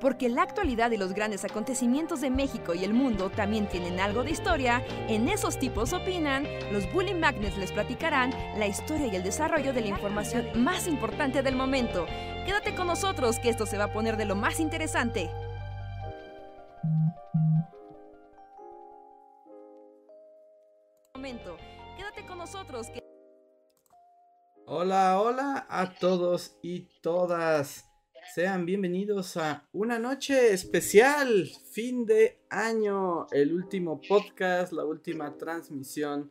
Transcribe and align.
Porque 0.00 0.30
la 0.30 0.42
actualidad 0.42 0.90
y 0.92 0.96
los 0.96 1.12
grandes 1.12 1.44
acontecimientos 1.44 2.22
de 2.22 2.30
México 2.30 2.72
y 2.74 2.84
el 2.84 2.94
mundo 2.94 3.28
también 3.28 3.68
tienen 3.68 4.00
algo 4.00 4.24
de 4.24 4.30
historia, 4.30 4.82
en 5.08 5.28
esos 5.28 5.58
tipos 5.58 5.92
opinan, 5.92 6.46
los 6.72 6.90
Bully 6.92 7.14
Magnets 7.14 7.58
les 7.58 7.70
platicarán 7.70 8.30
la 8.58 8.66
historia 8.66 9.08
y 9.08 9.16
el 9.16 9.22
desarrollo 9.22 9.74
de 9.74 9.82
la 9.82 9.88
información 9.88 10.46
más 10.56 10.86
importante 10.86 11.42
del 11.42 11.54
momento. 11.54 12.06
Quédate 12.46 12.74
con 12.74 12.86
nosotros 12.86 13.38
que 13.38 13.50
esto 13.50 13.66
se 13.66 13.76
va 13.76 13.84
a 13.84 13.92
poner 13.92 14.16
de 14.16 14.24
lo 14.24 14.36
más 14.36 14.58
interesante. 14.58 15.30
Momento. 21.14 21.58
Quédate 21.98 22.24
con 22.24 22.38
nosotros 22.38 22.88
que 22.88 23.00
Hola, 24.72 25.20
hola 25.20 25.66
a 25.68 25.92
todos 25.92 26.56
y 26.62 27.00
todas. 27.02 27.89
Sean 28.34 28.64
bienvenidos 28.64 29.36
a 29.36 29.66
una 29.72 29.98
noche 29.98 30.52
especial, 30.52 31.50
fin 31.72 32.06
de 32.06 32.38
año, 32.48 33.26
el 33.32 33.52
último 33.52 34.00
podcast, 34.00 34.72
la 34.72 34.84
última 34.84 35.36
transmisión 35.36 36.30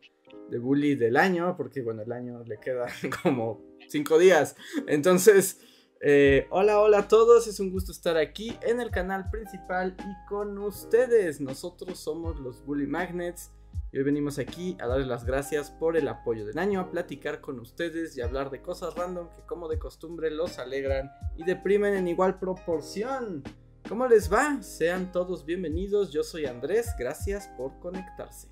de 0.50 0.60
Bully 0.60 0.96
del 0.96 1.18
año, 1.18 1.58
porque 1.58 1.82
bueno, 1.82 2.04
el 2.04 2.12
año 2.14 2.42
le 2.46 2.58
queda 2.58 2.88
como 3.24 3.62
cinco 3.90 4.18
días. 4.18 4.56
Entonces, 4.88 5.60
eh, 6.00 6.48
hola, 6.52 6.80
hola 6.80 7.00
a 7.00 7.08
todos, 7.10 7.48
es 7.48 7.60
un 7.60 7.70
gusto 7.70 7.92
estar 7.92 8.16
aquí 8.16 8.58
en 8.62 8.80
el 8.80 8.92
canal 8.92 9.30
principal 9.30 9.98
y 10.00 10.30
con 10.30 10.58
ustedes. 10.58 11.42
Nosotros 11.42 12.00
somos 12.00 12.40
los 12.40 12.64
Bully 12.64 12.88
Magnets. 12.88 13.52
Y 13.92 13.98
hoy 13.98 14.04
venimos 14.04 14.38
aquí 14.38 14.78
a 14.80 14.86
darles 14.86 15.08
las 15.08 15.26
gracias 15.26 15.72
por 15.72 15.98
el 15.98 16.08
apoyo 16.08 16.46
del 16.46 16.60
año, 16.60 16.80
a 16.80 16.92
platicar 16.92 17.42
con 17.42 17.60
ustedes 17.60 18.16
y 18.16 18.22
hablar 18.22 18.52
de 18.52 18.62
cosas 18.62 18.94
random 18.94 19.30
que 19.36 19.42
como 19.48 19.68
de 19.68 19.80
costumbre 19.80 20.30
los 20.30 20.60
alegran 20.60 21.12
y 21.38 21.44
deprimen 21.44 21.96
en 21.96 22.08
igual 22.08 22.38
proporción. 22.38 23.44
¿Cómo 23.88 24.08
les 24.08 24.32
va? 24.32 24.62
Sean 24.62 25.12
todos 25.12 25.44
bienvenidos, 25.44 26.12
yo 26.12 26.24
soy 26.24 26.46
Andrés, 26.46 26.94
gracias 27.00 27.48
por 27.58 27.80
conectarse. 27.80 28.48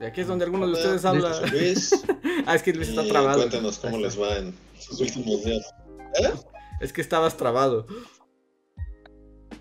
Y 0.00 0.04
aquí 0.04 0.22
es 0.22 0.26
donde 0.26 0.46
algunos 0.46 0.68
de 0.68 0.72
ustedes 0.74 1.04
hablan. 1.04 1.32
Ah, 2.46 2.54
es 2.54 2.62
que 2.62 2.72
Luis 2.72 2.88
está 2.88 3.04
Y 3.04 3.08
trabado. 3.10 3.40
Cuéntanos 3.40 3.78
cómo 3.78 3.98
les 3.98 4.18
va 4.18 4.38
en 4.38 4.54
sus 4.78 4.98
últimos 5.00 5.44
días. 5.44 5.74
¿Eh? 6.20 6.32
Es 6.80 6.92
que 6.92 7.02
estabas 7.02 7.36
trabado. 7.36 7.86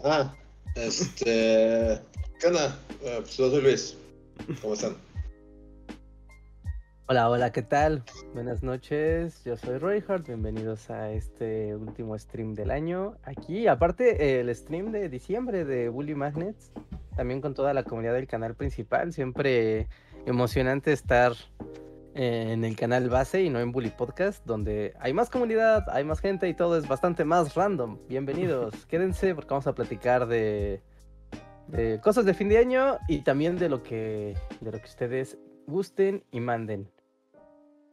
Ah, 0.03 0.33
este. 0.75 1.99
¿Qué? 2.39 2.47
Eh, 2.47 3.17
pues 3.19 3.37
yo 3.37 3.49
soy 3.49 3.61
Luis. 3.61 3.97
¿Cómo 4.61 4.73
están? 4.73 4.95
Hola, 7.07 7.27
hola, 7.27 7.51
¿qué 7.51 7.63
tal? 7.63 8.03
Buenas 8.35 8.61
noches, 8.61 9.43
yo 9.43 9.57
soy 9.57 9.79
Roy 9.79 10.03
Hart, 10.07 10.27
bienvenidos 10.27 10.91
a 10.91 11.11
este 11.11 11.75
último 11.75 12.17
stream 12.19 12.53
del 12.53 12.69
año. 12.69 13.17
Aquí, 13.23 13.65
aparte, 13.65 14.39
el 14.39 14.55
stream 14.55 14.91
de 14.91 15.09
diciembre 15.09 15.65
de 15.65 15.89
Bully 15.89 16.13
Magnets, 16.13 16.71
también 17.15 17.41
con 17.41 17.55
toda 17.55 17.73
la 17.73 17.83
comunidad 17.83 18.13
del 18.13 18.27
canal 18.27 18.53
principal, 18.53 19.11
siempre 19.11 19.87
emocionante 20.27 20.93
estar 20.93 21.33
en 22.13 22.63
el 22.65 22.75
canal 22.75 23.09
base 23.09 23.43
y 23.43 23.49
no 23.49 23.59
en 23.59 23.71
Bully 23.71 23.91
Podcast, 23.91 24.45
donde 24.45 24.93
hay 24.99 25.13
más 25.13 25.29
comunidad, 25.29 25.83
hay 25.89 26.03
más 26.03 26.19
gente 26.19 26.47
y 26.47 26.53
todo 26.53 26.77
es 26.77 26.87
bastante 26.87 27.25
más 27.25 27.55
random. 27.55 27.99
Bienvenidos, 28.07 28.85
quédense 28.87 29.35
porque 29.35 29.49
vamos 29.49 29.67
a 29.67 29.75
platicar 29.75 30.27
de, 30.27 30.81
de 31.67 31.99
cosas 32.01 32.25
de 32.25 32.33
fin 32.33 32.49
de 32.49 32.57
año 32.57 32.97
y 33.07 33.21
también 33.21 33.57
de 33.57 33.69
lo 33.69 33.83
que, 33.83 34.35
de 34.59 34.71
lo 34.71 34.79
que 34.79 34.87
ustedes 34.87 35.37
gusten 35.67 36.23
y 36.31 36.39
manden. 36.39 36.89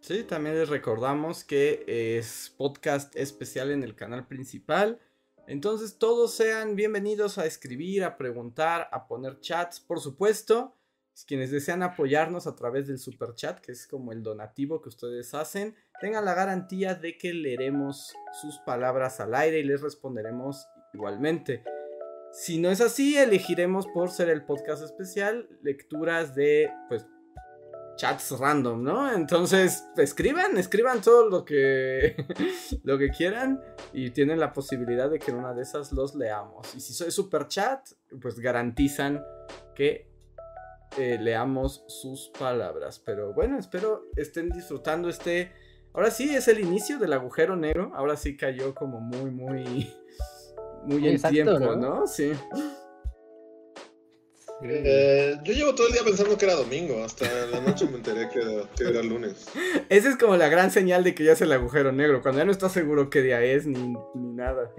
Sí, 0.00 0.24
también 0.24 0.56
les 0.56 0.68
recordamos 0.68 1.44
que 1.44 1.84
es 2.18 2.54
podcast 2.56 3.14
especial 3.16 3.70
en 3.70 3.82
el 3.82 3.96
canal 3.96 4.26
principal. 4.26 5.00
Entonces 5.46 5.98
todos 5.98 6.34
sean 6.34 6.76
bienvenidos 6.76 7.38
a 7.38 7.46
escribir, 7.46 8.04
a 8.04 8.16
preguntar, 8.16 8.88
a 8.92 9.06
poner 9.06 9.40
chats, 9.40 9.80
por 9.80 10.00
supuesto. 10.00 10.76
Quienes 11.24 11.50
desean 11.50 11.82
apoyarnos 11.82 12.46
a 12.46 12.54
través 12.54 12.86
del 12.88 12.98
super 12.98 13.34
chat, 13.34 13.60
que 13.60 13.72
es 13.72 13.86
como 13.86 14.12
el 14.12 14.22
donativo 14.22 14.82
que 14.82 14.90
ustedes 14.90 15.32
hacen, 15.34 15.74
tengan 16.00 16.24
la 16.24 16.34
garantía 16.34 16.94
de 16.94 17.16
que 17.16 17.32
leeremos 17.32 18.14
sus 18.40 18.58
palabras 18.58 19.20
al 19.20 19.34
aire 19.34 19.60
y 19.60 19.64
les 19.64 19.80
responderemos 19.80 20.66
igualmente. 20.92 21.64
Si 22.32 22.58
no 22.58 22.70
es 22.70 22.80
así, 22.80 23.16
elegiremos 23.16 23.86
por 23.86 24.10
ser 24.10 24.28
el 24.28 24.44
podcast 24.44 24.82
especial 24.82 25.48
lecturas 25.62 26.34
de 26.34 26.70
pues 26.88 27.06
chats 27.96 28.38
random, 28.38 28.82
¿no? 28.82 29.12
Entonces, 29.12 29.84
escriban, 29.96 30.58
escriban 30.58 31.00
todo 31.00 31.30
lo 31.30 31.44
que 31.44 32.14
lo 32.84 32.98
que 32.98 33.08
quieran 33.08 33.60
y 33.92 34.10
tienen 34.10 34.38
la 34.38 34.52
posibilidad 34.52 35.10
de 35.10 35.18
que 35.18 35.30
en 35.30 35.38
una 35.38 35.54
de 35.54 35.62
esas 35.62 35.92
los 35.92 36.14
leamos. 36.14 36.74
Y 36.74 36.80
si 36.80 36.92
soy 36.92 37.10
super 37.10 37.48
chat, 37.48 37.88
pues 38.20 38.38
garantizan 38.38 39.24
que 39.74 40.15
eh, 40.98 41.18
leamos 41.20 41.84
sus 41.88 42.30
palabras. 42.38 43.00
Pero 43.04 43.32
bueno, 43.32 43.58
espero 43.58 44.04
estén 44.16 44.50
disfrutando 44.50 45.08
este. 45.08 45.52
Ahora 45.92 46.10
sí 46.10 46.34
es 46.34 46.48
el 46.48 46.60
inicio 46.60 46.98
del 46.98 47.12
agujero 47.12 47.56
negro. 47.56 47.92
Ahora 47.94 48.16
sí 48.16 48.36
cayó 48.36 48.74
como 48.74 49.00
muy, 49.00 49.30
muy. 49.30 49.92
Muy 50.84 51.08
en 51.08 51.14
Exacto, 51.14 51.34
tiempo, 51.34 51.58
¿no? 51.58 51.76
¿no? 51.76 52.06
Sí. 52.06 52.32
Eh, 54.62 55.36
yo 55.44 55.52
llevo 55.52 55.74
todo 55.74 55.88
el 55.88 55.92
día 55.92 56.02
pensando 56.04 56.38
que 56.38 56.44
era 56.44 56.54
domingo. 56.54 57.04
Hasta 57.04 57.26
la 57.46 57.60
noche 57.60 57.86
me 57.86 57.96
enteré 57.96 58.28
que 58.28 58.40
era, 58.40 58.70
que 58.76 58.84
era 58.84 59.02
lunes. 59.02 59.46
Esa 59.88 60.08
es 60.08 60.16
como 60.16 60.36
la 60.36 60.48
gran 60.48 60.70
señal 60.70 61.04
de 61.04 61.14
que 61.14 61.24
ya 61.24 61.32
es 61.32 61.40
el 61.40 61.52
agujero 61.52 61.92
negro. 61.92 62.22
Cuando 62.22 62.40
ya 62.40 62.44
no 62.44 62.52
estás 62.52 62.72
seguro 62.72 63.10
qué 63.10 63.22
día 63.22 63.42
es 63.42 63.66
ni, 63.66 63.94
ni 64.14 64.32
nada. 64.32 64.72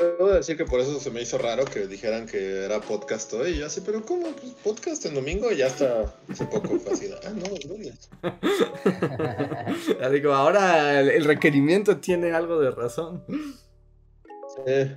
Debo 0.00 0.28
decir 0.30 0.56
que 0.56 0.64
por 0.64 0.80
eso 0.80 0.98
se 0.98 1.10
me 1.10 1.20
hizo 1.20 1.38
raro 1.38 1.64
que 1.64 1.86
dijeran 1.86 2.26
que 2.26 2.64
era 2.64 2.80
podcast 2.80 3.32
hoy. 3.34 3.52
Y 3.52 3.58
yo 3.58 3.66
así, 3.66 3.82
pero 3.82 4.02
¿cómo? 4.02 4.28
Pues 4.28 4.52
podcast 4.64 5.04
en 5.06 5.14
domingo 5.14 5.52
y 5.52 5.58
ya 5.58 5.66
hasta 5.66 6.14
hace 6.28 6.44
poco 6.46 6.78
así. 6.90 7.10
Ah, 7.24 7.30
no, 7.30 7.54
es 7.54 7.64
lunes. 7.66 8.08
Digo, 10.10 10.32
ahora 10.32 11.00
el, 11.00 11.10
el 11.10 11.24
requerimiento 11.24 11.98
tiene 11.98 12.32
algo 12.32 12.58
de 12.58 12.70
razón. 12.70 13.24
Sí. 14.56 14.94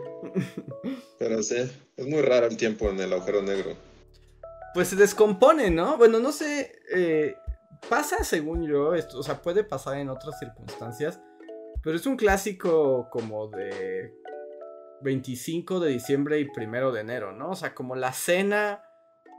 Pero 1.19 1.43
sí, 1.43 1.55
es 1.97 2.07
muy 2.07 2.21
raro 2.21 2.47
el 2.47 2.57
tiempo 2.57 2.89
en 2.89 2.99
el 2.99 3.13
agujero 3.13 3.41
negro. 3.41 3.75
Pues 4.73 4.89
se 4.89 4.95
descompone, 4.95 5.71
¿no? 5.71 5.97
Bueno, 5.97 6.19
no 6.19 6.31
sé. 6.31 6.73
eh, 6.93 7.35
pasa 7.89 8.23
según 8.23 8.67
yo, 8.67 8.95
esto, 8.95 9.19
o 9.19 9.23
sea, 9.23 9.41
puede 9.41 9.63
pasar 9.63 9.97
en 9.97 10.09
otras 10.09 10.39
circunstancias. 10.39 11.19
Pero 11.83 11.97
es 11.97 12.05
un 12.05 12.17
clásico 12.17 13.09
como 13.11 13.47
de 13.47 14.11
25 15.05 15.79
de 15.79 15.91
diciembre 15.91 16.39
y 16.39 16.45
primero 16.45 16.91
de 16.91 17.01
enero, 17.01 17.31
¿no? 17.31 17.51
O 17.51 17.55
sea, 17.55 17.73
como 17.73 17.95
la 17.95 18.11
cena 18.11 18.83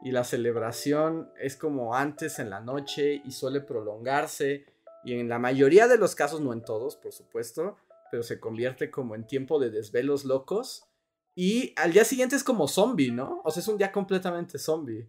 y 0.03 0.13
la 0.13 0.25
celebración 0.25 1.29
es 1.39 1.57
como 1.57 1.95
antes 1.95 2.39
en 2.39 2.51
la 2.51 2.61
noche 2.61 3.21
y 3.25 3.33
suele 3.33 3.61
prolongarse. 3.61 4.65
Y 5.05 5.15
en 5.15 5.29
la 5.29 5.39
mayoría 5.39 5.89
de 5.89 5.99
los 5.99 6.15
casos, 6.15 6.41
no 6.41 6.53
en 6.53 6.63
todos, 6.65 6.97
por 6.97 7.13
supuesto, 7.13 7.77
pero 8.11 8.23
se 8.23 8.39
convierte 8.41 8.91
como 8.91 9.15
en 9.15 9.27
tiempo 9.27 9.59
de 9.59 9.71
desvelos 9.71 10.25
locos. 10.25 10.87
Y 11.35 11.75
al 11.77 11.93
día 11.93 12.05
siguiente 12.05 12.37
es 12.37 12.45
como 12.45 12.69
zombie, 12.69 13.11
¿no? 13.11 13.43
O 13.45 13.51
sea, 13.51 13.61
es 13.61 13.69
un 13.69 13.77
día 13.77 13.91
completamente 13.91 14.59
zombie. 14.59 15.09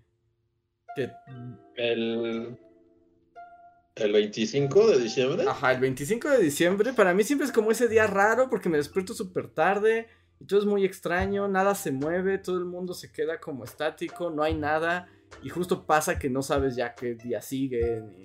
Que, 0.95 1.11
El, 1.75 2.57
el 3.95 4.11
25 4.11 4.87
de 4.87 4.99
diciembre. 4.99 5.45
ajá, 5.47 5.71
el 5.71 5.79
25 5.81 6.29
de 6.29 6.39
diciembre 6.39 6.93
para 6.93 7.13
mí 7.13 7.23
siempre 7.23 7.45
es 7.45 7.53
como 7.53 7.71
ese 7.71 7.87
día 7.87 8.07
raro 8.07 8.49
porque 8.49 8.69
me 8.69 8.77
despierto 8.77 9.13
súper 9.13 9.49
tarde 9.49 10.07
y 10.39 10.45
todo 10.45 10.59
es 10.59 10.65
muy 10.65 10.85
extraño, 10.85 11.47
nada 11.47 11.73
se 11.75 11.91
mueve, 11.91 12.37
todo 12.37 12.57
el 12.57 12.65
mundo 12.65 12.93
se 12.93 13.11
queda 13.11 13.39
como 13.39 13.63
estático, 13.63 14.29
no 14.29 14.43
hay 14.43 14.53
nada 14.55 15.07
y 15.43 15.49
justo 15.49 15.85
pasa 15.85 16.17
que 16.19 16.29
no 16.29 16.41
sabes 16.41 16.75
ya 16.75 16.93
qué 16.95 17.15
día 17.15 17.41
siguen 17.41 18.11
y 18.13 18.23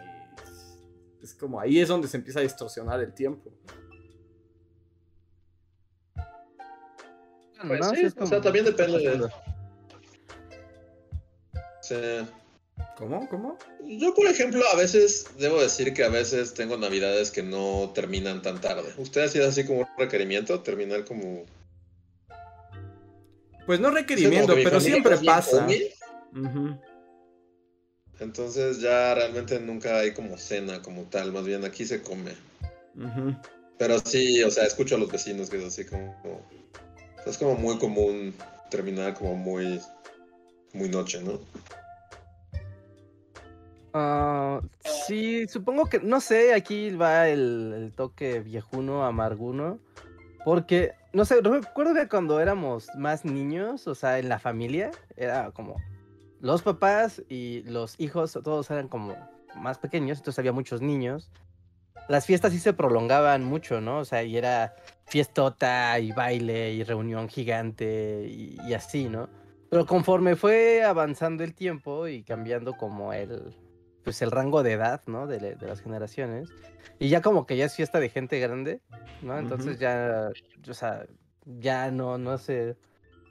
es 1.24 1.34
como 1.34 1.60
ahí 1.60 1.78
es 1.80 1.88
donde 1.88 2.08
se 2.08 2.16
empieza 2.16 2.40
a 2.40 2.42
distorsionar 2.42 3.00
el 3.00 3.12
tiempo. 3.14 3.50
Pues 7.66 7.80
¿no? 7.80 7.90
sí, 7.90 7.96
Sí, 7.96 8.02
es 8.06 8.12
o 8.14 8.26
sea, 8.26 8.38
como- 8.38 8.40
también 8.40 8.64
depende 8.64 8.98
de. 8.98 9.28
Sí. 11.80 11.94
¿Cómo? 12.96 13.28
¿Cómo? 13.28 13.58
Yo, 13.84 14.14
por 14.14 14.26
ejemplo, 14.26 14.62
a 14.72 14.76
veces, 14.76 15.26
debo 15.38 15.60
decir 15.60 15.92
que 15.94 16.04
a 16.04 16.08
veces 16.08 16.54
tengo 16.54 16.76
navidades 16.76 17.30
que 17.30 17.42
no 17.42 17.92
terminan 17.94 18.42
tan 18.42 18.60
tarde. 18.60 18.92
¿Usted 18.96 19.22
ha 19.22 19.28
sido 19.28 19.48
así 19.48 19.64
como 19.64 19.80
un 19.80 19.86
requerimiento? 19.98 20.60
Terminar 20.60 21.04
como... 21.04 21.44
Pues 23.66 23.80
no 23.80 23.90
requerimiento, 23.90 24.52
que 24.52 24.58
mi 24.58 24.64
pero 24.64 24.80
siempre 24.80 25.16
pasa. 25.18 25.66
Entonces 28.20 28.80
ya 28.80 29.14
realmente 29.14 29.58
nunca 29.60 29.98
hay 29.98 30.12
como 30.12 30.36
cena 30.38 30.80
como 30.82 31.02
tal, 31.04 31.32
más 31.32 31.44
bien 31.44 31.64
aquí 31.64 31.84
se 31.84 32.02
come. 32.02 32.32
Pero 33.78 33.98
sí, 34.00 34.42
o 34.44 34.50
sea, 34.50 34.64
escucho 34.64 34.94
a 34.94 34.98
los 34.98 35.10
vecinos 35.10 35.50
que 35.50 35.58
es 35.58 35.64
así 35.64 35.84
como... 35.84 36.14
como- 36.22 36.42
es 37.24 37.38
como 37.38 37.54
muy 37.54 37.78
común 37.78 38.34
terminar 38.70 39.14
como 39.14 39.36
muy... 39.36 39.80
Muy 40.72 40.88
noche, 40.88 41.20
¿no? 41.22 41.38
Ah, 43.94 44.60
sí, 45.06 45.46
supongo 45.48 45.86
que, 45.86 46.00
no 46.00 46.20
sé, 46.20 46.54
aquí 46.54 46.90
va 46.90 47.28
el, 47.28 47.72
el 47.76 47.92
toque 47.92 48.40
viejuno, 48.40 49.04
amarguno, 49.04 49.78
porque, 50.46 50.92
no 51.12 51.24
sé, 51.24 51.40
recuerdo 51.40 51.94
que 51.94 52.08
cuando 52.08 52.40
éramos 52.40 52.88
más 52.96 53.24
niños, 53.24 53.86
o 53.86 53.94
sea, 53.94 54.18
en 54.18 54.28
la 54.28 54.38
familia, 54.38 54.90
era 55.16 55.50
como 55.50 55.76
los 56.40 56.62
papás 56.62 57.22
y 57.28 57.62
los 57.64 57.98
hijos, 58.00 58.38
todos 58.42 58.70
eran 58.70 58.88
como 58.88 59.14
más 59.54 59.78
pequeños, 59.78 60.18
entonces 60.18 60.38
había 60.38 60.52
muchos 60.52 60.80
niños. 60.80 61.30
Las 62.08 62.26
fiestas 62.26 62.52
sí 62.52 62.58
se 62.58 62.72
prolongaban 62.72 63.44
mucho, 63.44 63.80
¿no? 63.80 63.98
O 63.98 64.04
sea, 64.04 64.22
y 64.24 64.36
era 64.36 64.74
fiestota 65.06 65.98
y 66.00 66.12
baile 66.12 66.72
y 66.72 66.82
reunión 66.82 67.28
gigante 67.28 68.26
y, 68.28 68.56
y 68.66 68.74
así, 68.74 69.08
¿no? 69.08 69.28
Pero 69.70 69.86
conforme 69.86 70.34
fue 70.36 70.82
avanzando 70.82 71.44
el 71.44 71.54
tiempo 71.54 72.08
y 72.08 72.24
cambiando 72.24 72.76
como 72.76 73.12
el, 73.12 73.54
pues 74.04 74.22
el 74.22 74.30
rango 74.30 74.62
de 74.62 74.72
edad, 74.72 75.02
¿no? 75.06 75.26
De, 75.26 75.38
de, 75.38 75.66
las 75.66 75.80
generaciones. 75.80 76.50
Y 76.98 77.08
ya 77.08 77.22
como 77.22 77.46
que 77.46 77.56
ya 77.56 77.66
es 77.66 77.74
fiesta 77.74 78.00
de 78.00 78.08
gente 78.08 78.38
grande, 78.40 78.80
¿no? 79.22 79.38
Entonces 79.38 79.76
uh 79.76 79.78
-huh. 79.78 79.78
ya, 79.78 80.30
o 80.70 80.74
sea, 80.74 81.06
ya 81.44 81.90
no, 81.90 82.18
no 82.18 82.38
sé. 82.38 82.76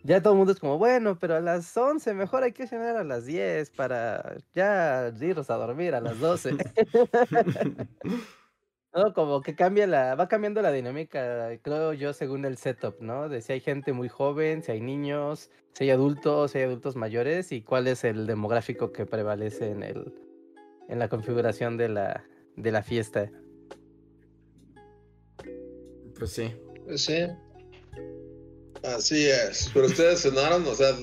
Ya 0.04 0.22
todo 0.22 0.34
el 0.34 0.38
mundo 0.38 0.54
es 0.54 0.60
como, 0.60 0.78
bueno, 0.80 1.20
pero 1.20 1.36
a 1.36 1.40
las 1.42 1.76
11 1.78 2.14
mejor 2.16 2.44
hay 2.44 2.54
que 2.54 2.68
cenar 2.68 2.98
a 2.98 3.04
las 3.04 3.26
10 3.26 3.70
para 3.72 4.36
ya 4.54 5.14
irnos 5.20 5.50
a 5.50 5.56
dormir 5.56 5.94
a 5.94 6.02
las 6.02 6.20
12. 6.20 6.56
no, 8.96 9.14
como 9.14 9.42
que 9.42 9.56
cambia 9.56 9.86
la, 9.86 10.16
va 10.16 10.28
cambiando 10.28 10.62
la 10.62 10.72
dinámica, 10.72 11.50
creo 11.62 11.94
yo, 11.94 12.14
según 12.14 12.46
el 12.46 12.58
setup, 12.58 13.00
¿no? 13.00 13.30
De 13.30 13.42
si 13.42 13.54
hay 13.54 13.60
gente 13.62 13.94
muy 13.94 14.10
joven, 14.10 14.64
si 14.64 14.72
hay 14.72 14.82
niños, 14.82 15.52
si 15.74 15.84
hay 15.84 15.92
adultos, 15.92 16.52
si 16.52 16.58
hay 16.58 16.64
adultos 16.64 16.96
mayores 16.96 17.52
y 17.52 17.62
cuál 17.62 17.88
es 17.88 18.04
el 18.04 18.26
demográfico 18.26 18.92
que 18.92 19.06
prevalece 19.06 19.70
en 19.70 19.84
el, 19.84 20.31
en 20.92 21.00
la 21.00 21.08
configuración 21.08 21.78
de 21.78 21.90
la, 21.90 22.24
de 22.58 22.72
la 22.72 22.84
fiesta. 22.84 23.32
Pues 26.20 26.32
sí. 26.34 26.54
Pues 26.86 27.02
sí. 27.02 27.28
Así 28.84 29.26
es. 29.26 29.72
Pero 29.74 29.86
ustedes 29.88 30.22
cenaron, 30.22 30.68
o 30.68 30.76
sea, 30.76 30.94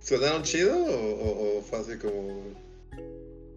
¿cenaron 0.00 0.42
chido 0.42 0.74
o, 0.76 1.58
o, 1.58 1.62
fue 1.62 1.78
así 1.80 1.98
como.? 1.98 2.54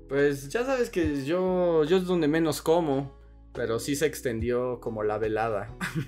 Pues 0.09 0.49
ya 0.49 0.65
sabes 0.65 0.89
que 0.89 1.23
yo, 1.23 1.83
yo 1.83 1.97
es 1.97 2.05
donde 2.05 2.27
menos 2.27 2.61
como, 2.61 3.15
pero 3.53 3.79
sí 3.79 3.95
se 3.95 4.07
extendió 4.07 4.79
como 4.81 5.03
la 5.03 5.19
velada. 5.19 5.77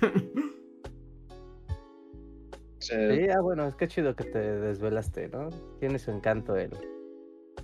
sí. 2.80 2.92
sí, 2.92 3.28
ah, 3.34 3.40
bueno, 3.40 3.68
es 3.68 3.76
que 3.76 3.86
chido 3.86 4.16
que 4.16 4.24
te 4.24 4.38
desvelaste, 4.38 5.28
¿no? 5.28 5.48
Tiene 5.78 5.98
su 5.98 6.10
encanto 6.10 6.56
el, 6.56 6.70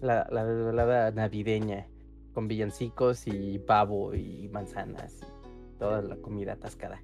la, 0.00 0.26
la 0.31 0.44
velada 0.44 1.11
navideña 1.11 1.87
con 2.35 2.49
villancicos 2.49 3.26
y 3.26 3.58
pavo 3.58 4.14
y 4.14 4.49
manzanas 4.49 5.14
y 5.23 5.79
toda 5.79 6.02
la 6.02 6.17
comida 6.17 6.52
atascada. 6.52 7.02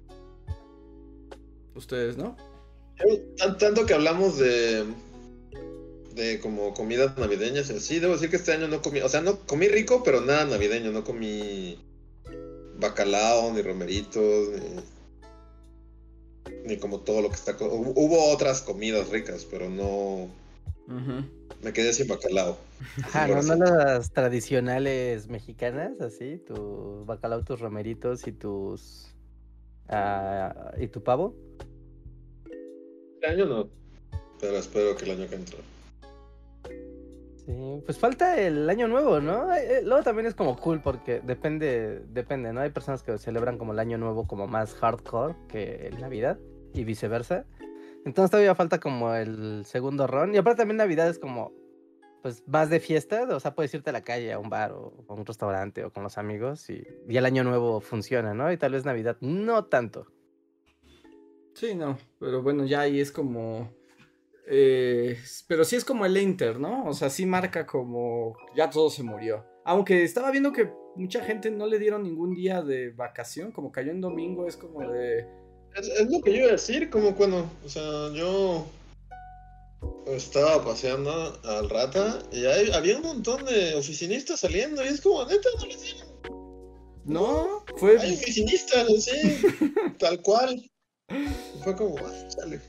¿Ustedes 1.75 2.17
no? 2.17 2.35
Tanto 3.59 3.85
que 3.85 3.93
hablamos 3.93 4.37
de 4.37 4.85
de 6.17 6.39
como 6.39 6.73
comidas 6.73 7.17
navideñas 7.17 7.69
y 7.69 7.73
así, 7.73 7.99
debo 7.99 8.13
decir 8.13 8.29
que 8.29 8.35
este 8.35 8.51
año 8.51 8.67
no 8.67 8.81
comí, 8.81 8.99
o 8.99 9.07
sea, 9.07 9.21
no 9.21 9.39
comí 9.45 9.69
rico, 9.69 10.01
pero 10.03 10.19
nada 10.19 10.45
navideño, 10.45 10.91
no 10.91 11.03
comí 11.03 11.79
bacalao, 12.79 13.53
ni 13.53 13.61
romeritos, 13.61 14.49
ni, 14.49 14.83
ni 16.65 16.77
como 16.77 17.01
todo 17.01 17.21
lo 17.21 17.29
que 17.29 17.35
está... 17.35 17.55
Hubo 17.59 18.31
otras 18.31 18.61
comidas 18.61 19.09
ricas, 19.09 19.45
pero 19.49 19.69
no... 19.69 20.27
Uh 20.87 20.91
-huh. 20.91 21.29
Me 21.63 21.73
quedé 21.73 21.91
sin 21.93 22.07
bacalao. 22.07 22.57
Ajá, 23.03 23.27
¿no, 23.27 23.41
no 23.41 23.55
las 23.55 24.11
tradicionales 24.11 25.27
mexicanas, 25.27 25.99
así, 26.01 26.37
tu 26.37 27.03
bacalao, 27.05 27.43
tus 27.43 27.59
romeritos 27.59 28.25
y 28.27 28.31
tus... 28.31 29.13
Uh, 29.89 30.81
¿Y 30.81 30.87
tu 30.89 31.01
pavo? 31.01 31.33
Este 33.15 33.27
año 33.27 33.45
no, 33.45 33.69
pero 34.39 34.57
espero 34.57 34.95
que 34.95 35.05
el 35.05 35.11
año 35.11 35.29
que 35.29 35.35
entra. 35.35 35.59
Sí, 37.45 37.81
pues 37.85 37.97
falta 37.97 38.39
el 38.39 38.69
año 38.69 38.89
nuevo, 38.89 39.21
¿no? 39.21 39.47
Luego 39.83 40.03
también 40.03 40.27
es 40.27 40.35
como 40.35 40.57
cool 40.59 40.81
porque 40.81 41.21
depende, 41.21 42.01
depende, 42.09 42.51
¿no? 42.51 42.59
Hay 42.59 42.71
personas 42.71 43.01
que 43.01 43.17
celebran 43.17 43.57
como 43.57 43.71
el 43.71 43.79
año 43.79 43.97
nuevo 43.97 44.27
como 44.27 44.47
más 44.47 44.73
hardcore 44.75 45.33
que 45.47 45.89
Navidad 45.99 46.37
y 46.73 46.83
viceversa. 46.83 47.45
Entonces 48.07 48.31
todavía 48.31 48.55
falta 48.55 48.79
como 48.79 49.13
el 49.13 49.65
segundo 49.65 50.07
ron. 50.07 50.33
Y 50.33 50.37
aparte 50.37 50.59
también 50.59 50.77
Navidad 50.77 51.09
es 51.09 51.19
como, 51.19 51.51
pues 52.21 52.43
más 52.47 52.69
de 52.69 52.79
fiesta, 52.79 53.27
o 53.29 53.39
sea, 53.39 53.53
puedes 53.53 53.73
irte 53.73 53.89
a 53.89 53.93
la 53.93 54.01
calle, 54.03 54.31
a 54.31 54.39
un 54.39 54.49
bar 54.49 54.71
o 54.71 55.05
a 55.07 55.13
un 55.13 55.25
restaurante 55.25 55.83
o 55.83 55.91
con 55.91 56.03
los 56.03 56.17
amigos 56.17 56.69
y, 56.69 56.83
y 57.07 57.17
el 57.17 57.25
año 57.25 57.43
nuevo 57.43 57.81
funciona, 57.81 58.33
¿no? 58.33 58.51
Y 58.51 58.57
tal 58.57 58.71
vez 58.71 58.85
Navidad 58.85 59.17
no 59.19 59.65
tanto. 59.65 60.07
Sí, 61.53 61.75
no, 61.75 61.97
pero 62.19 62.41
bueno, 62.41 62.65
ya 62.65 62.81
ahí 62.81 62.99
es 62.99 63.11
como 63.11 63.69
eh, 64.49 65.17
pero 65.47 65.65
sí 65.65 65.75
es 65.75 65.83
como 65.83 66.05
el 66.05 66.15
Inter, 66.15 66.57
¿no? 66.57 66.85
O 66.85 66.93
sea, 66.93 67.09
sí 67.09 67.25
marca 67.25 67.65
como 67.65 68.37
ya 68.55 68.69
todo 68.69 68.89
se 68.89 69.03
murió. 69.03 69.45
Aunque 69.65 70.03
estaba 70.03 70.31
viendo 70.31 70.53
que 70.53 70.71
mucha 70.95 71.21
gente 71.21 71.51
no 71.51 71.67
le 71.67 71.79
dieron 71.79 72.03
ningún 72.03 72.33
día 72.33 72.61
de 72.61 72.91
vacación, 72.91 73.51
como 73.51 73.73
cayó 73.73 73.91
en 73.91 73.99
domingo, 73.99 74.47
es 74.47 74.55
como 74.55 74.89
de... 74.89 75.27
Es, 75.77 75.87
es 75.87 76.09
lo 76.09 76.21
que 76.21 76.31
yo 76.31 76.37
iba 76.37 76.47
a 76.47 76.51
decir, 76.51 76.89
como 76.89 77.15
cuando, 77.15 77.49
o 77.65 77.69
sea, 77.69 78.11
yo 78.13 78.65
estaba 80.07 80.63
paseando 80.63 81.39
al 81.43 81.69
rata 81.69 82.19
y 82.31 82.45
hay, 82.45 82.71
había 82.71 82.97
un 82.97 83.03
montón 83.03 83.45
de 83.45 83.75
oficinistas 83.75 84.39
saliendo 84.39 84.83
y 84.83 84.87
es 84.87 85.01
como, 85.01 85.25
neta, 85.25 85.49
no 85.59 85.65
les 85.65 85.81
dieron. 85.81 86.07
No, 87.05 87.63
fue... 87.77 87.99
Hay 87.99 88.13
oficinistas, 88.13 88.87
sí, 89.03 89.41
tal 89.99 90.21
cual. 90.21 90.61
Fue 91.63 91.75
como, 91.75 91.97
ah, 91.99 92.29
sale. 92.29 92.59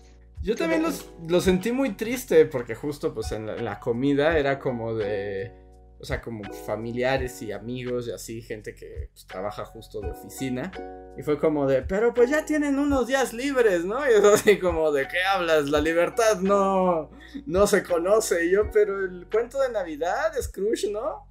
Yo 0.43 0.55
también 0.55 0.83
los, 0.83 1.07
lo 1.27 1.41
sentí 1.41 1.73
muy 1.73 1.97
triste 1.97 2.47
porque 2.47 2.77
justo 2.77 3.13
pues 3.13 3.33
en 3.33 3.47
la, 3.47 3.57
en 3.57 3.65
la, 3.65 3.81
comida 3.81 4.39
era 4.39 4.61
como 4.61 4.95
de, 4.95 5.53
o 6.01 6.05
sea, 6.05 6.21
como 6.21 6.45
familiares 6.67 7.43
y 7.43 7.53
amigos 7.53 8.09
y 8.09 8.13
así, 8.13 8.43
gente 8.43 8.75
que 8.75 9.11
pues, 9.13 9.27
trabaja 9.27 9.65
justo 9.65 10.01
de 10.01 10.11
oficina. 10.11 10.71
Y 11.17 11.23
fue 11.23 11.39
como 11.39 11.67
de, 11.67 11.83
pero 11.83 12.15
pues 12.15 12.31
ya 12.31 12.45
tienen 12.45 12.79
unos 12.79 13.07
días 13.07 13.33
libres, 13.33 13.85
¿no? 13.85 13.99
Y 14.09 14.15
es 14.15 14.25
así 14.25 14.59
como 14.59 14.93
de, 14.93 15.09
¿qué 15.09 15.23
hablas? 15.25 15.69
La 15.69 15.81
libertad 15.81 16.41
no, 16.41 17.11
no 17.47 17.67
se 17.67 17.83
conoce. 17.83 18.47
Y 18.47 18.53
yo, 18.53 18.71
pero 18.71 19.05
el 19.05 19.27
cuento 19.31 19.61
de 19.61 19.71
Navidad, 19.71 20.33
Scrooge, 20.41 20.91
¿no? 20.93 21.27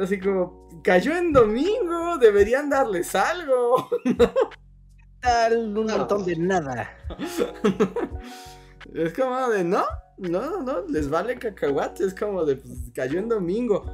Así 0.00 0.18
como, 0.18 0.68
cayó 0.82 1.16
en 1.16 1.32
domingo, 1.32 2.18
deberían 2.18 2.70
darles 2.70 3.14
algo, 3.14 3.88
¿no? 4.04 4.32
tal 5.22 5.78
un 5.78 5.86
montón 5.86 6.24
de 6.24 6.36
nada. 6.36 6.90
es 8.94 9.12
como 9.14 9.48
de 9.48 9.64
no, 9.64 9.84
no, 10.22 10.62
no, 10.62 10.86
les 10.88 11.10
vale 11.10 11.38
cacahuate, 11.38 12.04
es 12.04 12.14
como 12.14 12.44
de 12.44 12.56
pues, 12.56 12.90
cayó 12.94 13.18
en 13.18 13.28
domingo. 13.28 13.84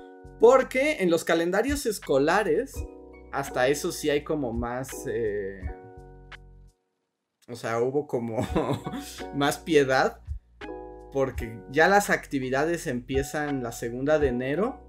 Porque 0.40 0.98
en 1.00 1.10
los 1.10 1.24
calendarios 1.24 1.86
escolares, 1.86 2.74
hasta 3.32 3.68
eso 3.68 3.90
sí 3.90 4.10
hay 4.10 4.22
como 4.22 4.52
más. 4.52 4.90
Eh, 5.08 5.60
o 7.48 7.56
sea, 7.56 7.80
hubo 7.80 8.06
como 8.06 8.46
más 9.34 9.58
piedad. 9.58 10.20
Porque 11.12 11.58
ya 11.70 11.88
las 11.88 12.10
actividades 12.10 12.86
empiezan 12.86 13.62
la 13.62 13.72
segunda 13.72 14.18
de 14.18 14.28
enero. 14.28 14.86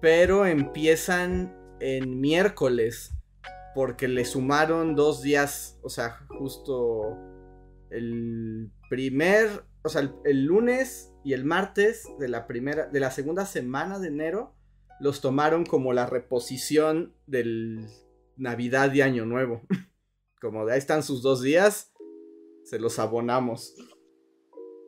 Pero 0.00 0.46
empiezan 0.46 1.56
en 1.80 2.20
miércoles 2.20 3.14
porque 3.74 4.08
le 4.08 4.24
sumaron 4.24 4.94
dos 4.94 5.22
días, 5.22 5.78
o 5.82 5.88
sea, 5.88 6.18
justo 6.28 7.16
el 7.90 8.70
primer, 8.88 9.64
o 9.84 9.88
sea, 9.88 10.12
el, 10.24 10.44
lunes 10.44 11.12
y 11.24 11.32
el 11.32 11.44
martes 11.44 12.08
de 12.18 12.28
la 12.28 12.46
primera, 12.46 12.86
de 12.86 13.00
la 13.00 13.10
segunda 13.10 13.46
semana 13.46 13.98
de 13.98 14.08
enero, 14.08 14.54
los 15.00 15.20
tomaron 15.20 15.64
como 15.66 15.92
la 15.92 16.06
reposición 16.06 17.14
del 17.26 17.88
Navidad 18.36 18.92
y 18.92 19.00
Año 19.00 19.26
Nuevo. 19.26 19.62
Como 20.40 20.66
de 20.66 20.72
ahí 20.72 20.78
están 20.78 21.04
sus 21.04 21.22
dos 21.22 21.40
días, 21.40 21.92
se 22.64 22.80
los 22.80 22.98
abonamos. 22.98 23.76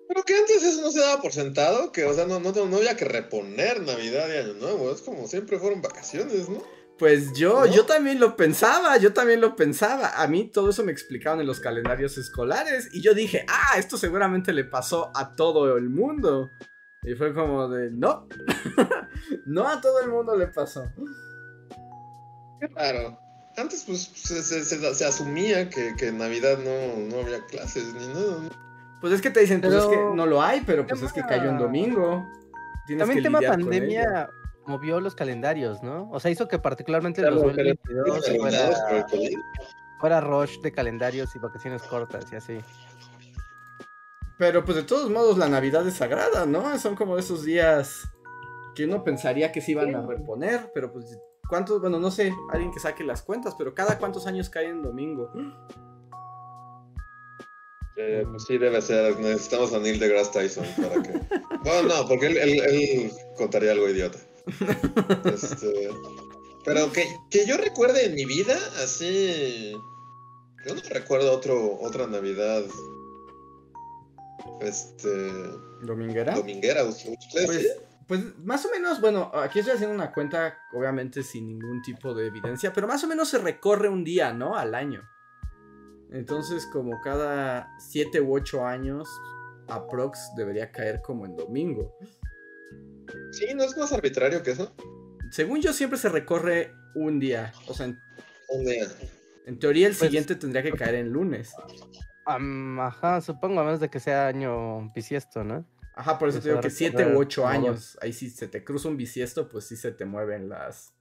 Pero 0.09 0.23
que 0.25 0.35
antes 0.35 0.65
eso 0.65 0.83
no 0.83 0.91
se 0.91 0.99
daba 0.99 1.23
por 1.23 1.33
sentado, 1.33 1.93
que, 1.93 2.05
o 2.05 2.13
sea, 2.13 2.27
no, 2.27 2.41
no, 2.41 2.53
no 2.53 2.77
había 2.77 2.97
que 2.97 3.05
reponer 3.05 3.81
Navidad 3.83 4.29
y 4.29 4.39
Año 4.39 4.55
Nuevo, 4.55 4.91
es 4.91 5.01
como 5.03 5.29
siempre 5.29 5.61
fueron 5.61 5.81
vacaciones, 5.81 6.49
¿no? 6.49 6.61
Pues 6.99 7.33
yo, 7.33 7.65
¿No? 7.65 7.67
yo 7.67 7.87
también 7.87 8.21
lo 8.21 8.37
pensaba, 8.37 8.97
yo 8.99 9.13
también 9.13 9.41
lo 9.41 9.57
pensaba. 9.57 10.23
A 10.23 10.29
mí 10.29 10.51
todo 10.53 10.71
eso 10.71 10.85
me 10.85 10.93
explicaban 10.93 11.41
en 11.41 11.47
los 11.47 11.59
calendarios 11.59 12.17
escolares 12.19 12.89
y 12.93 13.03
yo 13.03 13.15
dije, 13.15 13.45
ah, 13.49 13.79
esto 13.79 13.97
seguramente 13.97 14.53
le 14.53 14.65
pasó 14.65 15.11
a 15.15 15.35
todo 15.35 15.77
el 15.77 15.91
mundo. 15.91 16.51
Y 17.03 17.15
fue 17.15 17.35
como 17.35 17.69
de, 17.69 17.91
no, 17.91 18.29
no 19.47 19.67
a 19.67 19.81
todo 19.81 20.01
el 20.03 20.09
mundo 20.09 20.37
le 20.37 20.47
pasó. 20.47 20.87
Qué 22.61 22.69
raro. 22.69 23.19
Antes 23.57 23.85
pues 23.87 24.11
se, 24.15 24.43
se, 24.43 24.65
se, 24.65 24.95
se 24.95 25.05
asumía 25.05 25.69
que, 25.69 25.95
que, 25.97 26.09
en 26.09 26.19
Navidad 26.19 26.59
no, 26.59 27.09
no 27.09 27.23
había 27.23 27.45
clases 27.47 27.93
ni 27.95 28.07
nada. 28.07 28.39
¿no? 28.43 28.49
Pues 29.01 29.13
es 29.13 29.21
que 29.21 29.31
te 29.31 29.41
dicen, 29.41 29.61
pues 29.61 29.75
pero... 29.75 29.85
es 29.85 29.97
que 29.97 30.17
no 30.17 30.27
lo 30.27 30.43
hay, 30.43 30.63
pero 30.65 30.87
pues 30.87 31.01
tema... 31.01 31.09
es 31.09 31.13
que 31.13 31.23
cayó 31.23 31.51
en 31.51 31.59
domingo. 31.59 32.25
Tienes 32.87 33.07
También 33.07 33.25
tema 33.25 33.41
pandemia 33.41 34.29
movió 34.66 35.00
los 35.00 35.14
calendarios, 35.14 35.83
¿no? 35.83 36.09
O 36.11 36.21
sea, 36.21 36.30
hizo 36.30 36.49
que 36.49 36.59
particularmente 36.59 37.23
Ya 37.23 37.28
el 37.28 37.35
lo 37.35 37.42
2022 37.42 38.28
arruinados 38.28 38.78
fuera, 38.88 39.06
fuera 40.00 40.21
rush 40.21 40.61
de 40.61 40.73
calendarios 40.73 41.35
y 41.35 41.38
vacaciones 41.38 41.83
cortas 41.83 42.26
y 42.33 42.37
así. 42.37 42.59
Pero 44.38 44.64
pues 44.64 44.76
de 44.76 44.83
todos 44.83 45.11
modos 45.11 45.38
la 45.38 45.49
Navidad 45.49 45.87
es 45.87 45.94
sagrada, 45.94 46.44
¿no? 46.47 46.76
Son 46.78 46.97
como 46.97 47.18
esos 47.18 47.44
días 47.44 48.02
que 48.75 48.85
uno 48.85 49.04
pensaría 49.04 49.52
que 49.52 49.61
se 49.61 49.71
iban 49.73 49.94
a 49.94 50.04
reponer, 50.04 50.71
pero 50.75 50.92
pues 50.92 51.16
cuántos, 51.49 51.80
bueno, 51.80 52.00
no 52.00 52.11
sé, 52.11 52.35
alguien 52.50 52.73
que 52.73 52.80
saque 52.80 53.04
las 53.04 53.23
cuentas, 53.23 53.54
pero 53.56 53.75
cada 53.75 53.99
cuántos 53.99 54.26
años 54.26 54.50
cae 54.50 54.68
en 54.68 54.83
domingo. 54.83 55.30
Eh, 57.97 58.26
pues 58.28 58.44
sí, 58.44 58.59
debe 58.59 58.83
ser. 58.83 59.18
Necesitamos 59.21 59.73
a 59.73 59.78
Neil 59.78 60.00
deGrasse 60.00 60.33
Tyson 60.33 60.64
para 60.76 61.00
que. 61.02 61.12
Bueno, 61.64 61.88
no, 61.88 62.06
porque 62.09 62.26
él, 62.26 62.37
él- 62.37 62.61
él 62.61 63.12
contaría 63.38 63.73
algo 63.73 63.88
idiota. 63.88 64.18
Este, 65.25 65.91
Pero 66.65 66.93
que, 66.93 67.07
que 67.31 67.47
yo 67.47 67.57
recuerde 67.57 68.07
en 68.07 68.15
mi 68.15 68.25
vida, 68.25 68.57
así. 68.83 69.73
Yo 70.67 70.75
no 70.75 70.81
recuerdo 70.91 71.33
otro, 71.33 71.79
otra 71.81 72.07
Navidad. 72.07 72.65
Este. 74.61 75.33
¿Dominguera? 75.83 76.35
Dominguera. 76.35 76.85
¿Ustedes 76.85 77.19
sí? 77.33 77.47
Pues, 77.47 77.79
pues 78.07 78.39
más 78.39 78.65
o 78.67 78.71
menos, 78.71 79.01
bueno, 79.01 79.31
aquí 79.35 79.61
estoy 79.61 79.75
haciendo 79.75 79.95
una 79.95 80.13
cuenta, 80.13 80.59
obviamente 80.75 81.23
sin 81.23 81.49
ningún 81.49 81.83
tipo 81.83 82.15
de 82.15 82.27
evidencia, 82.27 82.73
pero 82.73 82.87
más 82.87 83.03
o 83.05 83.07
menos 83.07 83.29
se 83.29 83.39
recorre 83.39 83.89
un 83.89 84.05
día, 84.05 84.33
¿no? 84.33 84.57
Al 84.57 84.75
año. 84.75 85.03
Entonces, 86.13 86.67
como 86.67 87.01
cada 87.01 87.69
7 87.79 88.21
u 88.21 88.35
8 88.35 88.67
años, 88.67 89.09
aprox 89.69 90.33
debería 90.37 90.71
caer 90.71 91.01
como 91.03 91.27
en 91.27 91.37
domingo. 91.37 91.97
Sí, 93.32 93.46
¿no 93.54 93.64
es 93.64 93.76
más 93.76 93.92
arbitrario 93.92 94.42
que 94.42 94.52
eso? 94.52 94.75
Según 95.30 95.61
yo, 95.61 95.73
siempre 95.73 95.99
se 95.99 96.08
recorre 96.08 96.73
un 96.94 97.18
día. 97.18 97.52
O 97.66 97.75
sea, 97.75 97.87
en, 97.87 97.99
Un 98.49 98.64
día. 98.64 98.87
en 99.46 99.58
teoría 99.58 99.87
el 99.88 99.94
Pues- 99.94 100.08
siguiente 100.08 100.37
tendría 100.37 100.62
que 100.62 100.73
caer 100.73 100.94
en 100.96 101.11
lunes. 101.11 101.52
Ajá, 102.26 103.20
supongo, 103.20 103.61
a 103.61 103.64
menos 103.64 103.80
de 103.80 103.90
que 103.90 104.00
sea 104.00 104.28
año 104.28 104.90
bisiesto, 104.94 105.44
¿no? 105.44 105.66
Ajá, 105.96 106.18
por 106.18 106.28
eso 106.28 106.38
Que 106.38 106.42
te 106.44 106.49
digo 106.50 106.62
se 106.62 106.62
que 106.62 106.68
va 106.68 106.75
a 106.75 106.76
7 106.76 106.96
recorrer 106.99 107.16
u 107.16 107.20
8 107.20 107.42
como 107.42 107.52
años. 107.52 107.99
Ahí 108.00 108.12
sí 108.12 108.30
se 108.30 108.49
te 108.49 108.64
cruza 108.64 108.88
un 108.88 108.96
bisiesto, 108.96 109.49
pues 109.49 109.66
sí 109.66 109.76
se 109.76 109.92
te 109.92 110.04
mueven 110.04 110.49
las. 110.49 110.92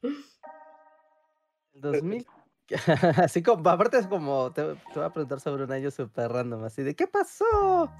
El 1.75 1.81
2000. 1.83 2.27
así 3.23 3.43
como, 3.43 3.69
aparte 3.69 3.99
es 3.99 4.07
como, 4.07 4.53
te, 4.53 4.63
te 4.63 4.95
voy 4.95 5.05
a 5.05 5.11
preguntar 5.11 5.41
sobre 5.41 5.65
un 5.65 5.73
año 5.73 5.91
súper 5.91 6.31
random, 6.31 6.65
así 6.65 6.83
de, 6.83 6.95
¿qué 6.95 7.07
pasó? 7.07 7.91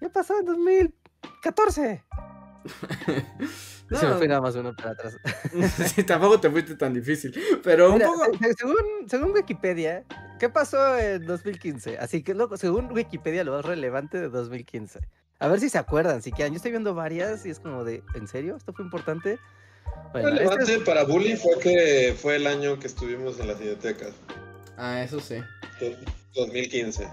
¿Qué 0.00 0.08
pasó 0.08 0.38
en 0.38 0.46
2014? 0.46 2.04
No, 3.90 3.98
Se 3.98 4.06
me 4.06 4.14
fue 4.14 4.28
nada 4.28 4.40
más 4.40 4.54
uno 4.54 4.72
para 4.72 4.90
atrás. 4.92 5.18
sí, 5.96 6.04
tampoco 6.04 6.38
te 6.38 6.48
fuiste 6.48 6.76
tan 6.76 6.94
difícil. 6.94 7.34
Pero 7.64 7.92
Mira, 7.92 8.08
un 8.08 8.16
poco. 8.20 8.38
se- 8.38 8.54
según, 8.54 8.76
según 9.08 9.32
Wikipedia, 9.32 10.04
¿qué 10.38 10.48
pasó 10.48 10.96
en 10.96 11.26
2015? 11.26 11.98
Así 11.98 12.22
que 12.22 12.32
luego, 12.34 12.56
según 12.56 12.92
Wikipedia, 12.92 13.42
lo 13.42 13.50
más 13.56 13.64
relevante 13.64 14.20
de 14.20 14.28
2015. 14.28 15.00
A 15.40 15.48
ver 15.48 15.58
si 15.58 15.68
se 15.70 15.78
acuerdan, 15.78 16.22
si 16.22 16.30
quedan. 16.30 16.52
Yo 16.52 16.58
estoy 16.58 16.70
viendo 16.70 16.94
varias 16.94 17.44
y 17.46 17.50
es 17.50 17.58
como 17.58 17.82
de, 17.82 18.04
¿en 18.14 18.28
serio? 18.28 18.54
¿Esto 18.54 18.72
fue 18.72 18.84
importante? 18.84 19.40
Bueno, 20.12 20.28
este 20.28 20.38
relevante 20.40 20.74
es- 20.74 20.82
para 20.82 21.04
Bully 21.04 21.36
fue 21.36 21.58
que 21.60 22.14
fue 22.20 22.36
el 22.36 22.46
año 22.46 22.78
que 22.78 22.86
estuvimos 22.86 23.38
en 23.40 23.48
la 23.48 23.54
cineteca. 23.54 24.06
Ah, 24.76 25.02
eso 25.02 25.20
sí. 25.20 25.36
2015. 26.34 27.08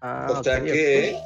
Ah, 0.00 0.28
o 0.30 0.42
sea 0.42 0.58
ok, 0.58 0.64
que-. 0.64 1.18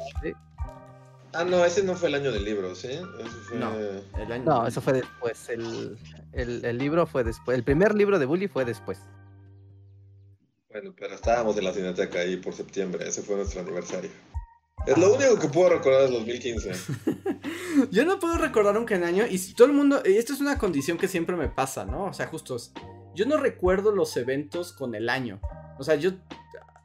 Ah, 1.33 1.43
no, 1.43 1.63
ese 1.63 1.83
no 1.83 1.95
fue 1.95 2.09
el 2.09 2.15
año 2.15 2.31
del 2.31 2.43
libro, 2.43 2.73
¿sí? 2.75 2.87
Ese 2.87 3.29
fue... 3.47 3.57
No. 3.57 3.71
El 4.17 4.31
año. 4.31 4.43
No, 4.45 4.67
eso 4.67 4.81
fue 4.81 4.93
después. 4.93 5.47
El, 5.49 5.97
el, 6.33 6.65
el 6.65 6.77
libro 6.77 7.05
fue 7.05 7.23
después. 7.23 7.55
El 7.57 7.63
primer 7.63 7.93
libro 7.93 8.17
de 8.17 8.25
Bully 8.25 8.47
fue 8.47 8.65
después. 8.65 8.99
Bueno, 10.71 10.93
pero 10.97 11.15
estábamos 11.15 11.55
en 11.57 11.63
la 11.65 11.73
cineteca 11.73 12.19
ahí 12.19 12.37
por 12.37 12.53
septiembre. 12.53 13.07
Ese 13.07 13.21
fue 13.21 13.35
nuestro 13.35 13.61
aniversario. 13.61 14.09
Es 14.89 14.97
lo 14.97 15.13
único 15.13 15.37
que 15.39 15.47
puedo 15.47 15.69
recordar 15.69 16.03
del 16.03 16.13
2015. 16.13 16.71
Yo 17.91 18.05
no 18.05 18.19
puedo 18.19 18.37
recordar 18.37 18.77
un 18.77 18.85
gran 18.85 19.03
año 19.03 19.25
y 19.29 19.37
si 19.37 19.53
todo 19.53 19.67
el 19.67 19.73
mundo, 19.73 20.01
y 20.05 20.13
esto 20.17 20.33
es 20.33 20.41
una 20.41 20.57
condición 20.57 20.97
que 20.97 21.07
siempre 21.07 21.35
me 21.35 21.47
pasa, 21.47 21.85
¿no? 21.85 22.05
O 22.05 22.13
sea, 22.13 22.27
justo, 22.27 22.57
yo 23.15 23.25
no 23.25 23.37
recuerdo 23.37 23.91
los 23.91 24.15
eventos 24.17 24.73
con 24.73 24.95
el 24.95 25.09
año. 25.09 25.39
O 25.77 25.83
sea, 25.83 25.95
yo 25.95 26.11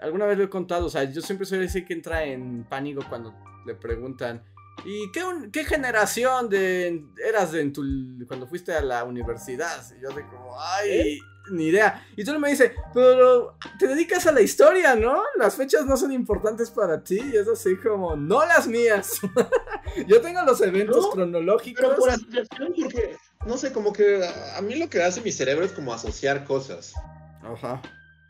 alguna 0.00 0.26
vez 0.26 0.36
lo 0.38 0.44
he 0.44 0.50
contado, 0.50 0.86
o 0.86 0.90
sea, 0.90 1.04
yo 1.04 1.22
siempre 1.22 1.46
soy 1.46 1.64
ese 1.64 1.84
que 1.84 1.94
entra 1.94 2.24
en 2.24 2.64
pánico 2.64 3.02
cuando 3.08 3.34
le 3.66 3.74
preguntan, 3.74 4.42
¿y 4.84 5.10
qué, 5.12 5.24
un- 5.24 5.50
qué 5.50 5.64
generación 5.64 6.48
de 6.48 7.04
eras 7.26 7.52
de 7.52 7.62
en 7.62 7.72
tu, 7.72 7.82
cuando 8.28 8.46
fuiste 8.46 8.72
a 8.74 8.82
la 8.82 9.04
universidad? 9.04 9.82
Y 9.98 10.02
yo 10.02 10.10
de 10.10 10.26
como, 10.26 10.54
ay, 10.60 11.18
ni 11.50 11.66
idea. 11.66 12.06
Y 12.16 12.24
tú 12.24 12.38
me 12.38 12.50
dice, 12.50 12.74
pero 12.92 13.56
te 13.78 13.86
dedicas 13.86 14.26
a 14.26 14.32
la 14.32 14.40
historia, 14.40 14.94
¿no? 14.94 15.22
Las 15.36 15.56
fechas 15.56 15.86
no 15.86 15.96
son 15.96 16.12
importantes 16.12 16.70
para 16.70 17.02
ti. 17.02 17.20
Y 17.32 17.36
es 17.36 17.48
así 17.48 17.76
como, 17.76 18.16
no 18.16 18.44
las 18.46 18.66
mías. 18.66 19.20
Yo 20.06 20.20
tengo 20.20 20.42
los 20.42 20.60
eventos 20.60 21.04
No, 21.04 21.10
cronológicos. 21.10 21.84
Pero 21.84 21.96
por 21.96 22.10
asociación, 22.10 22.74
porque, 22.80 23.16
no 23.46 23.56
sé, 23.56 23.72
como 23.72 23.92
que 23.92 24.24
a, 24.24 24.58
a 24.58 24.62
mí 24.62 24.74
lo 24.76 24.88
que 24.88 25.02
hace 25.02 25.20
mi 25.20 25.32
cerebro 25.32 25.64
es 25.64 25.72
como 25.72 25.92
asociar 25.92 26.44
cosas. 26.44 26.94
Ajá. 27.42 27.80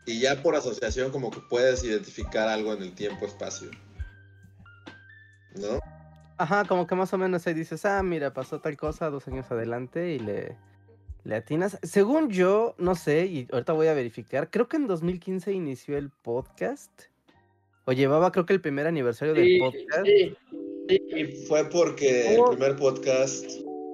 Y 0.05 0.19
ya 0.19 0.41
por 0.43 0.55
asociación 0.55 1.11
como 1.11 1.31
que 1.31 1.39
puedes 1.49 1.83
identificar 1.83 2.47
algo 2.47 2.73
en 2.73 2.83
el 2.83 2.93
tiempo-espacio. 2.93 3.71
¿No? 5.55 5.79
Ajá, 6.37 6.65
como 6.65 6.85
que 6.85 6.95
más 6.95 7.13
o 7.13 7.17
menos 7.17 7.47
ahí 7.47 7.53
dices, 7.53 7.85
ah, 7.85 8.03
mira, 8.03 8.33
pasó 8.33 8.59
tal 8.59 8.75
cosa 8.75 9.09
dos 9.09 9.27
años 9.27 9.49
adelante 9.51 10.11
y 10.11 10.19
le, 10.19 10.57
le 11.25 11.35
atinas. 11.35 11.77
Según 11.83 12.29
yo, 12.29 12.75
no 12.77 12.95
sé, 12.95 13.25
y 13.25 13.47
ahorita 13.51 13.73
voy 13.73 13.87
a 13.87 13.93
verificar, 13.93 14.49
creo 14.49 14.69
que 14.69 14.77
en 14.77 14.87
2015 14.87 15.51
inició 15.51 15.97
el 15.97 16.09
podcast. 16.09 16.91
o 17.85 17.91
llevaba 17.91 18.31
creo 18.31 18.45
que 18.45 18.53
el 18.53 18.61
primer 18.61 18.87
aniversario 18.87 19.33
del 19.33 19.59
podcast. 19.59 20.05
sí, 20.05 20.35
sí, 20.87 21.01
y 21.15 21.25
fue 21.47 21.69
porque 21.69 22.35
¿Cómo? 22.37 22.51
el 22.51 22.57
primer 22.57 22.75
podcast 22.77 23.45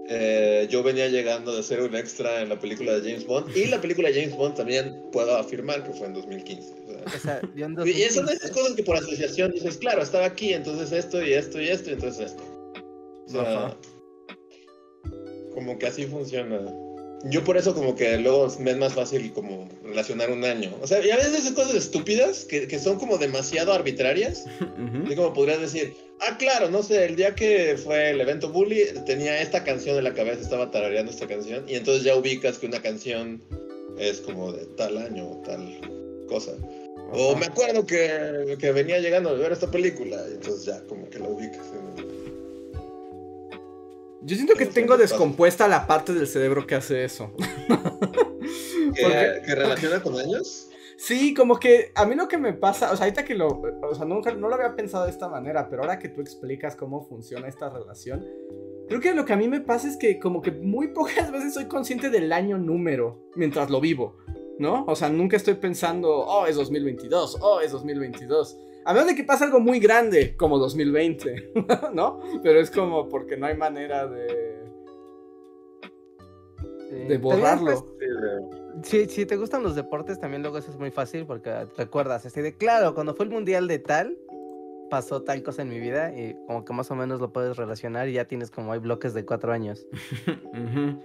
eh, 0.10 0.68
yo 0.70 0.84
venía 0.84 1.08
llegando 1.08 1.56
de 1.56 1.64
ser 1.64 1.82
un 1.82 1.96
extra 1.96 2.42
en 2.42 2.50
la 2.50 2.60
película 2.60 3.00
de 3.00 3.10
James 3.10 3.26
Bond 3.26 3.56
y 3.56 3.66
la 3.68 3.80
película 3.80 4.10
de 4.10 4.16
James 4.22 4.36
Bond 4.36 4.56
también 4.56 4.94
puedo 5.14 5.36
afirmar 5.38 5.86
que 5.86 5.94
fue 5.94 6.08
en 6.08 6.14
2015. 6.16 6.74
o 6.74 6.92
sea. 6.92 7.04
O 7.06 7.20
sea, 7.20 7.42
yo 7.56 7.66
en 7.66 7.72
Y 7.88 7.94
son 8.10 8.26
de 8.26 8.34
2015 8.34 8.34
esas 8.34 8.52
cosas 8.52 8.74
que 8.76 8.84
por 8.84 8.98
asociación 8.98 9.52
dices, 9.54 9.78
claro, 9.78 10.02
estaba 10.02 10.26
aquí, 10.26 10.54
entonces 10.54 10.92
esto 10.92 11.24
y 11.24 11.32
esto 11.34 11.62
y 11.62 11.70
esto 11.70 11.92
y 11.92 11.94
entonces 11.94 12.32
esto. 12.32 12.44
O 13.26 13.30
sea, 13.30 13.42
Ajá. 13.68 13.78
como 15.54 15.80
que 15.80 15.88
así 15.88 16.06
funciona. 16.06 16.60
Yo 17.26 17.44
por 17.44 17.58
eso 17.58 17.74
como 17.76 17.96
que 17.96 18.18
luego 18.18 18.52
me 18.60 18.72
es 18.72 18.78
más 18.78 18.94
fácil 18.94 19.32
como 19.34 19.70
relacionar 19.84 20.32
un 20.32 20.44
año. 20.44 20.76
O 20.82 20.88
sea, 20.88 21.06
y 21.06 21.12
a 21.12 21.18
veces 21.18 21.40
esas 21.40 21.52
cosas 21.52 21.76
estúpidas 21.76 22.46
que, 22.46 22.68
que 22.68 22.80
son 22.80 22.98
como 22.98 23.18
demasiado 23.18 23.74
arbitrarias. 23.74 24.46
Así 25.06 25.16
como 25.16 25.34
podrías 25.34 25.62
decir, 25.62 25.94
ah, 26.22 26.38
claro, 26.38 26.70
no 26.70 26.84
sé, 26.84 27.06
el 27.06 27.16
día 27.16 27.36
que 27.36 27.78
fue 27.78 28.12
el 28.12 28.22
evento 28.22 28.52
Bully 28.52 28.86
tenía 29.06 29.42
esta 29.42 29.64
canción 29.64 29.98
en 29.98 30.04
la 30.04 30.14
cabeza, 30.14 30.42
estaba 30.42 30.72
tarareando 30.72 31.12
esta 31.12 31.28
canción, 31.28 31.66
y 31.68 31.76
entonces 31.76 32.04
ya 32.04 32.16
ubicas 32.16 32.58
que 32.58 32.68
una 32.68 32.82
canción 32.82 33.42
es 33.98 34.20
como 34.22 34.52
de 34.52 34.66
tal 34.78 34.98
año 34.98 35.30
o 35.30 35.42
tal 35.42 36.26
cosa. 36.28 36.54
O 37.14 37.36
me 37.36 37.48
acuerdo 37.48 37.86
que, 37.86 38.56
que 38.58 38.72
venía 38.72 39.00
llegando 39.00 39.30
a 39.30 39.34
ver 39.34 39.52
esta 39.52 39.70
película, 39.70 40.18
y 40.30 40.36
entonces 40.36 40.66
ya 40.66 40.82
como 40.88 41.10
que 41.10 41.20
la 41.20 41.28
ubicas. 41.28 41.66
Yo 44.24 44.36
siento 44.36 44.54
que 44.56 44.66
tengo 44.68 44.98
descompuesta 44.98 45.68
la 45.68 45.88
parte 45.88 46.14
del 46.14 46.28
cerebro 46.28 46.68
que 46.68 46.76
hace 46.76 47.04
eso. 47.04 47.32
¿Que, 48.96 49.02
Porque- 49.04 49.42
que 49.46 49.56
relaciona 49.56 50.02
con 50.02 50.18
años? 50.20 50.68
Sí, 50.98 51.34
como 51.34 51.60
que 51.60 51.92
a 51.96 52.06
mí 52.06 52.14
lo 52.14 52.28
que 52.28 52.38
me 52.38 52.54
pasa, 52.54 52.92
o 52.92 52.96
sea, 52.96 53.06
ahorita 53.06 53.26
que 53.26 53.34
lo, 53.34 53.48
o 53.82 53.96
sea, 53.96 54.06
nunca, 54.06 54.32
no 54.36 54.48
lo 54.48 54.54
había 54.54 54.76
pensado 54.76 55.06
de 55.06 55.10
esta 55.10 55.28
manera, 55.28 55.68
pero 55.68 55.82
ahora 55.82 55.98
que 55.98 56.10
tú 56.10 56.22
explicas 56.22 56.76
cómo 56.76 57.08
funciona 57.08 57.48
esta 57.48 57.70
relación, 57.70 58.24
creo 58.88 59.02
que 59.02 59.16
lo 59.16 59.26
que 59.26 59.34
a 59.34 59.36
mí 59.38 59.48
me 59.48 59.62
pasa 59.62 59.88
es 59.88 59.98
que 59.98 60.20
como 60.20 60.44
que 60.44 60.52
muy 60.52 60.90
pocas 60.90 61.32
veces 61.32 61.56
soy 61.56 61.66
consciente 61.66 62.12
del 62.12 62.32
año 62.32 62.60
número 62.60 63.20
mientras 63.36 63.72
lo 63.72 63.82
vivo, 63.82 64.18
¿no? 64.60 64.86
O 64.86 64.96
sea, 64.96 65.10
nunca 65.10 65.38
estoy 65.38 65.56
pensando, 65.56 66.08
oh, 66.12 66.46
es 66.46 66.56
2022, 66.56 67.40
oh, 67.42 67.62
es 67.62 67.72
2022. 67.72 68.60
A 68.86 68.94
menos 68.94 69.08
de 69.10 69.16
que 69.16 69.24
pase 69.24 69.44
algo 69.44 69.60
muy 69.60 69.80
grande, 69.80 70.36
como 70.36 70.58
2020, 70.58 71.52
¿no? 71.94 72.20
Pero 72.42 72.60
es 72.60 72.72
como 72.72 73.08
porque 73.10 73.38
no 73.38 73.46
hay 73.46 73.56
manera 73.56 74.08
de, 74.08 74.64
sí. 76.90 76.96
de 77.08 77.18
borrarlo. 77.18 77.86
pues, 77.86 78.88
Si, 78.88 79.06
si 79.08 79.26
te 79.26 79.38
gustan 79.38 79.62
los 79.64 79.76
deportes, 79.76 80.20
también 80.20 80.42
luego 80.42 80.58
eso 80.58 80.72
es 80.72 80.78
muy 80.80 80.92
fácil 80.92 81.26
porque 81.26 81.68
recuerdas, 81.78 82.26
así 82.26 82.42
de 82.42 82.56
claro, 82.58 82.96
cuando 82.96 83.14
fue 83.14 83.26
el 83.26 83.32
mundial 83.32 83.68
de 83.68 83.80
tal, 83.80 84.18
pasó 84.90 85.22
tal 85.24 85.42
cosa 85.44 85.62
en 85.62 85.70
mi 85.70 85.80
vida 85.80 86.12
y 86.18 86.36
como 86.48 86.66
que 86.66 86.74
más 86.74 86.92
o 86.92 86.96
menos 86.96 87.22
lo 87.22 87.32
puedes 87.32 87.56
relacionar 87.58 88.10
y 88.10 88.14
ya 88.14 88.26
tienes 88.26 88.52
como 88.52 88.74
hay 88.74 88.80
bloques 88.80 89.14
de 89.14 89.26
cuatro 89.26 89.54
años. 89.54 89.88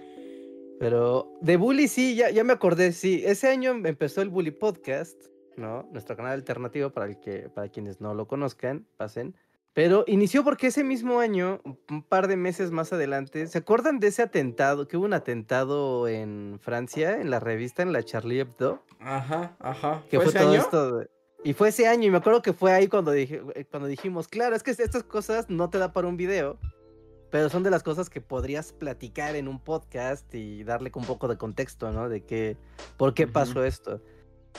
Pero 0.79 1.31
de 1.41 1.57
Bully 1.57 1.87
sí, 1.87 2.15
ya, 2.15 2.29
ya 2.29 2.43
me 2.43 2.53
acordé, 2.53 2.91
sí, 2.91 3.23
ese 3.25 3.47
año 3.47 3.71
em- 3.71 3.85
empezó 3.85 4.21
el 4.21 4.29
Bully 4.29 4.51
Podcast, 4.51 5.19
¿no? 5.57 5.87
Nuestro 5.91 6.15
canal 6.15 6.33
alternativo 6.33 6.89
para, 6.91 7.07
el 7.07 7.19
que, 7.19 7.49
para 7.49 7.69
quienes 7.69 7.99
no 7.99 8.13
lo 8.13 8.27
conozcan, 8.27 8.85
pasen. 8.97 9.35
Pero 9.73 10.03
inició 10.07 10.43
porque 10.43 10.67
ese 10.67 10.83
mismo 10.83 11.19
año, 11.19 11.61
un- 11.89 12.01
par 12.03 12.27
de 12.27 12.35
meses 12.37 12.71
más 12.71 12.93
adelante, 12.93 13.45
¿se 13.47 13.57
acuerdan 13.59 13.99
de 13.99 14.07
ese 14.07 14.23
atentado? 14.23 14.87
Que 14.87 14.97
hubo 14.97 15.05
un 15.05 15.13
atentado 15.13 16.07
en 16.07 16.57
Francia, 16.61 17.21
en 17.21 17.29
la 17.29 17.39
revista, 17.39 17.83
en 17.83 17.91
la 17.93 18.01
Charlie 18.03 18.39
Hebdo. 18.39 18.83
Ajá, 18.99 19.55
ajá. 19.59 20.03
Que 20.09 20.19
¿Fue 20.19 20.31
todo 20.33 20.49
año? 20.49 20.59
esto. 20.59 20.97
de- 20.97 21.09
Y 21.43 21.53
fue 21.53 21.69
ese 21.69 21.87
año, 21.87 22.07
y 22.07 22.11
me 22.11 22.17
acuerdo 22.17 22.41
que 22.41 22.53
fue 22.53 22.71
ahí 22.71 22.87
cuando, 22.87 23.11
dije, 23.11 23.41
eh, 23.53 23.65
cuando 23.65 23.87
dijimos, 23.87 24.27
claro, 24.27 24.55
es 24.55 24.63
que 24.63 24.71
estas 24.71 25.03
cosas 25.03 25.47
no 25.49 25.69
te 25.69 25.77
da 25.77 25.93
para 25.93 26.07
un 26.07 26.17
video, 26.17 26.57
pero 27.29 27.47
son 27.49 27.61
de 27.61 27.69
las 27.69 27.83
cosas 27.83 28.09
que 28.09 28.19
podrías 28.21 28.73
platicar 28.73 29.35
en 29.35 29.47
un 29.47 29.59
podcast 29.63 30.33
y 30.33 30.63
darle 30.63 30.91
un 30.95 31.05
poco 31.05 31.27
de 31.27 31.37
contexto, 31.37 31.91
¿no? 31.91 32.09
De 32.09 32.23
qué, 32.25 32.57
por 32.97 33.13
qué 33.13 33.27
pasó 33.27 33.63
esto, 33.63 34.01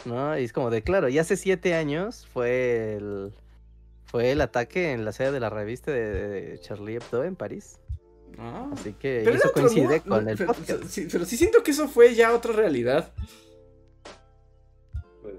¿no? 0.04 0.38
Y 0.38 0.44
es 0.44 0.52
como 0.52 0.70
de, 0.70 0.82
claro, 0.82 1.08
y 1.08 1.18
hace 1.18 1.36
siete 1.36 1.74
años 1.74 2.26
fue 2.32 2.94
el, 2.96 3.32
fue 4.06 4.30
el 4.32 4.40
ataque 4.40 4.92
en 4.92 5.04
la 5.04 5.12
sede 5.12 5.32
de 5.32 5.40
la 5.40 5.50
revista 5.50 5.90
de, 5.90 6.28
de 6.28 6.58
Charlie 6.60 6.96
Hebdo 6.96 7.24
en 7.24 7.36
París. 7.36 7.78
Ah. 8.38 8.68
Así 8.72 8.92
que 8.92 9.22
Pero 9.24 9.36
eso 9.36 9.52
coincide 9.52 10.00
con 10.00 10.24
no, 10.24 10.30
el 10.30 10.36
pero, 10.36 10.52
podcast. 10.52 10.84
sí, 10.84 11.08
pero 11.10 11.24
sí 11.24 11.36
siento 11.36 11.62
que 11.62 11.70
eso 11.72 11.88
fue 11.88 12.14
ya 12.14 12.32
otra 12.34 12.52
realidad. 12.52 13.12
Pues, 15.22 15.34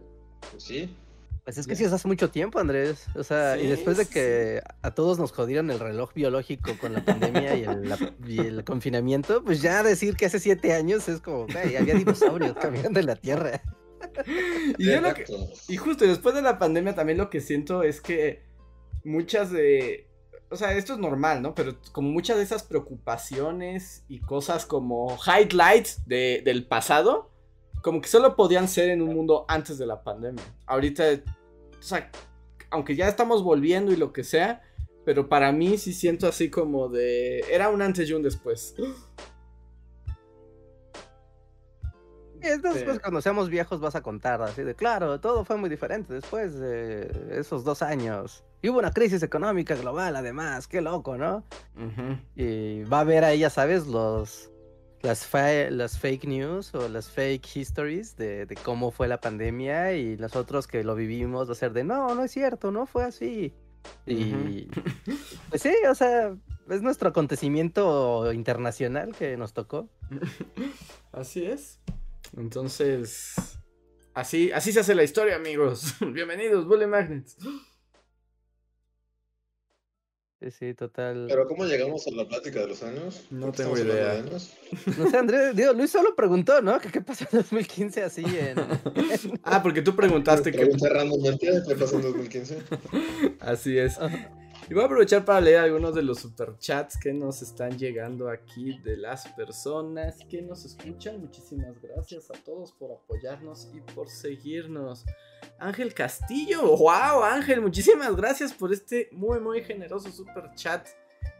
pues 0.51 0.63
sí. 0.63 0.95
Pues 1.43 1.57
es 1.57 1.65
que 1.65 1.75
sí, 1.75 1.83
es 1.83 1.91
hace 1.93 2.07
mucho 2.07 2.29
tiempo, 2.29 2.59
Andrés. 2.59 3.05
O 3.15 3.23
sea, 3.23 3.57
y 3.57 3.61
Sí, 3.61 3.67
después 3.67 3.97
de 3.97 4.05
sí, 4.05 4.13
que 4.13 4.61
a 4.83 4.91
todos 4.91 5.17
nos 5.17 5.31
jodieron 5.31 5.71
el 5.71 5.79
reloj 5.79 6.13
biológico 6.13 6.77
con 6.79 6.93
la 6.93 7.03
pandemia 7.03 7.55
y 7.57 7.63
el, 7.63 7.89
la- 7.89 8.13
y 8.27 8.39
el 8.39 8.63
confinamiento, 8.63 9.43
pues 9.43 9.61
ya 9.61 9.81
decir 9.81 10.15
que 10.15 10.27
hace 10.27 10.39
siete 10.39 10.73
años 10.73 11.07
es 11.09 11.21
como, 11.21 11.47
güey, 11.47 11.75
había 11.75 11.95
dinosaurios 11.95 12.55
caminando 12.61 12.99
en 12.99 13.05
la 13.07 13.15
Tierra. 13.15 13.61
Y, 14.77 14.85
yo 14.91 15.01
lo 15.01 15.13
que- 15.13 15.25
y 15.67 15.77
justo 15.77 16.05
después 16.05 16.35
de 16.35 16.41
la 16.41 16.57
pandemia 16.59 16.95
también 16.95 17.17
lo 17.17 17.29
que 17.29 17.41
siento 17.41 17.83
es 17.83 18.01
que 18.01 18.41
muchas 19.03 19.51
de... 19.51 20.07
O 20.51 20.55
sea, 20.55 20.73
esto 20.73 20.93
es 20.93 20.99
normal, 20.99 21.41
¿no? 21.41 21.53
Pero 21.53 21.75
como 21.91 22.09
muchas 22.09 22.37
de 22.37 22.43
esas 22.43 22.63
preocupaciones 22.63 24.03
y 24.07 24.19
cosas 24.19 24.65
como 24.65 25.17
highlights 25.25 26.07
de- 26.07 26.41
del 26.43 26.65
pasado, 26.65 27.29
como 27.83 28.01
que 28.01 28.07
solo 28.09 28.35
podían 28.35 28.67
ser 28.67 28.89
en 28.89 29.01
un 29.01 29.13
mundo 29.13 29.45
antes 29.47 29.77
de 29.77 29.85
la 29.85 30.03
pandemia. 30.03 30.43
Ahorita, 30.65 31.03
o 31.77 31.81
sea, 31.81 32.09
aunque 32.71 32.95
ya 32.95 33.07
estamos 33.07 33.43
volviendo 33.43 33.91
y 33.91 33.95
lo 33.95 34.11
que 34.11 34.23
sea, 34.23 34.63
pero 35.05 35.29
para 35.29 35.51
mí 35.51 35.77
sí 35.77 35.93
siento 35.93 36.27
así 36.27 36.49
como 36.49 36.89
de... 36.89 37.39
Era 37.51 37.69
un 37.69 37.81
antes 37.81 38.09
y 38.09 38.13
un 38.13 38.21
después. 38.23 38.75
Sí. 42.55 42.83
pues 42.85 42.99
cuando 42.99 43.21
seamos 43.21 43.49
viejos 43.49 43.79
vas 43.79 43.95
a 43.95 44.01
contar 44.01 44.41
así 44.41 44.63
de, 44.63 44.75
claro, 44.75 45.19
todo 45.19 45.45
fue 45.45 45.57
muy 45.57 45.69
diferente 45.69 46.13
después 46.13 46.57
de 46.59 47.37
esos 47.39 47.63
dos 47.63 47.81
años. 47.81 48.43
Y 48.61 48.69
hubo 48.69 48.79
una 48.79 48.91
crisis 48.91 49.23
económica 49.23 49.75
global, 49.75 50.15
además, 50.15 50.67
qué 50.67 50.81
loco, 50.81 51.17
¿no? 51.17 51.43
Y 52.35 52.83
va 52.83 52.97
a 52.97 53.01
haber 53.01 53.23
ahí, 53.23 53.39
ya 53.39 53.49
sabes, 53.49 53.87
los 53.87 54.49
las, 55.01 55.25
fa- 55.25 55.69
las 55.69 55.97
fake 55.97 56.25
news 56.25 56.75
o 56.75 56.89
las 56.89 57.09
fake 57.09 57.55
histories 57.55 58.17
de, 58.17 58.45
de 58.45 58.55
cómo 58.55 58.91
fue 58.91 59.07
la 59.07 59.21
pandemia 59.21 59.93
y 59.93 60.17
nosotros 60.17 60.67
que 60.67 60.83
lo 60.83 60.93
vivimos 60.95 61.47
va 61.47 61.53
a 61.53 61.55
ser 61.55 61.71
de 61.71 61.85
no, 61.85 62.13
no 62.15 62.23
es 62.25 62.31
cierto, 62.31 62.69
no 62.71 62.85
fue 62.85 63.05
así. 63.05 63.53
Y 64.05 64.67
pues 65.49 65.61
sí, 65.61 65.73
o 65.89 65.95
sea, 65.95 66.35
es 66.69 66.81
nuestro 66.81 67.09
acontecimiento 67.09 68.33
internacional 68.33 69.15
que 69.15 69.37
nos 69.37 69.53
tocó. 69.53 69.87
Así 71.13 71.45
es. 71.45 71.79
Entonces, 72.37 73.35
así, 74.13 74.51
así 74.51 74.71
se 74.71 74.81
hace 74.81 74.95
la 74.95 75.03
historia, 75.03 75.35
amigos. 75.35 75.95
Bienvenidos, 76.13 76.65
Bully 76.67 76.87
Magnets. 76.87 77.37
Sí, 80.41 80.51
sí, 80.51 80.73
total. 80.73 81.25
Pero 81.27 81.47
¿cómo 81.47 81.65
llegamos 81.65 82.07
a 82.07 82.11
la 82.11 82.25
plática 82.25 82.61
de 82.61 82.67
los 82.67 82.81
años? 82.81 83.25
No 83.29 83.47
¿Por 83.47 83.55
qué 83.55 83.63
tengo 83.63 83.77
idea. 83.77 84.23
No 84.97 85.09
sé, 85.09 85.17
Andrés, 85.17 85.53
digo, 85.53 85.73
Luis 85.73 85.91
solo 85.91 86.15
preguntó, 86.15 86.61
¿no? 86.61 86.79
Que 86.79 86.89
qué 86.89 87.01
pasó 87.01 87.25
en 87.29 87.39
2015 87.39 88.03
así 88.03 88.23
en... 88.23 88.55
Ah, 89.43 89.61
porque 89.61 89.81
tú 89.81 89.97
preguntaste 89.97 90.53
que... 90.53 90.69
Randommente, 90.89 91.61
¿qué 91.67 91.75
pasó 91.75 91.97
en 91.97 92.03
2015? 92.03 92.57
Así 93.41 93.77
es. 93.77 93.99
Y 94.69 94.73
voy 94.75 94.83
a 94.83 94.85
aprovechar 94.85 95.25
para 95.25 95.41
leer 95.41 95.57
algunos 95.61 95.95
de 95.95 96.03
los 96.03 96.19
superchats 96.19 96.95
que 96.95 97.11
nos 97.11 97.41
están 97.41 97.75
llegando 97.79 98.29
aquí 98.29 98.77
de 98.83 98.97
las 98.97 99.27
personas 99.29 100.19
que 100.29 100.43
nos 100.43 100.63
escuchan. 100.63 101.19
Muchísimas 101.21 101.81
gracias 101.81 102.29
a 102.29 102.35
todos 102.35 102.71
por 102.73 102.91
apoyarnos 102.91 103.67
y 103.73 103.81
por 103.81 104.09
seguirnos. 104.09 105.05
Ángel 105.57 105.91
Castillo, 105.95 106.77
wow, 106.77 107.23
Ángel, 107.23 107.61
muchísimas 107.61 108.15
gracias 108.15 108.53
por 108.53 108.71
este 108.71 109.09
muy, 109.11 109.39
muy 109.39 109.63
generoso 109.63 110.11
superchat 110.11 110.87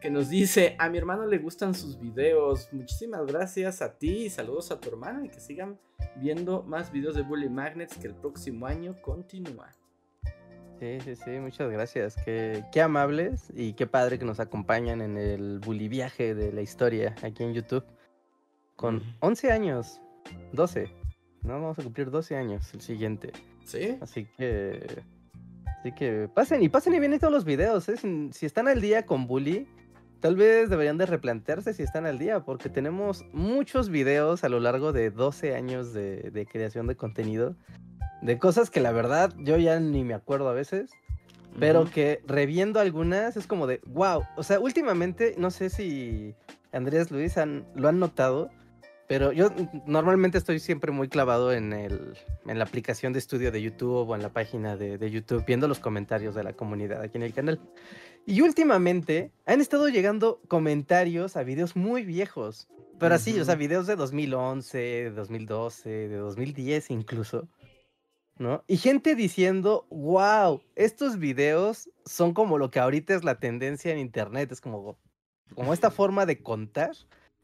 que 0.01 0.09
nos 0.09 0.29
dice: 0.29 0.75
A 0.79 0.89
mi 0.89 0.97
hermano 0.97 1.27
le 1.27 1.37
gustan 1.37 1.75
sus 1.75 1.99
videos. 1.99 2.67
Muchísimas 2.71 3.27
gracias 3.27 3.83
a 3.83 3.93
ti 3.95 4.25
y 4.25 4.29
saludos 4.31 4.71
a 4.71 4.79
tu 4.79 4.89
hermano 4.89 5.23
y 5.23 5.29
que 5.29 5.39
sigan 5.39 5.79
viendo 6.15 6.63
más 6.63 6.91
videos 6.91 7.13
de 7.15 7.21
Bully 7.21 7.47
Magnets 7.47 7.95
que 7.95 8.07
el 8.07 8.15
próximo 8.15 8.65
año 8.65 8.99
continúa. 9.03 9.78
Sí, 10.79 10.97
sí, 11.03 11.15
sí, 11.15 11.31
muchas 11.39 11.69
gracias. 11.69 12.15
Qué, 12.23 12.63
qué 12.71 12.81
amables 12.81 13.51
y 13.53 13.73
qué 13.73 13.85
padre 13.85 14.17
que 14.17 14.23
nos 14.23 14.39
acompañan 14.39 15.01
en 15.01 15.17
el 15.17 15.59
bully 15.59 15.89
viaje 15.89 16.33
de 16.33 16.53
la 16.53 16.61
historia 16.61 17.15
aquí 17.21 17.43
en 17.43 17.53
YouTube. 17.53 17.83
Con 18.77 18.97
Ujú. 18.97 19.05
11 19.19 19.51
años, 19.51 19.99
12. 20.53 20.89
No, 21.43 21.53
vamos 21.53 21.79
a 21.79 21.83
cumplir 21.83 22.09
12 22.09 22.37
años 22.37 22.73
el 22.73 22.79
siguiente. 22.79 23.33
¿Sí? 23.65 23.97
Así 23.99 24.25
que. 24.37 25.03
Así 25.79 25.91
que 25.93 26.29
pasen 26.33 26.63
y 26.63 26.69
pasen 26.69 26.93
y 26.93 26.99
vienen 26.99 27.19
todos 27.19 27.33
los 27.33 27.45
videos. 27.45 27.87
¿eh? 27.89 27.97
Si, 27.97 28.29
si 28.31 28.45
están 28.45 28.67
al 28.69 28.79
día 28.79 29.05
con 29.05 29.27
Bully, 29.27 29.67
tal 30.21 30.37
vez 30.37 30.69
deberían 30.69 30.97
de 30.97 31.05
replantearse 31.05 31.73
si 31.73 31.83
están 31.83 32.05
al 32.05 32.19
día, 32.19 32.45
porque 32.45 32.69
tenemos 32.69 33.25
muchos 33.33 33.89
videos 33.89 34.45
a 34.45 34.49
lo 34.49 34.59
largo 34.59 34.93
de 34.93 35.09
12 35.11 35.55
años 35.55 35.93
de, 35.93 36.31
de 36.31 36.45
creación 36.45 36.87
de 36.87 36.95
contenido. 36.95 37.55
De 38.21 38.37
cosas 38.37 38.69
que 38.69 38.81
la 38.81 38.91
verdad 38.91 39.33
yo 39.37 39.57
ya 39.57 39.79
ni 39.79 40.03
me 40.03 40.13
acuerdo 40.13 40.49
a 40.49 40.53
veces. 40.53 40.91
pero 41.59 41.89
que 41.89 42.21
reviendo 42.27 42.79
algunas 42.79 43.35
es 43.35 43.47
como 43.47 43.67
de, 43.67 43.81
wow, 43.87 44.23
o 44.37 44.43
sea, 44.43 44.59
últimamente, 44.59 45.35
no 45.37 45.51
sé 45.51 45.69
si 45.69 46.35
Andrés 46.71 47.11
Luis 47.11 47.37
han, 47.37 47.65
lo 47.75 47.87
han 47.87 47.99
notado, 47.99 48.49
pero 49.07 49.31
yo 49.31 49.49
normalmente 49.87 50.37
estoy 50.37 50.59
siempre 50.59 50.91
muy 50.91 51.09
clavado 51.09 51.51
en, 51.51 51.73
el, 51.73 52.15
en 52.45 52.59
la 52.59 52.63
aplicación 52.63 53.11
de 53.11 53.19
estudio 53.19 53.51
de 53.51 53.61
YouTube 53.61 54.07
o 54.07 54.15
en 54.15 54.21
la 54.21 54.29
página 54.29 54.77
de, 54.77 54.99
de 54.99 55.09
YouTube, 55.09 55.43
viendo 55.45 55.67
los 55.67 55.79
comentarios 55.79 56.35
de 56.35 56.43
la 56.43 56.53
comunidad 56.53 57.01
aquí 57.01 57.17
en 57.17 57.23
el 57.23 57.33
canal. 57.33 57.59
Y 58.27 58.41
últimamente 58.41 59.31
han 59.47 59.61
estado 59.61 59.89
llegando 59.89 60.39
comentarios 60.47 61.35
a 61.35 61.43
videos 61.43 61.75
muy 61.75 62.03
viejos, 62.03 62.67
pero 62.99 63.15
así, 63.15 63.39
o 63.39 63.45
sea, 63.45 63.55
videos 63.55 63.87
de 63.87 63.95
2011, 63.95 64.77
de 64.77 65.09
2012, 65.11 65.89
de 65.89 66.17
2010 66.17 66.91
incluso. 66.91 67.47
¿No? 68.39 68.63
Y 68.67 68.77
gente 68.77 69.15
diciendo, 69.15 69.85
wow, 69.91 70.61
estos 70.75 71.19
videos 71.19 71.89
son 72.05 72.33
como 72.33 72.57
lo 72.57 72.71
que 72.71 72.79
ahorita 72.79 73.13
es 73.13 73.23
la 73.23 73.35
tendencia 73.35 73.91
en 73.91 73.99
internet, 73.99 74.51
es 74.51 74.61
como, 74.61 74.97
como 75.53 75.73
esta 75.73 75.91
forma 75.91 76.25
de 76.25 76.41
contar 76.41 76.91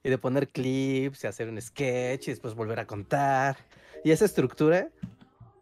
y 0.03 0.09
de 0.09 0.17
poner 0.17 0.47
clips 0.47 1.23
y 1.23 1.27
hacer 1.27 1.49
un 1.49 1.61
sketch 1.61 2.29
y 2.29 2.31
después 2.31 2.55
volver 2.55 2.79
a 2.79 2.87
contar 2.87 3.57
y 4.05 4.11
esa 4.11 4.23
estructura, 4.23 4.89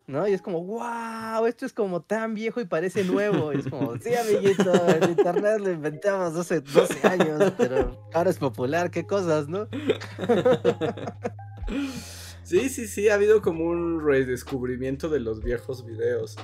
¿no? 0.06 0.28
Y 0.28 0.34
es 0.34 0.41
como, 0.41 0.63
wow, 0.63 1.48
esto 1.48 1.65
es 1.65 1.74
como 1.74 2.02
tan 2.02 2.36
viejo 2.36 2.62
y 2.62 2.65
parece 2.65 3.04
nuevo. 3.04 3.54
Y 3.54 3.60
es 3.60 3.67
como, 3.67 3.98
sí, 3.98 4.13
amiguito, 4.13 4.72
el 4.88 5.10
internet 5.10 5.60
lo 5.60 5.72
inventamos 5.72 6.36
hace 6.36 6.62
12 6.62 7.08
años, 7.08 7.54
pero 7.58 8.08
ahora 8.13 8.30
es 8.30 8.38
popular, 8.38 8.91
qué 8.91 9.08
cosas, 9.08 9.48
¿no? 9.48 9.67
Sí, 12.44 12.70
sí, 12.70 12.88
sí, 12.88 13.10
ha 13.10 13.16
habido 13.16 13.42
como 13.42 13.66
un 13.66 14.06
redescubrimiento 14.06 15.10
de 15.10 15.20
los 15.20 15.42
viejos 15.42 15.86
videos. 15.86 16.36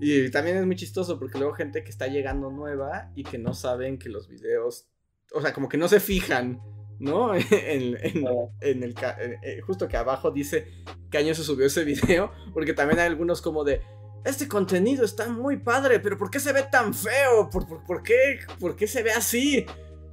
Y 0.00 0.30
también 0.30 0.56
es 0.56 0.64
muy 0.66 0.76
chistoso 0.76 1.18
porque 1.18 1.38
luego 1.38 1.54
gente 1.54 1.82
que 1.84 1.90
está 1.90 2.06
llegando 2.06 2.50
nueva 2.50 3.10
y 3.14 3.24
que 3.24 3.38
no 3.38 3.52
saben 3.52 3.98
que 3.98 4.08
los 4.08 4.28
videos, 4.28 4.86
o 5.34 5.40
sea, 5.42 5.52
como 5.52 5.68
que 5.68 5.76
no 5.76 5.88
se 5.88 6.00
fijan, 6.00 6.60
¿no? 6.98 7.34
En, 7.50 7.96
en- 8.00 8.24
en 8.60 8.82
el, 8.82 8.94
ca- 8.94 9.16
eh, 9.20 9.38
eh, 9.42 9.60
justo 9.60 9.88
que 9.88 9.96
abajo 9.96 10.30
dice 10.30 10.66
qué 11.10 11.18
año 11.18 11.34
se 11.34 11.42
subió 11.44 11.66
ese 11.66 11.84
video, 11.84 12.30
porque 12.54 12.72
también 12.72 13.00
hay 13.00 13.06
algunos 13.06 13.42
como 13.42 13.64
de, 13.64 13.82
este 14.24 14.48
contenido 14.48 15.04
está 15.04 15.28
muy 15.28 15.58
padre, 15.58 15.98
pero 16.00 16.16
¿por 16.16 16.30
qué 16.30 16.40
se 16.40 16.52
ve 16.52 16.62
tan 16.70 16.94
feo? 16.94 17.50
¿Por, 17.50 17.66
por, 17.66 17.84
por 17.84 18.02
qué, 18.02 18.38
¿Por 18.58 18.76
qué 18.76 18.86
se 18.86 19.02
ve 19.02 19.12
así? 19.12 19.66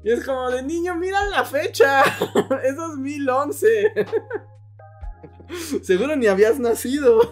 Y 0.04 0.12
es 0.12 0.26
como 0.26 0.50
de 0.52 0.64
niño, 0.64 0.96
mira 0.96 1.24
la 1.30 1.46
fecha, 1.46 2.04
es 2.64 2.76
2011. 2.76 3.94
Seguro 5.84 6.16
ni 6.16 6.28
habías 6.28 6.60
nacido. 6.60 7.22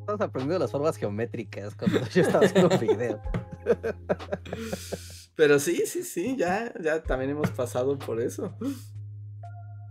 Estamos 0.00 0.20
aprendiendo 0.22 0.58
las 0.58 0.70
formas 0.70 0.96
geométricas 0.96 1.74
cuando 1.74 2.00
yo 2.08 2.22
estaba 2.22 2.44
haciendo 2.46 2.74
un 2.74 2.80
video. 2.80 3.20
Pero 5.36 5.58
sí, 5.60 5.82
sí, 5.86 6.02
sí, 6.02 6.36
ya, 6.36 6.72
ya 6.80 7.02
también 7.02 7.30
hemos 7.32 7.50
pasado 7.50 7.98
por 7.98 8.20
eso. 8.20 8.56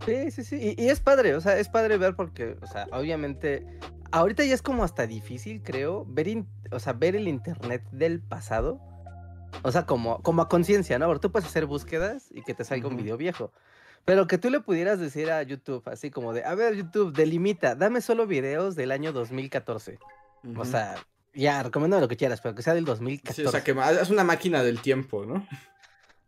Sí, 0.04 0.30
sí, 0.30 0.44
sí. 0.44 0.74
Y, 0.76 0.82
y 0.84 0.88
es 0.88 1.00
padre, 1.00 1.34
o 1.36 1.40
sea, 1.40 1.58
es 1.58 1.68
padre 1.68 1.96
ver 1.98 2.16
porque, 2.16 2.56
o 2.60 2.66
sea, 2.66 2.86
obviamente, 2.92 3.64
ahorita 4.10 4.44
ya 4.44 4.54
es 4.54 4.62
como 4.62 4.84
hasta 4.84 5.06
difícil, 5.06 5.62
creo, 5.62 6.04
ver, 6.08 6.28
in- 6.28 6.48
o 6.70 6.78
sea, 6.80 6.92
ver 6.92 7.14
el 7.16 7.28
internet 7.28 7.82
del 7.92 8.20
pasado. 8.20 8.80
O 9.62 9.72
sea, 9.72 9.86
como, 9.86 10.20
como 10.22 10.42
a 10.42 10.48
conciencia, 10.48 10.98
¿no? 10.98 11.06
Porque 11.06 11.20
tú 11.22 11.32
puedes 11.32 11.48
hacer 11.48 11.64
búsquedas 11.66 12.28
y 12.30 12.42
que 12.42 12.52
te 12.54 12.64
salga 12.64 12.88
un 12.88 12.96
video 12.96 13.16
viejo. 13.16 13.52
Pero 14.04 14.26
que 14.26 14.38
tú 14.38 14.50
le 14.50 14.60
pudieras 14.60 14.98
decir 14.98 15.30
a 15.30 15.42
YouTube, 15.42 15.82
así 15.86 16.10
como 16.10 16.32
de, 16.32 16.44
a 16.44 16.54
ver, 16.54 16.74
YouTube, 16.74 17.14
delimita, 17.14 17.74
dame 17.74 18.00
solo 18.00 18.26
videos 18.26 18.74
del 18.74 18.90
año 18.90 19.12
2014. 19.12 19.98
O 20.54 20.60
Ujú. 20.60 20.64
sea, 20.64 20.96
ya, 21.34 21.62
recomiendo 21.62 22.00
lo 22.00 22.08
que 22.08 22.16
quieras, 22.16 22.40
pero 22.40 22.54
que 22.54 22.62
sea 22.62 22.74
del 22.74 22.84
2014. 22.84 23.42
Sí, 23.42 23.46
o 23.46 23.50
sea, 23.50 23.62
que 23.62 23.74
es 24.00 24.10
una 24.10 24.24
máquina 24.24 24.62
del 24.62 24.80
tiempo, 24.80 25.24
¿no? 25.24 25.46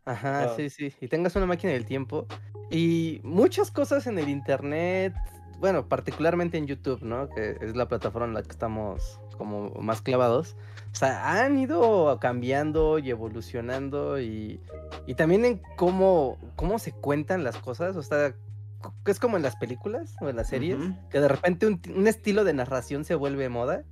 Ajá, 0.05 0.55
sí, 0.55 0.69
sí. 0.69 0.93
Y 0.99 1.07
tengas 1.07 1.35
una 1.35 1.45
máquina 1.45 1.73
del 1.73 1.85
tiempo. 1.85 2.27
Y 2.69 3.19
muchas 3.23 3.71
cosas 3.71 4.07
en 4.07 4.17
el 4.17 4.29
internet, 4.29 5.13
bueno, 5.61 5.87
particularmente 5.87 6.57
en 6.57 6.67
YouTube, 6.67 7.01
¿no? 7.01 7.29
Que 7.29 7.57
es 7.61 7.75
la 7.75 7.87
plataforma 7.87 8.27
en 8.27 8.33
la 8.33 8.43
que 8.43 8.49
estamos 8.51 9.19
como 9.37 9.69
más 9.81 10.01
clavados. 10.01 10.57
O 10.91 10.95
sea, 10.95 11.43
han 11.43 11.57
ido 11.57 12.17
cambiando 12.19 12.99
y 12.99 13.09
evolucionando 13.11 14.19
y, 14.19 14.59
y 15.07 15.13
también 15.15 15.45
en 15.45 15.61
cómo, 15.77 16.37
cómo 16.57 16.77
se 16.79 16.91
cuentan 16.91 17.43
las 17.45 17.55
cosas. 17.57 17.95
O 17.95 18.03
sea, 18.03 18.33
co- 18.81 18.93
es 19.05 19.19
como 19.19 19.37
en 19.37 19.43
las 19.43 19.55
películas 19.55 20.15
o 20.19 20.27
en 20.29 20.35
las 20.35 20.49
series, 20.49 20.77
que 21.09 21.19
de 21.21 21.27
repente 21.29 21.65
un, 21.67 21.79
un 21.95 22.07
estilo 22.07 22.43
de 22.43 22.53
narración 22.53 23.05
se 23.05 23.15
vuelve 23.15 23.47
moda. 23.47 23.83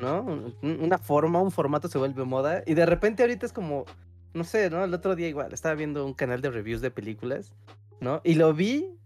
¿no? 0.00 0.22
Un- 0.22 0.54
un- 0.62 0.80
Una 0.82 0.98
forma, 0.98 1.40
un 1.40 1.50
formato 1.50 1.88
se 1.88 1.98
vuelve 1.98 2.24
moda 2.24 2.62
y 2.66 2.74
de 2.74 2.86
repente 2.86 3.22
ahorita 3.22 3.46
es 3.46 3.52
como, 3.52 3.84
no 4.34 4.44
sé, 4.44 4.70
¿no? 4.70 4.82
El 4.84 4.94
otro 4.94 5.14
día 5.16 5.28
igual 5.28 5.52
estaba 5.52 5.74
viendo 5.74 6.06
un 6.06 6.14
canal 6.14 6.40
de 6.40 6.50
reviews 6.50 6.80
de 6.80 6.90
películas, 6.90 7.52
¿no? 8.00 8.20
Y 8.24 8.34
lo 8.34 8.54
vi, 8.54 8.98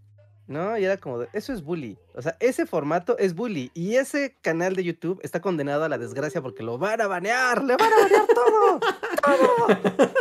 ¿no? 0.47 0.77
Y 0.77 0.85
era 0.85 0.97
como, 0.97 1.19
de, 1.19 1.29
eso 1.33 1.53
es 1.53 1.63
bully. 1.63 1.97
O 2.15 2.21
sea, 2.21 2.35
ese 2.39 2.65
formato 2.65 3.17
es 3.17 3.35
bully 3.35 3.71
y 3.73 3.95
ese 3.95 4.35
canal 4.41 4.75
de 4.75 4.83
YouTube 4.83 5.19
está 5.23 5.41
condenado 5.41 5.83
a 5.83 5.89
la 5.89 5.97
desgracia 5.97 6.41
porque 6.41 6.63
lo 6.63 6.77
van 6.77 7.01
a 7.01 7.07
banear, 7.07 7.63
le 7.63 7.75
van 7.75 7.93
a 7.93 7.97
banear 8.01 8.27
todo, 8.27 8.79
todo. 9.23 9.67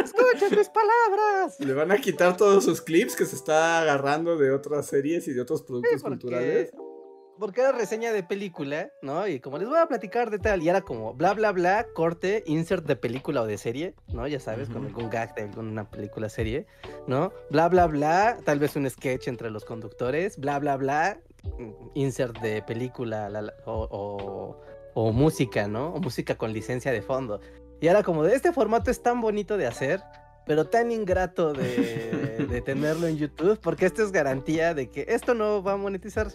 Escuchen 0.05 0.59
mis 0.59 0.69
palabras. 0.69 1.59
Le 1.61 1.73
van 1.73 1.93
a 1.93 1.99
quitar 1.99 2.37
todos 2.37 2.65
sus 2.65 2.83
clips 2.83 3.17
que 3.17 3.25
se 3.25 3.37
está 3.37 3.81
agarrando 3.81 4.37
de 4.37 4.51
otras 4.51 4.87
series 4.87 5.27
y 5.29 5.33
de 5.33 5.41
otros 5.41 5.63
productos 5.63 6.03
culturales. 6.03 6.71
Porque, 6.71 6.86
porque 7.39 7.61
era 7.61 7.73
reseña 7.73 8.13
de 8.13 8.23
película, 8.23 8.91
¿no? 9.03 9.27
Y 9.29 9.41
como 9.41 9.59
les 9.59 9.69
voy 9.69 9.79
a 9.79 9.87
platicar 9.87 10.31
de 10.31 10.39
tal, 10.39 10.63
y 10.63 10.69
era 10.69 10.81
como 10.83 11.15
bla, 11.15 11.35
bla, 11.35 11.53
bla, 11.53 11.87
corte, 11.95 12.43
insert 12.47 12.87
de 12.87 12.97
película 12.97 13.43
o 13.43 13.47
de 13.47 13.59
serie, 13.59 13.95
¿no? 14.13 14.27
Ya 14.27 14.41
sabes, 14.41 14.69
con 14.69 14.79
Ujú. 14.79 14.87
algún 14.89 15.11
gag 15.11 15.35
de 15.35 15.43
alguna 15.43 15.89
película 15.91 16.29
serie, 16.29 16.67
¿no? 17.07 17.33
Bla, 17.51 17.69
bla, 17.69 17.87
bla, 17.87 18.39
tal 18.45 18.59
vez 18.59 18.77
un 18.77 18.89
sketch 18.89 19.29
entre 19.29 19.51
los 19.51 19.65
conductores, 19.65 20.39
bla, 20.39 20.59
bla, 20.59 20.77
bla, 20.77 21.19
mm, 21.59 21.73
insert 21.95 22.39
de 22.39 22.63
película 22.63 23.29
la- 23.29 23.43
la- 23.43 23.55
o, 23.67 23.87
o- 23.91 24.61
o 24.95 25.13
música, 25.13 25.69
¿no? 25.69 25.89
O 25.95 26.01
música 26.01 26.37
con 26.37 26.53
licencia 26.53 26.91
de 26.93 27.03
fondo. 27.03 27.41
Y 27.81 27.89
era 27.89 28.03
como 28.03 28.23
de 28.25 28.35
este 28.35 28.53
formato 28.53 28.91
es 28.91 29.03
tan 29.03 29.21
bonito 29.21 29.59
de 29.59 29.67
hacer, 29.67 30.01
pero 30.47 30.65
tan 30.69 30.91
ingrato 30.91 31.53
de, 31.55 32.47
de 32.49 32.61
tenerlo 32.63 33.07
en 33.07 33.19
YouTube, 33.19 33.59
porque 33.61 33.85
esto 33.87 34.03
es 34.03 34.13
garantía 34.13 34.73
de 34.73 34.91
que 34.91 35.05
esto 35.09 35.35
no 35.35 35.63
va 35.63 35.73
a 35.73 35.77
monetizar. 35.77 36.29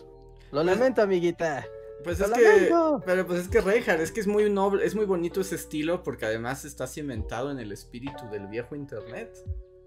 Lo 0.52 0.64
lamento, 0.64 1.02
amiguita. 1.02 1.66
Pues 2.04 2.20
¡Lo 2.20 2.28
es 2.28 2.34
que. 2.34 2.74
Pero 3.06 3.26
pues 3.26 3.42
es 3.42 3.48
que 3.48 3.62
Reinhardt, 3.62 4.02
es 4.02 4.12
que 4.12 4.20
es 4.20 4.28
muy 4.28 4.50
noble, 4.50 4.86
es 4.86 4.96
muy 4.96 5.06
bonito 5.06 5.42
ese 5.42 5.56
estilo 5.56 6.04
porque 6.04 6.26
además 6.26 6.66
está 6.66 6.88
cimentado 6.88 7.52
en 7.52 7.60
el 7.60 7.72
espíritu 7.72 8.30
del 8.30 8.48
viejo 8.48 8.76
internet. 8.76 9.32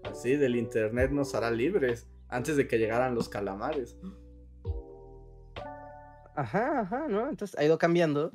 Así, 0.03 0.35
del 0.35 0.55
internet 0.55 1.11
nos 1.11 1.35
hará 1.35 1.51
libres. 1.51 2.07
Antes 2.29 2.57
de 2.57 2.67
que 2.67 2.77
llegaran 2.77 3.15
los 3.15 3.29
calamares. 3.29 3.97
Ajá, 6.35 6.81
ajá, 6.81 7.05
¿no? 7.07 7.29
Entonces 7.29 7.57
ha 7.59 7.63
ido 7.63 7.77
cambiando. 7.77 8.31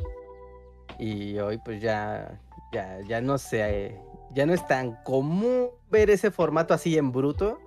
Y 0.99 1.39
hoy 1.39 1.59
pues 1.65 1.81
ya, 1.81 2.41
ya, 2.73 3.01
ya 3.09 3.21
no 3.21 3.39
sé, 3.39 3.99
ya 4.33 4.47
no 4.47 4.55
es 4.55 4.67
tan 4.67 5.03
común 5.03 5.71
ver 5.91 6.11
ese 6.11 6.31
formato 6.31 6.75
así 6.75 6.97
en 6.97 7.13
bruto. 7.13 7.59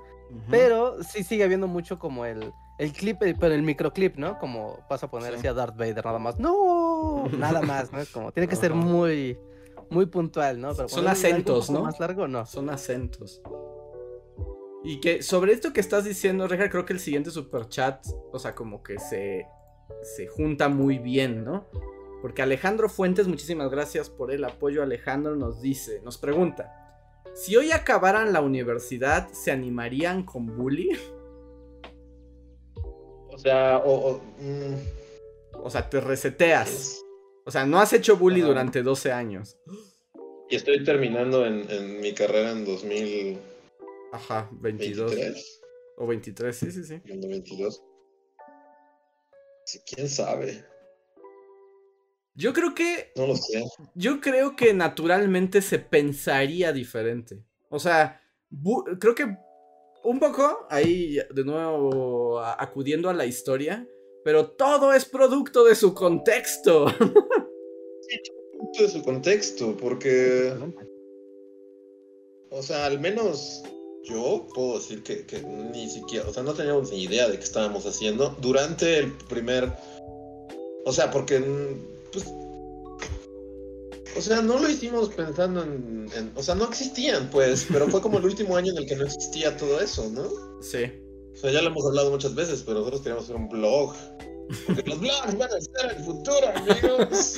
Pero 0.49 1.03
sí 1.03 1.23
sigue 1.23 1.43
habiendo 1.43 1.67
mucho 1.67 1.99
como 1.99 2.25
el, 2.25 2.51
el 2.77 2.91
clip, 2.91 3.21
el- 3.23 3.35
pero 3.37 3.53
el 3.53 3.61
microclip, 3.63 4.17
¿no? 4.17 4.37
Como 4.39 4.79
vas 4.89 5.03
a 5.03 5.09
poner 5.09 5.31
Sí. 5.33 5.39
así 5.39 5.47
a 5.47 5.53
Darth 5.53 5.77
Vader 5.77 6.03
nada 6.05 6.19
más. 6.19 6.39
¡No! 6.39 7.27
Nada 7.37 7.61
más, 7.61 7.91
¿no? 7.91 7.99
Como 8.13 8.31
tiene 8.31 8.47
que 8.47 8.55
ser 8.71 8.73
muy, 8.73 9.37
muy 9.89 10.05
puntual, 10.07 10.59
¿no? 10.59 10.73
Pero 10.75 10.87
Son 10.89 11.07
acentos, 11.07 11.69
¿no? 11.69 11.83
Más 11.83 11.99
largo, 11.99 12.27
no. 12.27 12.45
Son 12.45 12.69
acentos. 12.69 13.41
Y 14.83 14.99
que 14.99 15.21
sobre 15.23 15.53
esto 15.53 15.71
que 15.71 15.79
estás 15.79 16.03
diciendo, 16.03 16.47
Reja, 16.47 16.69
creo 16.69 16.85
que 16.85 16.93
el 16.93 16.99
siguiente 16.99 17.31
super 17.31 17.67
chat, 17.69 18.05
o 18.33 18.39
sea, 18.39 18.53
como 18.53 18.83
que 18.83 18.99
se, 18.99 19.47
se 20.01 20.27
junta 20.27 20.67
muy 20.67 20.97
bien, 20.97 21.45
¿no? 21.45 21.65
Porque 22.21 22.41
Alejandro 22.41 22.89
Fuentes, 22.89 23.27
muchísimas 23.27 23.69
gracias 23.71 24.09
por 24.09 24.31
el 24.31 24.43
apoyo. 24.43 24.83
Alejandro 24.83 25.35
nos 25.37 25.61
dice, 25.61 26.01
nos 26.03 26.17
pregunta, 26.17 26.73
si 27.33 27.55
hoy 27.55 27.71
acabaran 27.71 28.33
la 28.33 28.41
universidad, 28.41 29.29
¿se 29.31 29.51
animarían 29.51 30.23
con 30.23 30.47
bully? 30.57 30.89
O 33.43 33.45
sea, 33.45 33.77
o, 33.79 33.93
o, 33.93 34.21
mm, 34.39 35.63
O 35.65 35.69
sea, 35.69 35.89
te 35.89 35.99
reseteas. 35.99 37.01
O 37.45 37.51
sea, 37.51 37.65
no 37.65 37.81
has 37.81 37.91
hecho 37.91 38.15
bully 38.15 38.39
Ajá. 38.39 38.47
durante 38.47 38.83
12 38.83 39.11
años. 39.11 39.57
y 40.49 40.55
estoy 40.55 40.81
terminando 40.85 41.45
en, 41.45 41.69
en 41.69 41.99
mi 41.99 42.13
carrera 42.13 42.51
en 42.51 42.63
2023. 42.63 43.39
Ajá, 44.13 44.49
22. 44.53 45.13
O 45.97 46.07
23, 46.07 46.55
sí, 46.55 46.71
sí, 46.71 46.85
sí. 46.85 47.01
2022. 47.05 47.83
Sí, 49.65 49.79
¿Quién 49.93 50.07
sabe? 50.07 50.63
Yo 52.35 52.53
creo 52.53 52.73
que 52.73 53.11
No 53.17 53.27
lo 53.27 53.35
sé. 53.35 53.65
Yo 53.93 54.21
creo 54.21 54.55
que 54.55 54.73
naturalmente 54.73 55.61
se 55.61 55.79
pensaría 55.79 56.71
diferente. 56.71 57.43
O 57.69 57.79
sea, 57.79 58.21
creo 59.01 59.15
que 59.15 59.37
un 60.03 60.19
poco, 60.19 60.65
ahí 60.69 61.17
de 61.33 61.43
nuevo 61.43 62.39
acudiendo 62.39 63.09
a 63.09 63.13
la 63.13 63.25
historia, 63.25 63.87
pero 64.23 64.51
todo 64.51 64.93
es 64.93 65.05
producto 65.05 65.63
de 65.63 65.75
su 65.75 65.93
contexto. 65.93 66.85
de 68.79 68.89
su 68.89 69.03
contexto, 69.03 69.75
porque, 69.77 70.53
o 72.49 72.61
sea, 72.61 72.85
al 72.85 72.99
menos 72.99 73.63
yo 74.03 74.47
puedo 74.53 74.75
decir 74.75 75.03
que, 75.03 75.25
ni 75.43 75.89
siquiera, 75.89 76.27
o 76.27 76.33
sea, 76.33 76.43
no 76.43 76.53
teníamos 76.53 76.91
ni 76.91 77.03
idea 77.03 77.29
de 77.29 77.37
qué 77.37 77.43
estábamos 77.43 77.85
haciendo 77.85 78.35
durante 78.41 78.99
el 78.99 79.11
primer, 79.29 79.71
o 80.85 80.91
sea, 80.91 81.11
porque, 81.11 81.41
pues, 82.11 82.25
o 84.17 84.21
sea, 84.21 84.41
no 84.41 84.59
lo 84.59 84.69
hicimos 84.69 85.09
pensando 85.09 85.63
en, 85.63 86.31
o 86.35 86.43
sea, 86.43 86.55
no 86.55 86.65
existían, 86.65 87.29
pues, 87.29 87.65
pero 87.71 87.87
fue 87.87 88.01
como 88.01 88.17
el 88.17 88.25
último 88.25 88.55
año 88.55 88.71
en 88.71 88.79
el 88.79 88.85
que 88.85 88.95
no 88.95 89.05
existía 89.05 89.55
todo 89.57 89.79
eso, 89.79 90.09
¿no? 90.09 90.29
Sí. 90.61 90.83
O 91.33 91.35
sea, 91.35 91.51
ya 91.51 91.61
lo 91.61 91.69
hemos 91.69 91.85
hablado 91.85 92.11
muchas 92.11 92.35
veces, 92.35 92.63
pero 92.65 92.79
nosotros 92.79 93.01
queríamos 93.01 93.25
hacer 93.25 93.35
un 93.35 93.49
blog. 93.49 93.95
Porque 94.67 94.89
los 94.89 94.99
blogs 94.99 95.37
van 95.37 95.49
a 95.49 95.61
ser 95.61 95.97
el 95.97 96.03
futuro, 96.03 96.47
amigos. 96.55 97.37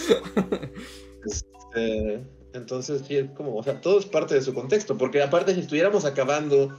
Este, 1.26 2.24
entonces, 2.54 3.02
sí, 3.08 3.18
es 3.18 3.32
como, 3.32 3.56
o 3.56 3.64
sea, 3.64 3.82
todo 3.82 4.00
es 4.00 4.06
parte 4.06 4.36
de 4.36 4.42
su 4.42 4.54
contexto, 4.54 4.96
porque 4.98 5.22
aparte 5.22 5.56
si 5.56 5.62
estuviéramos 5.62 6.06
acabando 6.06 6.78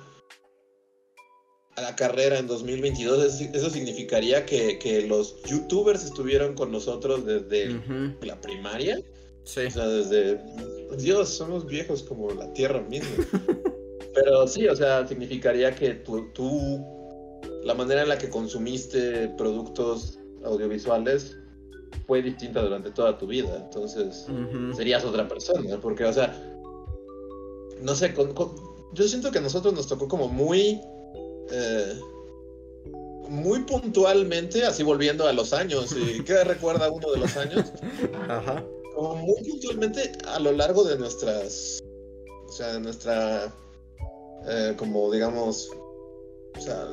a 1.77 1.83
la 1.83 1.97
carrera 1.97 2.39
en 2.39 2.47
2022, 2.47 3.41
eso 3.41 3.71
significaría 3.71 4.47
que, 4.47 4.79
que 4.79 5.03
los 5.03 5.43
youtubers 5.43 6.05
estuvieron 6.05 6.55
con 6.55 6.73
nosotros 6.73 7.27
desde 7.27 7.79
la 8.23 8.41
primaria. 8.41 8.99
Sí. 9.47 9.61
O 9.67 9.71
sea, 9.71 9.87
desde... 9.87 10.41
Dios, 10.99 11.29
somos 11.29 11.67
viejos 11.67 12.03
como 12.03 12.31
la 12.33 12.53
Tierra 12.53 12.81
misma. 12.83 13.25
Pero 14.15 14.47
sí, 14.47 14.67
o 14.67 14.75
sea, 14.75 15.07
significaría 15.07 15.75
que 15.75 15.95
tú, 15.95 16.29
tú, 16.33 16.85
la 17.63 17.75
manera 17.75 18.03
en 18.03 18.09
la 18.09 18.19
que 18.19 18.29
consumiste 18.29 19.29
productos 19.37 20.19
audiovisuales 20.45 21.37
fue 22.07 22.23
distinta 22.23 22.63
durante 22.63 22.91
toda 22.91 23.17
tu 23.19 23.27
vida. 23.27 23.57
Entonces, 23.65 24.27
serías 24.75 25.05
otra 25.05 25.29
persona. 25.29 25.79
Porque, 25.81 26.05
o 26.05 26.13
sea, 26.13 26.35
no 27.83 27.95
sé, 27.95 28.15
yo 28.95 29.09
siento 29.09 29.31
que 29.31 29.39
a 29.39 29.43
nosotros 29.43 29.75
nos 29.75 29.87
tocó 29.87 30.09
como 30.09 30.29
muy... 30.29 30.81
Eh, 31.51 32.01
muy 33.29 33.61
puntualmente, 33.65 34.65
así 34.65 34.83
volviendo 34.83 35.27
a 35.27 35.33
los 35.33 35.53
años. 35.53 35.95
¿Y 35.97 36.23
qué 36.25 36.45
recuerda 36.45 36.91
uno 36.91 37.11
de 37.13 37.19
los 37.19 37.37
años? 37.37 37.73
Ajá. 38.29 38.65
Como 38.97 39.15
muy 39.15 39.37
puntualmente 39.47 40.13
a 40.27 40.41
lo 40.41 40.53
largo 40.53 40.83
de 40.83 40.99
nuestras. 40.99 41.79
O 42.49 42.53
sea, 42.53 42.73
de 42.73 42.81
nuestra. 42.81 43.55
Eh, 44.49 44.75
como 44.77 45.13
digamos. 45.13 45.71
O 46.57 46.61
sea, 46.61 46.89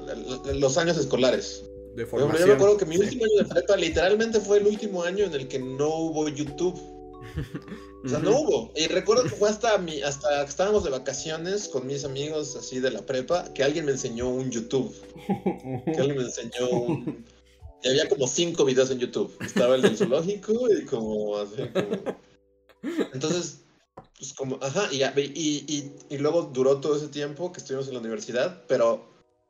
los 0.53 0.77
años 0.77 0.97
escolares. 0.97 1.63
De 1.95 2.05
formación, 2.05 2.41
yo 2.41 2.47
me 2.47 2.53
acuerdo 2.53 2.77
que 2.77 2.85
mi 2.85 2.97
último 2.97 3.23
año 3.23 3.43
de 3.43 3.45
prepa 3.45 3.77
literalmente 3.77 4.39
fue 4.41 4.57
el 4.57 4.67
último 4.67 5.03
año 5.03 5.25
en 5.25 5.33
el 5.33 5.47
que 5.47 5.59
no 5.59 5.95
hubo 5.95 6.27
YouTube. 6.27 6.77
O 8.05 8.09
sea, 8.09 8.19
no 8.19 8.37
hubo. 8.37 8.71
Y 8.75 8.87
recuerdo 8.87 9.23
que 9.23 9.29
fue 9.29 9.47
hasta 9.47 9.77
mi, 9.77 10.01
hasta 10.01 10.43
que 10.43 10.49
estábamos 10.49 10.83
de 10.83 10.89
vacaciones 10.89 11.69
con 11.69 11.87
mis 11.87 12.03
amigos 12.03 12.57
así 12.57 12.81
de 12.81 12.91
la 12.91 13.05
prepa, 13.05 13.53
que 13.53 13.63
alguien 13.63 13.85
me 13.85 13.91
enseñó 13.91 14.27
un 14.27 14.51
YouTube. 14.51 14.93
Que 15.85 15.97
alguien 15.97 16.17
me 16.17 16.23
enseñó 16.23 16.69
un. 16.69 17.25
Y 17.83 17.89
había 17.89 18.07
como 18.07 18.27
cinco 18.27 18.65
videos 18.65 18.91
en 18.91 18.99
YouTube. 18.99 19.35
Estaba 19.41 19.75
el 19.75 19.81
del 19.81 19.97
zoológico 19.97 20.53
y 20.71 20.85
como 20.85 21.37
así 21.37 21.67
como. 21.73 22.17
Entonces, 23.13 23.63
pues 24.17 24.33
como, 24.33 24.57
ajá, 24.61 24.89
y, 24.91 25.03
y, 25.03 25.93
y, 26.09 26.17
luego 26.17 26.43
duró 26.43 26.79
todo 26.79 26.95
ese 26.95 27.07
tiempo 27.07 27.51
que 27.51 27.59
estuvimos 27.59 27.87
en 27.87 27.93
la 27.93 27.99
universidad, 27.99 28.63
pero, 28.67 29.05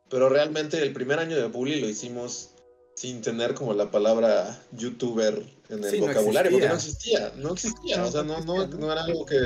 pero 0.10 0.30
realmente 0.30 0.82
el 0.82 0.94
primer 0.94 1.20
año 1.20 1.36
de 1.36 1.48
Bully 1.48 1.80
lo 1.80 1.88
hicimos 1.88 2.50
sin 2.96 3.22
tener 3.22 3.54
como 3.54 3.74
la 3.74 3.90
palabra 3.92 4.62
youtuber 4.72 5.44
en 5.70 5.84
el 5.84 6.00
vocabulario, 6.00 6.52
porque 6.52 6.68
no 6.68 6.76
existía, 6.76 7.34
no 7.38 7.54
existía, 7.54 8.04
o 8.04 8.12
sea, 8.12 8.24
no, 8.24 8.40
no, 8.42 8.68
no 8.68 8.92
era 8.92 9.04
algo 9.04 9.26
que, 9.26 9.38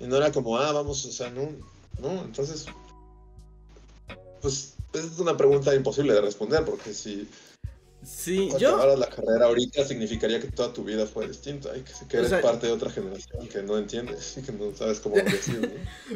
no 0.00 0.16
era 0.16 0.32
como, 0.32 0.56
ah, 0.56 0.72
vamos, 0.72 1.04
o 1.04 1.12
sea, 1.12 1.30
no, 1.30 1.50
no, 2.00 2.24
entonces, 2.24 2.66
pues 4.40 4.74
es 4.92 5.18
una 5.18 5.36
pregunta 5.36 5.74
imposible 5.74 6.14
de 6.14 6.20
responder, 6.20 6.64
porque 6.64 6.94
si... 6.94 7.28
Sí, 8.04 8.50
yo... 8.58 8.96
la 8.96 9.08
carrera 9.08 9.46
ahorita 9.46 9.84
significaría 9.84 10.40
que 10.40 10.48
toda 10.48 10.72
tu 10.72 10.84
vida 10.84 11.06
fue 11.06 11.26
distinta 11.26 11.70
y 11.76 11.82
que, 11.82 12.16
eres 12.16 12.32
parte 12.34 12.66
de 12.66 12.72
otra 12.72 12.90
generación 12.90 13.48
que 13.48 13.62
no 13.62 13.78
entiendes 13.78 14.36
y 14.36 14.42
que 14.42 14.52
no 14.52 14.74
sabes 14.74 15.00
cómo 15.00 15.16
decirlo. 15.24 15.68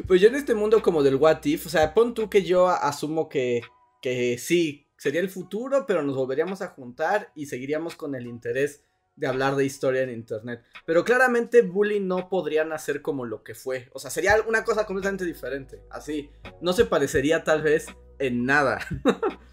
pues 0.07 0.21
yo 0.21 0.27
en 0.27 0.35
este 0.35 0.55
mundo 0.55 0.81
como 0.81 1.03
del 1.03 1.15
what 1.15 1.43
if, 1.45 1.65
o 1.65 1.69
sea, 1.69 1.93
pon 1.93 2.13
tú 2.13 2.29
que 2.29 2.43
yo 2.43 2.67
asumo 2.67 3.27
que, 3.29 3.61
que 4.01 4.37
sí, 4.37 4.87
sería 4.97 5.21
el 5.21 5.29
futuro, 5.29 5.85
pero 5.87 6.03
nos 6.03 6.15
volveríamos 6.15 6.61
a 6.61 6.67
juntar 6.67 7.31
y 7.35 7.47
seguiríamos 7.47 7.95
con 7.95 8.15
el 8.15 8.27
interés 8.27 8.83
de 9.15 9.27
hablar 9.27 9.55
de 9.55 9.65
historia 9.65 10.01
en 10.01 10.11
internet. 10.11 10.63
Pero 10.85 11.03
claramente 11.03 11.61
Bully 11.61 11.99
no 11.99 12.29
podría 12.29 12.63
nacer 12.63 13.01
como 13.01 13.25
lo 13.25 13.43
que 13.43 13.53
fue. 13.53 13.89
O 13.93 13.99
sea, 13.99 14.09
sería 14.09 14.37
una 14.47 14.63
cosa 14.63 14.85
completamente 14.85 15.25
diferente. 15.25 15.83
Así, 15.89 16.29
no 16.61 16.71
se 16.71 16.85
parecería 16.85 17.43
tal 17.43 17.61
vez 17.61 17.87
en 18.17 18.45
nada. 18.45 18.79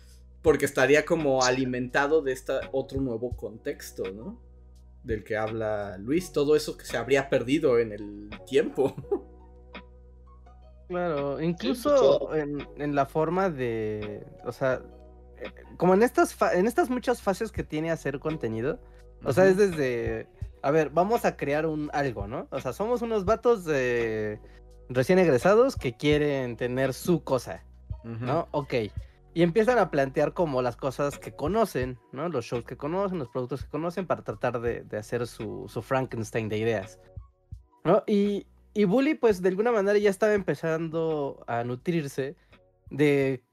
Porque 0.46 0.64
estaría 0.64 1.04
como 1.04 1.42
alimentado 1.42 2.22
de 2.22 2.30
este 2.30 2.52
otro 2.70 3.00
nuevo 3.00 3.36
contexto, 3.36 4.12
¿no? 4.12 4.40
Del 5.02 5.24
que 5.24 5.36
habla 5.36 5.98
Luis. 5.98 6.30
Todo 6.30 6.54
eso 6.54 6.76
que 6.76 6.84
se 6.84 6.96
habría 6.96 7.28
perdido 7.28 7.80
en 7.80 7.90
el 7.90 8.30
tiempo. 8.46 8.94
Claro, 10.88 11.40
incluso 11.40 12.32
en, 12.32 12.64
en 12.76 12.94
la 12.94 13.06
forma 13.06 13.50
de. 13.50 14.24
O 14.44 14.52
sea, 14.52 14.80
como 15.78 15.94
en 15.94 16.04
estas, 16.04 16.36
en 16.54 16.68
estas 16.68 16.90
muchas 16.90 17.20
fases 17.20 17.50
que 17.50 17.64
tiene 17.64 17.90
hacer 17.90 18.20
contenido, 18.20 18.78
o 19.24 19.32
sea, 19.32 19.46
es 19.46 19.56
desde, 19.56 20.28
a 20.62 20.70
ver, 20.70 20.90
vamos 20.90 21.24
a 21.24 21.36
crear 21.36 21.66
un 21.66 21.90
algo, 21.92 22.28
¿no? 22.28 22.46
O 22.52 22.60
sea, 22.60 22.72
somos 22.72 23.02
unos 23.02 23.24
vatos 23.24 23.64
de 23.64 24.38
recién 24.88 25.18
egresados 25.18 25.74
que 25.74 25.96
quieren 25.96 26.56
tener 26.56 26.94
su 26.94 27.24
cosa, 27.24 27.64
¿no? 28.04 28.46
Ok. 28.52 28.74
Y 29.36 29.42
empiezan 29.42 29.78
a 29.78 29.90
plantear 29.90 30.32
como 30.32 30.62
las 30.62 30.76
cosas 30.76 31.18
que 31.18 31.32
conocen, 31.32 31.98
¿no? 32.10 32.30
Los 32.30 32.46
shows 32.46 32.64
que 32.64 32.78
conocen, 32.78 33.18
los 33.18 33.28
productos 33.28 33.64
que 33.64 33.68
conocen 33.68 34.06
para 34.06 34.22
tratar 34.22 34.60
de, 34.60 34.84
hacer 34.96 35.26
su, 35.26 35.66
su, 35.68 35.82
Frankenstein 35.82 36.48
de 36.48 36.56
ideas, 36.56 36.98
¿no? 37.84 38.02
Y, 38.06 38.46
y 38.72 38.84
Bully, 38.84 39.14
pues 39.14 39.42
de 39.42 39.50
alguna 39.50 39.72
manera 39.72 39.98
ya 39.98 40.08
estaba 40.08 40.32
empezando 40.32 41.44
a 41.46 41.64
nutrirse 41.64 42.34
de 42.88 43.44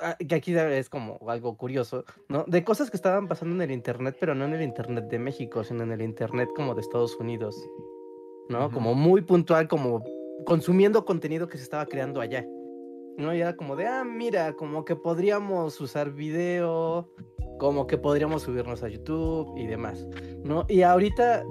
Ah, 0.00 0.16
que 0.16 0.36
aquí 0.36 0.54
es 0.56 0.88
como 0.88 1.18
algo 1.28 1.56
curioso, 1.56 2.04
¿no? 2.28 2.44
De 2.46 2.62
cosas 2.62 2.88
que 2.88 2.96
estaban 2.96 3.26
pasando 3.26 3.56
en 3.56 3.62
el 3.62 3.72
Internet, 3.72 4.16
pero 4.20 4.32
no 4.32 4.44
en 4.44 4.54
el 4.54 4.62
Internet 4.62 5.06
de 5.08 5.18
México, 5.18 5.64
sino 5.64 5.82
en 5.82 5.90
el 5.90 6.02
Internet 6.02 6.50
como 6.54 6.76
de 6.76 6.82
Estados 6.82 7.16
Unidos, 7.16 7.56
¿no? 8.48 8.70
Como 8.70 8.94
muy 8.94 9.22
puntual, 9.22 9.66
como 9.66 10.04
consumiendo 10.46 11.04
contenido 11.04 11.48
que 11.48 11.56
se 11.56 11.64
estaba 11.64 11.86
creando 11.86 12.20
allá, 12.20 12.46
¿no? 13.18 13.34
Y 13.34 13.40
era 13.40 13.56
como 13.56 13.76
de, 13.76 13.86
ah, 13.86 14.04
mira, 14.04 14.54
como 14.54 14.84
que 14.84 14.96
podríamos 14.96 15.78
usar 15.80 16.12
video, 16.12 17.12
como 17.58 17.86
que 17.86 17.98
podríamos 17.98 18.42
subirnos 18.42 18.82
a 18.82 18.88
YouTube 18.88 19.58
y 19.58 19.66
demás, 19.66 20.06
¿no? 20.44 20.64
Y 20.68 20.82
ahorita, 20.82 21.44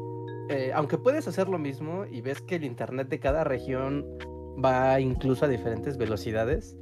eh, 0.50 0.72
aunque 0.74 0.98
puedes 0.98 1.28
hacer 1.28 1.50
lo 1.50 1.60
mismo 1.60 2.06
y 2.10 2.22
ves 2.22 2.42
que 2.42 2.56
el 2.56 2.64
Internet 2.64 3.10
de 3.10 3.20
cada 3.20 3.44
región 3.44 4.06
va 4.64 5.00
incluso 5.00 5.46
a 5.46 5.48
diferentes 5.50 5.98
velocidades, 5.98 6.76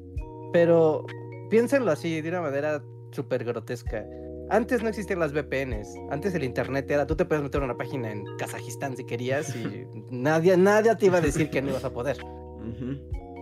pero 0.54 1.06
piénsenlo 1.50 1.92
así, 1.92 2.22
de 2.22 2.30
una 2.30 2.42
manera 2.42 2.84
súper 3.12 3.44
grotesca. 3.44 4.06
Antes 4.50 4.84
no 4.84 4.90
existían 4.90 5.20
las 5.20 5.34
VPNs. 5.34 5.96
Antes 6.12 6.36
el 6.36 6.44
internet 6.44 6.90
era, 6.92 7.08
tú 7.08 7.16
te 7.16 7.26
puedes 7.26 7.44
meter 7.44 7.64
una 7.64 7.76
página 7.76 8.12
en 8.12 8.26
Kazajistán 8.38 8.96
si 8.96 9.04
querías 9.04 9.56
y 9.56 9.88
nadie, 10.12 10.56
nadie 10.56 10.96
te 10.96 11.08
iba 11.08 11.18
a 11.18 11.22
decir 11.22 11.50
que 11.50 11.64
no 11.64 11.70
ibas 11.70 11.84
a 11.84 11.92
poder. 11.92 12.18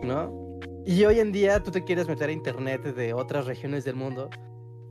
¿No? 0.02 0.43
Y 0.86 1.06
hoy 1.06 1.20
en 1.20 1.32
día 1.32 1.64
tú 1.64 1.72
te 1.72 1.84
quieres 1.84 2.08
meter 2.08 2.30
a 2.30 2.34
internet 2.34 2.84
de 2.84 3.14
otras 3.14 3.46
regiones 3.46 3.86
del 3.86 3.96
mundo 3.96 4.30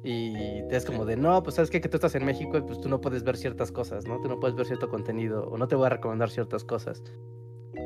y 0.02 0.62
te 0.68 0.76
es 0.76 0.85
como 0.85 1.05
de, 1.05 1.16
no, 1.16 1.42
pues 1.42 1.57
sabes 1.57 1.70
qué? 1.70 1.81
que 1.81 1.88
tú 1.88 1.96
estás 1.96 2.14
en 2.14 2.24
México 2.24 2.57
y 2.57 2.62
pues 2.62 2.81
tú 2.81 2.88
no 2.88 3.00
puedes 3.00 3.22
ver 3.22 3.37
ciertas 3.37 3.70
cosas, 3.70 4.07
¿no? 4.07 4.20
Tú 4.20 4.28
no 4.28 4.40
puedes 4.40 4.57
ver 4.57 4.66
cierto 4.66 4.88
contenido 4.88 5.44
o 5.48 5.57
no 5.59 5.68
te 5.68 5.76
voy 5.76 5.87
a 5.87 5.90
recomendar 5.90 6.31
ciertas 6.31 6.64
cosas. 6.64 7.02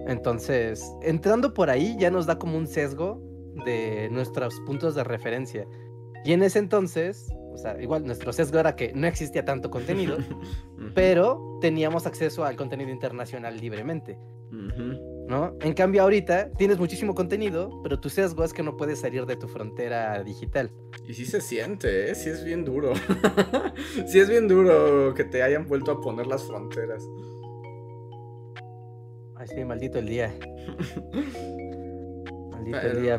Entonces, 0.07 0.85
entrando 1.03 1.53
por 1.53 1.69
ahí 1.69 1.97
ya 1.99 2.11
nos 2.11 2.27
da 2.27 2.39
como 2.39 2.57
un 2.57 2.67
sesgo 2.67 3.21
de 3.65 4.09
nuestros 4.11 4.61
puntos 4.61 4.95
de 4.95 5.05
referencia. 5.05 5.67
Y 6.25 6.33
en 6.33 6.43
ese 6.43 6.59
entonces, 6.59 7.29
o 7.53 7.59
sea, 7.59 7.81
igual 7.81 8.05
nuestro 8.05 8.33
sesgo 8.33 8.59
era 8.59 8.77
que 8.77 8.93
no 8.95 9.07
existía 9.07 9.45
tanto 9.45 9.71
contenido, 9.71 10.17
pero 10.95 11.59
teníamos 11.61 12.07
acceso 12.07 12.45
al 12.45 12.57
contenido 12.57 12.91
internacional 12.91 13.57
libremente. 13.59 14.19
¿No? 15.29 15.57
En 15.61 15.75
cambio 15.75 16.03
ahorita 16.03 16.53
tienes 16.53 16.79
muchísimo 16.79 17.15
contenido, 17.15 17.81
pero 17.83 17.99
tu 17.99 18.09
sesgo 18.09 18.45
es 18.45 18.53
que 18.53 18.63
no 18.63 18.77
puedes 18.77 19.01
salir 19.01 19.27
de 19.27 19.35
tu 19.37 19.49
frontera 19.49 20.23
digital. 20.23 20.71
Y 21.09 21.15
sí 21.15 21.25
se 21.27 21.41
siente, 21.41 22.11
¿eh? 22.11 22.15
Sí 22.15 22.31
es 22.31 22.45
bien 22.45 22.65
duro. 22.65 22.93
sí 24.07 24.21
es 24.21 24.29
bien 24.29 24.47
duro 24.47 25.15
que 25.15 25.25
te 25.25 25.43
hayan 25.43 25.67
vuelto 25.67 25.91
a 25.91 26.01
poner 26.01 26.29
las 26.29 26.45
fronteras. 26.45 27.03
Ay, 29.37 29.49
sí, 29.49 29.65
maldito 29.65 29.99
el 29.99 30.07
día. 30.07 30.33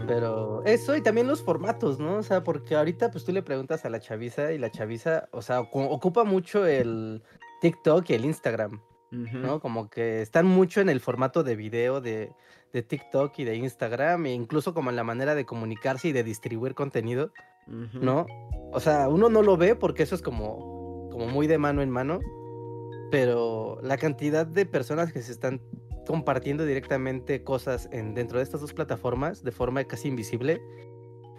pero... 0.07 0.63
eso 0.65 0.95
y 0.95 1.01
también 1.01 1.27
los 1.27 1.41
formatos, 1.43 1.99
¿no? 1.99 2.17
O 2.17 2.23
sea, 2.23 2.43
porque 2.43 2.75
ahorita 2.75 3.11
pues 3.11 3.23
tú 3.25 3.31
le 3.31 3.43
preguntas 3.43 3.85
a 3.85 3.89
la 3.89 3.99
chaviza 3.99 4.51
y 4.53 4.57
la 4.57 4.71
chaviza, 4.71 5.29
o 5.31 5.41
sea, 5.41 5.61
ocupa 5.61 6.23
mucho 6.23 6.65
el 6.65 7.21
TikTok 7.61 8.09
y 8.09 8.13
el 8.13 8.25
Instagram, 8.25 8.81
¿no? 9.11 9.59
Como 9.59 9.89
que 9.89 10.21
están 10.21 10.45
mucho 10.45 10.81
en 10.81 10.89
el 10.89 10.99
formato 10.99 11.43
de 11.43 11.55
video 11.55 12.01
de, 12.01 12.31
de 12.73 12.83
TikTok 12.83 13.37
y 13.39 13.43
de 13.43 13.55
Instagram, 13.55 14.25
e 14.25 14.33
incluso 14.33 14.73
como 14.73 14.89
en 14.89 14.95
la 14.95 15.03
manera 15.03 15.35
de 15.35 15.45
comunicarse 15.45 16.09
y 16.09 16.11
de 16.11 16.23
distribuir 16.23 16.73
contenido. 16.73 17.31
¿no? 17.67 18.25
O 18.71 18.79
sea, 18.79 19.09
uno 19.09 19.29
no 19.29 19.41
lo 19.41 19.57
ve 19.57 19.75
porque 19.75 20.03
eso 20.03 20.15
es 20.15 20.21
como, 20.21 21.09
como 21.11 21.27
muy 21.27 21.47
de 21.47 21.57
mano 21.57 21.81
en 21.81 21.89
mano, 21.89 22.19
pero 23.11 23.79
la 23.81 23.97
cantidad 23.97 24.45
de 24.45 24.65
personas 24.65 25.11
que 25.11 25.21
se 25.21 25.31
están 25.31 25.61
compartiendo 26.05 26.65
directamente 26.65 27.43
cosas 27.43 27.89
en, 27.91 28.13
dentro 28.13 28.37
de 28.37 28.43
estas 28.43 28.61
dos 28.61 28.73
plataformas 28.73 29.43
de 29.43 29.51
forma 29.51 29.83
casi 29.83 30.07
invisible 30.07 30.61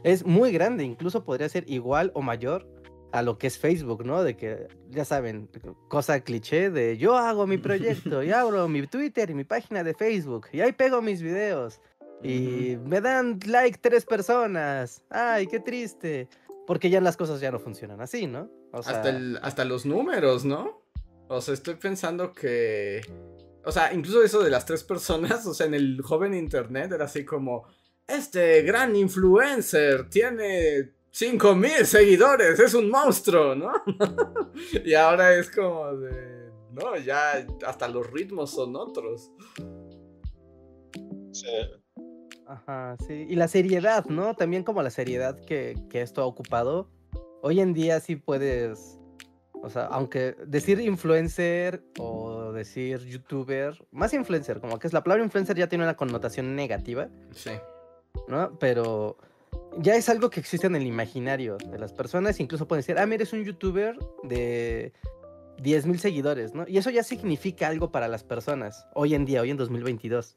es 0.05 0.25
muy 0.25 0.53
grande, 0.53 0.85
incluso 0.85 1.25
podría 1.25 1.49
ser 1.49 1.65
igual 1.69 2.13
o 2.15 2.23
mayor 2.23 2.67
a 3.13 3.23
lo 3.23 3.39
que 3.39 3.47
es 3.47 3.59
Facebook, 3.59 4.05
¿no? 4.05 4.23
De 4.23 4.37
que, 4.37 4.69
ya 4.91 5.05
saben, 5.05 5.49
cosa 5.89 6.21
cliché 6.21 6.71
de 6.71 6.97
yo 6.99 7.17
hago 7.17 7.47
mi 7.47 7.57
proyecto 7.59 8.23
y 8.23 8.31
abro 8.33 8.69
mi 8.69 8.87
Twitter 8.87 9.31
y 9.31 9.35
mi 9.35 9.45
página 9.45 9.83
de 9.85 9.95
Facebook 9.95 10.49
y 10.53 10.61
ahí 10.61 10.73
pego 10.73 11.01
mis 11.01 11.23
videos 11.23 11.81
y 12.23 12.77
me 12.85 13.01
dan 13.01 13.39
like 13.47 13.79
tres 13.81 14.05
personas. 14.05 15.03
Ay, 15.09 15.47
qué 15.47 15.61
triste. 15.61 16.29
Porque 16.67 16.91
ya 16.91 17.01
las 17.01 17.17
cosas 17.17 17.41
ya 17.41 17.51
no 17.51 17.59
funcionan 17.61 18.01
así, 18.03 18.27
¿no? 18.27 18.51
O 18.73 18.83
sea, 18.83 18.97
hasta, 18.97 19.09
el- 19.09 19.39
hasta 19.43 19.65
los 19.65 19.87
números, 19.87 20.45
¿no? 20.45 20.83
O 21.29 21.41
sea, 21.41 21.55
estoy 21.55 21.77
pensando 21.77 22.33
que. 22.35 23.01
O 23.65 23.73
sea, 23.73 23.93
incluso 23.95 24.23
eso 24.23 24.43
de 24.43 24.51
las 24.51 24.67
tres 24.67 24.83
personas, 24.85 25.47
o 25.47 25.55
sea, 25.55 25.67
en 25.67 25.75
el 25.75 26.03
joven 26.03 26.35
internet 26.35 26.93
era 26.93 27.07
así 27.07 27.25
como. 27.25 27.67
Este 28.07 28.63
gran 28.63 28.97
influencer 28.97 30.09
tiene 30.11 30.93
5000 31.19 31.85
seguidores, 31.85 32.61
es 32.61 32.75
un 32.75 32.91
monstruo, 32.91 33.57
¿no? 33.57 33.73
y 34.85 34.95
ahora 34.95 35.35
es 35.35 35.51
como 35.51 35.97
de. 35.97 36.49
No, 36.71 36.97
ya 36.97 37.45
hasta 37.67 37.89
los 37.89 38.09
ritmos 38.09 38.53
son 38.53 38.77
otros. 38.77 39.33
Sí. 41.33 41.49
Ajá, 42.47 42.97
sí. 43.05 43.27
Y 43.29 43.35
la 43.35 43.49
seriedad, 43.49 44.05
¿no? 44.07 44.35
También 44.35 44.63
como 44.63 44.81
la 44.81 44.91
seriedad 44.91 45.37
que, 45.45 45.75
que 45.91 46.03
esto 46.03 46.23
ha 46.23 46.27
ocupado. 46.27 46.89
Hoy 47.43 47.59
en 47.59 47.75
día 47.75 47.99
sí 47.99 48.15
puedes, 48.15 49.01
o 49.55 49.69
sea, 49.71 49.87
aunque 49.87 50.37
decir 50.47 50.79
influencer 50.79 51.83
o 51.99 52.53
decir 52.53 53.01
youtuber, 53.01 53.77
más 53.91 54.15
influencer, 54.15 54.61
como 54.61 54.79
que 54.79 54.87
es 54.87 54.93
la 54.93 55.03
palabra 55.03 55.25
influencer 55.25 55.57
ya 55.57 55.69
tiene 55.69 55.83
una 55.83 55.97
connotación 55.97 56.55
negativa, 56.55 57.09
Sí. 57.33 57.51
¿no? 58.29 58.57
Pero 58.61 59.19
ya 59.79 59.95
es 59.95 60.09
algo 60.09 60.31
que 60.31 60.41
existe 60.41 60.67
en 60.67 60.77
el 60.77 60.87
imaginario 60.87 61.57
de 61.71 61.79
las 61.79 61.93
personas, 61.93 62.41
incluso 62.41 62.67
pueden 62.67 62.81
decir, 62.81 62.99
ah, 62.99 63.07
mira, 63.07 63.17
eres 63.17 63.33
un 63.33 63.45
youtuber 63.45 63.97
de 64.25 64.93
10.000 65.59 65.99
seguidores, 65.99 66.55
¿no? 66.55 66.65
Y 66.67 66.79
eso 66.79 66.91
ya 66.91 67.03
significa 67.03 67.69
algo 67.69 67.91
para 67.91 68.09
las 68.09 68.25
personas, 68.25 68.87
hoy 68.95 69.15
en 69.15 69.25
día, 69.25 69.41
hoy 69.41 69.51
en 69.51 69.57
2022. 69.57 70.37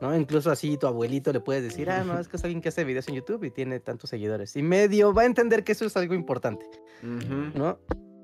¿no? 0.00 0.14
Incluso 0.14 0.50
así 0.50 0.76
tu 0.76 0.86
abuelito 0.86 1.32
le 1.32 1.40
puedes 1.40 1.62
decir, 1.62 1.90
ah, 1.90 2.04
no, 2.04 2.18
es 2.18 2.28
que 2.28 2.36
es 2.36 2.44
alguien 2.44 2.60
que 2.60 2.68
hace 2.68 2.84
videos 2.84 3.08
en 3.08 3.14
YouTube 3.14 3.44
y 3.44 3.50
tiene 3.50 3.80
tantos 3.80 4.10
seguidores. 4.10 4.54
Y 4.54 4.62
medio 4.62 5.14
va 5.14 5.22
a 5.22 5.26
entender 5.26 5.64
que 5.64 5.72
eso 5.72 5.86
es 5.86 5.96
algo 5.96 6.14
importante. 6.14 6.66
¿no? 7.02 7.78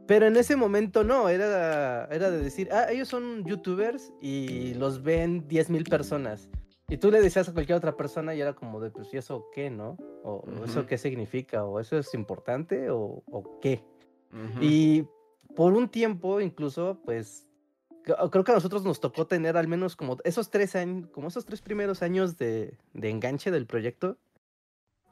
Pero 0.07 0.27
en 0.27 0.37
ese 0.37 0.57
momento 0.57 1.03
no, 1.03 1.29
era, 1.29 2.07
era 2.11 2.31
de 2.31 2.39
decir, 2.39 2.69
ah, 2.73 2.87
ellos 2.91 3.09
son 3.09 3.45
youtubers 3.47 4.13
y 4.21 4.75
los 4.75 5.03
ven 5.03 5.49
10.000 5.49 5.89
personas. 5.89 6.49
Y 6.89 6.99
tú 6.99 7.11
le 7.11 7.23
decías 7.23 7.49
a 7.49 7.53
cualquier 7.55 7.79
otra 7.79 7.97
persona 7.97 8.35
y 8.35 8.41
era 8.41 8.55
como 8.55 8.81
de, 8.81 8.91
pues, 8.91 9.13
¿y 9.15 9.17
eso 9.17 9.47
qué, 9.55 9.71
no? 9.71 9.97
O 10.25 10.45
Ujú. 10.47 10.65
¿eso 10.65 10.87
qué 10.87 10.99
significa? 10.99 11.65
¿O 11.65 11.81
eso 11.81 11.97
es 11.99 12.13
importante? 12.15 12.91
¿O, 12.91 13.23
o 13.31 13.61
qué? 13.61 13.83
Ujú. 14.33 14.59
Y 14.61 15.07
por 15.57 15.73
un 15.73 15.89
tiempo, 15.89 16.41
incluso, 16.41 17.01
pues, 17.05 17.49
creo 18.05 18.45
que 18.45 18.53
a 18.53 18.55
nosotros 18.55 18.85
nos 18.85 19.01
tocó 19.01 19.27
tener 19.27 19.57
al 19.57 19.69
menos 19.69 19.97
como 19.97 20.19
esos 20.25 20.51
tres 20.51 20.77
años, 20.77 21.09
como 21.13 21.29
esos 21.29 21.47
tres 21.47 21.63
primeros 21.63 22.03
años 22.03 22.37
de, 22.37 22.77
de 22.93 23.11
enganche 23.11 23.51
del 23.51 23.67
proyecto. 23.67 24.19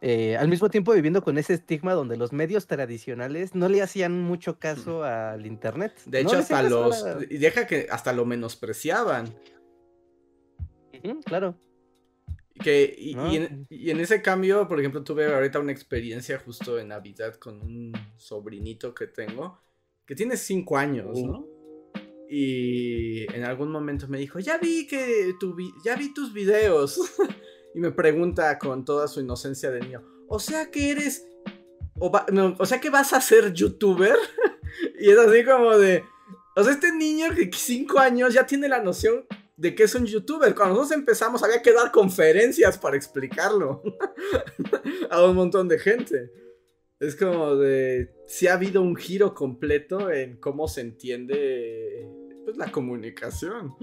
eh, 0.02 0.36
al 0.36 0.48
mismo 0.48 0.70
tiempo 0.70 0.92
viviendo 0.92 1.22
con 1.22 1.36
ese 1.38 1.54
estigma 1.54 1.92
donde 1.92 2.16
los 2.16 2.32
medios 2.32 2.66
tradicionales 2.66 3.54
no 3.54 3.68
le 3.68 3.82
hacían 3.82 4.20
mucho 4.22 4.58
caso 4.58 5.04
al 5.04 5.44
internet. 5.46 5.92
De 6.06 6.24
no 6.24 6.30
hecho, 6.30 6.38
hacían 6.38 6.66
hasta 6.66 7.14
los. 7.14 7.28
deja 7.28 7.66
que 7.66 7.86
hasta 7.90 8.12
lo 8.12 8.24
menospreciaban. 8.24 9.28
Claro. 11.24 11.56
Que, 12.62 12.94
y, 12.96 13.14
¿no? 13.14 13.32
y 13.32 13.36
en, 13.36 13.66
y 13.70 13.90
en 13.90 14.00
ese 14.00 14.20
cambio, 14.20 14.68
por 14.68 14.78
ejemplo, 14.78 15.02
tuve 15.02 15.32
ahorita 15.32 15.58
una 15.60 15.72
experiencia 15.72 16.38
justo 16.38 16.78
en 16.78 16.88
Navidad 16.88 17.34
con 17.36 17.60
un 17.62 17.92
sobrinito 18.16 18.92
que 18.94 19.06
tengo, 19.06 19.58
que 20.06 20.14
tiene 20.14 20.36
cinco 20.36 20.76
años, 20.76 21.18
¿no? 21.22 21.46
Y 22.28 23.22
en 23.34 23.44
algún 23.44 23.72
momento 23.72 24.06
me 24.08 24.18
dijo, 24.18 24.38
ya 24.38 24.58
vi 24.58 24.86
que 24.86 25.34
tu 25.40 25.54
vi- 25.54 25.72
ya 25.84 25.96
vi 25.96 26.12
tus 26.12 26.32
videos. 26.32 27.00
y 27.74 27.80
me 27.80 27.92
pregunta 27.92 28.58
con 28.58 28.84
toda 28.84 29.08
su 29.08 29.20
inocencia 29.20 29.70
de 29.70 29.80
niño, 29.80 30.02
o 30.28 30.38
sea 30.38 30.70
que 30.70 30.90
eres, 30.90 31.26
o, 31.98 32.12
no, 32.32 32.54
o 32.58 32.66
sea 32.66 32.80
que 32.80 32.90
vas 32.90 33.12
a 33.12 33.20
ser 33.20 33.52
youtuber. 33.52 34.14
y 35.00 35.10
es 35.10 35.18
así 35.18 35.44
como 35.44 35.76
de, 35.78 36.04
o 36.56 36.62
sea, 36.62 36.72
este 36.72 36.92
niño 36.92 37.28
que 37.34 37.50
cinco 37.54 37.98
años 38.00 38.34
ya 38.34 38.44
tiene 38.46 38.68
la 38.68 38.82
noción 38.82 39.24
de 39.60 39.74
que 39.74 39.82
es 39.82 39.94
un 39.94 40.06
youtuber. 40.06 40.54
Cuando 40.54 40.74
nosotros 40.76 40.98
empezamos 40.98 41.42
había 41.42 41.60
que 41.60 41.72
dar 41.72 41.92
conferencias 41.92 42.78
para 42.78 42.96
explicarlo 42.96 43.82
a 45.10 45.24
un 45.24 45.36
montón 45.36 45.68
de 45.68 45.78
gente. 45.78 46.32
Es 46.98 47.14
como 47.16 47.56
de, 47.56 48.10
si 48.26 48.46
ha 48.46 48.54
habido 48.54 48.82
un 48.82 48.96
giro 48.96 49.34
completo 49.34 50.10
en 50.10 50.36
cómo 50.38 50.66
se 50.68 50.80
entiende 50.82 52.08
pues, 52.44 52.56
la 52.56 52.70
comunicación. 52.72 53.74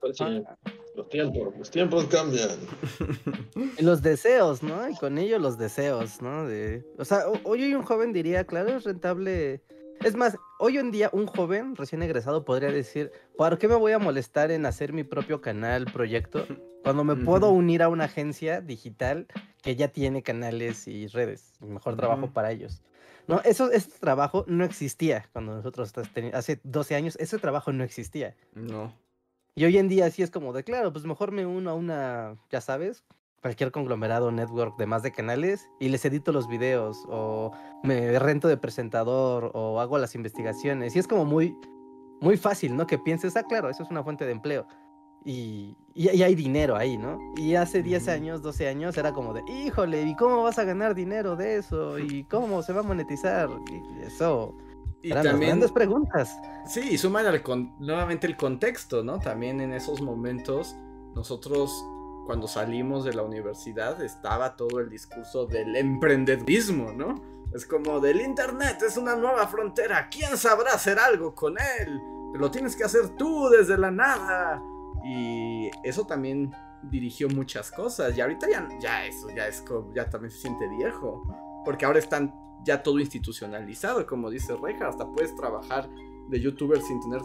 Pues 0.00 0.16
sí, 0.16 0.24
Ah, 0.24 0.56
los 0.94 1.08
tiempos, 1.08 1.54
los 1.58 1.70
tiempos 1.70 2.06
cambian. 2.06 2.50
y 3.78 3.82
los 3.82 4.02
deseos, 4.02 4.62
¿no? 4.62 4.88
Y 4.88 4.94
con 4.96 5.18
ello 5.18 5.38
los 5.38 5.58
deseos, 5.58 6.22
¿no? 6.22 6.46
De, 6.46 6.84
o 6.98 7.04
sea, 7.04 7.28
ho- 7.28 7.40
hoy 7.44 7.74
un 7.74 7.82
joven 7.82 8.12
diría, 8.12 8.44
claro, 8.46 8.76
es 8.76 8.84
rentable. 8.84 9.62
Es 10.04 10.14
más, 10.14 10.36
hoy 10.58 10.78
en 10.78 10.90
día 10.90 11.10
un 11.12 11.26
joven 11.26 11.74
recién 11.74 12.02
egresado 12.02 12.44
podría 12.44 12.70
decir, 12.70 13.12
¿por 13.36 13.58
qué 13.58 13.68
me 13.68 13.74
voy 13.74 13.92
a 13.92 13.98
molestar 13.98 14.50
en 14.50 14.66
hacer 14.66 14.92
mi 14.92 15.04
propio 15.04 15.40
canal, 15.40 15.86
proyecto, 15.86 16.46
cuando 16.82 17.02
me 17.02 17.16
puedo 17.16 17.50
unir 17.50 17.82
a 17.82 17.88
una 17.88 18.04
agencia 18.04 18.60
digital 18.60 19.26
que 19.62 19.74
ya 19.74 19.88
tiene 19.88 20.22
canales 20.22 20.86
y 20.86 21.08
redes 21.08 21.54
mejor 21.60 21.96
trabajo 21.96 22.30
para 22.30 22.52
ellos? 22.52 22.82
No, 23.26 23.40
eso, 23.40 23.72
este 23.72 23.98
trabajo 23.98 24.44
no 24.46 24.64
existía 24.64 25.28
cuando 25.32 25.56
nosotros 25.56 25.92
hace 26.32 26.60
12 26.62 26.94
años, 26.94 27.16
ese 27.18 27.38
trabajo 27.38 27.72
no 27.72 27.82
existía. 27.82 28.36
No. 28.54 28.94
Y 29.56 29.64
hoy 29.64 29.78
en 29.78 29.88
día 29.88 30.08
sí 30.10 30.22
es 30.22 30.30
como 30.30 30.52
de, 30.52 30.62
claro, 30.62 30.92
pues 30.92 31.04
mejor 31.06 31.32
me 31.32 31.46
uno 31.46 31.70
a 31.70 31.74
una, 31.74 32.36
ya 32.50 32.60
sabes, 32.60 33.02
cualquier 33.46 33.70
conglomerado 33.70 34.32
network 34.32 34.76
de 34.76 34.86
más 34.86 35.04
de 35.04 35.12
canales 35.12 35.70
y 35.78 35.88
les 35.88 36.04
edito 36.04 36.32
los 36.32 36.48
videos 36.48 37.04
o 37.08 37.52
me 37.84 38.18
rento 38.18 38.48
de 38.48 38.56
presentador 38.56 39.52
o 39.54 39.78
hago 39.80 39.98
las 39.98 40.16
investigaciones. 40.16 40.96
Y 40.96 40.98
es 40.98 41.06
como 41.06 41.24
muy, 41.24 41.56
muy 42.20 42.36
fácil, 42.36 42.74
¿no? 42.76 42.88
Que 42.88 42.98
pienses, 42.98 43.36
ah, 43.36 43.44
claro, 43.44 43.70
eso 43.70 43.84
es 43.84 43.90
una 43.90 44.02
fuente 44.02 44.24
de 44.26 44.32
empleo. 44.32 44.66
Y, 45.24 45.76
y- 45.94 46.10
y 46.10 46.22
hay 46.24 46.34
dinero 46.34 46.74
ahí, 46.74 46.96
¿no? 46.98 47.18
Y 47.36 47.54
hace 47.54 47.82
10 47.84 48.02
Ujú. 48.04 48.10
años, 48.12 48.42
12 48.42 48.66
años 48.68 48.98
era 48.98 49.12
como 49.12 49.32
de, 49.32 49.42
híjole, 49.48 50.02
¿y 50.02 50.16
cómo 50.16 50.42
vas 50.42 50.58
a 50.58 50.64
ganar 50.64 50.96
dinero 50.96 51.36
de 51.36 51.56
eso? 51.58 52.00
¿Y 52.00 52.24
cómo 52.24 52.62
se 52.62 52.72
va 52.72 52.80
a 52.80 52.82
monetizar? 52.84 53.48
Y 53.70 54.02
eso, 54.06 54.56
Y 55.02 55.12
eran 55.12 55.22
también, 55.24 55.50
grandes 55.50 55.70
preguntas. 55.70 56.36
sí, 56.66 56.80
y 56.90 56.98
suman 56.98 57.26
al 57.26 57.42
con- 57.44 57.72
nuevamente 57.78 58.26
el 58.26 58.36
contexto, 58.36 59.04
¿no? 59.04 59.20
También 59.20 59.60
en 59.60 59.72
esos 59.72 60.00
momentos, 60.00 60.74
nosotros 61.14 61.70
cuando 62.26 62.48
salimos 62.48 63.04
de 63.04 63.14
la 63.14 63.22
universidad 63.22 64.02
estaba 64.02 64.56
todo 64.56 64.80
el 64.80 64.90
discurso 64.90 65.46
del 65.46 65.76
emprendedurismo, 65.76 66.92
¿no? 66.92 67.14
Es 67.54 67.64
como 67.64 68.00
del 68.00 68.20
Internet, 68.20 68.82
es 68.86 68.96
una 68.96 69.14
nueva 69.14 69.46
frontera, 69.46 70.08
¿quién 70.10 70.36
sabrá 70.36 70.72
hacer 70.72 70.98
algo 70.98 71.34
con 71.34 71.56
él? 71.58 72.00
Lo 72.34 72.50
tienes 72.50 72.74
que 72.76 72.84
hacer 72.84 73.10
tú 73.10 73.48
desde 73.48 73.78
la 73.78 73.90
nada. 73.90 74.60
Y 75.04 75.70
eso 75.84 76.04
también 76.04 76.52
dirigió 76.82 77.28
muchas 77.28 77.70
cosas. 77.70 78.16
Y 78.16 78.20
ahorita 78.20 78.50
ya, 78.50 78.68
ya 78.80 79.06
eso 79.06 79.28
ya 79.30 79.46
es 79.46 79.62
como, 79.62 79.94
ya 79.94 80.10
también 80.10 80.32
se 80.32 80.40
siente 80.40 80.68
viejo. 80.68 81.22
Porque 81.64 81.86
ahora 81.86 82.00
están 82.00 82.34
ya 82.64 82.82
todo 82.82 82.98
institucionalizado, 82.98 84.04
como 84.06 84.28
dice 84.28 84.56
Reja, 84.60 84.88
hasta 84.88 85.06
puedes 85.06 85.34
trabajar 85.36 85.88
de 86.28 86.40
youtuber 86.40 86.82
sin 86.82 87.00
tener 87.00 87.22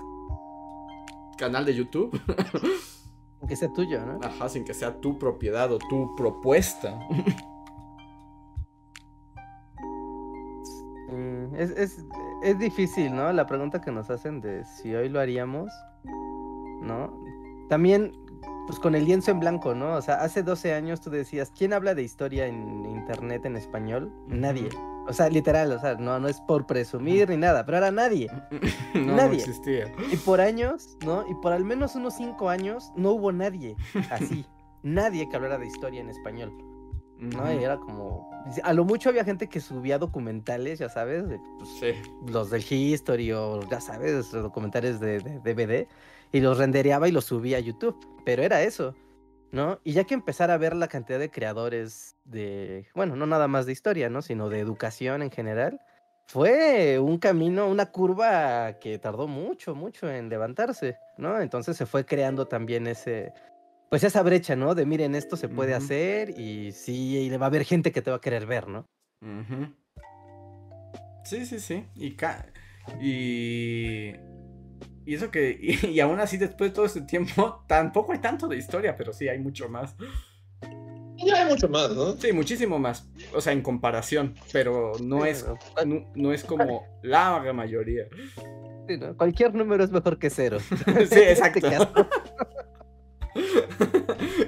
canal 1.37 1.65
de 1.65 1.73
YouTube. 1.73 2.11
Que 3.47 3.55
sea 3.55 3.71
tuyo, 3.73 4.05
¿no? 4.05 4.19
Ajá, 4.23 4.49
sin 4.49 4.63
que 4.63 4.73
sea 4.73 4.99
tu 4.99 5.17
propiedad 5.17 5.71
o 5.71 5.79
tu 5.79 6.15
propuesta. 6.15 6.99
Mm, 11.11 11.55
Es, 11.55 11.71
es, 11.71 12.05
es 12.41 12.57
difícil, 12.57 13.13
¿no? 13.13 13.31
La 13.33 13.45
pregunta 13.45 13.81
que 13.81 13.91
nos 13.91 14.09
hacen 14.09 14.39
de 14.39 14.63
si 14.63 14.95
hoy 14.95 15.09
lo 15.09 15.19
haríamos, 15.19 15.69
¿no? 16.81 17.11
También, 17.67 18.13
pues 18.65 18.79
con 18.79 18.95
el 18.95 19.05
lienzo 19.05 19.31
en 19.31 19.39
blanco, 19.41 19.75
¿no? 19.75 19.95
O 19.95 20.01
sea, 20.01 20.21
hace 20.21 20.41
12 20.41 20.73
años 20.73 21.01
tú 21.01 21.09
decías, 21.09 21.51
¿quién 21.51 21.73
habla 21.73 21.95
de 21.95 22.03
historia 22.03 22.47
en 22.47 22.85
internet 22.85 23.45
en 23.45 23.57
español? 23.57 24.11
Nadie. 24.27 24.69
O 25.07 25.13
sea, 25.13 25.29
literal, 25.29 25.71
o 25.71 25.79
sea, 25.79 25.95
no, 25.95 26.19
no 26.19 26.27
es 26.27 26.39
por 26.41 26.65
presumir 26.67 27.27
ni 27.29 27.37
nada, 27.37 27.65
pero 27.65 27.77
era 27.77 27.91
nadie. 27.91 28.27
no, 28.93 29.01
no 29.01 29.15
Nadie. 29.15 29.39
existía. 29.39 29.91
Y 30.11 30.15
por 30.17 30.39
años, 30.41 30.97
¿no? 31.05 31.25
Y 31.29 31.33
por 31.41 31.53
al 31.53 31.63
menos 31.65 31.95
unos 31.95 32.15
cinco 32.15 32.49
años 32.49 32.91
no 32.95 33.11
hubo 33.11 33.31
nadie 33.31 33.75
así. 34.09 34.45
nadie 34.83 35.27
que 35.29 35.35
hablara 35.35 35.57
de 35.57 35.67
historia 35.67 36.01
en 36.01 36.09
español, 36.09 36.51
¿no? 37.17 37.51
Y 37.53 37.63
era 37.63 37.77
como... 37.77 38.29
A 38.63 38.73
lo 38.73 38.85
mucho 38.85 39.09
había 39.09 39.23
gente 39.23 39.47
que 39.47 39.59
subía 39.59 39.99
documentales, 39.99 40.79
ya 40.79 40.89
sabes, 40.89 41.27
de, 41.29 41.39
pues, 41.59 41.69
Sí. 41.79 41.91
los 42.27 42.49
del 42.49 42.63
History 42.67 43.31
o 43.33 43.61
ya 43.69 43.79
sabes, 43.79 44.13
los 44.33 44.43
documentales 44.43 44.99
de, 44.99 45.19
de 45.19 45.39
DVD 45.39 45.87
y 46.31 46.39
los 46.39 46.57
rendereaba 46.57 47.07
y 47.07 47.11
los 47.11 47.25
subía 47.25 47.57
a 47.57 47.59
YouTube. 47.59 47.95
Pero 48.25 48.41
era 48.43 48.63
eso, 48.63 48.95
¿no? 49.51 49.79
Y 49.83 49.93
ya 49.93 50.03
que 50.05 50.13
empezara 50.13 50.53
a 50.53 50.57
ver 50.57 50.75
la 50.75 50.87
cantidad 50.87 51.19
de 51.19 51.29
creadores 51.31 52.15
de, 52.25 52.87
bueno, 52.95 53.15
no 53.15 53.25
nada 53.25 53.47
más 53.47 53.65
de 53.65 53.71
historia, 53.73 54.09
¿no? 54.09 54.21
Sino 54.21 54.49
de 54.49 54.59
educación 54.59 55.21
en 55.21 55.31
general, 55.31 55.79
fue 56.27 56.97
un 56.99 57.17
camino, 57.17 57.67
una 57.67 57.87
curva 57.91 58.79
que 58.79 58.97
tardó 58.99 59.27
mucho, 59.27 59.75
mucho 59.75 60.09
en 60.09 60.29
levantarse, 60.29 60.97
¿no? 61.17 61.41
Entonces 61.41 61.75
se 61.75 61.85
fue 61.85 62.05
creando 62.05 62.47
también 62.47 62.87
ese, 62.87 63.33
pues 63.89 64.03
esa 64.05 64.23
brecha, 64.23 64.55
¿no? 64.55 64.73
De 64.73 64.85
miren, 64.85 65.15
esto 65.15 65.35
se 65.35 65.49
puede 65.49 65.73
hacer 65.73 66.39
y 66.39 66.71
sí, 66.71 67.17
y 67.19 67.29
va 67.37 67.47
a 67.47 67.49
haber 67.49 67.65
gente 67.65 67.91
que 67.91 68.01
te 68.01 68.11
va 68.11 68.17
a 68.17 68.21
querer 68.21 68.45
ver, 68.45 68.67
¿no? 68.69 68.85
Sí, 71.25 71.45
sí, 71.45 71.59
sí. 71.59 71.85
Y, 71.95 72.15
ca- 72.15 72.45
y... 72.99 74.13
y 75.05 75.15
eso 75.15 75.31
que... 75.31 75.57
Y, 75.59 75.87
y 75.91 75.99
aún 75.99 76.19
así, 76.19 76.37
después 76.37 76.71
de 76.71 76.75
todo 76.75 76.85
este 76.85 77.01
tiempo, 77.01 77.63
tampoco 77.67 78.13
hay 78.13 78.19
tanto 78.19 78.47
de 78.47 78.57
historia, 78.57 78.95
pero 78.95 79.13
sí 79.13 79.27
hay 79.27 79.39
mucho 79.39 79.69
más. 79.69 79.95
Ya 81.25 81.43
hay 81.43 81.49
mucho 81.49 81.69
más, 81.69 81.95
¿no? 81.95 82.13
Sí, 82.13 82.31
muchísimo 82.33 82.79
más. 82.79 83.07
O 83.33 83.41
sea, 83.41 83.53
en 83.53 83.61
comparación. 83.61 84.35
Pero 84.51 84.93
no 85.03 85.25
es, 85.25 85.45
¿no? 86.15 86.33
es 86.33 86.43
como 86.43 86.83
la 87.03 87.39
mayoría. 87.53 88.07
Sí, 88.87 88.97
¿no? 88.97 89.15
Cualquier 89.15 89.53
número 89.53 89.83
es 89.83 89.91
mejor 89.91 90.17
que 90.17 90.29
cero. 90.29 90.57
Sí, 91.09 91.19
exacto. 91.19 91.67
Este. 91.67 91.85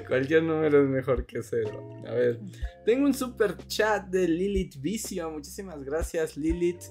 Cualquier 0.08 0.42
número 0.42 0.82
es 0.82 0.88
mejor 0.88 1.26
que 1.26 1.42
cero. 1.42 1.88
A 2.06 2.12
ver, 2.12 2.40
tengo 2.84 3.06
un 3.06 3.14
super 3.14 3.56
chat 3.66 4.06
de 4.08 4.28
Lilith 4.28 4.80
Vicio. 4.80 5.30
Muchísimas 5.30 5.82
gracias, 5.84 6.36
Lilith, 6.36 6.82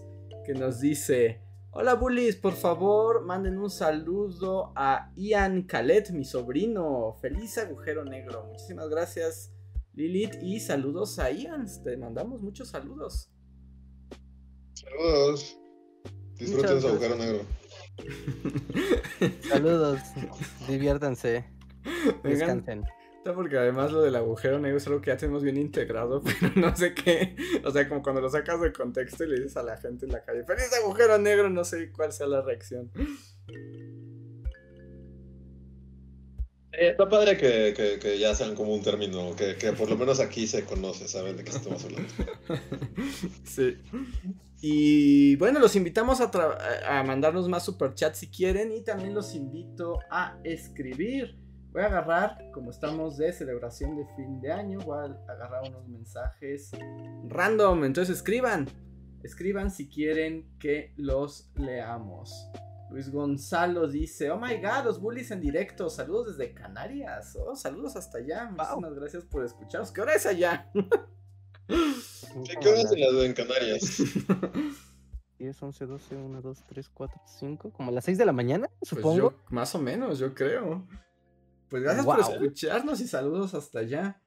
que 0.45 0.53
nos 0.53 0.80
dice: 0.80 1.41
Hola, 1.76 1.96
bullies, 1.96 2.36
por 2.36 2.54
favor, 2.54 3.26
manden 3.26 3.58
un 3.58 3.72
saludo 3.72 4.72
a 4.76 5.12
Ian 5.16 5.64
Calet, 5.64 6.12
mi 6.12 6.24
sobrino. 6.24 7.18
Feliz 7.20 7.58
agujero 7.58 8.06
negro. 8.06 8.46
Muchísimas 8.46 8.90
gracias, 8.90 9.52
Lilith, 9.96 10.36
y 10.44 10.60
saludos 10.60 11.18
a 11.18 11.32
Ian. 11.32 11.66
Te 11.84 11.98
mandamos 11.98 12.44
muchos 12.44 12.70
saludos. 12.70 13.32
Saludos. 14.76 15.58
Disfruten 16.36 16.80
su 16.80 16.88
agujero 16.90 17.16
negro. 17.16 17.42
Saludos, 19.50 20.00
diviértanse, 20.68 21.44
Vengan, 22.22 22.22
descansen. 22.24 22.84
Está 23.24 23.34
porque 23.34 23.58
además 23.58 23.90
lo 23.90 24.02
del 24.02 24.18
agujero 24.18 24.60
negro 24.60 24.80
es 24.80 24.86
algo 24.86 25.00
que 25.00 25.10
ya 25.10 25.16
tenemos 25.16 25.44
bien 25.44 25.56
integrado, 25.56 26.22
pero 26.42 26.52
no 26.58 26.76
sé 26.76 26.94
qué. 26.94 27.38
O 27.64 27.72
sea, 27.72 27.88
como 27.88 28.04
cuando 28.04 28.20
lo 28.20 28.30
sacas 28.30 28.60
de 28.60 28.74
contexto 28.74 29.24
y 29.24 29.30
le 29.30 29.36
dices 29.36 29.56
a 29.56 29.64
la 29.64 29.78
gente 29.78 30.06
en 30.06 30.12
la 30.12 30.26
calle, 30.26 30.44
¡Feliz 30.44 30.70
agujero 30.74 31.18
negro! 31.18 31.50
No 31.50 31.64
sé 31.64 31.90
cuál 31.94 32.12
sea 32.12 32.28
la 32.28 32.42
reacción. 32.42 32.92
Eh, 36.74 36.90
está 36.90 37.08
padre 37.08 37.38
que, 37.38 37.74
que, 37.74 37.98
que 37.98 38.20
ya 38.20 38.36
sean 38.36 38.56
como 38.56 38.74
un 38.74 38.84
término, 38.84 39.34
que, 39.38 39.56
que 39.56 39.72
por 39.72 39.90
lo 39.90 39.96
menos 39.96 40.20
aquí 40.20 40.46
se 40.46 40.66
conoce, 40.66 41.08
¿saben 41.08 41.38
de 41.38 41.46
qué 41.46 41.52
estamos 41.52 41.82
hablando? 41.86 42.10
Sí. 43.46 43.78
Y 44.60 45.38
bueno, 45.38 45.62
los 45.62 45.78
invitamos 45.78 46.20
a, 46.20 46.30
a 46.90 47.04
mandarnos 47.04 47.48
más 47.48 47.64
superchats 47.64 48.20
si 48.20 48.28
quieren 48.28 48.74
y 48.74 48.84
también 48.84 49.14
los 49.14 49.34
invito 49.34 50.00
a 50.12 50.38
escribir. 50.44 51.43
Voy 51.74 51.82
a 51.82 51.88
agarrar, 51.88 52.52
como 52.54 52.70
estamos 52.70 53.18
de 53.18 53.34
celebración 53.34 53.96
de 53.98 54.06
fin 54.16 54.40
de 54.40 54.52
año, 54.52 54.78
voy 54.82 55.00
a 55.00 55.32
agarrar 55.32 55.64
unos 55.68 55.88
mensajes 55.88 56.70
random. 57.28 57.84
Entonces 57.86 58.16
escriban, 58.18 58.68
escriban 59.24 59.72
si 59.72 59.90
quieren 59.90 60.56
que 60.60 60.94
los 60.98 61.52
leamos. 61.56 62.48
Luis 62.92 63.10
Gonzalo 63.12 63.88
dice, 63.88 64.30
oh 64.30 64.40
my 64.40 64.58
god, 64.58 64.86
los 64.86 65.02
bullies 65.02 65.32
en 65.32 65.42
directo, 65.42 65.90
saludos 65.90 66.38
desde 66.38 66.54
Canarias. 66.54 67.36
Oh, 67.44 67.56
saludos 67.56 67.96
hasta 67.96 68.20
allá. 68.20 68.52
Muchísimas 68.52 68.94
gracias 68.94 69.26
por 69.26 69.44
escucharnos. 69.44 69.92
¿Qué 69.92 70.02
hora 70.02 70.14
es 70.14 70.28
allá? 70.28 70.70
¿Qué 71.68 72.70
horas 72.70 72.92
en 72.92 73.00
las 73.00 73.26
en 73.26 73.34
Canarias? 73.34 73.98
10, 75.40 75.64
11, 75.64 75.86
12, 75.88 76.16
1, 76.18 76.42
2, 76.42 76.64
3, 76.70 76.90
4, 76.94 77.22
5, 77.40 77.72
como 77.72 77.90
a 77.90 77.94
las 77.94 78.06
6 78.06 78.20
de 78.20 78.26
la 78.28 78.32
mañana, 78.32 78.70
Pues 78.80 78.90
supongo. 78.90 79.18
yo, 79.18 79.34
más 79.50 79.74
o 79.74 79.80
menos, 79.80 80.20
yo 80.20 80.36
creo. 80.36 80.88
Pues 81.74 81.82
gracias 81.82 82.06
por 82.06 82.20
escucharnos 82.20 83.02
y 83.02 83.08
saludos 83.08 83.56
hasta 83.56 83.80
allá. 83.80 84.22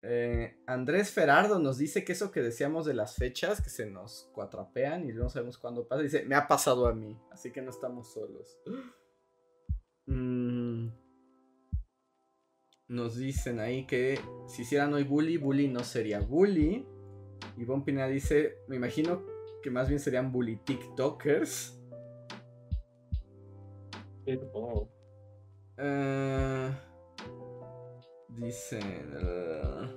Eh, 0.00 0.56
Andrés 0.66 1.10
Ferardo 1.10 1.58
nos 1.58 1.76
dice 1.76 2.06
que 2.06 2.12
eso 2.12 2.30
que 2.30 2.40
decíamos 2.40 2.86
de 2.86 2.94
las 2.94 3.16
fechas, 3.16 3.60
que 3.60 3.68
se 3.68 3.84
nos 3.84 4.30
cuatrapean 4.32 5.06
y 5.06 5.12
no 5.12 5.28
sabemos 5.28 5.58
cuándo 5.58 5.86
pasa, 5.86 6.00
dice, 6.00 6.24
me 6.24 6.34
ha 6.34 6.48
pasado 6.48 6.86
a 6.86 6.94
mí, 6.94 7.20
así 7.30 7.52
que 7.52 7.60
no 7.60 7.68
estamos 7.68 8.14
solos. 8.14 8.58
Mm, 10.06 10.88
nos 12.88 13.16
dicen 13.16 13.60
ahí 13.60 13.86
que 13.86 14.18
si 14.48 14.62
hicieran 14.62 14.94
hoy 14.94 15.04
bully, 15.04 15.36
bully 15.36 15.68
no 15.68 15.84
sería 15.84 16.20
bully. 16.20 16.86
Y 17.58 17.64
Bon 17.66 17.84
Pineda 17.84 18.08
dice, 18.08 18.56
me 18.68 18.76
imagino 18.76 19.22
que 19.62 19.70
más 19.70 19.88
bien 19.88 20.00
serían 20.00 20.32
bully 20.32 20.56
TikTokers. 20.64 21.78
Oh. 24.54 24.93
Eh, 25.76 26.70
dicen. 28.28 29.14
eh, 29.20 29.88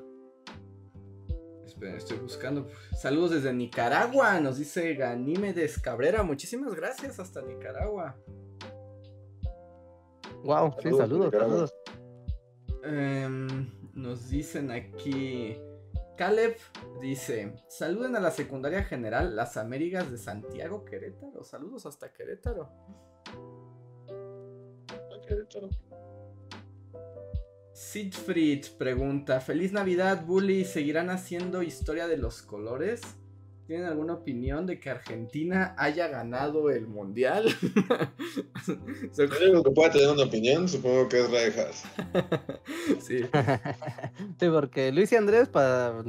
esperen, 1.65 1.95
estoy 1.95 2.17
buscando. 2.17 2.67
Saludos 2.97 3.32
desde 3.32 3.53
Nicaragua. 3.53 4.39
Nos 4.39 4.57
dice 4.57 4.93
Ganímedes 4.95 5.80
Cabrera. 5.80 6.23
Muchísimas 6.23 6.73
gracias 6.73 7.19
hasta 7.19 7.41
Nicaragua. 7.41 8.15
Wow, 10.43 10.71
sí, 10.82 10.93
Saludos, 10.95 10.97
saludos, 10.97 11.25
Nicaragua. 11.25 11.67
saludos. 11.67 11.73
Em, 12.84 13.71
nos 13.93 14.30
dicen 14.30 14.71
aquí. 14.71 15.57
Caleb 16.17 16.55
dice: 16.99 17.53
Saluden 17.67 18.15
a 18.15 18.19
la 18.19 18.32
secundaria 18.32 18.84
general 18.84 19.36
Las 19.36 19.55
Américas 19.57 20.09
de 20.11 20.17
Santiago, 20.17 20.84
Querétaro. 20.84 21.43
Saludos 21.43 21.86
hasta 21.86 22.11
Querétaro. 22.11 22.69
Siegfried 27.73 28.65
pregunta: 28.77 29.39
Feliz 29.39 29.71
Navidad, 29.71 30.25
Bully. 30.25 30.65
¿Seguirán 30.65 31.09
haciendo 31.09 31.63
historia 31.63 32.07
de 32.07 32.17
los 32.17 32.41
colores? 32.41 33.01
¿Tienen 33.67 33.85
alguna 33.85 34.13
opinión 34.13 34.65
de 34.65 34.79
que 34.79 34.89
Argentina 34.89 35.75
haya 35.77 36.07
ganado 36.07 36.69
el 36.69 36.87
mundial? 36.87 37.53
El 39.17 39.29
único 39.43 39.63
que 39.63 39.71
puede 39.71 39.89
tener 39.91 40.09
una 40.09 40.23
opinión, 40.23 40.69
supongo 40.69 41.09
que 41.09 41.19
es 41.19 41.29
Reinhardt. 41.29 43.01
sí. 43.01 43.19
Sí, 44.39 44.47
porque 44.49 44.91
Luis 44.91 45.11
y 45.11 45.15
Andrés 45.15 45.49
para 45.49 46.01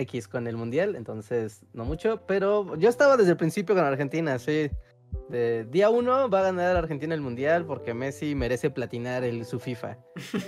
X 0.00 0.28
con 0.28 0.46
el 0.46 0.56
mundial, 0.56 0.96
entonces 0.96 1.62
no 1.72 1.84
mucho, 1.84 2.22
pero 2.26 2.76
yo 2.76 2.88
estaba 2.88 3.16
desde 3.16 3.32
el 3.32 3.36
principio 3.36 3.74
con 3.74 3.84
Argentina, 3.84 4.38
sí. 4.38 4.70
De 5.28 5.64
día 5.64 5.88
uno 5.90 6.28
va 6.28 6.40
a 6.40 6.42
ganar 6.44 6.76
Argentina 6.76 7.14
el 7.14 7.20
mundial 7.20 7.64
porque 7.64 7.94
Messi 7.94 8.34
merece 8.34 8.70
platinar 8.70 9.24
el, 9.24 9.44
su 9.46 9.58
FIFA. 9.58 9.96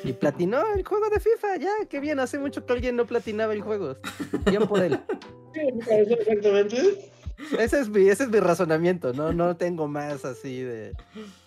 Y 0.05 0.13
platinó 0.13 0.63
el 0.75 0.85
juego 0.85 1.09
de 1.09 1.19
FIFA, 1.19 1.57
ya, 1.59 1.73
qué 1.89 1.99
bien, 2.01 2.21
hace 2.21 2.39
mucho 2.39 2.65
que 2.67 2.73
alguien 2.75 2.95
no 2.97 3.07
platinaba 3.07 3.53
el 3.55 3.63
juego. 3.63 3.97
Bien 4.45 4.67
por 4.67 4.81
él. 4.83 5.01
Sí, 5.55 5.61
exactamente. 5.91 7.11
Ese 7.59 7.81
es 7.81 7.89
mi, 7.91 8.09
ese 8.09 8.25
es 8.25 8.31
mi 8.31 8.41
razonamiento, 8.41 9.13
no, 9.13 9.31
no 9.33 9.57
tengo 9.59 9.89
más 9.89 10.25
así 10.25 10.61
de 10.63 10.93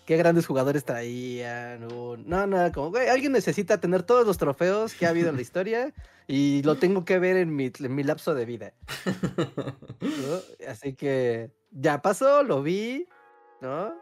qué 0.06 0.16
grandes 0.16 0.46
jugadores 0.46 0.84
traían. 0.84 1.84
o- 1.92 2.16
No, 2.16 2.46
no, 2.46 2.70
como 2.72 2.90
güey, 2.90 3.08
alguien 3.08 3.32
necesita 3.32 3.80
tener 3.80 4.02
todos 4.04 4.24
los 4.26 4.38
trofeos 4.38 4.94
que 4.94 5.06
ha 5.06 5.10
habido 5.10 5.30
en 5.30 5.36
la 5.36 5.42
historia 5.42 5.92
y 6.28 6.62
lo 6.62 6.76
tengo 6.76 7.04
que 7.04 7.18
ver 7.18 7.36
en 7.36 7.54
mi, 7.56 7.72
en 7.76 7.94
mi 7.94 8.02
lapso 8.04 8.34
de 8.34 8.44
vida. 8.44 8.72
¿no? 10.00 10.68
Así 10.68 10.94
que 10.94 11.50
ya 11.72 12.02
pasó, 12.02 12.42
lo 12.44 12.62
vi, 12.62 13.06
¿no? 13.60 13.92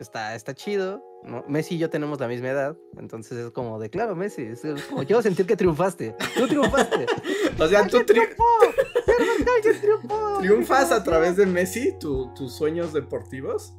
Está, 0.00 0.34
está 0.34 0.54
chido. 0.54 1.02
¿no? 1.24 1.42
Messi 1.48 1.76
y 1.76 1.78
yo 1.78 1.88
tenemos 1.88 2.20
la 2.20 2.28
misma 2.28 2.48
edad, 2.48 2.76
entonces 2.98 3.38
es 3.38 3.50
como 3.50 3.78
de, 3.78 3.88
claro, 3.88 4.14
Messi, 4.14 4.42
es 4.42 4.60
como, 4.90 5.04
quiero 5.06 5.22
sentir 5.22 5.46
que 5.46 5.56
triunfaste. 5.56 6.14
Tú 6.36 6.46
triunfaste. 6.46 7.06
O 7.58 7.66
sea, 7.68 7.86
tú 7.86 7.98
¡Alguien 7.98 8.06
tri- 8.06 9.80
triunfó! 9.80 10.38
Triunfas 10.40 10.90
a 10.92 11.02
través 11.04 11.36
de 11.36 11.46
Messi, 11.46 11.96
tu- 11.98 12.34
tus 12.34 12.52
sueños 12.54 12.92
deportivos. 12.92 13.74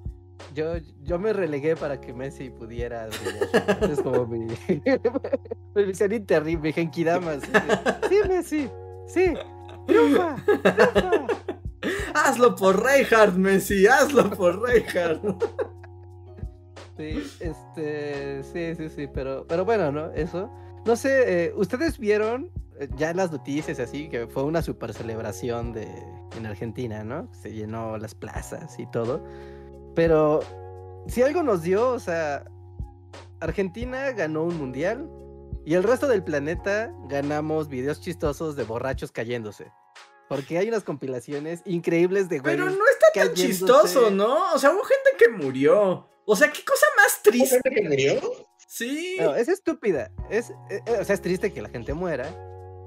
Yo, 0.54 0.76
yo 1.04 1.20
me 1.20 1.34
relegué 1.34 1.76
para 1.76 2.00
que 2.02 2.14
Messi 2.14 2.50
pudiera 2.50 3.08
brillar. 3.08 3.92
Es 3.92 4.02
como 4.02 4.26
mi. 4.28 4.40
mi 5.76 6.58
mi 6.58 6.72
genkidama. 6.74 7.32
así 7.34 7.52
de, 7.52 8.10
Sí, 8.10 8.28
Messi. 8.28 8.70
Sí. 9.08 9.34
Triunfa. 9.86 10.36
Triunfa. 10.46 11.28
Hazlo 12.26 12.56
por 12.56 12.84
Reinhardt, 12.84 13.36
Messi, 13.36 13.86
hazlo 13.86 14.32
por 14.32 14.60
Reinhardt. 14.60 15.22
Sí, 16.98 17.22
este, 17.40 18.42
sí, 18.44 18.74
sí, 18.76 18.90
sí, 18.90 19.08
pero, 19.14 19.46
pero 19.48 19.64
bueno, 19.64 19.92
¿no? 19.92 20.12
Eso. 20.12 20.50
No 20.86 20.96
sé, 20.96 21.46
eh, 21.46 21.54
¿ustedes 21.56 22.00
vieron 22.00 22.52
eh, 22.80 22.88
ya 22.96 23.14
las 23.14 23.32
noticias 23.32 23.80
así 23.80 24.10
que 24.10 24.26
fue 24.28 24.44
una 24.44 24.62
super 24.64 24.94
celebración 24.94 25.72
de, 25.72 25.88
en 26.36 26.46
Argentina, 26.46 27.04
¿no? 27.04 27.30
Se 27.32 27.54
llenó 27.54 27.98
las 27.98 28.16
plazas 28.16 28.80
y 28.80 28.88
todo. 28.88 29.24
Pero 29.94 30.40
si 31.08 31.22
algo 31.22 31.44
nos 31.44 31.62
dio, 31.62 31.90
o 31.90 32.00
sea, 32.00 32.46
Argentina 33.40 34.12
ganó 34.14 34.44
un 34.44 34.58
mundial 34.58 35.08
y 35.64 35.76
el 35.76 35.84
resto 35.84 36.08
del 36.08 36.24
planeta 36.24 36.92
ganamos 37.08 37.68
videos 37.70 38.02
chistosos 38.02 38.56
de 38.56 38.64
borrachos 38.64 39.12
cayéndose. 39.12 39.72
Porque 40.28 40.58
hay 40.58 40.68
unas 40.68 40.84
compilaciones 40.84 41.62
increíbles 41.66 42.30
de 42.30 42.42
Pero 42.42 42.64
güeyes 42.64 42.80
no 42.80 42.86
está 42.88 43.08
tan 43.14 43.28
cayéndose. 43.30 43.48
chistoso, 43.48 44.10
¿no? 44.10 44.54
O 44.54 44.58
sea, 44.58 44.72
hubo 44.72 44.84
gente 44.84 45.10
que 45.18 45.30
murió. 45.30 46.10
O 46.26 46.36
sea, 46.36 46.52
qué 46.52 46.64
cosa 46.64 46.86
más 46.98 47.22
triste. 47.22 47.62
gente 47.62 47.70
que 47.70 47.88
murió? 47.88 48.48
Sí. 48.68 49.18
No, 49.20 49.36
es 49.36 49.48
estúpida. 49.48 50.12
Es, 50.30 50.50
eh, 50.70 50.82
eh, 50.86 50.98
o 51.00 51.04
sea, 51.06 51.14
es 51.14 51.22
triste 51.22 51.54
que 51.54 51.62
la 51.62 51.70
gente 51.70 51.94
muera. 51.94 52.28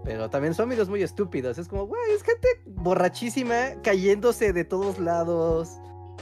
Pero 0.04 0.28
también 0.30 0.54
son 0.54 0.68
videos 0.68 0.88
muy 0.88 1.02
estúpidos. 1.02 1.58
Es 1.58 1.68
como, 1.68 1.86
güey, 1.86 2.12
es 2.12 2.22
gente 2.22 2.48
borrachísima 2.66 3.80
cayéndose 3.82 4.52
de 4.52 4.64
todos 4.64 4.98
lados, 4.98 5.70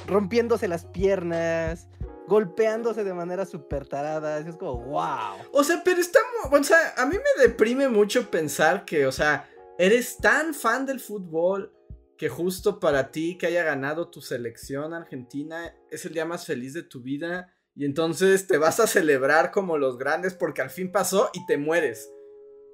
rompiéndose 0.06 0.68
las 0.68 0.86
piernas, 0.86 1.88
golpeándose 2.26 3.04
de 3.04 3.14
manera 3.14 3.46
súper 3.46 3.86
tarada. 3.86 4.38
Es 4.38 4.56
como, 4.56 4.80
wow. 4.84 5.36
O 5.52 5.64
sea, 5.64 5.82
pero 5.84 6.00
está. 6.00 6.18
O 6.50 6.62
sea, 6.64 6.94
a 6.96 7.06
mí 7.06 7.16
me 7.16 7.42
deprime 7.42 7.88
mucho 7.88 8.30
pensar 8.30 8.84
que, 8.84 9.06
o 9.06 9.12
sea, 9.12 9.48
eres 9.78 10.18
tan 10.18 10.54
fan 10.54 10.86
del 10.86 11.00
fútbol 11.00 11.72
que 12.16 12.28
justo 12.28 12.80
para 12.80 13.10
ti 13.10 13.36
que 13.36 13.46
haya 13.46 13.62
ganado 13.62 14.08
tu 14.10 14.22
selección 14.22 14.94
argentina 14.94 15.74
es 15.90 16.04
el 16.06 16.14
día 16.14 16.24
más 16.24 16.46
feliz 16.46 16.72
de 16.74 16.82
tu 16.82 17.02
vida. 17.02 17.52
Y 17.74 17.84
entonces 17.84 18.46
te 18.46 18.56
vas 18.56 18.80
a 18.80 18.86
celebrar 18.86 19.50
como 19.50 19.76
los 19.76 19.98
grandes 19.98 20.32
porque 20.32 20.62
al 20.62 20.70
fin 20.70 20.90
pasó 20.90 21.28
y 21.34 21.44
te 21.44 21.58
mueres. 21.58 22.10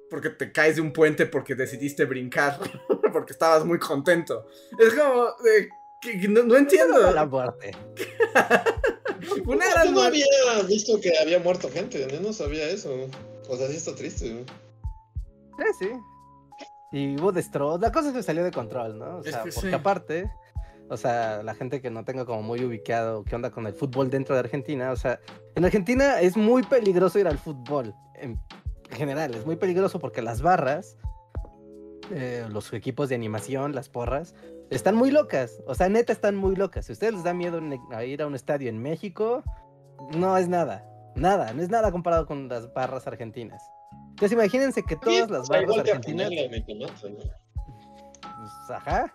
Porque 0.09 0.29
te 0.29 0.51
caes 0.53 0.75
de 0.77 0.81
un 0.81 0.93
puente 0.93 1.25
porque 1.25 1.55
decidiste 1.55 2.05
brincar. 2.05 2.57
porque 3.11 3.33
estabas 3.33 3.65
muy 3.65 3.79
contento. 3.79 4.45
Es 4.79 4.93
como. 4.93 5.25
de 5.43 5.67
que- 6.01 6.19
que 6.21 6.27
no, 6.29 6.43
no 6.43 6.55
entiendo. 6.55 7.11
La 7.11 7.25
muerte. 7.25 7.71
Una 9.45 9.69
gran 9.69 9.87
no 9.87 10.01
muerte. 10.01 10.21
había 10.45 10.63
visto 10.67 10.99
que 11.01 11.17
había 11.17 11.39
muerto 11.39 11.69
gente, 11.69 12.05
no 12.21 12.31
sabía 12.33 12.69
eso. 12.69 13.09
O 13.49 13.57
sea, 13.57 13.67
sí 13.67 13.75
está 13.77 13.95
triste. 13.95 14.29
¿no? 14.33 14.45
Sí, 15.57 15.65
sí. 15.85 15.89
Y 16.93 17.19
hubo 17.19 17.31
destrozos. 17.33 17.81
La 17.81 17.91
cosa 17.91 18.13
se 18.13 18.23
salió 18.23 18.43
de 18.43 18.51
control, 18.51 18.97
¿no? 18.99 19.17
O 19.17 19.19
Es 19.21 19.31
sea, 19.31 19.43
que 19.43 19.51
porque 19.51 19.69
sí. 19.69 19.73
aparte, 19.75 20.31
o 20.89 20.95
sea, 20.95 21.41
la 21.43 21.55
gente 21.55 21.81
que 21.81 21.89
no 21.89 22.05
tenga 22.05 22.23
como 22.25 22.41
muy 22.43 22.63
ubicado 22.63 23.23
qué 23.25 23.35
onda 23.35 23.49
con 23.51 23.65
el 23.67 23.73
fútbol 23.73 24.09
dentro 24.09 24.35
de 24.35 24.39
Argentina, 24.41 24.91
o 24.91 24.95
sea, 24.95 25.19
en 25.55 25.65
Argentina 25.65 26.21
es 26.21 26.37
muy 26.37 26.63
peligroso 26.63 27.17
ir 27.19 27.27
al 27.27 27.37
fútbol. 27.39 27.93
En 28.21 28.39
general, 28.91 29.33
es 29.33 29.45
muy 29.45 29.55
peligroso 29.55 29.99
porque 29.99 30.21
las 30.21 30.41
barras, 30.43 30.95
eh, 32.11 32.45
los 32.49 32.71
equipos 32.73 33.09
de 33.09 33.15
animación, 33.15 33.73
las 33.73 33.89
porras, 33.89 34.35
están 34.69 34.95
muy 34.95 35.09
locas. 35.11 35.61
O 35.65 35.73
sea, 35.75 35.89
neta, 35.89 36.13
están 36.13 36.35
muy 36.35 36.55
locas. 36.55 36.85
Si 36.85 36.91
a 36.91 36.93
ustedes 36.93 37.13
les 37.13 37.23
da 37.23 37.33
miedo 37.33 37.57
en- 37.57 37.79
a 37.91 38.03
ir 38.03 38.21
a 38.21 38.27
un 38.27 38.35
estadio 38.35 38.69
en 38.69 38.77
México, 38.79 39.43
no 40.15 40.37
es 40.37 40.47
nada. 40.47 40.85
Nada, 41.15 41.53
no 41.53 41.61
es 41.61 41.69
nada 41.69 41.91
comparado 41.91 42.25
con 42.25 42.47
las 42.49 42.71
barras 42.73 43.07
argentinas. 43.07 43.63
Entonces 44.23 44.37
imagínense 44.37 44.83
que 44.83 44.95
todas 44.95 45.29
las 45.29 45.49
barras 45.49 45.77
argentinas... 45.79 46.29
Pues, 48.21 48.69
ajá. 48.69 49.13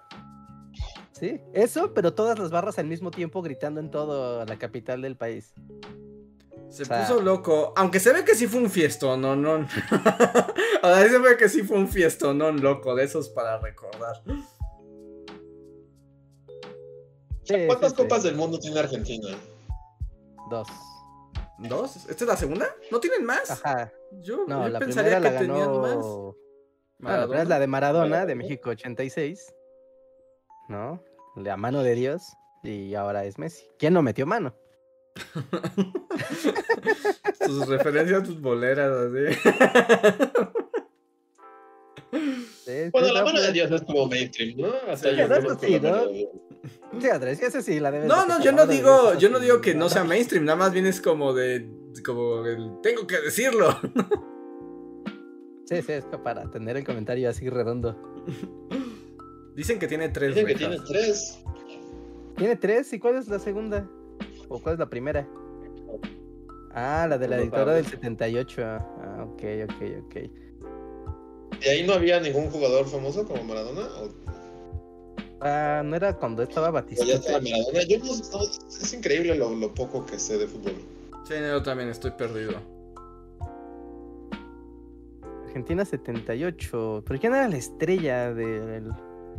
Sí, 1.13 1.41
eso, 1.55 1.95
pero 1.95 2.13
todas 2.13 2.39
las 2.39 2.51
barras 2.51 2.79
al 2.79 2.87
mismo 2.87 3.11
tiempo 3.11 3.41
gritando 3.41 3.81
en 3.81 3.91
toda 3.91 4.45
la 4.45 4.59
capital 4.59 5.01
del 5.01 5.17
país. 5.17 5.55
Se 6.69 6.83
O 6.83 6.85
sea- 6.85 7.01
puso 7.07 7.23
loco. 7.23 7.73
Aunque 7.77 8.01
se 8.01 8.13
ve 8.13 8.23
que 8.23 8.35
sí 8.35 8.47
fue 8.47 8.61
un 8.61 8.69
fiestón, 8.69 9.23
no, 9.23 9.35
no. 9.35 9.67
sea, 10.83 11.09
se 11.09 11.19
ve 11.19 11.39
que 11.39 11.49
sí 11.49 11.63
fue 11.63 11.79
un 11.79 11.89
fiestón, 11.89 12.37
no 12.37 12.53
loco, 12.53 12.95
de 12.95 13.05
esos 13.05 13.31
para 13.31 13.59
recordar. 13.61 14.23
Sí, 17.45 17.55
¿Cuántas 17.67 17.93
sí, 17.93 17.97
sí. 17.97 18.03
copas 18.03 18.23
del 18.25 18.35
mundo 18.37 18.59
tiene 18.59 18.79
Argentina? 18.79 19.29
Dos. 20.51 20.69
¿Dos? 21.59 21.97
¿Esta 22.09 22.25
es 22.25 22.29
la 22.29 22.37
segunda? 22.37 22.67
¿No 22.91 23.01
tienen 23.01 23.25
más? 23.25 23.51
Ajá. 23.51 23.93
Yo, 24.23 24.45
No, 24.47 24.63
yo 24.63 24.69
la 24.69 24.79
pensaría 24.79 25.19
primera 25.19 25.33
la 25.35 25.39
que 25.41 25.47
tenían 25.47 25.67
ganó. 25.67 25.81
más. 25.81 25.97
No, 25.97 26.37
la 27.11 27.19
primera 27.23 27.43
es 27.43 27.49
la 27.49 27.59
de 27.59 27.67
Maradona, 27.67 28.27
de 28.27 28.35
México 28.35 28.71
86. 28.71 29.55
¿No? 30.69 31.03
La 31.37 31.57
mano 31.57 31.83
de 31.83 31.95
Dios. 31.95 32.23
Y 32.63 32.95
ahora 32.95 33.25
es 33.25 33.39
Messi. 33.39 33.67
¿Quién 33.79 33.95
no 33.95 34.03
metió 34.03 34.27
mano? 34.27 34.55
Sus 37.45 37.67
referencias 37.69 38.27
futboleras, 38.27 38.91
así. 38.93 39.49
Sí, 42.11 42.73
Bueno, 42.93 43.09
sí, 43.09 43.15
la 43.15 43.21
no, 43.21 43.27
mano 43.27 43.39
de 43.41 43.45
pues, 43.47 43.53
Dios 43.53 43.71
es 43.71 43.83
como 43.83 44.07
mainstream, 44.07 44.57
¿no? 44.59 44.69
Hasta 44.89 45.11
Sí, 45.11 45.17
yo 45.17 45.29
no, 45.29 45.35
sí, 45.59 45.81
¿no? 45.81 46.07
de 46.07 46.13
Dios. 46.13 46.31
Sí, 47.01 47.09
Andrés, 47.09 47.43
ese 47.43 47.63
sí 47.63 47.81
la 47.81 47.91
debes 47.91 48.09
No, 48.09 48.23
de 48.23 48.29
no, 48.29 48.39
tener, 48.39 48.45
yo 48.45 48.53
no 48.53 48.67
digo, 48.67 49.15
yo 49.19 49.29
no 49.29 49.39
digo 49.39 49.61
que 49.61 49.75
no 49.75 49.89
sea 49.89 50.05
mainstream, 50.05 50.45
nada 50.45 50.57
más 50.57 50.73
bien 50.73 50.87
es 50.87 51.01
como 51.01 51.33
de. 51.35 51.69
como 52.05 52.45
el. 52.47 52.73
Tengo 52.83 53.07
que 53.07 53.21
decirlo. 53.21 53.77
Sí, 55.69 55.83
sí, 55.83 55.93
es 55.93 56.07
para 56.25 56.51
tener 56.51 56.79
el 56.79 56.85
comentario 56.85 57.29
así 57.29 57.51
redondo. 57.51 57.95
Dicen 59.55 59.79
que 59.79 59.87
tiene 59.87 60.09
tres 60.09 60.31
Dicen 60.35 60.47
que 60.47 60.55
tiene 60.55 60.79
tres. 60.89 61.41
¿Tiene 62.39 62.57
tres? 62.57 62.91
¿Y 62.95 62.99
cuál 62.99 63.17
es 63.17 63.29
la 63.29 63.39
segunda? 63.39 63.87
¿O 64.49 64.63
cuál 64.63 64.77
es 64.77 64.79
la 64.79 64.89
primera? 64.89 65.29
Ah, 66.73 67.07
la 67.07 67.19
de 67.19 67.29
la 67.29 67.37
dictadura 67.37 67.75
del 67.75 67.85
sabes. 67.85 68.01
78. 68.01 68.63
Ah, 68.65 69.27
ok, 69.29 69.43
ok, 69.65 69.83
ok. 70.07 70.17
¿Y 71.61 71.69
ahí 71.69 71.87
no 71.87 71.95
había 71.95 72.21
ningún 72.21 72.51
jugador 72.51 72.87
famoso 72.89 73.25
como 73.27 73.43
Maradona? 73.45 73.83
¿O, 73.83 74.29
Ah, 75.41 75.83
¿no 75.85 75.95
era 75.95 76.13
cuando 76.17 76.43
estaba 76.43 76.85
ya 76.89 77.41
Maradona? 77.41 77.83
Yo 77.89 77.99
no, 78.01 78.07
no, 78.07 78.43
es 78.81 78.93
increíble 78.93 79.37
lo, 79.37 79.55
lo 79.55 79.73
poco 79.73 80.05
que 80.05 80.19
sé 80.19 80.37
de 80.37 80.49
fútbol. 80.49 80.75
Sí, 81.29 81.35
yo 81.41 81.63
también 81.63 81.89
estoy 81.91 82.11
perdido. 82.13 82.55
Argentina 85.47 85.85
78. 85.85 87.05
¿Pero 87.07 87.21
quién 87.21 87.35
era 87.35 87.49
la 87.49 87.57
estrella 87.57 88.33
del...? 88.35 88.93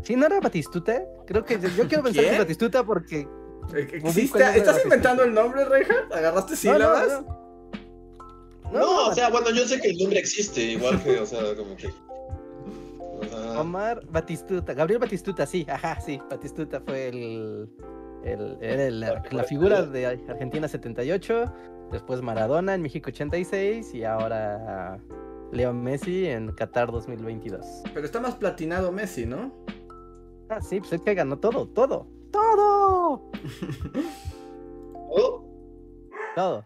¿Sí, 0.03 0.15
no 0.15 0.25
era 0.27 0.39
Batistuta? 0.39 1.03
Creo 1.27 1.43
que 1.43 1.59
yo 1.59 1.87
quiero 1.87 2.03
pensar 2.03 2.13
que 2.13 2.29
¿Quién? 2.29 2.33
es 2.33 2.39
Batistuta 2.39 2.85
porque... 2.85 3.27
Eh, 3.75 4.01
¿Estás 4.55 4.83
inventando 4.83 5.23
el 5.23 5.33
nombre, 5.33 5.65
Reinhardt? 5.65 6.11
¿Agarraste 6.13 6.53
No, 6.53 6.71
no, 6.71 6.75
sílabas? 6.77 7.21
no. 7.21 7.39
No, 8.71 9.07
o 9.07 9.15
sea, 9.15 9.29
bueno, 9.29 9.49
yo 9.51 9.67
sé 9.67 9.81
que 9.81 9.89
el 9.89 9.97
nombre 9.97 10.19
existe, 10.19 10.61
igual 10.61 11.01
que, 11.03 11.19
o 11.19 11.25
sea, 11.25 11.55
como 11.55 11.75
que. 11.75 11.89
Omar 13.57 14.01
Batistuta, 14.09 14.73
Gabriel 14.73 14.99
Batistuta, 14.99 15.45
sí, 15.45 15.65
ajá, 15.69 15.99
sí, 16.01 16.19
Batistuta 16.29 16.81
fue 16.81 17.09
el, 17.09 17.69
el, 18.23 18.99
la, 18.99 19.21
la 19.31 19.43
figura 19.43 19.83
de 19.83 20.05
Argentina 20.05 20.67
78, 20.67 21.45
después 21.91 22.21
Maradona 22.21 22.75
en 22.75 22.81
México 22.81 23.09
86 23.09 23.93
y 23.93 24.03
ahora 24.03 24.99
Leo 25.51 25.73
Messi 25.73 26.27
en 26.27 26.51
Qatar 26.51 26.91
2022. 26.91 27.83
Pero 27.93 28.05
está 28.05 28.19
más 28.19 28.35
platinado 28.35 28.91
Messi, 28.91 29.25
¿no? 29.25 29.51
Ah, 30.49 30.61
sí, 30.61 30.79
pues 30.79 30.93
es 30.93 31.01
que 31.01 31.13
ganó 31.13 31.37
todo, 31.37 31.67
todo, 31.67 32.07
todo, 32.31 33.31
¿oh? 34.93 35.45
todo. 36.35 36.65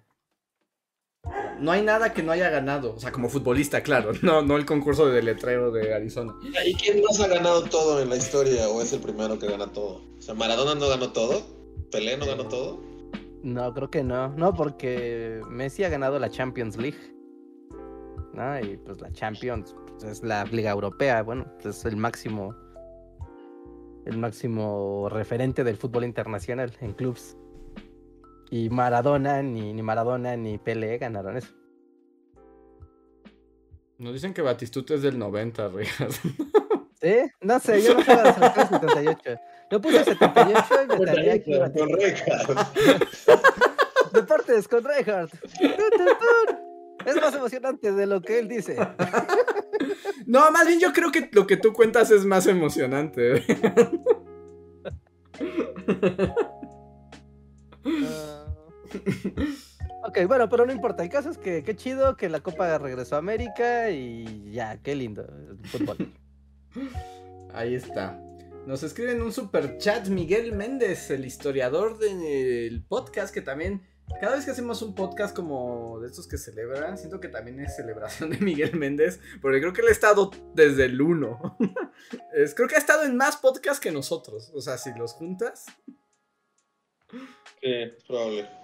No 1.59 1.71
hay 1.71 1.81
nada 1.81 2.13
que 2.13 2.23
no 2.23 2.31
haya 2.31 2.49
ganado. 2.49 2.95
O 2.95 2.99
sea, 2.99 3.11
como 3.11 3.29
futbolista, 3.29 3.81
claro. 3.81 4.11
No, 4.21 4.41
no 4.41 4.57
el 4.57 4.65
concurso 4.65 5.07
de 5.07 5.21
letrero 5.21 5.71
de 5.71 5.93
Arizona. 5.93 6.33
¿Y 6.65 6.73
quién 6.75 7.01
más 7.03 7.19
ha 7.19 7.27
ganado 7.27 7.63
todo 7.63 8.01
en 8.01 8.09
la 8.09 8.15
historia 8.15 8.69
o 8.69 8.81
es 8.81 8.93
el 8.93 8.99
primero 8.99 9.37
que 9.39 9.47
gana 9.47 9.67
todo? 9.67 10.01
O 10.17 10.21
sea, 10.21 10.33
Maradona 10.33 10.75
no 10.75 10.87
ganó 10.87 11.11
todo, 11.11 11.41
Pelé 11.91 12.17
no 12.17 12.25
ganó 12.25 12.47
todo. 12.47 12.81
No, 13.43 13.73
creo 13.73 13.89
que 13.89 14.03
no, 14.03 14.29
no, 14.29 14.53
porque 14.53 15.41
Messi 15.49 15.83
ha 15.83 15.89
ganado 15.89 16.17
la 16.17 16.29
Champions 16.29 16.77
League. 16.77 17.13
¿no? 18.33 18.59
Y 18.59 18.77
pues 18.77 18.99
la 19.01 19.11
Champions 19.11 19.75
pues, 19.87 20.03
es 20.03 20.23
la 20.23 20.43
liga 20.45 20.71
europea, 20.71 21.21
bueno, 21.23 21.45
pues, 21.61 21.77
es 21.77 21.85
el 21.85 21.95
máximo 21.95 22.55
el 24.05 24.17
máximo 24.17 25.07
referente 25.09 25.63
del 25.63 25.77
fútbol 25.77 26.03
internacional 26.03 26.75
en 26.81 26.91
clubs. 26.91 27.37
Y 28.53 28.69
Maradona, 28.69 29.41
ni, 29.41 29.73
ni 29.73 29.81
Maradona 29.81 30.37
ni 30.37 30.59
Pelé 30.59 30.99
ganaron 30.99 31.35
eso. 31.37 31.47
Nos 33.97 34.13
dicen 34.13 34.31
que 34.31 34.43
Batistuta 34.43 34.93
es 34.93 35.01
del 35.01 35.17
90, 35.17 35.69
Reinhardt. 35.69 36.13
¿Sí? 37.01 37.15
No 37.41 37.59
sé, 37.59 37.81
yo 37.81 37.95
no 37.95 38.03
sé 38.03 38.15
la 38.15 38.31
selección 38.31 38.69
78. 38.69 39.41
Yo 39.71 39.81
puse 39.81 40.03
78 40.03 40.65
y 40.83 40.99
me 40.99 41.05
salía 41.07 41.33
aquí 41.33 41.51
Con 41.51 41.61
Batistuta. 41.61 41.95
Reca. 41.95 42.71
Deportes 44.13 44.67
con 44.67 44.83
Reinhardt. 44.83 45.33
Es 47.07 47.15
más 47.15 47.33
emocionante 47.33 47.91
de 47.91 48.05
lo 48.05 48.21
que 48.21 48.37
él 48.37 48.47
dice. 48.47 48.77
No, 50.25 50.49
más 50.51 50.67
bien 50.67 50.79
yo 50.79 50.93
creo 50.93 51.11
que 51.11 51.29
lo 51.33 51.45
que 51.45 51.57
tú 51.57 51.73
cuentas 51.73 52.09
es 52.09 52.23
más 52.23 52.47
emocionante. 52.47 53.43
Ok, 60.05 60.19
bueno, 60.27 60.49
pero 60.49 60.65
no 60.65 60.73
importa. 60.73 61.01
El 61.01 61.09
caso 61.09 61.29
es 61.29 61.37
que 61.37 61.63
qué 61.63 61.77
chido 61.77 62.17
que 62.17 62.27
la 62.27 62.41
Copa 62.41 62.77
regresó 62.77 63.15
a 63.15 63.19
América 63.19 63.89
y 63.89 64.51
ya, 64.51 64.77
qué 64.83 64.95
lindo 64.95 65.25
el 65.49 65.65
fútbol. 65.65 66.13
Ahí 67.53 67.73
está. 67.73 68.19
Nos 68.67 68.83
escriben 68.83 69.21
un 69.21 69.31
super 69.31 69.77
chat 69.77 70.09
Miguel 70.09 70.51
Méndez, 70.51 71.09
el 71.09 71.25
historiador 71.25 71.99
del 71.99 72.83
podcast, 72.83 73.33
que 73.33 73.41
también 73.41 73.81
cada 74.19 74.35
vez 74.35 74.43
que 74.43 74.51
hacemos 74.51 74.81
un 74.81 74.93
podcast 74.93 75.33
como 75.33 75.99
de 76.01 76.07
estos 76.07 76.27
que 76.27 76.37
celebran, 76.37 76.97
siento 76.97 77.21
que 77.21 77.29
también 77.29 77.61
es 77.61 77.75
celebración 77.75 78.29
de 78.29 78.37
Miguel 78.39 78.75
Méndez, 78.75 79.21
porque 79.41 79.61
creo 79.61 79.71
que 79.71 79.81
él 79.81 79.87
ha 79.87 79.91
estado 79.91 80.31
desde 80.53 80.85
el 80.85 81.01
1. 81.01 81.57
Es, 82.33 82.53
creo 82.53 82.67
que 82.67 82.75
ha 82.75 82.79
estado 82.79 83.03
en 83.03 83.15
más 83.15 83.37
podcasts 83.37 83.79
que 83.79 83.91
nosotros. 83.91 84.51
O 84.53 84.59
sea, 84.59 84.77
si 84.77 84.93
los 84.97 85.13
juntas. 85.13 85.65
Sí, 87.09 87.17
es 87.61 88.03
probable. 88.03 88.62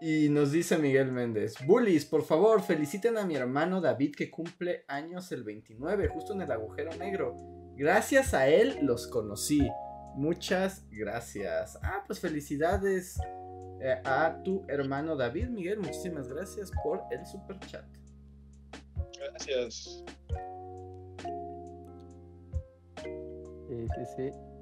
Y 0.00 0.28
nos 0.28 0.52
dice 0.52 0.76
Miguel 0.76 1.10
Méndez, 1.10 1.54
Bullies, 1.66 2.04
por 2.04 2.22
favor, 2.22 2.60
feliciten 2.60 3.16
a 3.16 3.24
mi 3.24 3.34
hermano 3.34 3.80
David 3.80 4.14
que 4.14 4.30
cumple 4.30 4.84
años 4.88 5.32
el 5.32 5.42
29, 5.42 6.08
justo 6.08 6.34
en 6.34 6.42
el 6.42 6.52
agujero 6.52 6.90
negro. 6.96 7.34
Gracias 7.76 8.34
a 8.34 8.46
él 8.48 8.78
los 8.82 9.06
conocí. 9.06 9.66
Muchas 10.14 10.84
gracias. 10.90 11.78
Ah, 11.82 12.02
pues 12.06 12.20
felicidades 12.20 13.18
eh, 13.80 14.00
a 14.04 14.42
tu 14.42 14.64
hermano 14.68 15.16
David. 15.16 15.48
Miguel, 15.48 15.78
muchísimas 15.78 16.28
gracias 16.28 16.70
por 16.82 17.02
el 17.10 17.24
super 17.24 17.58
chat. 17.60 17.84
Gracias. 19.18 20.04
Sí, 23.68 23.86
sí, 23.94 24.04
sí. 24.16 24.55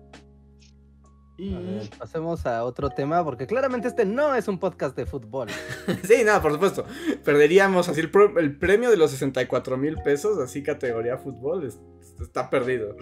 Y... 1.36 1.54
A 1.54 1.58
ver, 1.58 1.90
pasemos 1.98 2.46
a 2.46 2.64
otro 2.64 2.90
tema, 2.90 3.24
porque 3.24 3.46
claramente 3.46 3.88
este 3.88 4.04
no 4.04 4.34
es 4.34 4.46
un 4.46 4.58
podcast 4.58 4.96
de 4.96 5.06
fútbol. 5.06 5.48
Sí, 6.04 6.22
no, 6.24 6.40
por 6.40 6.52
supuesto. 6.52 6.84
Perderíamos 7.24 7.88
así 7.88 8.00
el, 8.00 8.58
premio 8.58 8.90
de 8.90 8.96
los 8.96 9.10
64 9.10 9.76
mil 9.76 9.96
pesos, 10.02 10.38
así 10.38 10.62
categoría 10.62 11.18
fútbol, 11.18 11.66
es- 11.66 11.80
está 12.20 12.50
perdido. 12.50 12.96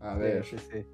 A 0.00 0.14
ver. 0.16 0.44
Sí, 0.44 0.58
sí, 0.58 0.64
sí. 0.70 0.86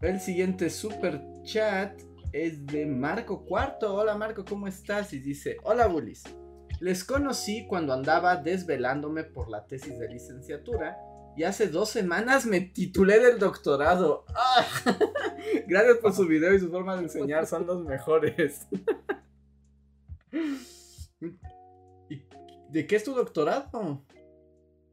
El 0.00 0.20
siguiente 0.20 0.70
super 0.70 1.22
chat 1.44 2.00
es 2.32 2.66
de 2.66 2.86
Marco 2.86 3.44
Cuarto. 3.44 3.94
Hola 3.94 4.16
Marco, 4.16 4.44
¿cómo 4.44 4.66
estás? 4.66 5.12
Y 5.12 5.20
dice, 5.20 5.56
hola 5.62 5.86
Bullies. 5.86 6.24
Les 6.80 7.04
conocí 7.04 7.66
cuando 7.66 7.94
andaba 7.94 8.36
desvelándome 8.36 9.24
por 9.24 9.48
la 9.48 9.66
tesis 9.66 9.98
de 9.98 10.08
licenciatura 10.08 10.98
y 11.36 11.44
hace 11.44 11.68
dos 11.68 11.90
semanas 11.90 12.46
me 12.46 12.62
titulé 12.62 13.20
del 13.20 13.38
doctorado. 13.38 14.24
¡Ah! 14.34 14.66
Gracias 15.68 15.98
por 15.98 16.14
su 16.14 16.26
video 16.26 16.54
y 16.54 16.60
su 16.60 16.70
forma 16.70 16.96
de 16.96 17.02
enseñar, 17.02 17.46
son 17.46 17.66
los 17.66 17.84
mejores. 17.84 18.66
¿Y 22.08 22.22
¿De 22.70 22.86
qué 22.86 22.96
es 22.96 23.04
tu 23.04 23.12
doctorado? 23.12 24.02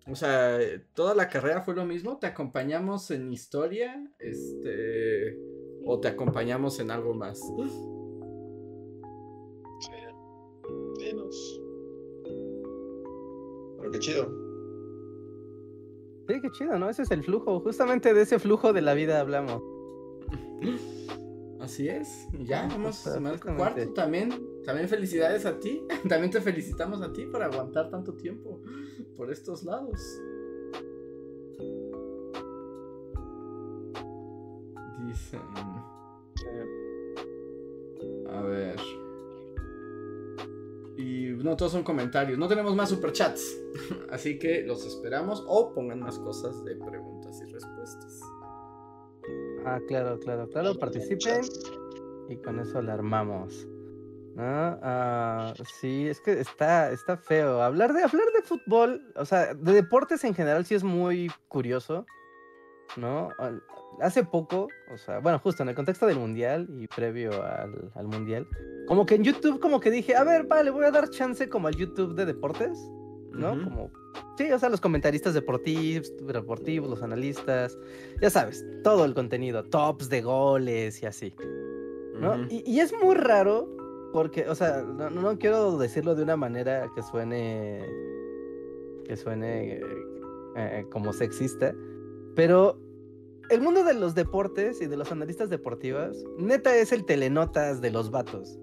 O 0.06 0.16
sea, 0.16 0.60
toda 0.94 1.16
la 1.16 1.30
carrera 1.30 1.62
fue 1.62 1.76
lo 1.76 1.86
mismo. 1.86 2.20
¿Te 2.20 2.28
acompañamos 2.28 3.10
en 3.12 3.32
historia? 3.32 4.06
Este. 4.20 5.38
O 5.86 6.02
te 6.02 6.10
acompañamos 6.10 6.80
en 6.82 6.92
algo 6.92 7.14
más. 7.14 7.40
Sí. 9.80 9.92
Dinos. 11.00 11.62
Pero 13.80 13.92
qué 13.92 14.00
chido. 14.00 14.43
Sí, 16.28 16.40
qué 16.42 16.50
chido, 16.52 16.80
¿no? 16.80 16.90
Ese 16.90 17.02
es 17.04 17.12
el 17.12 17.24
flujo. 17.24 17.60
Justamente 17.60 18.14
de 18.14 18.22
ese 18.22 18.40
flujo 18.40 18.72
de 18.74 18.82
la 18.82 18.94
vida 18.94 19.20
hablamos. 19.20 19.62
Así 21.60 21.88
es. 21.90 22.28
Ya, 22.40 22.68
vamos 22.68 22.96
Justa- 23.04 23.10
a 23.12 23.30
justamente. 23.32 23.56
Cuarto 23.58 23.94
también. 23.94 24.30
También 24.66 24.88
felicidades 24.90 25.46
a 25.46 25.60
ti. 25.60 25.82
También 26.10 26.32
te 26.32 26.42
felicitamos 26.42 27.02
a 27.02 27.12
ti 27.14 27.26
por 27.26 27.42
aguantar 27.44 27.90
tanto 27.90 28.14
tiempo 28.16 28.62
por 29.18 29.32
estos 29.32 29.64
lados. 29.64 30.00
Dicen. 35.06 35.42
A 38.30 38.42
ver. 38.42 38.80
Y 40.98 41.32
no 41.44 41.56
todos 41.56 41.72
son 41.72 41.84
comentarios. 41.84 42.38
No 42.38 42.48
tenemos 42.48 42.76
más 42.76 42.90
superchats. 42.90 43.60
Así 44.10 44.38
que 44.38 44.64
los 44.64 44.86
esperamos 44.86 45.44
o 45.48 45.74
pongan 45.74 46.00
más 46.00 46.20
cosas 46.20 46.64
de 46.64 46.76
preguntas 46.76 47.42
y 47.42 47.52
respuestas. 47.52 48.22
Ah, 49.66 49.80
claro, 49.88 50.20
claro, 50.20 50.48
claro. 50.50 50.76
Participen 50.76 51.42
y 52.30 52.38
con 52.38 52.60
eso 52.60 52.82
la 52.82 52.94
armamos. 52.94 53.68
¿No? 54.36 54.44
Ah, 54.44 55.54
sí, 55.80 56.08
es 56.08 56.20
que 56.20 56.40
está, 56.40 56.92
está 56.92 57.18
feo. 57.18 57.62
Hablar 57.62 57.94
de, 57.94 58.04
hablar 58.04 58.26
de 58.36 58.42
fútbol, 58.42 59.14
o 59.16 59.26
sea, 59.26 59.54
de 59.54 59.74
deportes 59.74 60.24
en 60.24 60.34
general 60.34 60.66
sí 60.66 60.74
es 60.74 60.84
muy 60.84 61.32
curioso, 61.48 62.06
¿no? 62.98 63.30
Hace 64.02 64.24
poco, 64.24 64.68
o 64.94 64.98
sea, 64.98 65.20
bueno, 65.20 65.40
justo 65.40 65.64
en 65.64 65.70
el 65.70 65.76
contexto 65.76 66.06
del 66.08 66.18
mundial 66.20 66.68
y 66.80 66.88
previo 66.88 67.32
al, 67.44 67.92
al 67.96 68.08
mundial, 68.08 68.48
como 68.88 69.06
que 69.06 69.16
en 69.16 69.24
YouTube 69.24 69.60
como 69.60 69.80
que 69.80 69.92
dije, 69.92 70.16
a 70.16 70.24
ver, 70.24 70.44
vale, 70.46 70.72
voy 70.72 70.86
a 70.86 70.92
dar 70.92 71.10
chance 71.10 71.48
como 71.48 71.68
al 71.68 71.76
YouTube 71.76 72.16
de 72.16 72.26
deportes, 72.26 72.78
¿no? 73.32 73.52
Como, 73.64 73.92
sí, 74.38 74.52
o 74.52 74.60
sea, 74.60 74.70
los 74.70 74.82
comentaristas 74.82 75.34
deportivos, 75.34 76.12
deportivos, 76.26 76.90
los 76.90 77.02
analistas, 77.04 77.78
ya 78.22 78.30
sabes, 78.30 78.66
todo 78.84 79.06
el 79.06 79.14
contenido, 79.14 79.64
tops 79.64 80.10
de 80.10 80.22
goles 80.22 81.02
y 81.02 81.06
así, 81.06 81.34
¿no? 82.20 82.36
Y, 82.50 82.64
y 82.70 82.80
es 82.80 82.94
muy 83.02 83.16
raro 83.16 83.68
porque, 84.12 84.48
o 84.50 84.56
sea, 84.56 84.82
no, 84.84 85.10
no- 85.10 85.22
no 85.22 85.38
quiero 85.40 85.78
decirlo 85.78 86.14
de 86.16 86.24
una 86.24 86.36
manera 86.36 86.90
que 86.96 87.02
suene, 87.02 87.80
que 89.06 89.16
suene 89.18 89.78
eh, 89.78 89.82
eh, 90.56 90.86
como 90.92 91.14
sexista, 91.14 91.74
pero 92.36 92.78
el 93.54 93.62
mundo 93.62 93.84
de 93.84 93.94
los 93.94 94.16
deportes 94.16 94.82
y 94.82 94.88
de 94.88 94.98
los 94.98 95.12
analistas 95.12 95.50
deportivas, 95.50 96.18
neta 96.38 96.76
es 96.76 96.92
el 96.92 97.06
telenotas 97.06 97.82
de 97.82 97.92
los 97.92 98.12
vatos. 98.12 98.58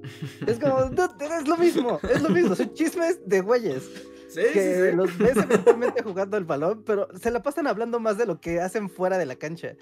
Es 0.47 0.59
como, 0.59 0.81
"No, 0.91 1.09
es 1.39 1.49
lo 1.49 1.57
mismo, 1.57 2.01
es 2.09 2.23
lo 2.23 2.29
mismo, 2.29 2.55
son 2.55 2.73
chismes 2.75 3.21
de 3.27 3.41
güeyes 3.41 3.83
Sí, 4.29 4.43
que 4.53 4.75
sí, 4.75 4.91
sí. 4.91 4.97
los 4.97 5.19
ves 5.19 5.37
eventualmente 5.37 6.03
jugando 6.03 6.37
el 6.37 6.45
balón, 6.45 6.85
pero 6.85 7.09
se 7.19 7.31
la 7.33 7.43
pasan 7.43 7.67
hablando 7.67 7.99
más 7.99 8.17
de 8.17 8.27
lo 8.27 8.41
que 8.41 8.61
hacen 8.61 8.89
fuera 8.89 9.19
de 9.19 9.27
la 9.27 9.35
cancha. 9.37 9.75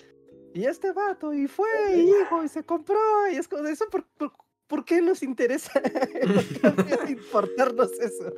Y 0.54 0.64
este 0.64 0.92
vato, 0.92 1.34
y 1.34 1.46
fue, 1.46 1.68
y 1.94 2.08
hijo, 2.08 2.42
y 2.42 2.48
se 2.48 2.64
compró, 2.64 2.98
y 3.30 3.36
es 3.36 3.46
como 3.46 3.66
eso, 3.68 3.84
¿por, 3.90 4.06
por, 4.16 4.32
por 4.66 4.84
qué 4.86 5.02
nos 5.02 5.22
interesa? 5.22 5.70
¿Por 6.62 6.86
qué 6.86 7.12
importarnos 7.12 7.92
eso? 7.92 8.32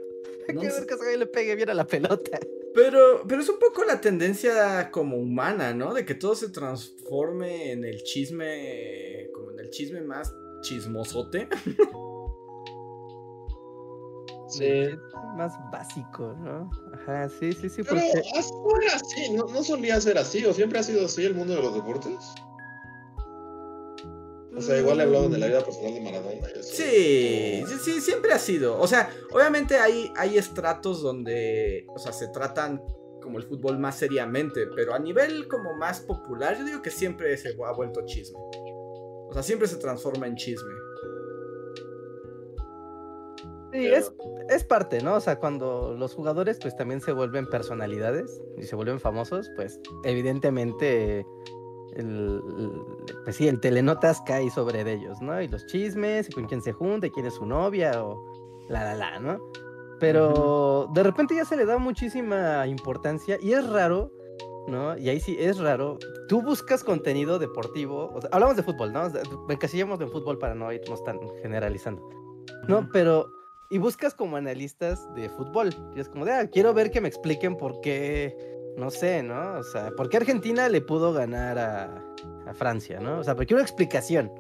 Hay 0.49 0.55
No 0.57 0.61
que 0.63 0.67
ver 0.69 0.87
que 0.87 0.97
güey 0.97 1.17
le 1.17 1.27
pegue 1.27 1.55
bien 1.55 1.71
a 1.71 1.75
la 1.75 1.87
pelota. 1.87 2.39
Pero, 2.75 3.25
pero 3.27 3.43
es 3.43 3.49
un 3.49 3.59
poco 3.59 3.85
la 3.85 4.01
tendencia 4.01 4.91
como 4.91 5.17
humana, 5.17 5.75
¿no? 5.75 5.93
De 5.93 6.05
que 6.05 6.15
todo 6.15 6.35
se 6.35 6.51
transforme 6.51 7.73
en 7.73 7.85
el 7.85 8.03
chisme, 8.05 9.29
como 9.35 9.51
en 9.53 9.61
el 9.61 9.71
chisme 9.71 10.01
más 10.03 10.33
chismosote. 10.63 11.49
Sí. 14.51 14.89
Más 15.37 15.53
básico, 15.71 16.35
¿no? 16.41 16.69
Ajá, 16.93 17.29
sí, 17.29 17.53
sí, 17.53 17.69
sí, 17.69 17.83
Pero 17.85 18.01
porque... 18.01 18.29
hasta 18.37 18.55
ahora 18.55 18.99
sí, 18.99 19.33
¿no, 19.33 19.45
no 19.45 19.63
solía 19.63 20.01
ser 20.01 20.19
así, 20.19 20.45
o 20.45 20.53
siempre 20.53 20.81
ha 20.81 20.83
sido 20.83 21.07
así 21.07 21.25
el 21.25 21.35
mundo 21.35 21.55
de 21.55 21.63
los 21.63 21.75
deportes. 21.75 22.35
O 24.57 24.61
sea, 24.61 24.79
igual 24.79 25.01
he 25.01 25.05
hablado 25.05 25.29
de 25.29 25.39
la 25.39 25.47
vida 25.47 25.65
personal 25.65 25.95
de 25.95 26.01
Maradona. 26.01 26.49
y. 26.59 26.63
Sí, 26.63 27.65
sí, 27.67 27.75
sí, 27.83 28.01
siempre 28.01 28.33
ha 28.33 28.39
sido. 28.39 28.79
O 28.81 28.87
sea, 28.87 29.11
obviamente 29.33 29.77
hay, 29.77 30.13
hay 30.17 30.39
estratos 30.39 31.03
donde, 31.03 31.87
o 31.89 31.99
sea, 31.99 32.13
se 32.13 32.29
tratan 32.29 32.83
como 33.23 33.39
el 33.39 33.45
fútbol 33.45 33.79
más 33.79 33.97
seriamente, 33.97 34.67
pero 34.75 34.95
a 34.95 34.99
nivel 34.99 35.47
como 35.47 35.75
más 35.75 36.01
popular, 36.01 36.59
yo 36.59 36.65
digo 36.65 36.83
que 36.83 36.91
siempre 36.91 37.37
se 37.37 37.51
ha 37.65 37.73
vuelto 37.73 38.05
chisme. 38.07 38.39
O 39.29 39.31
sea, 39.33 39.43
siempre 39.43 39.69
se 39.69 39.77
transforma 39.77 40.27
en 40.27 40.35
chisme. 40.35 40.75
Sí, 43.73 43.87
es, 43.87 44.13
es 44.49 44.65
parte, 44.65 45.01
¿no? 45.01 45.15
O 45.15 45.21
sea, 45.21 45.39
cuando 45.39 45.95
los 45.97 46.15
jugadores 46.15 46.59
pues 46.61 46.75
también 46.75 47.01
se 47.01 47.13
vuelven 47.13 47.47
personalidades 47.47 48.43
y 48.59 48.65
se 48.65 48.75
vuelven 48.75 48.99
famosos, 48.99 49.49
pues 49.55 49.79
evidentemente 50.03 51.25
el, 51.97 52.43
pues 53.25 53.37
sí, 53.37 53.49
el 53.49 53.61
telenotas 53.61 54.21
cae 54.23 54.51
sobre 54.51 54.85
de 54.85 54.95
ellos, 54.95 55.21
¿no? 55.21 55.41
Y 55.41 55.49
los 55.49 55.67
chismes, 55.67 56.29
y 56.29 56.33
con 56.33 56.47
quién 56.47 56.63
se 56.63 56.73
junta, 56.73 57.07
y 57.07 57.11
quién 57.11 57.27
es 57.27 57.35
su 57.35 57.47
novia 57.47 58.05
o 58.05 58.23
la 58.69 58.85
la 58.85 58.95
la, 58.95 59.19
¿no? 59.19 59.39
Pero 59.99 60.89
de 60.95 61.03
repente 61.03 61.35
ya 61.35 61.45
se 61.45 61.57
le 61.57 61.67
da 61.67 61.79
muchísima 61.79 62.67
importancia 62.67 63.37
y 63.41 63.53
es 63.53 63.69
raro, 63.69 64.11
¿no? 64.67 64.97
Y 64.97 65.11
ahí 65.11 65.21
sí 65.21 65.37
es 65.39 65.59
raro. 65.59 65.99
Tú 66.29 66.43
buscas 66.43 66.83
contenido 66.83 67.39
deportivo, 67.39 68.11
o 68.15 68.21
sea, 68.21 68.31
hablamos 68.33 68.57
de 68.57 68.63
fútbol, 68.63 68.93
¿no? 68.93 69.09
Encasillamos 69.49 69.99
de 69.99 70.07
fútbol 70.07 70.39
para 70.39 70.55
no 70.55 70.73
irnos 70.73 71.05
tan 71.05 71.19
generalizando. 71.43 72.21
¿no? 72.69 72.89
Pero, 72.93 73.33
y 73.71 73.79
buscas 73.79 74.15
como 74.15 74.37
analistas 74.37 75.13
de 75.15 75.29
fútbol. 75.29 75.71
Y 75.95 76.01
es 76.01 76.09
como 76.09 76.25
de, 76.25 76.33
ah, 76.33 76.47
quiero 76.49 76.75
ver 76.75 76.91
que 76.91 77.01
me 77.01 77.09
expliquen 77.09 77.57
por 77.57 77.81
qué, 77.81 78.37
no 78.77 78.91
sé, 78.91 79.23
¿no? 79.23 79.59
O 79.59 79.63
sea, 79.63 79.91
¿por 79.97 80.09
qué 80.09 80.19
Argentina 80.19 80.69
le 80.69 80.81
pudo 80.81 81.13
ganar 81.13 81.59
a, 81.59 82.03
a 82.47 82.55
Francia, 82.55 83.01
¿no? 83.01 83.19
O 83.19 83.25
sea, 83.25 83.37
porque 83.37 83.55
una 83.55 83.63
explicación. 83.63 84.31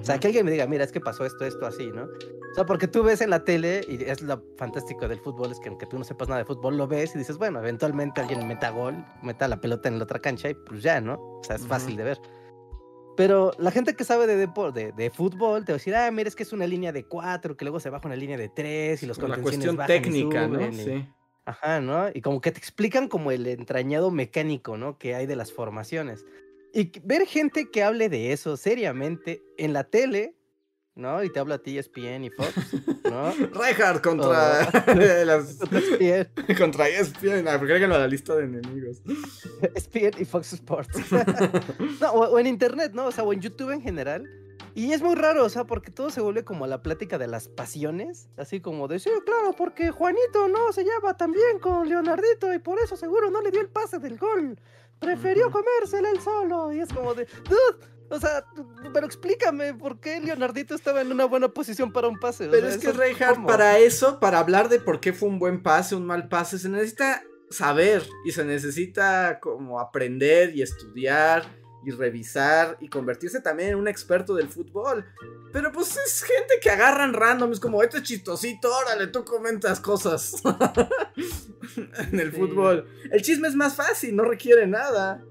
O 0.00 0.04
sea, 0.04 0.20
que 0.20 0.26
alguien 0.26 0.44
me 0.44 0.50
diga, 0.50 0.66
mira, 0.66 0.84
es 0.84 0.92
que 0.92 1.00
pasó 1.00 1.24
esto, 1.24 1.46
esto, 1.46 1.66
así, 1.66 1.90
¿no? 1.90 2.02
O 2.02 2.54
sea, 2.54 2.66
porque 2.66 2.88
tú 2.88 3.02
ves 3.02 3.20
en 3.20 3.30
la 3.30 3.44
tele, 3.44 3.82
y 3.88 4.02
es 4.04 4.20
lo 4.20 4.42
fantástico 4.56 5.08
del 5.08 5.18
fútbol, 5.20 5.50
es 5.50 5.60
que 5.60 5.68
aunque 5.68 5.86
tú 5.86 5.98
no 5.98 6.04
sepas 6.04 6.28
nada 6.28 6.40
de 6.40 6.44
fútbol, 6.44 6.76
lo 6.76 6.86
ves 6.86 7.14
y 7.14 7.18
dices, 7.18 7.38
bueno, 7.38 7.58
eventualmente 7.60 8.20
alguien 8.20 8.46
meta 8.46 8.70
gol, 8.70 9.04
meta 9.22 9.48
la 9.48 9.60
pelota 9.60 9.88
en 9.88 9.98
la 9.98 10.04
otra 10.04 10.18
cancha 10.18 10.50
y 10.50 10.54
pues 10.54 10.82
ya, 10.82 11.00
¿no? 11.00 11.14
O 11.14 11.40
sea, 11.42 11.56
es 11.56 11.66
fácil 11.66 11.96
de 11.96 12.04
ver. 12.04 12.20
Pero 13.16 13.52
la 13.58 13.70
gente 13.70 13.94
que 13.94 14.04
sabe 14.04 14.26
de, 14.26 14.36
deporte, 14.36 14.92
de, 14.92 15.10
fútbol 15.10 15.64
te 15.64 15.72
va 15.72 15.76
a 15.76 15.78
decir, 15.78 15.94
ah, 15.96 16.10
mira, 16.10 16.28
es 16.28 16.36
que 16.36 16.44
es 16.44 16.52
una 16.52 16.66
línea 16.66 16.92
de 16.92 17.04
cuatro, 17.04 17.56
que 17.56 17.64
luego 17.64 17.80
se 17.80 17.90
baja 17.90 18.06
una 18.06 18.16
línea 18.16 18.36
de 18.36 18.48
tres 18.48 19.02
y 19.02 19.06
los 19.06 19.18
La 19.18 19.38
cuestión 19.38 19.76
técnica, 19.86 20.46
¿no? 20.46 20.72
Sí. 20.72 21.08
Ajá, 21.48 21.80
¿no? 21.80 22.10
Y 22.12 22.20
como 22.20 22.42
que 22.42 22.52
te 22.52 22.58
explican 22.58 23.08
como 23.08 23.30
el 23.30 23.46
entrañado 23.46 24.10
mecánico, 24.10 24.76
¿no? 24.76 24.98
Que 24.98 25.14
hay 25.14 25.24
de 25.24 25.34
las 25.34 25.50
formaciones. 25.50 26.26
Y 26.74 26.92
ver 27.00 27.26
gente 27.26 27.70
que 27.70 27.82
hable 27.82 28.10
de 28.10 28.34
eso 28.34 28.58
seriamente 28.58 29.42
en 29.56 29.72
la 29.72 29.84
tele, 29.84 30.34
¿no? 30.94 31.24
Y 31.24 31.32
te 31.32 31.40
habla 31.40 31.54
a 31.54 31.58
ti 31.58 31.78
ESPN 31.78 32.24
y 32.24 32.28
Fox, 32.28 32.52
¿no? 33.04 33.32
Reinhardt 33.54 34.02
contra 34.02 34.70
las... 35.24 35.56
contra 36.58 36.88
ESPN, 36.90 37.46
porque 37.58 37.76
en 37.76 37.88
la 37.88 38.06
lista 38.06 38.34
de 38.36 38.44
enemigos. 38.44 39.00
ESPN 39.74 40.20
y 40.20 40.26
Fox 40.26 40.52
Sports. 40.52 41.00
no, 41.98 42.10
o, 42.10 42.38
en 42.38 42.46
internet, 42.46 42.92
¿no? 42.92 43.06
O 43.06 43.10
sea, 43.10 43.24
o 43.24 43.32
en 43.32 43.40
YouTube 43.40 43.70
en 43.70 43.80
general. 43.80 44.28
Y 44.74 44.92
es 44.92 45.02
muy 45.02 45.14
raro, 45.14 45.44
o 45.44 45.48
sea, 45.48 45.64
porque 45.64 45.90
todo 45.90 46.10
se 46.10 46.20
vuelve 46.20 46.44
como 46.44 46.66
la 46.66 46.82
plática 46.82 47.18
de 47.18 47.26
las 47.26 47.48
pasiones, 47.48 48.28
así 48.36 48.60
como 48.60 48.86
de, 48.86 48.98
sí, 48.98 49.10
claro, 49.24 49.52
porque 49.56 49.90
Juanito 49.90 50.48
no 50.48 50.72
se 50.72 50.84
lleva 50.84 51.16
tan 51.16 51.32
bien 51.32 51.58
con 51.60 51.88
Leonardito 51.88 52.52
y 52.54 52.58
por 52.58 52.78
eso 52.78 52.96
seguro 52.96 53.30
no 53.30 53.40
le 53.42 53.50
dio 53.50 53.60
el 53.60 53.68
pase 53.68 53.98
del 53.98 54.18
gol 54.18 54.58
prefirió 54.98 55.50
comérsela 55.50 56.10
él 56.10 56.20
solo. 56.20 56.72
Y 56.72 56.80
es 56.80 56.92
como 56.92 57.14
de, 57.14 57.26
o 58.10 58.18
sea, 58.18 58.44
pero 58.92 59.06
explícame 59.06 59.74
por 59.74 60.00
qué 60.00 60.20
Leonardito 60.20 60.74
estaba 60.74 61.00
en 61.00 61.12
una 61.12 61.24
buena 61.24 61.48
posición 61.48 61.92
para 61.92 62.08
un 62.08 62.18
pase. 62.18 62.48
pero 62.50 62.68
es 62.68 62.78
que 62.78 62.92
Reinhardt, 62.92 63.46
para 63.46 63.78
eso, 63.78 64.20
para 64.20 64.38
hablar 64.38 64.68
de 64.68 64.80
por 64.80 65.00
qué 65.00 65.12
fue 65.12 65.28
un 65.28 65.38
buen 65.38 65.62
pase, 65.62 65.94
un 65.94 66.06
mal 66.06 66.28
pase, 66.28 66.58
se 66.58 66.68
necesita 66.68 67.22
saber 67.50 68.02
y 68.24 68.32
se 68.32 68.44
necesita 68.44 69.40
como 69.40 69.80
aprender 69.80 70.54
y 70.54 70.62
estudiar 70.62 71.44
y 71.84 71.90
revisar 71.90 72.76
y 72.80 72.88
convertirse 72.88 73.40
también 73.40 73.70
en 73.70 73.76
un 73.76 73.88
experto 73.88 74.34
del 74.34 74.48
fútbol. 74.48 75.04
Pero 75.52 75.72
pues 75.72 75.96
es 75.96 76.22
gente 76.22 76.54
que 76.60 76.70
agarran 76.70 77.14
random, 77.14 77.52
es 77.52 77.60
como, 77.60 77.82
este 77.82 77.98
es 77.98 78.02
chistosito, 78.02 78.70
órale, 78.74 79.06
tú 79.06 79.24
comentas 79.24 79.80
cosas 79.80 80.42
en 82.12 82.20
el 82.20 82.32
fútbol. 82.32 82.86
El 83.10 83.22
chisme 83.22 83.48
es 83.48 83.54
más 83.54 83.74
fácil, 83.74 84.14
no 84.14 84.24
requiere 84.24 84.66
nada. 84.66 85.24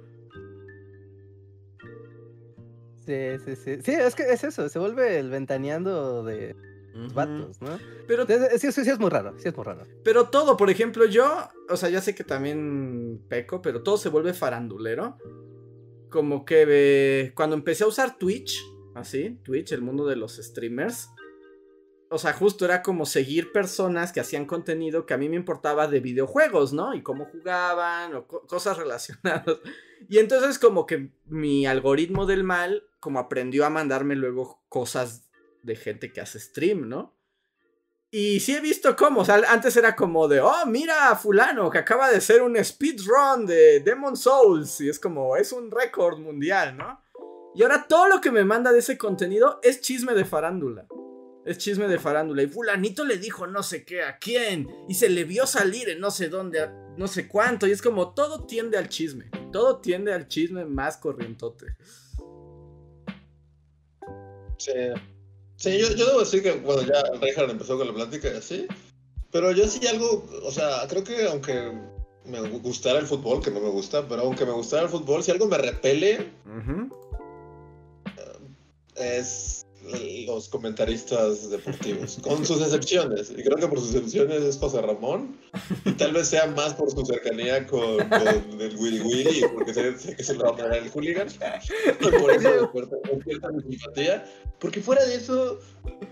Sí, 3.05 3.37
sí, 3.45 3.55
sí. 3.55 3.77
Sí, 3.83 3.91
es 3.91 4.15
que 4.15 4.23
es 4.23 4.43
eso, 4.43 4.67
se 4.67 4.79
vuelve 4.79 5.19
el 5.19 5.29
ventaneando 5.29 6.23
de 6.23 6.55
vatos, 7.13 7.61
¿no? 7.61 7.79
Pero 8.07 8.25
sí, 8.25 8.71
sí, 8.71 8.83
sí, 8.83 8.89
es 8.89 8.99
muy 8.99 9.09
raro, 9.09 9.35
sí 9.37 9.47
es 9.47 9.55
muy 9.55 9.63
raro. 9.63 9.83
Pero 10.03 10.29
todo, 10.29 10.57
por 10.57 10.69
ejemplo, 10.69 11.05
yo, 11.05 11.47
o 11.69 11.77
sea, 11.77 11.89
ya 11.89 12.01
sé 12.01 12.15
que 12.15 12.23
también 12.23 13.21
peco, 13.29 13.61
pero 13.61 13.83
todo 13.83 13.97
se 13.97 14.09
vuelve 14.09 14.33
farandulero 14.33 15.17
como 16.09 16.45
que 16.45 17.31
cuando 17.35 17.55
empecé 17.55 17.83
a 17.83 17.87
usar 17.87 18.17
Twitch, 18.17 18.63
así, 18.95 19.39
Twitch, 19.43 19.71
el 19.71 19.81
mundo 19.81 20.05
de 20.05 20.15
los 20.15 20.37
streamers, 20.37 21.09
o 22.09 22.17
sea, 22.17 22.31
justo 22.33 22.63
era 22.63 22.81
como 22.81 23.05
seguir 23.05 23.51
personas 23.51 24.13
que 24.13 24.21
hacían 24.21 24.45
contenido 24.45 25.05
que 25.05 25.13
a 25.13 25.17
mí 25.17 25.27
me 25.27 25.35
importaba 25.35 25.87
de 25.87 25.99
videojuegos, 25.99 26.71
¿no? 26.71 26.93
Y 26.93 27.03
cómo 27.03 27.25
jugaban 27.25 28.15
o 28.15 28.27
cosas 28.27 28.77
relacionadas. 28.77 29.57
Y 30.07 30.19
entonces 30.19 30.59
como 30.59 30.85
que 30.85 31.11
mi 31.25 31.65
algoritmo 31.65 32.25
del 32.25 32.43
mal 32.43 32.83
como 32.99 33.19
aprendió 33.19 33.65
a 33.65 33.69
mandarme 33.69 34.15
luego 34.15 34.63
cosas 34.69 35.29
de 35.63 35.75
gente 35.75 36.13
que 36.13 36.21
hace 36.21 36.39
stream, 36.39 36.87
¿no? 36.87 37.16
Y 38.09 38.39
sí 38.39 38.55
he 38.55 38.61
visto 38.61 38.95
cómo, 38.95 39.21
o 39.21 39.25
sea, 39.25 39.41
antes 39.49 39.75
era 39.75 39.95
como 39.95 40.29
de, 40.29 40.39
oh, 40.39 40.65
mira 40.65 41.11
a 41.11 41.15
fulano 41.15 41.69
que 41.69 41.79
acaba 41.79 42.09
de 42.09 42.17
hacer 42.17 42.41
un 42.41 42.55
speedrun 42.63 43.45
de 43.45 43.81
Demon 43.81 44.15
Souls. 44.15 44.79
Y 44.79 44.89
es 44.89 44.97
como, 44.97 45.35
es 45.35 45.51
un 45.51 45.69
récord 45.69 46.17
mundial, 46.17 46.77
¿no? 46.77 47.01
Y 47.53 47.63
ahora 47.63 47.85
todo 47.87 48.07
lo 48.07 48.21
que 48.21 48.31
me 48.31 48.45
manda 48.45 48.71
de 48.71 48.79
ese 48.79 48.97
contenido 48.97 49.59
es 49.61 49.81
chisme 49.81 50.13
de 50.13 50.23
farándula. 50.23 50.87
Es 51.45 51.57
chisme 51.57 51.87
de 51.87 51.99
farándula. 51.99 52.43
Y 52.43 52.47
fulanito 52.47 53.03
le 53.03 53.17
dijo 53.17 53.47
no 53.47 53.63
sé 53.63 53.83
qué 53.83 54.03
a 54.03 54.19
quién. 54.19 54.69
Y 54.87 54.93
se 54.93 55.09
le 55.09 55.23
vio 55.23 55.45
salir 55.47 55.89
en 55.89 55.99
no 55.99 56.11
sé 56.11 56.29
dónde, 56.29 56.69
no 56.97 57.07
sé 57.07 57.27
cuánto. 57.27 57.67
Y 57.67 57.71
es 57.71 57.81
como, 57.81 58.13
todo 58.13 58.45
tiende 58.45 58.77
al 58.77 58.87
chisme. 58.89 59.31
Todo 59.51 59.79
tiende 59.79 60.13
al 60.13 60.27
chisme 60.27 60.65
más 60.65 60.97
corrientote. 60.97 61.75
Sí. 64.57 64.71
Sí, 65.57 65.77
yo, 65.79 65.89
yo 65.95 66.05
debo 66.05 66.19
decir 66.19 66.43
que, 66.43 66.51
bueno, 66.53 66.83
ya 66.83 67.03
Reinhardt 67.19 67.51
empezó 67.51 67.77
con 67.77 67.87
la 67.87 67.93
plática 67.93 68.29
y 68.29 68.37
así, 68.37 68.67
pero 69.31 69.51
yo 69.51 69.67
sí 69.67 69.85
algo, 69.87 70.25
o 70.43 70.51
sea, 70.51 70.87
creo 70.87 71.03
que 71.03 71.27
aunque 71.27 71.73
me 72.25 72.41
gustara 72.59 72.99
el 72.99 73.07
fútbol, 73.07 73.41
que 73.41 73.51
no 73.51 73.59
me 73.59 73.69
gusta, 73.69 74.07
pero 74.07 74.21
aunque 74.21 74.45
me 74.45 74.51
gustara 74.51 74.83
el 74.83 74.89
fútbol, 74.89 75.23
si 75.23 75.31
algo 75.31 75.47
me 75.47 75.57
repele, 75.57 76.29
es 78.95 79.66
los 80.25 80.49
comentaristas 80.49 81.49
deportivos, 81.49 82.17
con 82.21 82.45
sus 82.45 82.61
excepciones. 82.61 83.31
Y 83.31 83.43
creo 83.43 83.55
que 83.55 83.67
por 83.67 83.79
sus 83.79 83.95
excepciones 83.95 84.41
es 84.43 84.57
José 84.57 84.81
Ramón. 84.81 85.37
Y 85.85 85.91
tal 85.93 86.13
vez 86.13 86.27
sea 86.27 86.47
más 86.47 86.73
por 86.73 86.91
su 86.91 87.05
cercanía 87.05 87.65
con, 87.67 88.01
el 88.61 88.75
Willy 88.77 88.99
Willy, 89.01 89.41
porque 89.53 89.73
sé, 89.73 90.15
que 90.15 90.23
se 90.23 90.33
lo 90.35 90.45
va 90.45 90.49
a 90.51 90.55
poner 90.55 90.83
el 90.83 90.89
hooligan. 90.89 91.27
Y 91.29 92.05
por 92.05 92.31
eso 92.31 92.71
cierta 93.23 93.49
simpatía. 93.67 94.25
Porque 94.59 94.81
fuera 94.81 95.05
de 95.05 95.15
eso, 95.15 95.59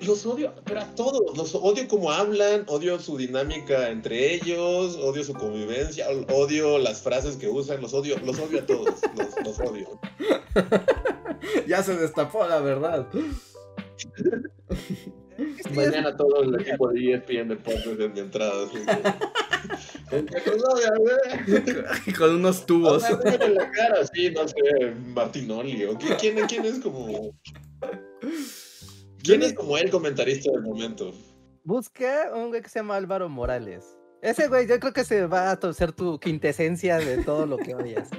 los 0.01 0.25
odio, 0.25 0.53
pero 0.65 0.81
a 0.81 0.95
todos. 0.95 1.35
Los 1.35 1.55
odio 1.55 1.87
como 1.87 2.11
hablan, 2.11 2.63
odio 2.67 2.99
su 2.99 3.17
dinámica 3.17 3.89
entre 3.89 4.35
ellos, 4.35 4.97
odio 4.97 5.23
su 5.23 5.33
convivencia, 5.33 6.07
odio 6.31 6.77
las 6.77 7.01
frases 7.01 7.35
que 7.37 7.47
usan, 7.47 7.81
los 7.81 7.93
odio, 7.93 8.17
los 8.23 8.37
odio 8.39 8.59
a 8.59 8.65
todos. 8.65 8.95
Los, 9.15 9.45
los 9.45 9.59
odio. 9.59 9.99
ya 11.67 11.83
se 11.83 11.95
destapó 11.95 12.45
la 12.47 12.59
verdad. 12.59 13.07
Mañana 15.75 16.15
todo 16.15 16.43
el 16.43 16.61
equipo 16.61 16.89
de 16.89 17.13
ESPN 17.13 17.49
Deportes 17.49 17.97
de 17.97 18.09
mi 18.09 18.19
entrada. 18.19 18.67
Con 22.17 22.35
unos 22.35 22.65
tubos. 22.65 23.03
en 23.03 23.55
la 23.55 23.71
cara, 23.71 24.05
sí, 24.13 24.31
no 24.31 24.47
sé, 24.47 24.93
Martinoli. 25.07 25.85
¿o 25.85 25.97
quién, 25.97 26.45
¿Quién 26.47 26.65
es 26.65 26.79
como.? 26.79 27.35
¿Quién 29.23 29.43
es 29.43 29.53
como 29.53 29.77
el 29.77 29.89
comentarista 29.89 30.51
del 30.51 30.61
momento? 30.61 31.11
Busca 31.63 32.31
un 32.33 32.49
güey 32.49 32.61
que 32.61 32.69
se 32.69 32.79
llama 32.79 32.95
Álvaro 32.95 33.27
Morales. 33.27 33.97
Ese 34.21 34.47
güey, 34.47 34.67
yo 34.67 34.79
creo 34.79 34.93
que 34.93 35.03
se 35.03 35.25
va 35.25 35.51
a 35.51 35.73
ser 35.73 35.91
tu 35.91 36.19
quintesencia 36.19 36.97
de 36.97 37.23
todo 37.23 37.45
lo 37.45 37.57
que 37.57 37.75
odias. 37.75 38.09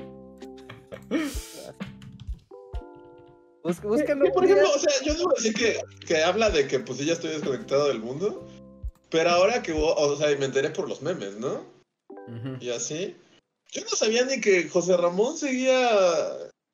búscalo. 3.67 4.33
por 4.33 4.45
ejemplo, 4.45 4.71
o 4.75 4.79
sea, 4.79 4.93
yo 5.05 5.15
debo 5.15 5.33
decir 5.37 5.55
que, 5.55 5.81
que 6.07 6.23
habla 6.23 6.51
de 6.51 6.67
que 6.67 6.81
pues 6.81 6.99
ya 6.99 7.13
estoy 7.13 7.31
desconectado 7.31 7.89
del 7.89 8.01
mundo. 8.01 8.47
Pero 9.11 9.31
ahora 9.31 9.63
que, 9.63 9.73
o 9.73 10.17
sea, 10.17 10.37
me 10.37 10.47
enteré 10.47 10.71
por 10.71 10.89
los 10.89 11.03
memes, 11.03 11.35
¿no? 11.39 11.65
Y 12.61 12.71
así. 12.71 13.17
Yo 13.73 13.83
no 13.83 13.97
sabía 13.97 14.25
ni 14.25 14.41
que 14.41 14.69
José 14.69 14.97
Ramón 14.97 15.37
seguía 15.37 15.89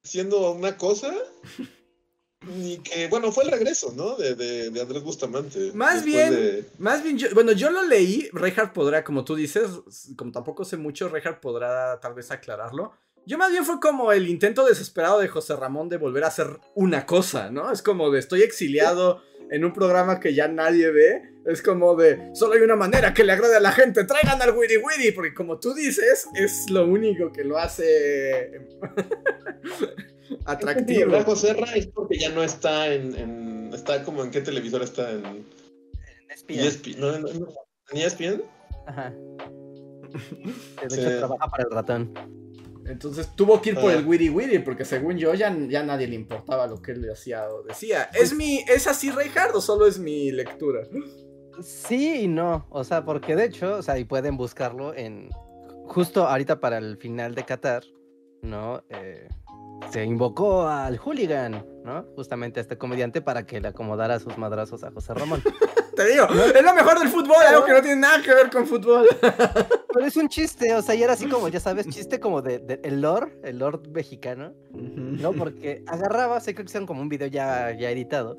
siendo 0.02 0.52
una 0.52 0.76
cosa. 0.76 1.12
ni 2.46 2.78
que, 2.78 3.08
bueno, 3.08 3.32
fue 3.32 3.44
el 3.44 3.50
regreso, 3.50 3.92
¿no? 3.94 4.16
De, 4.16 4.34
de, 4.34 4.80
Andrés 4.80 5.02
Bustamante. 5.02 5.72
Más 5.74 6.04
bien, 6.04 6.66
más 6.78 7.02
bien, 7.02 7.18
yo, 7.18 7.28
bueno, 7.34 7.52
yo 7.52 7.70
lo 7.70 7.82
leí, 7.84 8.28
Reinhardt 8.32 8.72
podrá, 8.72 9.04
como 9.04 9.24
tú 9.24 9.34
dices, 9.34 9.68
como 10.16 10.32
tampoco 10.32 10.64
sé 10.64 10.76
mucho, 10.76 11.08
Reinhardt 11.08 11.40
podrá 11.40 12.00
tal 12.00 12.14
vez 12.14 12.30
aclararlo. 12.30 12.92
Yo 13.24 13.38
más 13.38 13.50
bien 13.52 13.64
fue 13.64 13.78
como 13.78 14.12
el 14.12 14.28
intento 14.28 14.66
desesperado 14.66 15.20
de 15.20 15.28
José 15.28 15.54
Ramón 15.54 15.88
de 15.88 15.96
volver 15.96 16.24
a 16.24 16.28
hacer 16.28 16.58
una 16.74 17.06
cosa, 17.06 17.50
¿no? 17.50 17.70
Es 17.70 17.82
como 17.82 18.10
de 18.10 18.18
estoy 18.18 18.42
exiliado 18.42 19.22
en 19.50 19.64
un 19.64 19.72
programa 19.72 20.18
que 20.18 20.34
ya 20.34 20.48
nadie 20.48 20.90
ve. 20.90 21.22
Es 21.46 21.62
como 21.62 21.94
de 21.94 22.30
solo 22.34 22.54
hay 22.54 22.60
una 22.60 22.76
manera 22.76 23.14
que 23.14 23.24
le 23.24 23.32
agrade 23.32 23.56
a 23.56 23.60
la 23.60 23.72
gente, 23.72 24.04
traigan 24.04 24.40
al 24.42 24.56
Wiri 24.56 24.76
Wiri, 24.76 25.12
porque 25.12 25.34
como 25.34 25.58
tú 25.58 25.74
dices, 25.74 26.26
es 26.34 26.70
lo 26.70 26.86
único 26.86 27.32
que 27.32 27.44
lo 27.44 27.58
hace 27.58 28.66
atractivo. 30.44 31.22
José 31.22 31.56
es 31.74 31.86
porque 31.88 32.18
ya 32.18 32.30
no 32.30 32.42
está 32.42 32.92
en, 32.92 33.70
Está 33.72 34.02
como 34.04 34.22
en 34.22 34.30
qué 34.30 34.40
televisor 34.40 34.82
está 34.82 35.10
en. 35.10 35.24
En 35.24 36.60
ESPN. 36.60 37.00
¿No, 37.00 37.18
no, 37.18 37.28
¿En 37.90 37.98
ESPN? 37.98 38.42
Ajá. 38.86 39.12
De 40.90 41.16
trabaja 41.18 41.48
para 41.48 41.62
el 41.64 41.70
ratón. 41.70 42.41
Entonces 42.92 43.34
tuvo 43.34 43.62
que 43.62 43.70
ir 43.70 43.76
por 43.76 43.90
el 43.90 44.06
Wiri 44.06 44.28
Wiri, 44.28 44.58
porque 44.58 44.84
según 44.84 45.16
yo 45.16 45.32
ya, 45.32 45.56
ya 45.68 45.82
nadie 45.82 46.06
le 46.06 46.14
importaba 46.14 46.66
lo 46.66 46.82
que 46.82 46.92
él 46.92 47.10
hacía 47.10 47.48
o 47.48 47.62
decía. 47.62 48.10
¿Es, 48.12 48.34
mi, 48.34 48.58
¿Es 48.68 48.86
así, 48.86 49.10
Reinhardt, 49.10 49.54
o 49.54 49.62
solo 49.62 49.86
es 49.86 49.98
mi 49.98 50.30
lectura? 50.30 50.82
Sí 51.62 52.24
y 52.24 52.28
no. 52.28 52.66
O 52.68 52.84
sea, 52.84 53.04
porque 53.04 53.34
de 53.34 53.46
hecho, 53.46 53.76
o 53.78 53.82
sea, 53.82 53.98
y 53.98 54.04
pueden 54.04 54.36
buscarlo 54.36 54.94
en. 54.94 55.30
Justo 55.86 56.28
ahorita 56.28 56.60
para 56.60 56.78
el 56.78 56.98
final 56.98 57.34
de 57.34 57.44
Qatar, 57.44 57.82
¿no? 58.42 58.82
Eh, 58.90 59.28
se 59.90 60.04
invocó 60.04 60.68
al 60.68 60.98
hooligan, 60.98 61.66
¿no? 61.84 62.04
Justamente 62.14 62.60
a 62.60 62.62
este 62.62 62.76
comediante 62.76 63.22
para 63.22 63.46
que 63.46 63.60
le 63.60 63.68
acomodara 63.68 64.18
sus 64.20 64.36
madrazos 64.36 64.84
a 64.84 64.90
José 64.90 65.14
Ramón. 65.14 65.42
Te 65.94 66.06
digo, 66.10 66.26
es 66.54 66.62
lo 66.62 66.74
mejor 66.74 66.98
del 66.98 67.08
fútbol, 67.08 67.36
algo 67.46 67.64
que 67.66 67.72
no 67.72 67.82
tiene 67.82 68.00
nada 68.00 68.22
que 68.22 68.32
ver 68.34 68.48
con 68.50 68.66
fútbol. 68.66 69.06
Pero 69.92 70.06
es 70.06 70.16
un 70.16 70.28
chiste, 70.28 70.74
o 70.74 70.80
sea, 70.82 70.94
y 70.94 71.02
era 71.02 71.12
así 71.12 71.28
como, 71.28 71.48
ya 71.48 71.60
sabes, 71.60 71.86
chiste 71.88 72.18
como 72.18 72.40
de, 72.40 72.58
de- 72.60 72.80
el 72.82 73.02
lore, 73.02 73.38
el 73.44 73.58
lore 73.58 73.78
mexicano, 73.92 74.54
¿no? 74.72 75.32
Porque 75.32 75.82
agarraba, 75.86 76.40
sé 76.40 76.54
que 76.54 76.62
hicieron 76.62 76.86
como 76.86 77.02
un 77.02 77.08
video 77.10 77.28
ya, 77.28 77.72
ya 77.72 77.90
editado, 77.90 78.38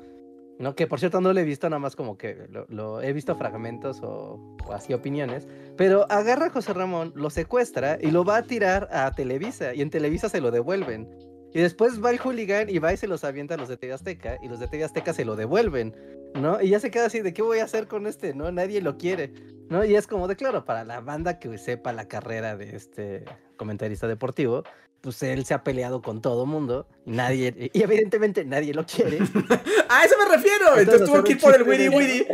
¿no? 0.58 0.74
Que 0.74 0.88
por 0.88 0.98
cierto 0.98 1.20
no 1.20 1.32
lo 1.32 1.38
he 1.38 1.44
visto, 1.44 1.70
nada 1.70 1.78
más 1.78 1.94
como 1.94 2.18
que 2.18 2.46
lo, 2.50 2.66
lo- 2.68 3.00
he 3.02 3.12
visto 3.12 3.36
fragmentos 3.36 4.00
o, 4.02 4.56
o 4.66 4.72
así 4.72 4.92
opiniones, 4.92 5.46
pero 5.76 6.06
agarra 6.10 6.46
a 6.46 6.50
José 6.50 6.72
Ramón, 6.72 7.12
lo 7.14 7.30
secuestra 7.30 7.98
y 8.00 8.10
lo 8.10 8.24
va 8.24 8.38
a 8.38 8.42
tirar 8.42 8.88
a 8.90 9.12
Televisa, 9.12 9.74
y 9.74 9.80
en 9.82 9.90
Televisa 9.90 10.28
se 10.28 10.40
lo 10.40 10.50
devuelven. 10.50 11.08
Y 11.54 11.60
después 11.60 12.04
va 12.04 12.10
el 12.10 12.18
hooligan 12.18 12.68
y 12.68 12.78
va 12.80 12.92
y 12.92 12.96
se 12.96 13.06
los 13.06 13.24
avienta 13.24 13.54
a 13.54 13.56
los 13.56 13.68
de 13.68 13.76
TV 13.76 13.92
Azteca, 13.92 14.38
y 14.42 14.48
los 14.48 14.58
de 14.58 14.66
TV 14.66 14.84
Azteca 14.84 15.14
se 15.14 15.24
lo 15.24 15.36
devuelven, 15.36 15.94
¿no? 16.34 16.60
Y 16.60 16.70
ya 16.70 16.80
se 16.80 16.90
queda 16.90 17.06
así 17.06 17.20
de, 17.20 17.32
¿qué 17.32 17.42
voy 17.42 17.60
a 17.60 17.64
hacer 17.64 17.86
con 17.86 18.06
este? 18.06 18.34
¿No? 18.34 18.50
Nadie 18.50 18.82
lo 18.82 18.98
quiere. 18.98 19.32
¿no? 19.68 19.84
Y 19.84 19.96
es 19.96 20.06
como 20.06 20.28
de 20.28 20.36
claro, 20.36 20.64
para 20.64 20.84
la 20.84 21.00
banda 21.00 21.38
que 21.38 21.56
sepa 21.58 21.92
la 21.92 22.08
carrera 22.08 22.56
de 22.56 22.76
este 22.76 23.24
comentarista 23.56 24.06
deportivo, 24.06 24.64
pues 25.00 25.22
él 25.22 25.44
se 25.44 25.54
ha 25.54 25.62
peleado 25.62 26.02
con 26.02 26.20
todo 26.20 26.46
mundo, 26.46 26.86
y 27.04 27.12
nadie, 27.12 27.70
y 27.72 27.82
evidentemente 27.82 28.44
nadie 28.44 28.74
lo 28.74 28.84
quiere. 28.86 29.18
A 29.88 30.04
eso 30.04 30.16
me 30.18 30.36
refiero. 30.36 30.76
Entonces, 30.76 31.02
Entonces 31.02 31.08
tuvo 31.08 31.24
que 31.24 31.32
ir 31.32 31.40
por 31.40 31.54
el 31.54 31.62
Wiri 31.62 31.88
Wiri. 31.88 32.26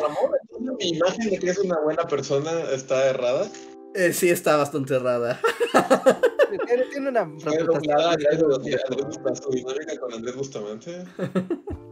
Mi 0.78 0.88
imagen 0.90 1.30
de 1.30 1.38
que 1.38 1.50
es 1.50 1.58
una 1.58 1.78
buena 1.80 2.04
persona 2.04 2.50
está 2.72 3.06
errada. 3.06 3.48
Eh, 3.94 4.12
sí, 4.12 4.30
está 4.30 4.56
bastante 4.56 4.94
errada. 4.94 5.40
tiene, 6.92 7.08
una 7.08 7.24
doblada 7.24 8.16
con 10.00 10.12
Andrés 10.12 10.36
Bustamante. 10.36 11.04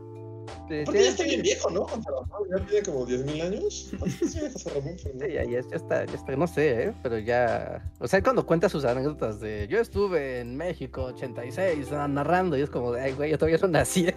Porque 0.84 1.02
ya 1.02 1.10
está 1.10 1.24
bien 1.24 1.42
viejo, 1.42 1.70
¿no? 1.70 1.84
José 1.84 2.08
Ramón, 2.10 2.48
ya 2.50 2.66
tiene 2.66 2.84
como 2.84 3.06
10.000 3.06 3.42
años. 3.42 3.90
Ya, 5.18 5.44
ya, 5.44 5.60
ya 5.60 5.76
está, 5.76 6.04
ya 6.04 6.14
está, 6.14 6.36
no 6.36 6.46
sé, 6.46 6.82
¿eh? 6.82 6.94
pero 7.02 7.18
ya. 7.18 7.90
O 8.00 8.08
sea, 8.08 8.22
cuando 8.22 8.44
cuenta 8.44 8.68
sus 8.68 8.84
anécdotas 8.84 9.40
de 9.40 9.66
yo 9.68 9.78
estuve 9.78 10.40
en 10.40 10.56
México 10.56 11.04
86 11.04 11.92
ah, 11.92 12.08
narrando, 12.08 12.56
y 12.56 12.62
es 12.62 12.70
como 12.70 12.92
ay, 12.92 13.12
güey, 13.12 13.30
yo 13.30 13.38
todavía 13.38 13.58
no 13.62 13.68
nací. 13.68 14.06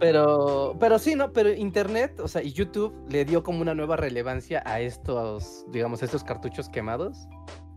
pero, 0.00 0.76
pero 0.78 0.98
sí, 0.98 1.14
¿no? 1.14 1.32
Pero 1.32 1.52
Internet, 1.52 2.20
o 2.20 2.28
sea, 2.28 2.42
y 2.42 2.52
YouTube 2.52 2.94
le 3.08 3.24
dio 3.24 3.42
como 3.42 3.60
una 3.60 3.74
nueva 3.74 3.96
relevancia 3.96 4.62
a 4.66 4.80
estos, 4.80 5.64
digamos, 5.70 6.02
estos 6.02 6.24
cartuchos 6.24 6.68
quemados, 6.68 7.28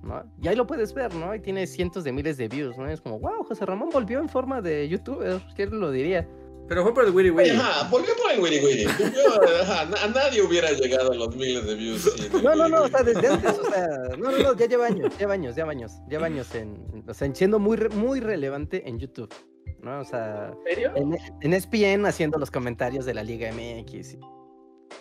¿no? 0.03 0.23
Y 0.41 0.47
ahí 0.47 0.55
lo 0.55 0.65
puedes 0.67 0.93
ver, 0.93 1.13
¿no? 1.15 1.33
Y 1.35 1.39
tiene 1.39 1.67
cientos 1.67 2.03
de 2.03 2.11
miles 2.11 2.37
de 2.37 2.47
views, 2.47 2.77
¿no? 2.77 2.87
Es 2.89 3.01
como, 3.01 3.19
wow, 3.19 3.43
José 3.43 3.65
Ramón 3.65 3.89
volvió 3.91 4.19
en 4.19 4.29
forma 4.29 4.61
de 4.61 4.87
youtuber, 4.89 5.39
¿quién 5.55 5.79
lo 5.79 5.91
diría? 5.91 6.27
Pero 6.67 6.83
fue 6.83 6.93
por 6.93 7.03
el 7.05 7.11
Wiri 7.13 7.31
Wiri. 7.31 7.49
Ajá, 7.49 7.89
volvió 7.89 8.13
por 8.21 8.31
el 8.31 8.39
Wiri 8.39 8.63
Wiri. 8.63 8.83
Yo, 8.85 9.61
ajá, 9.61 9.85
na- 9.87 10.03
a 10.03 10.07
nadie 10.07 10.41
hubiera 10.41 10.71
llegado 10.71 11.11
a 11.11 11.15
los 11.15 11.35
miles 11.35 11.65
de 11.65 11.75
views. 11.75 12.01
sin 12.15 12.43
No, 12.43 12.55
no, 12.55 12.69
no, 12.69 12.83
o 12.83 12.87
sea, 12.87 13.03
desde 13.03 13.27
antes, 13.27 13.59
o 13.59 13.63
sea, 13.69 13.87
no, 14.17 14.31
no, 14.31 14.37
no, 14.37 14.55
ya 14.55 14.67
lleva 14.67 14.85
años, 14.85 15.11
lleva 15.19 15.33
años, 15.33 15.55
lleva 15.55 15.71
años, 15.71 15.91
lleva 16.09 16.25
años 16.27 16.55
en, 16.55 17.03
o 17.07 17.13
sea, 17.13 17.25
en 17.27 17.35
siendo 17.35 17.59
muy, 17.59 17.75
re- 17.75 17.89
muy 17.89 18.21
relevante 18.21 18.87
en 18.87 18.99
YouTube, 18.99 19.33
¿no? 19.81 19.99
O 19.99 20.05
sea, 20.05 20.53
¿En 20.53 20.63
serio? 20.63 20.91
en, 20.95 21.17
en 21.41 21.53
ESPN 21.53 22.05
haciendo 22.05 22.37
los 22.39 22.49
comentarios 22.49 23.05
de 23.05 23.15
la 23.15 23.23
Liga 23.23 23.51
MX 23.51 24.13
y, 24.13 24.19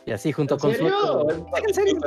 y 0.06 0.12
así 0.12 0.32
junto 0.32 0.54
¿En 0.54 0.60
con 0.60 0.70
su 0.72 0.76
serio? 0.78 1.26
en 1.68 1.74
serio. 1.74 1.98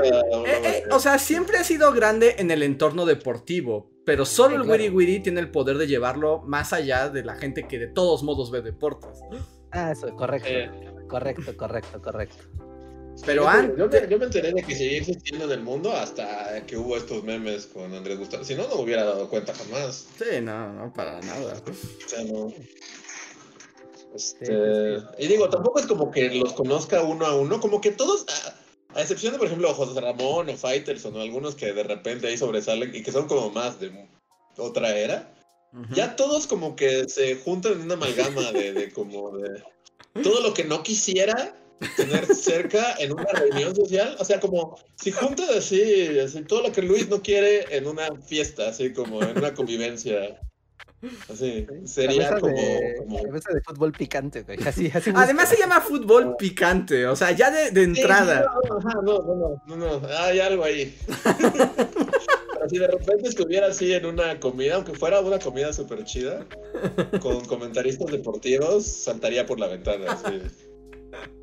Eh, 0.46 0.62
eh, 0.64 0.84
o 0.92 1.00
sea, 1.00 1.20
siempre 1.20 1.58
ha 1.58 1.64
sido 1.64 1.92
grande 1.94 2.36
en 2.40 2.52
el 2.52 2.64
entorno 2.64 3.06
deportivo, 3.06 3.90
pero 4.06 4.26
solo 4.26 4.50
Sí, 4.50 4.56
el 4.56 4.62
claro. 4.64 4.82
Wiri 4.84 4.90
Wiri 4.96 5.20
tiene 5.22 5.40
el 5.40 5.50
poder 5.52 5.78
de 5.78 5.88
llevarlo 5.88 6.42
más 6.46 6.74
allá 6.74 7.10
de 7.10 7.24
la 7.24 7.36
gente 7.36 7.68
que 7.68 7.80
de 7.80 7.88
todos 7.88 8.24
modos 8.24 8.52
ve 8.52 8.62
deportes. 8.62 9.20
Ah, 9.72 9.92
eso, 9.92 10.16
correcto, 10.16 10.48
Eh. 10.50 10.70
correcto, 11.08 11.56
correcto, 11.58 12.02
correcto. 12.02 12.38
Pero 13.28 13.44
yo, 13.44 13.48
antes- 13.50 13.78
yo 13.78 13.88
me, 13.88 14.10
yo 14.10 14.18
me 14.20 14.26
enteré 14.26 14.52
de 14.54 14.64
que 14.64 14.76
seguía 14.76 14.98
existiendo 14.98 15.46
en 15.46 15.52
el 15.52 15.62
mundo 15.62 15.92
hasta 15.94 16.66
que 16.66 16.76
hubo 16.78 16.98
estos 16.98 17.24
memes 17.24 17.68
con 17.68 17.94
Andrés 17.94 18.18
Gustavo. 18.18 18.44
Si 18.44 18.56
no, 18.56 18.68
no 18.68 18.76
me 18.78 18.82
hubiera 18.82 19.04
dado 19.04 19.30
cuenta 19.30 19.54
jamás. 19.54 20.08
Sí, 20.18 20.42
no, 20.42 20.74
no, 20.74 20.92
para 20.92 21.22
nada. 21.22 21.54
O 21.68 22.10
sea, 22.10 22.24
no. 22.24 22.52
Este, 24.16 24.46
Sí, 24.46 24.54
sí, 25.00 25.06
Y 25.24 25.28
digo, 25.28 25.50
tampoco 25.50 25.80
es 25.80 25.86
como 25.86 26.12
que 26.12 26.30
los 26.36 26.54
conozca 26.54 27.04
uno 27.04 27.26
a 27.26 27.36
uno, 27.36 27.60
como 27.60 27.82
que 27.82 27.92
todos, 27.92 28.26
a, 28.28 28.98
a 28.98 29.02
excepción 29.02 29.34
de, 29.34 29.40
por 29.40 29.48
ejemplo, 29.48 29.74
José 29.74 30.00
Ramón 30.00 30.50
o 30.50 30.58
Fighters 30.58 31.06
o 31.06 31.20
algunos 31.20 31.56
que 31.56 31.74
de 31.74 31.84
repente 31.84 32.28
ahí 32.28 32.38
sobresalen 32.38 32.94
y 32.94 33.02
que 33.02 33.12
son 33.12 33.28
como 33.28 33.50
más 33.50 33.80
de 33.80 33.92
otra 34.58 34.96
era, 34.96 35.34
ya 35.96 36.16
todos 36.16 36.46
como 36.46 36.76
que 36.76 37.10
se 37.10 37.36
juntan 37.38 37.74
en 37.74 37.82
una 37.82 37.96
amalgama 37.96 38.52
de, 38.52 38.74
de 38.74 38.92
como 38.92 39.36
de 39.36 39.64
todo 40.22 40.42
lo 40.42 40.54
que 40.54 40.64
no 40.64 40.84
quisiera 40.84 41.56
tener 41.96 42.26
cerca 42.36 42.96
en 43.00 43.14
una 43.14 43.26
reunión 43.34 43.76
social, 43.76 44.16
o 44.20 44.26
sea, 44.26 44.40
como 44.40 44.78
si 44.96 45.12
juntas 45.12 45.50
así, 45.50 46.20
así 46.20 46.44
todo 46.44 46.62
lo 46.62 46.72
que 46.72 46.82
Luis 46.82 47.10
no 47.10 47.22
quiere 47.22 47.76
en 47.76 47.88
una 47.88 48.10
fiesta, 48.22 48.70
así 48.70 48.94
como 48.94 49.22
en 49.22 49.38
una 49.38 49.54
convivencia. 49.54 50.40
Así, 51.32 51.68
sería 51.86 52.30
Cabeza 52.30 52.40
como, 52.40 52.56
de, 52.56 52.96
como- 53.00 53.24
cabeza 53.24 53.50
de 53.54 53.62
fútbol 53.62 53.92
picante, 53.92 54.44
güey, 54.44 54.58
así, 54.68 54.92
así. 54.94 55.12
Además 55.16 55.50
se 55.50 55.58
llama 55.58 55.82
fútbol 55.82 56.36
picante, 56.38 57.06
o 57.08 57.16
sea, 57.16 57.32
ya 57.32 57.52
de, 57.52 57.72
de 57.72 57.86
Sí, 57.86 57.96
sí, 57.96 58.02
entrada. 58.02 58.46
no, 58.70 58.80
no, 58.80 59.02
no, 59.02 59.62
no, 59.68 59.76
no, 59.76 60.00
no, 60.00 60.08
hay 60.20 60.40
algo 60.40 60.64
ahí. 60.64 60.96
Si 62.70 62.78
de 62.78 62.88
repente 62.88 63.28
estuviera 63.28 63.68
así 63.68 63.92
en 63.92 64.06
una 64.06 64.40
comida, 64.40 64.76
aunque 64.76 64.94
fuera 64.94 65.20
una 65.20 65.38
comida 65.38 65.74
súper 65.74 66.06
chida, 66.06 66.46
con 67.20 67.44
comentaristas 67.44 68.10
deportivos, 68.10 68.86
saltaría 68.86 69.46
por 69.46 69.60
la 69.60 69.68
ventana. 69.68 70.14
Así. 70.14 70.42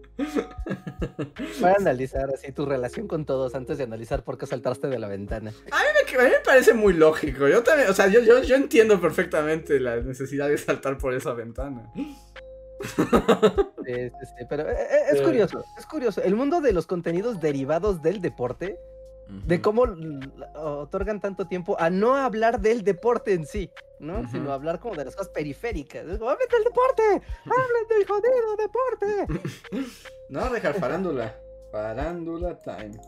Para 1.61 1.77
analizar 1.77 2.31
así 2.31 2.53
tu 2.53 2.67
relación 2.67 3.07
con 3.07 3.25
todos 3.25 3.55
antes 3.55 3.79
de 3.79 3.85
analizar 3.85 4.23
por 4.23 4.39
qué 4.39 4.47
saltaste 4.47 4.89
de 4.89 4.99
la 4.99 5.09
ventana. 5.09 5.53
A 5.71 6.23
mí 6.23 6.31
me 6.31 6.41
parece 6.45 6.75
muy 6.75 6.93
lógico. 6.93 7.49
Yo 7.49 7.63
también, 7.63 7.91
o 7.91 7.95
sea, 7.95 8.09
yo, 8.09 8.21
yo, 8.21 8.43
yo 8.43 8.57
entiendo 8.57 9.01
perfectamente 9.01 9.81
la 9.81 9.97
necesidad 9.97 10.49
de 10.49 10.59
saltar 10.59 10.99
por 10.99 11.15
esa 11.15 11.33
ventana. 11.33 11.91
Sí, 11.95 13.95
sí, 13.95 14.27
sí, 14.39 14.45
pero 14.49 14.71
eh, 14.71 14.77
eh, 14.79 15.03
es 15.13 15.21
curioso, 15.21 15.65
es 15.79 15.87
curioso. 15.87 16.23
El 16.23 16.35
mundo 16.35 16.61
de 16.61 16.73
los 16.73 16.87
contenidos 16.87 17.41
derivados 17.41 18.03
del 18.03 18.21
deporte, 18.21 18.79
de 19.31 19.61
cómo 19.61 19.85
otorgan 20.55 21.21
tanto 21.21 21.47
tiempo 21.47 21.77
a 21.79 21.91
no 21.91 22.17
hablar 22.17 22.61
del 22.61 22.83
deporte 22.83 23.33
en 23.33 23.47
sí, 23.47 23.71
¿no? 23.99 24.29
Sino 24.31 24.53
hablar 24.53 24.81
como 24.81 24.95
de 24.97 25.05
las 25.05 25.15
cosas 25.15 25.33
periféricas. 25.33 26.05
¡Hablen 26.05 26.49
del 26.51 26.65
deporte! 26.65 27.03
¡Hablen 27.45 27.89
del 27.89 28.07
jodido 28.07 28.57
deporte! 28.57 29.87
No, 30.31 30.49
dejar 30.49 30.75
farándula. 30.75 31.37
Farándula 31.73 32.63
time. 32.63 33.01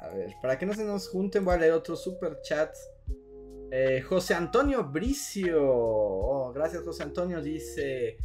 A 0.00 0.08
ver, 0.08 0.34
para 0.42 0.58
que 0.58 0.66
no 0.66 0.74
se 0.74 0.84
nos 0.84 1.08
junten, 1.08 1.44
voy 1.44 1.54
a 1.54 1.58
leer 1.58 1.72
otros 1.74 2.02
super 2.02 2.40
chats. 2.42 2.90
Eh, 3.70 4.00
José 4.00 4.34
Antonio 4.34 4.82
Bricio. 4.82 5.60
Oh, 5.62 6.52
gracias, 6.52 6.82
José 6.82 7.04
Antonio. 7.04 7.40
Dice: 7.40 8.16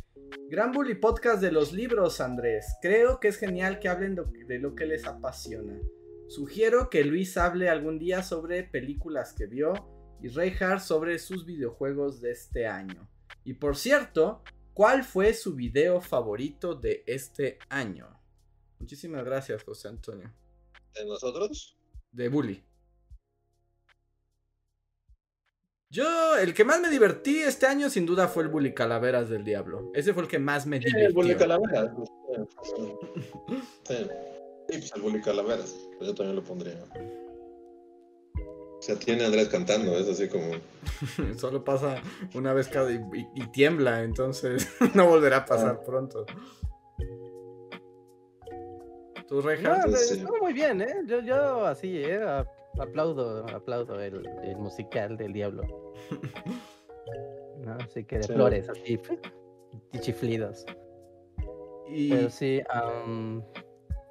Gran 0.50 0.72
Bully 0.72 0.96
Podcast 0.96 1.40
de 1.40 1.52
los 1.52 1.72
libros, 1.72 2.20
Andrés. 2.20 2.66
Creo 2.82 3.20
que 3.20 3.28
es 3.28 3.38
genial 3.38 3.78
que 3.78 3.90
hablen 3.90 4.16
de 4.16 4.58
lo 4.58 4.74
que 4.74 4.88
les 4.88 5.06
apasiona. 5.06 5.80
Sugiero 6.32 6.90
que 6.90 7.04
Luis 7.04 7.36
hable 7.36 7.68
algún 7.68 8.00
día 8.00 8.24
sobre 8.24 8.64
películas 8.64 9.34
que 9.34 9.48
vio 9.48 9.74
y 10.22 10.30
Reinhardt 10.30 10.80
sobre 10.80 11.20
sus 11.20 11.46
videojuegos 11.46 12.22
de 12.22 12.32
este 12.32 12.68
año. 12.68 13.10
Y 13.44 13.56
por 13.56 13.76
cierto, 13.76 14.42
¿cuál 14.74 15.04
fue 15.04 15.34
su 15.34 15.56
video 15.56 16.00
favorito 16.00 16.74
de 16.74 17.04
este 17.06 17.60
año? 17.68 18.18
Muchísimas 18.80 19.26
gracias, 19.26 19.62
José 19.66 19.90
Antonio. 19.90 20.34
¿De 20.94 21.06
nosotros? 21.06 21.78
De 22.14 22.30
Bully. 22.30 22.64
Yo, 25.90 26.38
el 26.38 26.54
que 26.54 26.64
más 26.64 26.80
me 26.80 26.90
divertí 26.90 27.40
este 27.40 27.66
año 27.66 27.90
sin 27.90 28.06
duda 28.06 28.30
fue 28.30 28.44
el 28.44 28.50
Bully 28.50 28.74
Calaveras 28.74 29.28
del 29.28 29.44
Diablo. 29.44 29.92
Ese 29.94 30.14
fue 30.14 30.24
el 30.24 30.30
que 30.30 30.40
más 30.40 30.66
me 30.66 30.82
Sí, 30.82 30.88
el 30.96 31.12
Bully. 31.12 31.36
Calaveras. 31.36 31.92
Sí, 32.64 32.94
sí. 33.84 33.96
Sí, 34.72 34.78
pues 34.80 34.92
el 34.96 35.02
Bully 35.02 35.22
Calaveras. 35.22 35.76
Pues 35.98 36.10
yo 36.10 36.16
también 36.16 36.36
lo 36.38 36.44
pondría. 36.44 36.84
O 38.80 38.82
sea, 38.82 38.96
tiene 38.96 39.24
a 39.24 39.28
Andrés 39.28 39.50
cantando, 39.50 39.96
es 39.98 40.08
así 40.10 40.28
como. 40.28 40.46
Solo 41.38 41.64
pasa 41.64 42.02
una 42.34 42.54
vez 42.54 42.68
cada 42.68 42.92
y, 42.92 42.96
y- 42.96 43.28
y 43.36 43.48
tiembla, 43.52 44.02
entonces 44.04 44.68
no 44.96 45.08
volverá 45.08 45.38
a 45.38 45.46
pasar 45.46 45.84
pronto. 45.84 46.26
¿Tú, 49.28 49.36
No, 49.36 49.42
Reinhardt? 49.42 49.84
pero 49.86 49.98
sí. 49.98 50.14
estuvo 50.16 50.38
muy 50.42 50.54
bien, 50.54 50.82
¿eh? 50.82 50.96
Yo, 51.06 51.22
yo 51.22 51.66
así, 51.66 51.98
¿eh? 52.04 52.20
Aplaudo, 52.80 53.46
aplaudo 53.50 54.00
el, 54.02 54.26
el 54.44 54.58
musical 54.58 55.16
del 55.18 55.34
diablo. 55.34 55.64
¿No? 57.66 57.74
Así 57.76 58.04
que 58.04 58.18
de 58.18 58.24
Sí. 58.24 58.34
flores, 58.34 58.68
así, 58.70 59.00
y 59.94 60.00
chiflidos. 60.00 60.66
Y 61.88 62.10
Pero 62.10 62.30
sí, 62.30 62.62
am, 62.70 63.44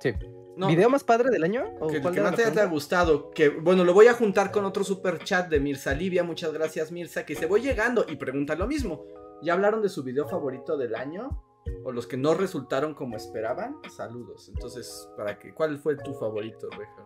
sí. 0.01 0.13
No, 0.61 0.67
¿Video 0.67 0.91
más 0.91 1.05
padre 1.05 1.31
del 1.31 1.43
año? 1.43 1.65
¿O 1.81 1.87
que, 1.87 2.03
cuál 2.03 2.13
que 2.13 2.21
más 2.21 2.37
te 2.37 2.45
haya 2.45 2.67
gustado. 2.67 3.31
Que, 3.31 3.49
bueno, 3.49 3.83
lo 3.83 3.95
voy 3.95 4.09
a 4.09 4.13
juntar 4.13 4.53
con 4.53 4.67
otro 4.67 4.85
super 4.85 5.19
chat 5.25 5.49
de 5.49 5.59
Mirza 5.59 5.95
Livia. 5.95 6.23
Muchas 6.23 6.53
gracias, 6.53 6.93
Mirza. 6.93 7.25
Que 7.25 7.35
se 7.35 7.47
voy 7.47 7.63
llegando 7.63 8.05
y 8.07 8.17
pregunta 8.17 8.55
lo 8.55 8.67
mismo. 8.67 9.07
¿Ya 9.41 9.55
hablaron 9.55 9.81
de 9.81 9.89
su 9.89 10.03
video 10.03 10.29
favorito 10.29 10.77
del 10.77 10.97
año? 10.97 11.43
¿O 11.83 11.93
los 11.93 12.07
que 12.07 12.19
no 12.19 12.35
resultaron 12.35 12.93
como 12.93 13.17
esperaban? 13.17 13.79
Saludos. 13.97 14.51
Entonces, 14.51 15.09
¿para 15.17 15.39
qué? 15.39 15.55
¿Cuál 15.55 15.79
fue 15.79 15.97
tu 15.97 16.13
favorito, 16.13 16.69
Reja? 16.69 17.05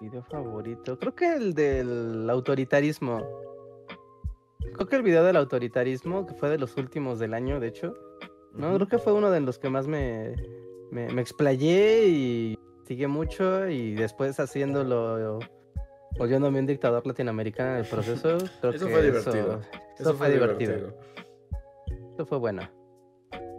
Video 0.00 0.24
favorito. 0.24 0.98
Creo 0.98 1.14
que 1.14 1.32
el 1.34 1.54
del 1.54 2.28
autoritarismo. 2.28 3.22
Creo 4.74 4.88
que 4.88 4.96
el 4.96 5.02
video 5.02 5.22
del 5.22 5.36
autoritarismo, 5.36 6.26
que 6.26 6.34
fue 6.34 6.50
de 6.50 6.58
los 6.58 6.76
últimos 6.76 7.20
del 7.20 7.32
año, 7.32 7.60
de 7.60 7.68
hecho. 7.68 7.94
No, 8.54 8.74
creo 8.74 8.88
que 8.88 8.98
fue 8.98 9.12
uno 9.12 9.30
de 9.30 9.40
los 9.40 9.60
que 9.60 9.70
más 9.70 9.86
me, 9.86 10.34
me, 10.92 11.08
me 11.08 11.22
explayé 11.22 12.06
y 12.06 12.58
sigue 12.86 13.08
mucho. 13.08 13.68
Y 13.68 13.94
después 13.94 14.38
haciéndolo, 14.38 15.40
volviéndome 16.18 16.60
un 16.60 16.66
dictador 16.66 17.06
latinoamericano 17.06 17.72
en 17.72 17.76
el 17.78 17.86
proceso. 17.86 18.38
Creo 18.60 18.72
Eso 18.72 18.86
que 18.86 18.92
fue 18.92 19.02
divertido. 19.02 19.60
Eso, 19.98 20.14
fue 20.14 20.30
divertido. 20.30 20.98
Eso 22.14 22.26
fue 22.26 22.38
bueno. 22.38 22.68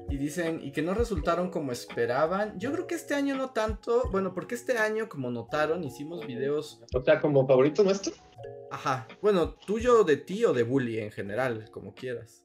Y 0.09 0.17
dicen, 0.17 0.59
y 0.61 0.71
que 0.71 0.83
no 0.83 0.93
resultaron 0.93 1.49
como 1.49 1.71
esperaban. 1.71 2.59
Yo 2.59 2.71
creo 2.71 2.85
que 2.85 2.95
este 2.95 3.15
año 3.15 3.35
no 3.35 3.49
tanto. 3.49 4.09
Bueno, 4.11 4.33
porque 4.33 4.53
este 4.53 4.77
año, 4.77 5.09
como 5.09 5.31
notaron, 5.31 5.83
hicimos 5.83 6.27
videos. 6.27 6.83
O 6.93 7.01
sea, 7.01 7.19
como 7.19 7.47
favorito 7.47 7.83
nuestro. 7.83 8.13
Ajá. 8.69 9.07
Bueno, 9.21 9.55
tuyo 9.55 10.03
de 10.03 10.17
ti 10.17 10.45
o 10.45 10.53
de 10.53 10.63
Bully 10.63 10.99
en 10.99 11.11
general, 11.11 11.69
como 11.71 11.95
quieras. 11.95 12.42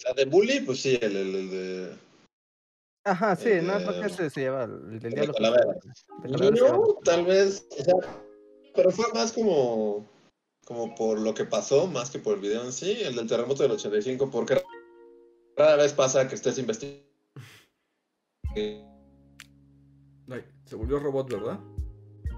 Sea, 0.00 0.12
de 0.14 0.24
Bully, 0.24 0.60
pues 0.60 0.80
sí, 0.80 0.98
el, 1.00 1.16
el, 1.16 1.34
el 1.34 1.50
de. 1.50 1.96
Ajá, 3.04 3.34
sí, 3.36 3.48
no, 3.62 3.78
Eh, 3.78 3.84
creo 3.86 4.00
que 4.00 4.06
ese 4.08 4.30
se 4.30 4.40
lleva 4.40 4.64
el, 4.64 4.72
el 4.92 4.98
diálogo. 5.00 5.32
Calavera. 5.34 5.72
De 5.74 5.80
Calavera 6.30 6.38
se 6.38 6.52
lleva 6.62 6.70
Niño, 6.76 6.94
tal 7.04 7.24
vez. 7.24 7.66
O 7.78 7.84
sea, 7.84 7.94
pero 8.74 8.90
fue 8.90 9.06
más 9.14 9.32
como. 9.32 10.06
Como 10.66 10.94
por 10.94 11.18
lo 11.18 11.34
que 11.34 11.44
pasó, 11.44 11.86
más 11.88 12.10
que 12.10 12.18
por 12.20 12.34
el 12.34 12.40
video 12.40 12.62
en 12.64 12.72
sí. 12.72 12.98
El 13.02 13.16
del 13.16 13.26
terremoto 13.26 13.62
del 13.64 13.72
85, 13.72 14.30
porque 14.30 14.62
rara 15.56 15.76
vez 15.76 15.92
pasa 15.92 16.28
que 16.28 16.34
estés 16.36 16.58
investigando. 16.58 17.04
Ay, 20.30 20.44
se 20.64 20.76
volvió 20.76 20.98
robot, 21.00 21.30
¿verdad? 21.32 21.58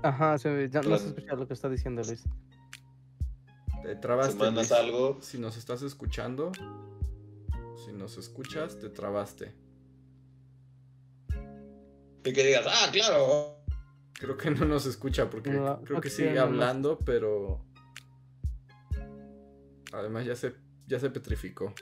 Ajá, 0.03 0.39
se- 0.39 0.69
ya 0.71 0.81
no 0.83 0.97
se 0.99 1.09
escucha 1.09 1.35
lo 1.35 1.47
que 1.47 1.55
está 1.55 1.69
diciendo 1.69 2.03
Luis. 2.03 2.25
Te 3.83 3.97
trabaste. 3.97 4.51
Luis. 4.51 4.73
algo. 4.73 5.19
Si 5.21 5.39
nos 5.39 5.57
estás 5.57 5.83
escuchando, 5.83 6.53
si 7.85 7.93
nos 7.93 8.17
escuchas, 8.19 8.79
te 8.79 8.89
trabaste. 8.89 9.55
Y 12.25 12.33
que 12.33 12.45
digas, 12.45 12.67
ah, 12.67 12.91
claro. 12.93 13.57
Creo 14.13 14.37
que 14.37 14.51
no 14.51 14.65
nos 14.65 14.87
escucha 14.87 15.29
porque 15.29 15.51
No, 15.51 15.83
creo 15.83 16.01
que 16.01 16.11
sigue 16.11 16.39
hablando, 16.39 16.99
pero 16.99 17.65
además 19.93 20.25
ya 20.25 20.37
se 20.37 20.55
ya 20.87 21.01
se 21.01 21.11
petrificó. 21.11 21.75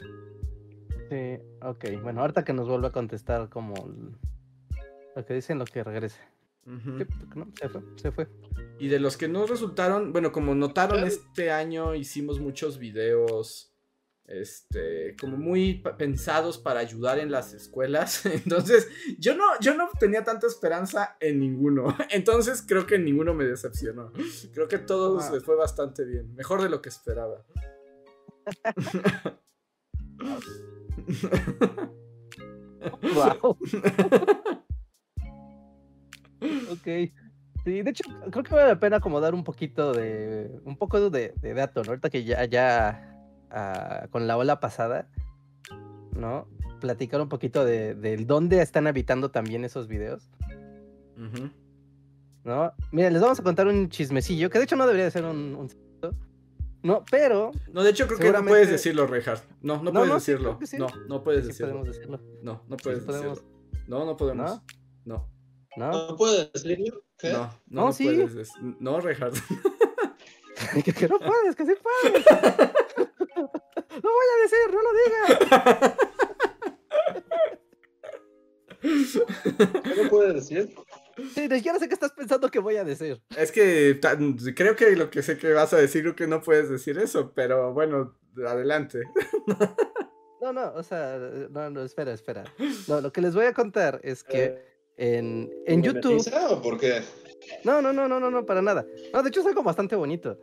Sí, 1.11 1.39
ok. 1.63 2.03
Bueno, 2.03 2.21
ahorita 2.21 2.45
que 2.45 2.53
nos 2.53 2.69
vuelva 2.69 2.89
a 2.89 2.93
contestar 2.93 3.49
como 3.49 3.75
lo 5.17 5.25
que 5.27 5.35
dicen, 5.35 5.59
lo 5.59 5.65
que 5.65 5.83
regrese. 5.85 6.21
Sí, 6.65 7.05
porque 7.19 7.39
no, 7.39 7.49
se 7.61 7.69
fue, 7.69 7.83
se 7.97 8.13
fue. 8.13 8.29
Y 8.79 8.89
de 8.89 9.01
los 9.01 9.17
que 9.17 9.29
no 9.29 9.47
resultaron, 9.47 10.13
bueno, 10.13 10.31
como 10.31 10.55
notaron 10.55 11.03
este 11.05 11.51
año 11.51 11.95
hicimos 11.95 12.39
muchos 12.39 12.79
videos 12.79 13.70
este 14.31 15.17
como 15.21 15.37
muy 15.37 15.83
pensados 15.99 16.57
para 16.59 16.81
ayudar 16.81 17.19
en 17.19 17.31
las 17.31 17.53
escuelas. 17.53 18.25
Entonces, 18.47 18.89
yo 19.19 19.37
no 19.37 19.45
yo 19.61 19.75
no 19.75 19.89
tenía 19.99 20.25
tanta 20.25 20.47
esperanza 20.47 21.17
en 21.21 21.41
ninguno. 21.41 21.95
Entonces, 22.11 22.65
creo 22.67 22.87
que 22.87 22.99
ninguno 22.99 23.35
me 23.35 23.45
decepcionó. 23.45 24.13
Creo 24.55 24.69
que 24.69 24.79
todos 24.79 25.25
Ah. 25.27 25.33
les 25.33 25.45
fue 25.45 25.57
bastante 25.57 26.05
bien, 26.05 26.35
mejor 26.35 26.63
de 26.63 26.71
lo 26.71 26.81
que 26.81 26.89
esperaba. 26.91 27.45
¡Wow! 33.15 33.59
ok. 36.73 36.87
Sí, 37.65 37.83
de 37.83 37.91
hecho, 37.91 38.05
creo 38.31 38.43
que 38.43 38.55
vale 38.55 38.69
la 38.69 38.81
pena 38.81 39.01
como 39.01 39.21
dar 39.21 39.35
un 39.35 39.45
poquito 39.45 39.93
de. 39.93 40.51
Un 40.65 40.77
poco 40.79 41.11
de, 41.11 41.35
de 41.37 41.55
dato, 41.55 41.83
¿no? 41.83 41.91
Ahorita 41.91 42.09
que 42.09 42.25
ya, 42.25 42.45
ya 42.47 43.20
con 44.11 44.27
la 44.27 44.37
ola 44.37 44.61
pasada, 44.61 45.09
¿no? 46.13 46.47
Platicar 46.81 47.21
un 47.21 47.29
poquito 47.29 47.65
de, 47.65 47.95
del 47.95 48.27
dónde 48.27 48.63
están 48.63 48.87
habitando 48.87 49.31
también 49.31 49.65
esos 49.65 49.87
videos. 49.89 50.31
¿no? 52.45 52.73
Mira, 52.93 53.11
les 53.11 53.21
vamos 53.21 53.39
a 53.39 53.43
contar 53.43 53.67
un 53.67 53.89
chismecillo, 53.91 54.49
que 54.51 54.59
de 54.59 54.65
hecho 54.65 54.77
no 54.77 54.85
debería 54.87 55.05
de 55.05 55.11
ser 55.11 55.25
un, 55.25 55.69
¿no? 56.83 57.05
Pero 57.11 57.51
No, 57.73 57.83
de 57.83 57.91
hecho 57.91 58.07
creo 58.07 58.17
que 58.19 58.25
no 58.25 58.29
Seguramente- 58.29 58.51
puedes 58.51 58.71
decirlo, 58.71 59.07
Reinhardt. 59.07 59.43
No, 59.61 59.77
no, 59.83 59.83
No, 59.85 59.93
puedes 59.93 60.09
no, 60.09 60.21
sí, 60.21 60.33
decirlo. 60.33 60.59
que 60.59 60.67
sí. 60.67 60.79
No, 60.79 60.87
no 61.09 61.23
puedes 61.23 61.43
sí 61.43 61.49
decirlo. 61.49 61.73
podemos 61.75 61.97
decirlo, 61.97 62.21
No, 62.43 62.65
no 62.69 62.77
puedes 62.79 63.05
podemos. 63.05 63.37
decirlo. 63.39 63.61
No, 63.87 64.05
no 64.07 64.17
podemos. 64.17 64.51
¿No? 64.51 64.65
No, 65.05 65.29
¿no? 65.77 66.09
¿No 66.09 66.17
puedes 66.17 66.51
decirlo? 66.53 67.03
¿Qué? 67.19 67.33
no, 67.33 67.39
no, 67.39 67.51
No, 67.69 67.85
no 67.87 67.93
sí. 67.93 68.05
puedes. 68.05 68.53
No, 68.81 69.01
Reinhardt. 69.01 69.37
que, 70.85 70.93
que 70.95 71.09
no 71.09 71.19
puedes, 71.19 71.55
que 71.57 71.67
sí 71.67 71.73
puedes. 71.83 72.25
no 73.91 74.11
voy 74.11 74.27
a 74.35 74.43
decir, 74.43 74.59
no 74.73 74.81
lo 74.83 74.93
digas. 75.03 75.95
¿Qué 79.85 80.03
no 80.03 80.09
puedes 80.09 80.35
decir? 80.35 80.75
Sí, 81.35 81.49
ni 81.49 81.57
siquiera 81.57 81.79
sé 81.79 81.87
qué 81.89 81.95
estás 81.95 82.13
pensando 82.13 82.51
que 82.51 82.59
voy 82.61 82.77
a 82.77 82.85
decir. 82.85 83.21
Es 83.37 83.53
que 83.53 84.01
creo 84.57 84.75
que 84.75 84.97
lo 84.97 85.11
que 85.11 85.23
sé 85.23 85.37
que 85.37 85.53
vas 85.53 85.73
a 85.75 85.77
decir, 85.77 86.03
creo 86.03 86.17
que 86.17 86.27
no 86.27 86.41
puedes 86.41 86.71
decir 86.71 86.99
eso, 86.99 87.33
pero 87.35 87.73
bueno, 87.75 88.17
adelante. 88.47 89.03
No, 90.41 90.53
no, 90.55 90.73
o 90.75 90.83
sea, 90.83 91.19
no, 91.51 91.69
no, 91.69 91.83
espera, 91.83 92.13
espera. 92.13 92.45
No, 92.89 93.03
lo 93.03 93.13
que 93.13 93.21
les 93.21 93.35
voy 93.35 93.45
a 93.45 93.53
contar 93.53 94.01
es 94.03 94.25
que 94.25 94.45
Eh, 94.45 94.65
en, 95.19 95.51
en 95.67 95.83
YouTube. 95.83 96.13
¿Monetiza 96.13 96.51
o 96.51 96.63
por 96.63 96.79
qué? 96.79 97.03
No, 97.65 97.83
no, 97.83 97.93
no, 97.93 98.09
no, 98.09 98.19
no, 98.19 98.31
no, 98.31 98.47
para 98.47 98.63
nada. 98.63 98.87
No, 99.13 99.23
de 99.23 99.29
hecho 99.29 99.41
es 99.41 99.47
algo 99.47 99.63
bastante 99.63 99.97
bonito. 99.97 100.39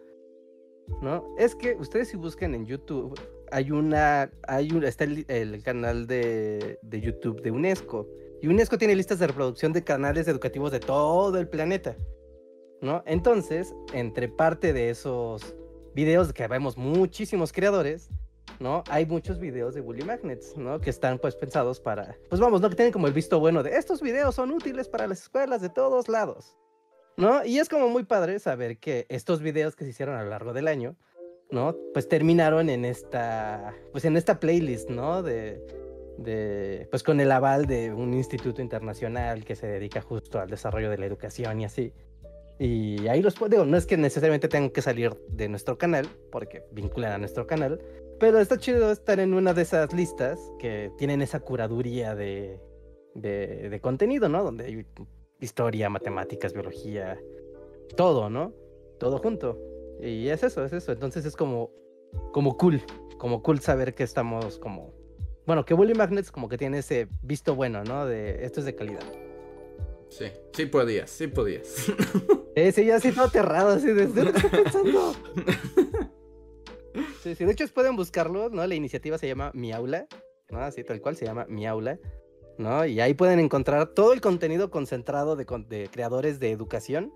¿No? 1.01 1.35
Es 1.37 1.55
que 1.55 1.73
ustedes 1.75 2.09
si 2.09 2.17
buscan 2.17 2.53
en 2.53 2.65
YouTube, 2.65 3.19
hay 3.51 3.71
una, 3.71 4.31
hay 4.47 4.71
un, 4.71 4.83
está 4.83 5.03
el, 5.03 5.25
el 5.27 5.63
canal 5.63 6.07
de, 6.07 6.79
de 6.81 7.01
YouTube 7.01 7.41
de 7.41 7.51
UNESCO. 7.51 8.07
Y 8.41 8.47
UNESCO 8.47 8.77
tiene 8.77 8.95
listas 8.95 9.19
de 9.19 9.27
reproducción 9.27 9.73
de 9.73 9.83
canales 9.83 10.27
educativos 10.27 10.71
de 10.71 10.79
todo 10.79 11.37
el 11.37 11.47
planeta. 11.47 11.95
¿No? 12.81 13.03
Entonces, 13.07 13.73
entre 13.93 14.27
parte 14.27 14.71
de 14.71 14.91
esos 14.91 15.55
videos 15.95 16.31
que 16.31 16.47
vemos 16.47 16.77
muchísimos 16.77 17.51
creadores, 17.51 18.11
¿no? 18.59 18.83
Hay 18.89 19.07
muchos 19.07 19.39
videos 19.39 19.73
de 19.73 19.81
Bully 19.81 20.03
Magnets, 20.03 20.55
¿no? 20.55 20.79
Que 20.79 20.91
están 20.91 21.17
pues 21.17 21.35
pensados 21.35 21.79
para, 21.79 22.15
pues 22.29 22.39
vamos, 22.39 22.61
¿no? 22.61 22.69
Que 22.69 22.75
tienen 22.75 22.93
como 22.93 23.07
el 23.07 23.13
visto 23.13 23.39
bueno 23.39 23.63
de 23.63 23.75
estos 23.75 23.99
videos 24.01 24.35
son 24.35 24.51
útiles 24.51 24.87
para 24.87 25.07
las 25.07 25.21
escuelas 25.21 25.61
de 25.61 25.69
todos 25.69 26.07
lados. 26.07 26.55
¿no? 27.17 27.43
Y 27.43 27.57
es 27.57 27.67
como 27.67 27.89
muy 27.89 28.03
padre 28.03 28.39
saber 28.39 28.77
que 28.77 29.07
estos 29.09 29.41
videos 29.41 29.75
que 29.75 29.83
se 29.83 29.89
hicieron 29.89 30.15
a 30.15 30.23
lo 30.23 30.29
largo 30.29 30.53
del 30.53 30.67
año, 30.67 30.95
¿no? 31.51 31.75
Pues 31.93 32.07
terminaron 32.07 32.69
en 32.69 32.85
esta, 32.85 33.73
pues 33.91 34.05
en 34.05 34.17
esta 34.17 34.39
playlist, 34.39 34.89
¿no? 34.89 35.23
De, 35.23 35.61
de, 36.17 36.87
pues 36.89 37.03
con 37.03 37.19
el 37.19 37.31
aval 37.31 37.65
de 37.67 37.93
un 37.93 38.13
instituto 38.13 38.61
internacional 38.61 39.45
que 39.45 39.55
se 39.55 39.67
dedica 39.67 40.01
justo 40.01 40.39
al 40.39 40.49
desarrollo 40.49 40.89
de 40.89 40.97
la 40.97 41.05
educación 41.05 41.61
y 41.61 41.65
así. 41.65 41.93
Y 42.59 43.07
ahí 43.07 43.21
los 43.21 43.35
puedo, 43.35 43.65
no 43.65 43.77
es 43.77 43.85
que 43.85 43.97
necesariamente 43.97 44.47
tengan 44.47 44.71
que 44.71 44.81
salir 44.81 45.13
de 45.29 45.47
nuestro 45.47 45.77
canal, 45.77 46.07
porque 46.31 46.63
vinculan 46.71 47.11
a 47.11 47.17
nuestro 47.19 47.45
canal, 47.45 47.79
pero 48.19 48.39
está 48.39 48.57
chido 48.57 48.91
estar 48.91 49.19
en 49.19 49.35
una 49.35 49.53
de 49.53 49.61
esas 49.61 49.93
listas 49.93 50.39
que 50.57 50.91
tienen 50.97 51.21
esa 51.21 51.39
curaduría 51.39 52.15
de, 52.15 52.59
de, 53.13 53.69
de 53.69 53.79
contenido, 53.79 54.27
¿no? 54.27 54.43
Donde 54.43 54.65
hay 54.65 54.85
historia, 55.39 55.87
matemáticas, 55.89 56.53
biología, 56.53 57.19
todo, 57.95 58.27
¿no? 58.31 58.53
Todo 58.97 59.19
junto. 59.19 59.59
Y 60.01 60.29
es 60.29 60.43
eso, 60.43 60.63
es 60.63 60.73
eso. 60.73 60.91
Entonces 60.91 61.25
es 61.25 61.35
como, 61.35 61.71
como 62.31 62.57
cool, 62.57 62.81
como 63.17 63.41
cool 63.41 63.59
saber 63.59 63.95
que 63.95 64.03
estamos 64.03 64.59
como, 64.59 64.93
bueno, 65.45 65.65
que 65.65 65.73
Bully 65.73 65.93
Magnets 65.93 66.31
como 66.31 66.49
que 66.49 66.57
tiene 66.57 66.79
ese 66.79 67.07
visto 67.21 67.55
bueno, 67.55 67.83
¿no? 67.83 68.05
De 68.05 68.45
esto 68.45 68.59
es 68.59 68.65
de 68.65 68.75
calidad. 68.75 69.03
Sí, 70.09 70.25
sí 70.53 70.65
podías, 70.65 71.09
sí 71.09 71.27
podías. 71.27 71.91
Eh, 72.57 72.71
sí, 72.71 72.85
ya 72.85 72.99
todo 72.99 73.25
aterrado, 73.25 73.69
así 73.73 73.85
de, 73.85 74.07
¿de 74.07 74.31
qué 74.31 74.37
estoy 74.39 74.63
pensando? 74.63 75.13
Sí, 77.21 77.35
sí, 77.35 77.45
de 77.45 77.51
hecho 77.51 77.67
pueden 77.67 77.95
buscarlo, 77.95 78.49
¿no? 78.49 78.65
La 78.65 78.73
iniciativa 78.73 79.19
se 79.19 79.27
llama 79.27 79.51
Mi 79.53 79.71
Aula, 79.71 80.07
¿no? 80.49 80.59
Así 80.61 80.83
tal 80.83 81.01
cual 81.01 81.15
se 81.15 81.25
llama 81.25 81.45
Mi 81.47 81.67
Aula, 81.67 81.99
¿no? 82.57 82.85
Y 82.85 82.99
ahí 82.99 83.13
pueden 83.13 83.39
encontrar 83.39 83.87
todo 83.87 84.13
el 84.13 84.21
contenido 84.21 84.71
concentrado 84.71 85.35
de, 85.35 85.45
de 85.67 85.89
creadores 85.91 86.39
de 86.39 86.51
educación, 86.51 87.13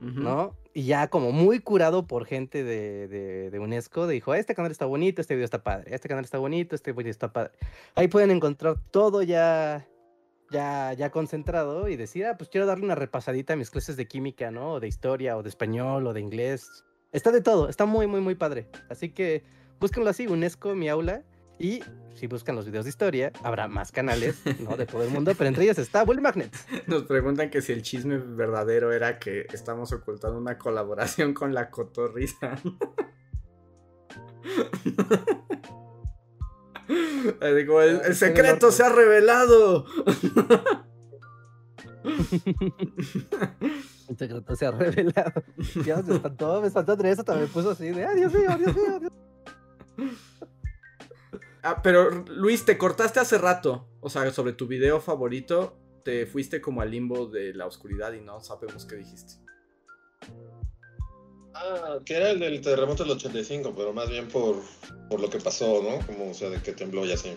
¿no? 0.00 0.56
Y 0.72 0.84
ya 0.84 1.08
como 1.08 1.32
muy 1.32 1.60
curado 1.60 2.06
por 2.06 2.26
gente 2.26 2.64
de, 2.64 3.08
de, 3.08 3.50
de 3.50 3.58
UNESCO, 3.58 4.06
dijo, 4.06 4.34
este 4.34 4.54
canal 4.54 4.70
está 4.70 4.86
bonito, 4.86 5.20
este 5.20 5.34
video 5.34 5.44
está 5.44 5.62
padre, 5.62 5.94
este 5.94 6.08
canal 6.08 6.24
está 6.24 6.38
bonito, 6.38 6.74
este 6.74 6.92
video 6.92 7.10
está 7.10 7.32
padre. 7.32 7.52
Ahí 7.94 8.08
pueden 8.08 8.30
encontrar 8.30 8.76
todo 8.90 9.22
ya, 9.22 9.86
ya, 10.50 10.92
ya 10.92 11.10
concentrado 11.10 11.88
y 11.88 11.96
decir, 11.96 12.26
ah, 12.26 12.36
pues 12.38 12.48
quiero 12.50 12.66
darle 12.66 12.84
una 12.84 12.94
repasadita 12.94 13.54
a 13.54 13.56
mis 13.56 13.70
clases 13.70 13.96
de 13.96 14.06
química, 14.06 14.50
¿no? 14.50 14.74
O 14.74 14.80
de 14.80 14.88
historia, 14.88 15.36
o 15.36 15.42
de 15.42 15.48
español, 15.48 16.06
o 16.06 16.12
de 16.12 16.20
inglés. 16.20 16.84
Está 17.12 17.32
de 17.32 17.40
todo, 17.40 17.68
está 17.68 17.84
muy, 17.86 18.06
muy, 18.06 18.20
muy 18.20 18.36
padre. 18.36 18.68
Así 18.88 19.10
que 19.10 19.42
búsquenlo 19.80 20.08
así, 20.08 20.26
UNESCO, 20.28 20.74
mi 20.74 20.88
aula. 20.88 21.24
Y 21.60 21.84
si 22.14 22.26
buscan 22.26 22.56
los 22.56 22.64
videos 22.64 22.86
de 22.86 22.88
historia, 22.88 23.32
habrá 23.42 23.68
más 23.68 23.92
canales, 23.92 24.40
¿no? 24.60 24.78
De 24.78 24.86
todo 24.86 25.04
el 25.04 25.10
mundo, 25.10 25.32
pero 25.36 25.46
entre 25.46 25.64
ellos 25.64 25.78
está 25.78 26.04
Bully 26.04 26.22
Magnet. 26.22 26.50
Nos 26.86 27.02
preguntan 27.02 27.50
que 27.50 27.60
si 27.60 27.72
el 27.72 27.82
chisme 27.82 28.16
verdadero 28.16 28.92
era 28.92 29.18
que 29.18 29.46
estamos 29.52 29.92
ocultando 29.92 30.38
una 30.38 30.56
colaboración 30.56 31.34
con 31.34 31.52
la 31.52 31.70
cotorriza. 31.70 32.58
Digo, 37.54 37.82
el, 37.82 38.00
el 38.06 38.14
secreto 38.16 38.72
se 38.72 38.82
ha 38.82 38.88
revelado. 38.88 39.84
El 44.08 44.16
secreto 44.16 44.56
se 44.56 44.66
ha 44.66 44.70
revelado. 44.70 45.44
Ya 45.84 46.02
se 46.02 46.14
espantó, 46.14 46.62
me 46.62 46.68
espantó 46.68 46.92
Andrés, 46.92 47.22
también 47.22 47.48
puso 47.48 47.70
así 47.70 47.90
de, 47.90 48.04
ah, 48.04 48.14
Dios 48.14 48.32
mío, 48.32 48.48
Dios 48.58 48.74
mío, 48.74 48.98
Dios 48.98 49.12
Ah, 51.62 51.82
pero 51.82 52.10
Luis, 52.26 52.64
te 52.64 52.78
cortaste 52.78 53.20
hace 53.20 53.38
rato. 53.38 53.88
O 54.00 54.08
sea, 54.08 54.30
sobre 54.30 54.52
tu 54.52 54.66
video 54.66 55.00
favorito, 55.00 55.76
te 56.04 56.26
fuiste 56.26 56.60
como 56.60 56.80
al 56.80 56.90
limbo 56.90 57.26
de 57.26 57.54
la 57.54 57.66
oscuridad 57.66 58.12
y 58.12 58.20
no 58.20 58.40
sabemos 58.40 58.86
qué 58.86 58.96
dijiste. 58.96 59.34
Ah, 61.54 61.98
que 62.04 62.14
era 62.14 62.30
el 62.30 62.40
del 62.40 62.60
terremoto 62.60 63.02
del 63.02 63.12
85, 63.12 63.74
pero 63.76 63.92
más 63.92 64.08
bien 64.08 64.28
por, 64.28 64.56
por 65.08 65.20
lo 65.20 65.28
que 65.28 65.38
pasó, 65.38 65.82
¿no? 65.82 66.04
Como, 66.06 66.30
o 66.30 66.34
sea, 66.34 66.48
de 66.48 66.60
que 66.62 66.72
tembló 66.72 67.04
y 67.04 67.12
así. 67.12 67.36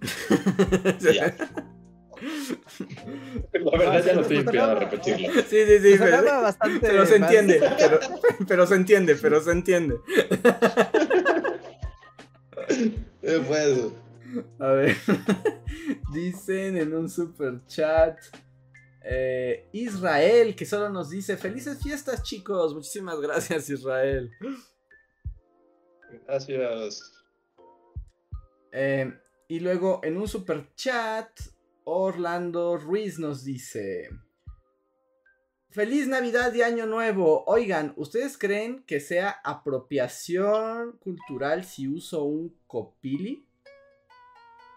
Ya. 1.00 1.34
La 3.52 3.78
verdad 3.78 4.04
ya 4.04 4.14
no 4.14 4.20
estoy 4.22 4.38
inspirado 4.38 4.72
a 4.72 4.74
repetirlo. 4.76 5.32
Sí, 5.34 5.64
sí, 5.66 5.78
sí. 5.80 5.96
Pero, 5.98 6.16
hablaba 6.16 6.42
bastante 6.42 6.80
pero 6.80 7.04
se 7.06 7.16
entiende. 7.16 7.60
Pero, 7.76 8.00
pero 8.48 8.66
se 8.66 8.74
entiende, 8.74 9.16
pero 9.16 9.42
se 9.42 9.52
entiende. 9.52 9.96
Eh, 13.22 13.92
A 14.58 14.68
ver. 14.72 14.96
Dicen 16.12 16.76
en 16.76 16.94
un 16.94 17.08
super 17.08 17.64
chat. 17.66 18.18
eh, 19.02 19.68
Israel, 19.72 20.54
que 20.54 20.64
solo 20.66 20.88
nos 20.90 21.10
dice 21.10 21.36
felices 21.36 21.82
fiestas, 21.82 22.22
chicos. 22.22 22.74
Muchísimas 22.74 23.20
gracias, 23.20 23.70
Israel. 23.70 24.30
gracias. 26.28 27.12
Eh, 28.72 29.12
y 29.48 29.60
luego 29.60 30.00
en 30.02 30.16
un 30.18 30.28
super 30.28 30.74
chat, 30.74 31.28
Orlando 31.84 32.76
Ruiz 32.76 33.18
nos 33.18 33.44
dice: 33.44 34.10
Feliz 35.76 36.08
Navidad 36.08 36.54
y 36.54 36.62
Año 36.62 36.86
Nuevo. 36.86 37.44
Oigan, 37.46 37.92
¿ustedes 37.96 38.38
creen 38.38 38.82
que 38.86 38.98
sea 38.98 39.42
apropiación 39.44 40.92
cultural 40.92 41.64
si 41.64 41.86
uso 41.86 42.24
un 42.24 42.56
copili? 42.66 43.46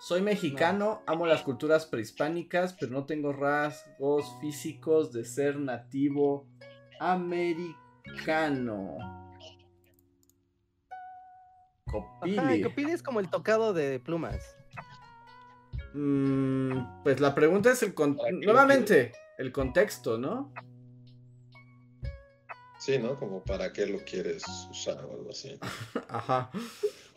Soy 0.01 0.21
mexicano, 0.21 1.01
amo 1.07 1.25
las 1.25 1.41
culturas 1.41 1.85
prehispánicas, 1.85 2.73
pero 2.73 2.91
no 2.91 3.05
tengo 3.05 3.31
rasgos 3.31 4.25
físicos 4.41 5.13
de 5.13 5.23
ser 5.23 5.57
nativo 5.57 6.45
americano. 6.99 8.97
Copili. 11.89 12.37
Ajá, 12.39 12.61
Copili 12.61 12.91
es 12.91 13.01
como 13.01 13.21
el 13.21 13.29
tocado 13.29 13.71
de 13.73 14.01
plumas. 14.01 14.53
Mm, 15.93 17.03
pues 17.03 17.21
la 17.21 17.33
pregunta 17.33 17.71
es 17.71 17.83
el 17.83 17.93
con- 17.93 18.17
¿Para 18.17 18.31
qué 18.31 18.35
lo 18.35 18.41
nuevamente 18.51 19.13
el 19.37 19.53
contexto, 19.53 20.17
¿no? 20.17 20.51
Sí, 22.89 22.97
¿no? 22.97 23.19
Como 23.19 23.43
para 23.43 23.71
qué 23.71 23.85
lo 23.85 23.99
quieres 23.99 24.43
usar 24.71 25.05
o 25.05 25.11
algo 25.13 25.29
así. 25.29 25.59
Ajá. 26.09 26.49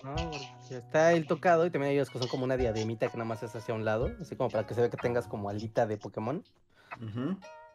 No, 0.05 0.31
está 0.70 1.12
el 1.14 1.27
tocado 1.27 1.64
y 1.64 1.70
también 1.70 1.93
hay 1.93 1.99
otras 1.99 2.11
que 2.12 2.18
son 2.18 2.29
como 2.29 2.45
una 2.45 2.59
diademita 2.59 3.09
que 3.09 3.16
nada 3.16 3.25
más 3.29 3.43
es 3.43 3.55
hacia 3.57 3.73
un 3.73 3.87
lado, 3.87 4.11
así 4.20 4.37
como 4.37 4.51
para 4.51 4.66
que 4.66 4.75
se 4.75 4.81
vea 4.83 4.91
que 4.91 4.99
tengas 4.99 5.27
como 5.27 5.49
alita 5.49 5.87
de 5.87 5.97
Pokémon. 5.97 6.45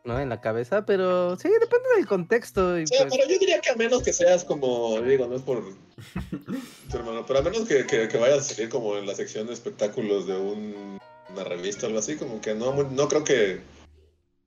¿no? 0.03 0.19
En 0.19 0.29
la 0.29 0.39
cabeza, 0.41 0.85
pero 0.85 1.35
sí, 1.37 1.49
depende 1.49 1.89
del 1.95 2.05
contexto. 2.05 2.77
Y 2.79 2.85
sea, 2.85 3.07
pues, 3.07 3.15
pero 3.17 3.27
yo 3.29 3.39
diría 3.39 3.59
que 3.61 3.71
a 3.71 3.75
menos 3.75 4.03
que 4.03 4.13
seas 4.13 4.43
como, 4.45 5.01
digo, 5.01 5.25
no 5.25 5.35
es 5.35 5.41
por 5.41 5.63
tu 6.91 6.97
hermano, 6.97 7.25
pero 7.25 7.39
a 7.39 7.41
menos 7.41 7.67
que, 7.67 7.87
que, 7.87 8.07
que 8.07 8.17
vayas 8.17 8.39
a 8.39 8.53
salir 8.53 8.69
como 8.69 8.95
en 8.97 9.07
la 9.07 9.15
sección 9.15 9.47
de 9.47 9.53
espectáculos 9.53 10.27
de 10.27 10.37
un- 10.37 10.99
una 11.29 11.43
revista 11.43 11.85
o 11.85 11.87
algo 11.87 11.99
así, 11.99 12.15
como 12.15 12.39
que 12.41 12.53
no, 12.53 12.71
no 12.83 13.07
creo 13.07 13.23
que 13.23 13.61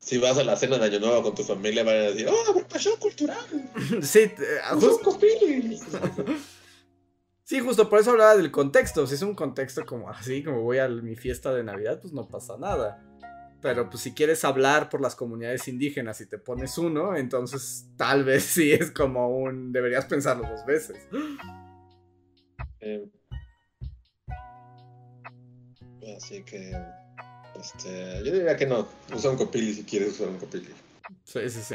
si 0.00 0.18
vas 0.18 0.38
a 0.38 0.44
la 0.44 0.56
cena 0.56 0.78
de 0.78 0.86
Año 0.86 0.98
Nuevo 1.00 1.22
con 1.22 1.34
tu 1.34 1.44
familia 1.44 1.84
vayan 1.84 2.04
a 2.04 2.10
decir, 2.10 2.26
¡oh, 2.28 2.50
apropiación 2.50 2.96
cultural! 2.98 3.38
Sí, 4.02 4.20
eh, 4.20 4.34
¡Usa 4.74 4.88
jus- 4.88 4.96
un 4.96 5.02
copili". 5.04 5.78
sí, 7.44 7.60
justo 7.60 7.88
por 7.88 8.00
eso 8.00 8.10
hablaba 8.12 8.36
del 8.36 8.50
contexto. 8.50 9.06
Si 9.06 9.14
es 9.14 9.22
un 9.22 9.34
contexto 9.34 9.84
como 9.84 10.08
así, 10.10 10.42
como 10.42 10.62
voy 10.62 10.78
a 10.78 10.88
mi 10.88 11.16
fiesta 11.16 11.52
de 11.54 11.62
Navidad, 11.64 12.00
pues 12.00 12.12
no 12.12 12.26
pasa 12.28 12.56
nada. 12.58 13.04
Pero 13.62 13.90
pues 13.90 14.02
si 14.02 14.14
quieres 14.14 14.42
hablar 14.46 14.88
por 14.88 15.02
las 15.02 15.14
comunidades 15.14 15.68
indígenas 15.68 16.18
y 16.22 16.26
te 16.26 16.38
pones 16.38 16.78
uno, 16.78 17.14
entonces 17.14 17.84
tal 17.98 18.24
vez 18.24 18.44
sí 18.44 18.72
es 18.72 18.90
como 18.90 19.28
un... 19.36 19.70
Deberías 19.70 20.06
pensarlo 20.06 20.48
dos 20.48 20.64
veces. 20.64 20.96
Eh, 22.80 23.06
así 26.16 26.42
que, 26.42 26.72
este, 27.58 28.18
yo 28.24 28.32
diría 28.32 28.56
que 28.56 28.66
no, 28.66 28.86
usa 29.14 29.30
un 29.30 29.36
copili 29.36 29.74
si 29.74 29.84
quieres 29.84 30.10
usar 30.14 30.28
un 30.28 30.38
copili. 30.38 30.68
Sí, 31.24 31.48
sí, 31.50 31.60
sí. 31.62 31.74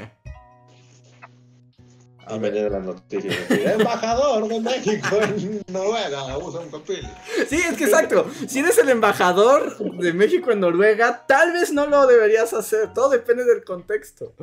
A 2.28 2.36
Y 2.36 2.40
ver. 2.40 2.52
mañana 2.54 2.70
la 2.70 2.80
noticia. 2.80 3.32
Embajador 3.74 4.48
de 4.48 4.60
México 4.60 5.18
en 5.22 5.62
Noruega 5.68 6.38
usa 6.40 6.62
un 6.62 6.70
copili. 6.70 7.08
Sí, 7.48 7.58
es 7.58 7.78
que 7.78 7.84
exacto. 7.84 8.26
Si 8.48 8.60
eres 8.60 8.78
el 8.80 8.90
embajador 8.90 9.78
de 10.00 10.12
México 10.14 10.52
en 10.52 10.62
Noruega, 10.62 11.26
tal 11.28 11.54
vez 11.54 11.72
no 11.72 11.86
lo 11.86 12.08
deberías 12.08 12.52
hacer. 12.54 12.94
Todo 12.96 13.10
depende 13.10 13.44
del 13.44 13.64
contexto. 13.64 14.34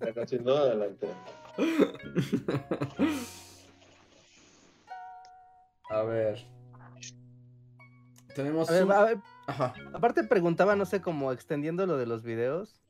Pero 0.00 0.26
si 0.26 0.38
no, 0.40 0.56
adelante. 0.56 1.08
A 5.90 6.02
ver. 6.02 6.44
Tenemos 8.36 8.68
a 8.70 8.72
ver, 8.72 8.84
un- 8.84 8.92
a 8.92 9.02
ver, 9.04 9.18
Ajá. 9.46 9.74
aparte 9.92 10.22
preguntaba, 10.24 10.76
no 10.76 10.84
sé, 10.86 11.00
como 11.00 11.32
extendiendo 11.32 11.86
lo 11.86 11.96
de 11.96 12.06
los 12.06 12.22
videos, 12.22 12.80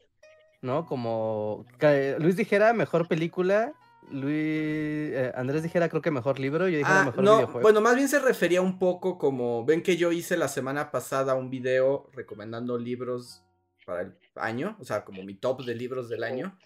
¿no? 0.60 0.84
Como 0.86 1.64
que 1.78 2.16
Luis 2.18 2.36
dijera 2.36 2.72
mejor 2.72 3.08
película, 3.08 3.72
Luis 4.10 4.34
eh, 4.36 5.32
Andrés 5.34 5.62
dijera 5.62 5.88
creo 5.88 6.02
que 6.02 6.10
mejor 6.10 6.38
libro, 6.38 6.68
yo 6.68 6.78
dijera 6.78 7.02
Ah, 7.02 7.04
mejor 7.06 7.24
no, 7.24 7.36
videojuego. 7.36 7.60
bueno, 7.62 7.80
más 7.80 7.96
bien 7.96 8.08
se 8.08 8.18
refería 8.18 8.60
un 8.62 8.78
poco 8.78 9.18
como. 9.18 9.64
Ven 9.64 9.82
que 9.82 9.96
yo 9.96 10.12
hice 10.12 10.36
la 10.36 10.48
semana 10.48 10.90
pasada 10.90 11.34
un 11.34 11.50
video 11.50 12.08
recomendando 12.12 12.78
libros 12.78 13.42
para 13.84 14.02
el 14.02 14.14
año, 14.36 14.76
o 14.80 14.84
sea, 14.84 15.04
como 15.04 15.22
mi 15.22 15.34
top 15.34 15.64
de 15.64 15.74
libros 15.74 16.08
del 16.08 16.24
año. 16.24 16.56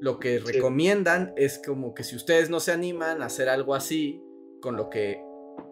Lo 0.00 0.18
que 0.20 0.40
Sí. 0.40 0.52
recomiendan 0.52 1.32
es 1.36 1.60
como 1.64 1.94
que 1.94 2.04
si 2.04 2.16
ustedes 2.16 2.50
no 2.50 2.60
se 2.60 2.70
animan 2.72 3.22
a 3.22 3.26
hacer 3.26 3.48
algo 3.48 3.74
así 3.74 4.20
con 4.60 4.76
lo 4.76 4.90
que 4.90 5.20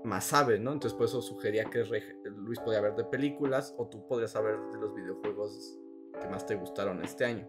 más 0.05 0.25
saben, 0.27 0.63
¿no? 0.63 0.73
Entonces 0.73 0.97
por 0.97 1.07
eso 1.07 1.21
sugería 1.23 1.65
que 1.65 1.85
Luis 2.37 2.61
podía 2.61 2.81
ver 2.81 2.95
de 2.95 3.05
películas 3.05 3.75
o 3.79 3.89
tú 3.89 4.07
podrías 4.07 4.33
saber 4.33 4.59
de 4.73 4.79
los 4.79 4.95
videojuegos 4.95 5.79
que 6.21 6.29
más 6.29 6.47
te 6.47 6.55
gustaron 6.57 7.03
este 7.03 7.25
año. 7.25 7.49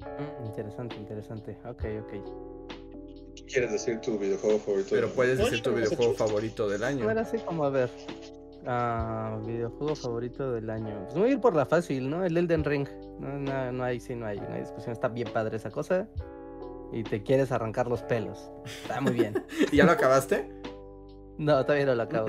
Mm, 0.00 0.46
interesante, 0.46 0.96
interesante. 0.96 1.58
Ok, 1.64 1.84
ok. 2.02 2.12
¿Qué 3.34 3.44
quieres 3.44 3.72
decir 3.72 4.00
tu 4.00 4.18
videojuego 4.18 4.58
favorito? 4.58 4.88
Pero 4.90 5.08
puedes 5.10 5.38
decir 5.38 5.62
tu 5.62 5.72
videojuego 5.72 6.14
favorito 6.14 6.68
del 6.68 6.84
año. 6.84 7.04
Bueno, 7.04 7.20
así 7.20 7.38
como 7.38 7.64
a 7.64 7.70
ver. 7.70 7.90
Ah, 8.66 9.40
videojuego 9.44 9.94
favorito 9.94 10.52
del 10.52 10.70
año. 10.70 11.04
Pues 11.04 11.14
voy 11.14 11.30
a 11.30 11.32
ir 11.32 11.40
por 11.40 11.56
la 11.56 11.66
fácil, 11.66 12.08
¿no? 12.08 12.24
El 12.24 12.36
Elden 12.36 12.64
Ring. 12.64 12.88
No, 13.18 13.38
no, 13.38 13.72
no 13.72 13.84
hay, 13.84 14.00
sí, 14.00 14.14
no 14.14 14.26
hay, 14.26 14.38
no 14.38 14.48
hay 14.52 14.60
discusión. 14.60 14.92
Está 14.92 15.08
bien 15.08 15.28
padre 15.32 15.56
esa 15.56 15.70
cosa. 15.70 16.08
Y 16.92 17.04
te 17.04 17.22
quieres 17.22 17.52
arrancar 17.52 17.88
los 17.88 18.02
pelos. 18.02 18.50
Está 18.64 19.00
muy 19.00 19.12
bien. 19.12 19.44
¿Y 19.72 19.76
ya 19.76 19.84
lo 19.84 19.92
acabaste? 19.92 20.48
No, 21.38 21.64
todavía 21.64 21.86
no 21.86 21.94
lo 21.94 22.02
acabo. 22.02 22.28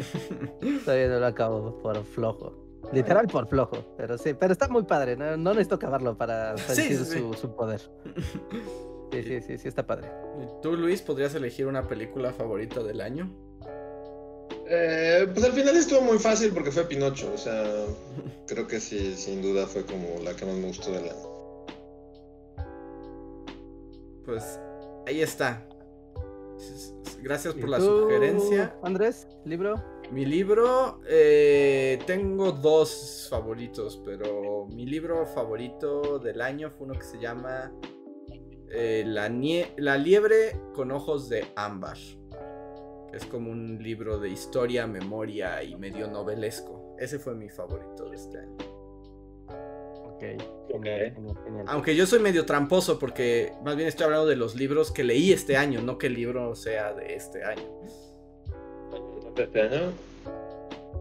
Todavía 0.86 1.08
no 1.10 1.20
lo 1.20 1.26
acabo 1.26 1.78
por 1.80 2.04
flojo. 2.06 2.54
Literal 2.94 3.28
por 3.28 3.48
flojo. 3.48 3.78
Pero 3.98 4.18
sí, 4.18 4.34
pero 4.34 4.54
está 4.54 4.68
muy 4.68 4.84
padre. 4.84 5.18
No, 5.18 5.36
no 5.36 5.52
necesito 5.52 5.76
acabarlo 5.76 6.18
para 6.18 6.58
sentir 6.58 6.98
sí, 6.98 7.06
sí. 7.06 7.20
Su, 7.20 7.34
su 7.34 7.56
poder. 7.56 7.82
Sí, 9.14 9.22
sí, 9.22 9.42
sí, 9.42 9.58
sí, 9.60 9.68
está 9.68 9.86
padre. 9.86 10.10
¿Y 10.42 10.62
¿Tú, 10.64 10.76
Luis, 10.76 11.04
podrías 11.04 11.36
elegir 11.36 11.68
una 11.68 11.88
película 11.88 12.34
favorita 12.34 12.82
del 12.82 13.00
año? 13.00 13.32
Eh, 14.68 15.28
pues 15.32 15.46
al 15.46 15.52
final 15.52 15.76
estuvo 15.76 16.02
muy 16.02 16.18
fácil 16.18 16.52
porque 16.52 16.72
fue 16.72 16.86
Pinocho. 16.86 17.32
O 17.32 17.38
sea, 17.38 17.64
creo 18.48 18.66
que 18.66 18.80
sí, 18.80 19.14
sin 19.16 19.44
duda 19.44 19.68
fue 19.68 19.86
como 19.86 20.20
la 20.24 20.36
que 20.36 20.48
más 20.48 20.56
me 20.56 20.66
gustó 20.66 20.92
de 20.92 21.02
la. 21.02 21.14
Pues 24.26 24.60
ahí 25.08 25.22
está. 25.22 25.68
Es- 26.58 26.72
es- 27.06 27.20
Gracias 27.22 27.56
¿Y 27.56 27.60
por 27.62 27.70
la 27.70 27.78
tú, 27.78 27.86
sugerencia. 28.02 28.76
Andrés, 28.84 29.28
libro. 29.46 29.76
Mi 30.12 30.26
libro, 30.26 31.00
eh, 31.08 31.98
tengo 32.06 32.52
dos 32.52 33.28
favoritos, 33.30 34.02
pero 34.04 34.68
mi 34.68 34.86
libro 34.86 35.26
favorito 35.26 36.20
del 36.20 36.42
año 36.42 36.70
fue 36.70 36.86
uno 36.88 36.94
que 36.96 37.06
se 37.06 37.18
llama 37.20 37.72
eh, 38.76 39.04
la, 39.06 39.30
La 39.78 39.98
liebre 39.98 40.60
con 40.74 40.92
ojos 40.92 41.30
de 41.30 41.46
ámbar. 41.56 41.98
Es 43.14 43.26
como 43.30 43.52
un 43.52 43.78
libro 43.82 44.18
de 44.20 44.30
historia, 44.30 44.88
memoria 44.88 45.64
y 45.64 45.76
medio 45.76 46.08
novelesco. 46.08 46.96
Ese 47.00 47.20
fue 47.20 47.36
mi 47.36 47.50
favorito 47.50 48.10
de 48.10 48.16
este 48.16 48.40
año. 48.40 48.58
Ok. 50.16 50.22
Genial, 50.70 51.14
genial, 51.14 51.38
genial. 51.44 51.66
Aunque 51.68 51.96
yo 51.96 52.06
soy 52.06 52.20
medio 52.20 52.46
tramposo 52.46 53.00
porque 53.00 53.54
más 53.64 53.76
bien 53.76 53.88
estoy 53.88 54.06
hablando 54.06 54.26
de 54.28 54.36
los 54.36 54.56
libros 54.56 54.92
que 54.92 55.04
leí 55.04 55.32
este 55.32 55.58
año, 55.58 55.82
no 55.82 55.98
que 55.98 56.08
el 56.08 56.14
libro 56.14 56.56
sea 56.56 56.94
de 56.94 57.16
este 57.16 57.44
año. 57.44 57.64
¿De 59.36 59.44
este 59.44 59.62
año? 59.62 59.92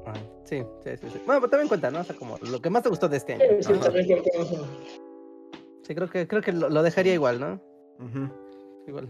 Ah, 0.06 0.14
sí, 0.44 0.62
sí, 0.84 0.90
sí, 1.00 1.06
sí. 1.10 1.22
Bueno, 1.26 1.40
pero 1.40 1.50
también 1.50 1.68
cuenta, 1.68 1.90
¿no? 1.90 2.00
O 2.00 2.04
sea, 2.04 2.16
como 2.16 2.38
lo 2.38 2.60
que 2.60 2.70
más 2.70 2.82
te 2.82 2.88
gustó 2.88 3.08
de 3.08 3.18
este 3.18 3.34
año. 3.34 3.44
Sí, 3.60 3.72
creo 3.72 4.22
que. 4.22 4.32
Sí, 5.82 5.94
creo 5.94 6.08
que, 6.08 6.28
creo 6.28 6.42
que 6.42 6.52
lo, 6.52 6.68
lo 6.68 6.82
dejaría 6.82 7.14
igual, 7.14 7.40
¿no? 7.40 7.60
Igual. 8.86 9.08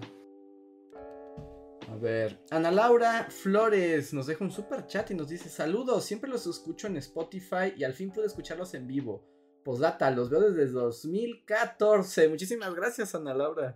A 1.90 1.96
ver, 1.96 2.38
Ana 2.50 2.70
Laura 2.70 3.26
Flores 3.28 4.14
nos 4.14 4.26
deja 4.26 4.44
un 4.44 4.50
super 4.50 4.86
chat 4.86 5.10
y 5.10 5.14
nos 5.14 5.28
dice: 5.28 5.48
Saludos, 5.48 6.04
siempre 6.04 6.30
los 6.30 6.46
escucho 6.46 6.86
en 6.86 6.96
Spotify 6.96 7.74
y 7.76 7.84
al 7.84 7.92
fin 7.92 8.10
pude 8.10 8.26
escucharlos 8.26 8.74
en 8.74 8.86
vivo. 8.86 9.24
Posdata, 9.64 10.10
los 10.10 10.30
veo 10.30 10.50
desde 10.50 10.72
2014. 10.72 12.28
Muchísimas 12.28 12.74
gracias, 12.74 13.14
Ana 13.14 13.34
Laura. 13.34 13.74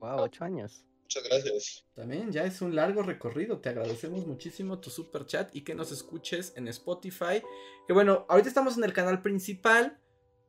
Wow, 0.00 0.20
ocho 0.20 0.44
años. 0.44 0.84
Muchas 1.02 1.24
gracias. 1.24 1.84
También 1.94 2.32
ya 2.32 2.44
es 2.44 2.62
un 2.62 2.74
largo 2.74 3.02
recorrido. 3.02 3.58
Te 3.60 3.68
agradecemos 3.68 4.26
muchísimo 4.26 4.80
tu 4.80 4.90
super 4.90 5.26
chat 5.26 5.54
y 5.54 5.62
que 5.62 5.74
nos 5.74 5.92
escuches 5.92 6.54
en 6.56 6.68
Spotify. 6.68 7.42
Que 7.86 7.92
bueno, 7.92 8.24
ahorita 8.28 8.48
estamos 8.48 8.76
en 8.78 8.84
el 8.84 8.92
canal 8.92 9.20
principal, 9.22 10.00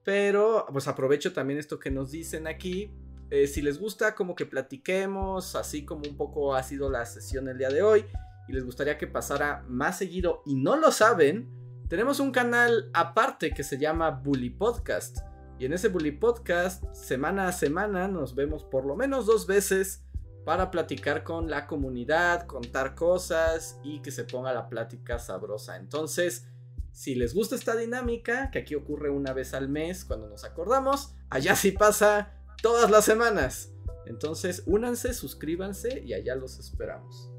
pero 0.03 0.65
pues 0.71 0.87
aprovecho 0.87 1.33
también 1.33 1.59
esto 1.59 1.79
que 1.79 1.91
nos 1.91 2.11
dicen 2.11 2.47
aquí. 2.47 2.91
Eh, 3.31 3.47
si 3.47 3.61
les 3.61 3.79
gusta, 3.79 4.15
como 4.15 4.35
que 4.35 4.45
platiquemos, 4.45 5.55
así 5.55 5.83
como 5.83 6.03
un 6.07 6.15
poco 6.15 6.55
ha 6.55 6.63
sido 6.63 6.89
la 6.89 7.05
sesión 7.05 7.49
el 7.49 7.57
día 7.57 7.69
de 7.69 7.81
hoy, 7.81 8.05
y 8.47 8.53
les 8.53 8.63
gustaría 8.63 8.97
que 8.97 9.07
pasara 9.07 9.65
más 9.67 9.97
seguido 9.97 10.43
y 10.45 10.55
no 10.55 10.77
lo 10.77 10.91
saben, 10.91 11.49
tenemos 11.87 12.19
un 12.19 12.31
canal 12.31 12.89
aparte 12.93 13.51
que 13.51 13.63
se 13.63 13.77
llama 13.77 14.09
Bully 14.09 14.49
Podcast. 14.49 15.19
Y 15.59 15.65
en 15.65 15.73
ese 15.73 15.89
Bully 15.89 16.11
Podcast, 16.11 16.83
semana 16.93 17.47
a 17.47 17.51
semana, 17.51 18.07
nos 18.07 18.35
vemos 18.35 18.63
por 18.63 18.85
lo 18.85 18.95
menos 18.95 19.25
dos 19.25 19.45
veces 19.45 20.03
para 20.45 20.71
platicar 20.71 21.23
con 21.23 21.49
la 21.49 21.67
comunidad, 21.67 22.45
contar 22.45 22.95
cosas 22.95 23.79
y 23.83 24.01
que 24.01 24.11
se 24.11 24.23
ponga 24.23 24.53
la 24.53 24.67
plática 24.67 25.19
sabrosa. 25.19 25.77
Entonces, 25.77 26.47
si 26.91 27.15
les 27.15 27.33
gusta 27.33 27.55
esta 27.55 27.75
dinámica, 27.75 28.51
que 28.51 28.59
aquí 28.59 28.75
ocurre 28.75 29.09
una 29.09 29.33
vez 29.33 29.53
al 29.53 29.69
mes 29.69 30.05
cuando 30.05 30.27
nos 30.27 30.43
acordamos, 30.43 31.13
allá 31.29 31.55
sí 31.55 31.71
pasa 31.71 32.33
todas 32.61 32.89
las 32.89 33.05
semanas. 33.05 33.71
Entonces, 34.05 34.63
únanse, 34.65 35.13
suscríbanse 35.13 36.01
y 36.01 36.13
allá 36.13 36.35
los 36.35 36.59
esperamos. 36.59 37.34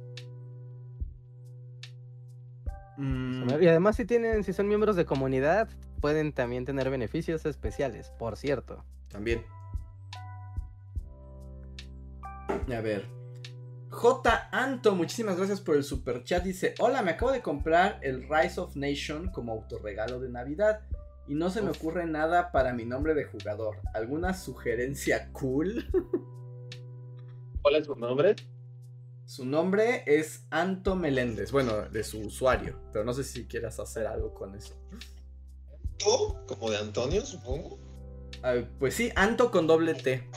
Mm, 2.97 3.62
Y 3.62 3.68
además, 3.68 3.97
si 3.97 4.05
tienen, 4.05 4.44
si 4.44 4.52
son 4.52 4.68
miembros 4.68 4.97
de 4.97 5.05
comunidad, 5.05 5.68
pueden 6.01 6.32
también 6.32 6.64
tener 6.64 6.90
beneficios 6.90 7.44
especiales, 7.47 8.10
por 8.18 8.36
cierto. 8.36 8.85
También. 9.09 9.44
A 12.48 12.81
ver. 12.81 13.06
J. 13.90 14.48
Anto, 14.52 14.94
muchísimas 14.94 15.36
gracias 15.36 15.60
por 15.60 15.77
el 15.77 15.85
super 15.85 16.24
chat. 16.24 16.43
Dice: 16.43 16.74
Hola, 16.78 17.02
me 17.02 17.12
acabo 17.12 17.32
de 17.32 17.43
comprar 17.43 17.98
el 18.02 18.28
Rise 18.28 18.60
of 18.60 18.77
Nation 18.77 19.31
como 19.31 19.52
autorregalo 19.52 20.20
de 20.20 20.28
Navidad. 20.28 20.81
Y 21.28 21.35
no 21.35 21.51
se 21.51 21.60
me 21.60 21.70
ocurre 21.70 22.06
nada 22.06 22.52
para 22.52 22.73
mi 22.73 22.85
nombre 22.85 23.14
de 23.14 23.24
jugador. 23.24 23.78
¿Alguna 23.94 24.32
sugerencia 24.32 25.31
cool? 25.32 25.85
¿Cuál 27.62 27.77
es 27.77 27.86
su 27.86 27.97
nombre? 27.97 28.36
Su 29.27 29.44
nombre 29.44 30.05
es 30.07 30.47
Anto 30.51 30.94
Meléndez. 30.94 31.51
Bueno, 31.51 31.82
de 31.82 32.05
su 32.05 32.20
usuario. 32.20 32.81
Pero 32.93 33.05
no 33.05 33.12
sé 33.12 33.24
si 33.24 33.47
quieras 33.47 33.81
hacer 33.81 34.07
algo 34.07 34.32
con 34.32 34.55
eso. 34.55 34.74
¿Tú? 35.98 36.36
Como 36.47 36.70
de 36.70 36.78
Antonio, 36.78 37.27
supongo. 37.27 37.78
Ah, 38.44 38.55
pues 38.78 38.94
sí, 38.94 39.11
Anto 39.16 39.51
con 39.51 39.66
doble 39.66 39.94
T. 39.94 40.31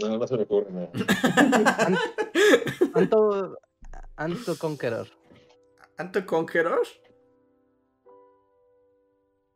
No, 0.00 0.18
no 0.18 0.26
se 0.26 0.36
me 0.36 0.42
ocurre 0.44 0.70
nada. 0.70 0.90
Anto, 2.94 3.58
Anto 4.14 4.56
Conqueror. 4.56 5.08
¿Anto 5.98 6.24
Conqueror? 6.26 6.86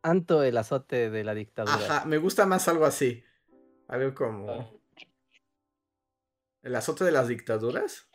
Anto 0.03 0.43
el 0.43 0.57
azote 0.57 1.09
de 1.09 1.23
la 1.23 1.33
dictadura. 1.33 1.75
Ajá, 1.75 2.05
me 2.05 2.17
gusta 2.17 2.45
más 2.45 2.67
algo 2.67 2.85
así. 2.85 3.23
Algo 3.87 4.13
como. 4.13 4.80
¿El 6.63 6.75
azote 6.75 7.03
de 7.03 7.11
las 7.11 7.27
dictaduras? 7.27 8.07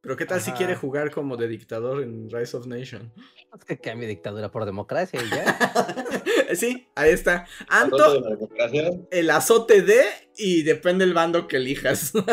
Pero 0.00 0.16
qué 0.16 0.24
tal 0.26 0.40
si 0.40 0.50
quiere 0.52 0.74
jugar 0.74 1.10
como 1.12 1.36
de 1.36 1.46
dictador 1.48 2.02
en 2.02 2.28
Rise 2.30 2.56
of 2.56 2.66
Nation? 2.66 3.12
Es 3.56 3.64
que 3.66 3.78
cambie 3.78 4.08
dictadura 4.08 4.50
por 4.50 4.64
democracia 4.64 5.20
y 5.22 5.28
ya. 5.30 6.54
sí, 6.54 6.88
ahí 6.94 7.10
está. 7.10 7.46
De 7.60 7.66
Anto, 7.68 8.22
el 9.10 9.30
azote 9.30 9.82
de 9.82 10.02
y 10.36 10.62
depende 10.62 11.04
el 11.04 11.14
bando 11.14 11.46
que 11.46 11.56
elijas. 11.56 12.12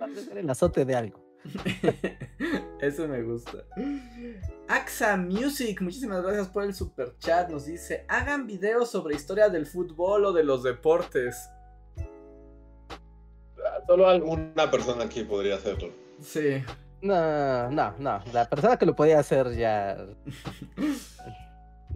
Va 0.00 0.06
a 0.06 0.14
ser 0.14 0.38
el 0.38 0.48
azote 0.50 0.84
de 0.84 0.94
algo. 0.94 1.25
Eso 2.80 3.08
me 3.08 3.22
gusta. 3.22 3.64
Axa 4.68 5.16
Music, 5.16 5.80
muchísimas 5.80 6.22
gracias 6.22 6.48
por 6.48 6.64
el 6.64 6.74
super 6.74 7.16
chat. 7.18 7.48
Nos 7.50 7.66
dice: 7.66 8.04
hagan 8.08 8.46
videos 8.46 8.90
sobre 8.90 9.14
historia 9.14 9.48
del 9.48 9.66
fútbol 9.66 10.24
o 10.26 10.32
de 10.32 10.44
los 10.44 10.62
deportes. 10.62 11.48
solo 13.86 14.08
alguna 14.08 14.70
persona 14.70 15.04
aquí 15.04 15.24
podría 15.24 15.56
hacerlo. 15.56 15.90
Sí. 16.20 16.62
No, 17.02 17.70
no, 17.70 17.94
no. 17.98 18.20
La 18.32 18.48
persona 18.48 18.76
que 18.76 18.86
lo 18.86 18.96
podía 18.96 19.18
hacer 19.20 19.54
ya. 19.54 19.96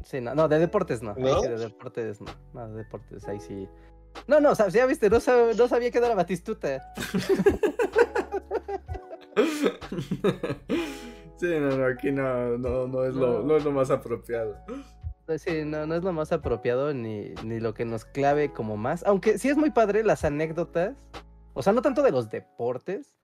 Sí, 0.02 0.20
no, 0.20 0.34
no, 0.34 0.48
de 0.48 0.58
deportes 0.58 1.02
no. 1.02 1.10
Ahí 1.12 1.22
¿No? 1.22 1.40
sí, 1.42 1.48
de 1.48 1.58
deportes 1.58 2.20
no. 2.20 2.32
No, 2.54 2.68
de 2.68 2.78
deportes, 2.78 3.28
ahí 3.28 3.38
sí. 3.38 3.68
No, 4.26 4.40
no, 4.40 4.54
ya 4.54 4.86
viste, 4.86 5.08
no, 5.10 5.18
sab- 5.18 5.54
no 5.54 5.68
sabía 5.68 5.90
que 5.90 5.98
era 5.98 6.14
Batistuta. 6.14 6.92
Sí, 11.36 11.46
no, 11.58 11.76
no, 11.76 11.86
aquí 11.86 12.12
no, 12.12 12.58
no, 12.58 12.86
no, 12.86 13.04
es 13.04 13.14
lo, 13.14 13.42
No. 13.42 13.56
es 13.56 13.64
lo 13.64 13.72
más 13.72 13.90
apropiado. 13.90 14.56
Pues 15.26 15.42
Sí, 15.42 15.64
no, 15.64 15.86
no 15.86 15.94
es 15.94 16.02
lo 16.02 16.12
más 16.12 16.32
apropiado 16.32 16.92
ni, 16.92 17.30
ni 17.44 17.60
lo 17.60 17.72
que 17.72 17.84
nos 17.84 18.04
clave 18.04 18.52
como 18.52 18.76
más. 18.76 19.04
Aunque 19.06 19.38
sí 19.38 19.48
es 19.48 19.56
muy 19.56 19.70
padre 19.70 20.04
las 20.04 20.24
anécdotas. 20.24 20.96
O 21.54 21.62
sea, 21.62 21.72
no 21.72 21.82
tanto 21.82 22.02
de 22.02 22.10
los 22.10 22.30
deportes, 22.30 23.16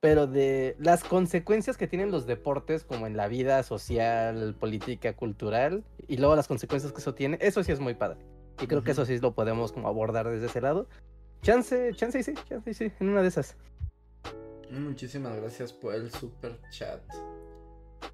pero 0.00 0.26
de 0.26 0.76
las 0.78 1.04
consecuencias 1.04 1.76
que 1.76 1.86
tienen 1.86 2.10
los 2.10 2.26
deportes 2.26 2.84
como 2.84 3.06
en 3.06 3.16
la 3.16 3.28
vida 3.28 3.62
social, 3.64 4.54
política, 4.58 5.14
cultural. 5.14 5.84
Y 6.08 6.16
luego 6.16 6.36
las 6.36 6.48
consecuencias 6.48 6.92
que 6.92 7.00
eso 7.00 7.14
tiene. 7.14 7.38
Eso 7.40 7.62
sí 7.62 7.70
es 7.72 7.80
muy 7.80 7.94
padre. 7.94 8.18
Y 8.62 8.66
creo 8.66 8.82
que 8.82 8.92
eso 8.92 9.04
sí 9.04 9.18
lo 9.18 9.34
podemos 9.34 9.72
como 9.72 9.88
abordar 9.88 10.28
desde 10.28 10.46
ese 10.46 10.60
lado. 10.60 10.88
Chance, 11.42 11.90
chance 11.96 12.18
y 12.18 12.22
sí, 12.22 12.34
chance 12.48 12.70
y 12.70 12.74
sí, 12.74 12.92
en 13.00 13.08
una 13.08 13.20
de 13.20 13.28
esas. 13.28 13.56
Muchísimas 14.72 15.36
gracias 15.36 15.70
por 15.70 15.94
el 15.94 16.10
super 16.10 16.58
chat. 16.70 17.02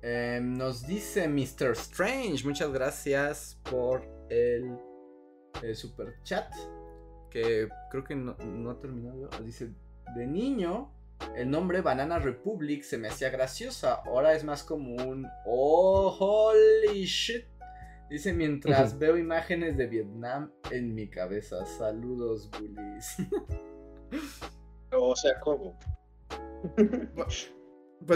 Eh, 0.02 0.40
nos 0.43 0.85
dice 0.86 1.28
Mr. 1.28 1.70
Strange, 1.72 2.44
muchas 2.44 2.72
gracias 2.72 3.60
por 3.70 4.02
el, 4.28 4.76
el 5.62 5.76
super 5.76 6.20
chat. 6.24 6.52
Que 7.30 7.68
creo 7.90 8.02
que 8.02 8.16
no, 8.16 8.36
no 8.39 8.70
ha 8.70 8.80
terminado. 8.80 9.28
Dice, 9.44 9.70
de 10.16 10.26
niño, 10.26 10.93
el 11.36 11.48
nombre 11.48 11.80
Banana 11.80 12.18
Republic 12.18 12.82
se 12.82 12.98
me 12.98 13.06
hacía 13.06 13.30
graciosa. 13.30 14.02
Ahora 14.06 14.35
es 14.35 14.43
más 14.43 14.64
como 14.64 14.97
un... 14.97 15.28
Oh, 15.47 16.16
holy 16.18 17.05
shit. 17.05 17.44
Dice, 18.10 18.32
mientras 18.32 18.98
veo 18.98 19.16
imágenes 19.16 19.76
de 19.76 19.86
Vietnam 19.86 20.51
en 20.72 20.93
mi 20.93 21.09
cabeza. 21.09 21.64
Saludos, 21.66 22.51
bullies. 22.51 23.16
O 24.90 25.14
sea, 25.14 25.39
¿cómo? 25.40 25.78
Pues 27.15 27.53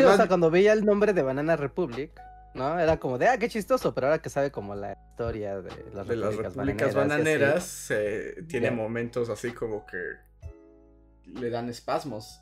Sí, 0.01 0.05
o 0.05 0.17
sea, 0.17 0.29
cuando 0.29 0.51
veía 0.51 0.73
el 0.73 0.85
nombre 0.85 1.13
de 1.13 1.23
Banana 1.23 1.57
Republic, 1.57 2.13
¿no? 2.55 2.79
Era 2.79 2.99
como 2.99 3.19
de, 3.19 3.27
ah, 3.29 3.39
qué 3.39 3.49
chistoso, 3.49 3.93
pero 3.95 4.07
ahora 4.07 4.23
que 4.23 4.31
sabe 4.31 4.53
como 4.53 4.75
la 4.75 4.97
historia 5.11 5.61
de 5.61 5.71
las 5.93 6.07
de 6.07 6.17
las 6.17 6.37
repúblicas 6.37 6.95
bananeras. 6.95 7.91
eh, 7.91 8.45
tiene 8.49 8.71
momentos 8.71 9.29
así 9.29 9.53
como 9.53 9.85
que 9.87 9.99
le 11.25 11.51
dan 11.51 11.69
espasmos. 11.69 12.41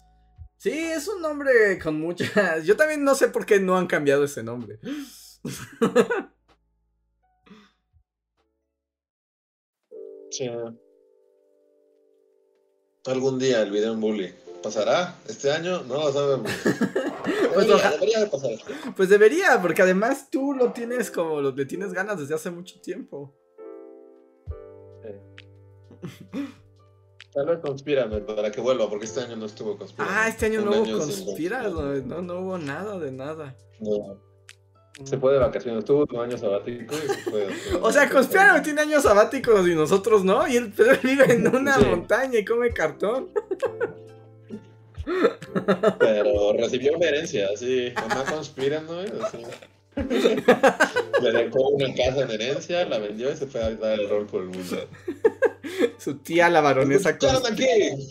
Sí, 0.58 0.70
es 0.70 1.08
un 1.08 1.22
nombre 1.22 1.78
con 1.82 1.98
muchas. 1.98 2.30
Yo 2.64 2.76
también 2.76 3.04
no 3.04 3.14
sé 3.14 3.28
por 3.28 3.46
qué 3.46 3.58
no 3.58 3.78
han 3.78 3.86
cambiado 3.86 4.24
ese 4.24 4.42
nombre. 4.42 4.78
Sí. 10.32 10.48
Algún 13.04 13.38
día 13.40 13.62
el 13.62 13.72
video 13.72 13.94
en 13.94 14.00
Bully. 14.00 14.32
¿Pasará 14.62 15.16
este 15.26 15.50
año? 15.50 15.82
No 15.84 15.94
lo 15.94 16.12
sabemos. 16.12 16.50
Pues 17.52 17.66
Debería, 17.66 17.90
debería 17.90 18.20
de 18.20 18.26
pasar. 18.28 18.50
Pues 18.96 19.08
debería, 19.08 19.60
porque 19.60 19.82
además 19.82 20.28
tú 20.30 20.54
lo 20.54 20.72
tienes 20.72 21.10
como 21.10 21.40
lo 21.40 21.50
le 21.50 21.66
tienes 21.66 21.92
ganas 21.92 22.18
desde 22.18 22.34
hace 22.34 22.50
mucho 22.50 22.80
tiempo. 22.80 23.34
Tal 27.32 27.46
vez 27.46 27.58
conspírame 27.58 28.20
para 28.20 28.50
que 28.50 28.60
vuelva, 28.60 28.88
porque 28.88 29.04
este 29.04 29.20
año 29.20 29.36
no 29.36 29.46
estuvo 29.46 29.76
conspirando. 29.76 30.14
Ah, 30.16 30.28
este 30.28 30.46
año 30.46 30.60
Un 30.60 30.64
no 30.66 30.70
hubo 30.72 30.84
año 30.84 30.98
conspira, 30.98 31.62
no, 31.68 32.22
no 32.22 32.40
hubo 32.40 32.58
nada 32.58 32.98
de 32.98 33.12
nada. 33.12 33.56
No. 33.80 34.18
Se 35.04 35.16
fue 35.18 35.32
de 35.34 35.38
vacaciones, 35.38 35.84
tuvo 35.84 36.06
un 36.10 36.20
año 36.20 36.38
sabático 36.38 36.94
y 36.94 37.08
se 37.08 37.30
fue. 37.30 37.48
O 37.82 37.92
sea, 37.92 38.08
Conspirano 38.10 38.62
tiene 38.62 38.80
años 38.82 39.02
sabáticos 39.02 39.66
y 39.68 39.74
nosotros 39.74 40.24
no, 40.24 40.46
y 40.48 40.56
él, 40.56 40.72
vive 41.02 41.32
en 41.32 41.54
una 41.54 41.78
Sí. 41.78 41.84
montaña 41.84 42.38
y 42.38 42.44
come 42.44 42.70
cartón. 42.72 43.30
Pero 45.98 46.52
recibió 46.54 46.96
una 46.96 47.06
herencia, 47.08 47.48
así. 47.52 47.92
Mamá 47.96 48.24
conspirando, 48.24 49.00
así. 49.00 49.38
Le 51.22 51.32
dejó 51.32 51.68
una 51.70 51.92
casa 51.94 52.22
en 52.22 52.30
herencia, 52.30 52.84
la 52.86 52.98
vendió 52.98 53.32
y 53.32 53.36
se 53.36 53.46
fue 53.46 53.62
a 53.62 53.70
dar 53.74 53.98
el 54.00 54.08
rol 54.08 54.26
por 54.26 54.42
el 54.42 54.48
mundo. 54.48 54.86
Su 55.98 56.16
tía, 56.18 56.48
la 56.48 56.60
baronesa, 56.60 57.10
¡Escucharon 57.10 57.42
cons- 57.42 57.52
aquí! 57.52 58.08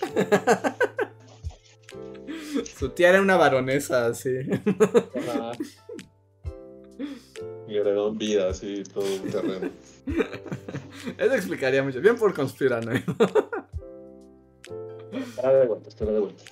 su 2.78 2.90
tía 2.90 3.10
era 3.10 3.22
una 3.22 3.38
baronesa, 3.38 4.08
así. 4.08 4.30
Ajá. 5.16 5.52
Y 7.68 7.78
heredó 7.78 8.12
vida, 8.12 8.50
así, 8.50 8.84
todo 8.94 9.06
un 9.06 9.30
terreno. 9.30 9.70
Eso 11.18 11.34
explicaría 11.34 11.84
mucho. 11.84 12.02
Bien 12.02 12.16
por 12.18 12.34
Conspirano. 12.34 12.92
¿eh? 12.94 13.04
Estará 15.12 15.60
de 15.60 15.68
vuelta, 15.68 15.90
estará 15.90 16.12
de 16.12 16.20
vuelta. 16.20 16.44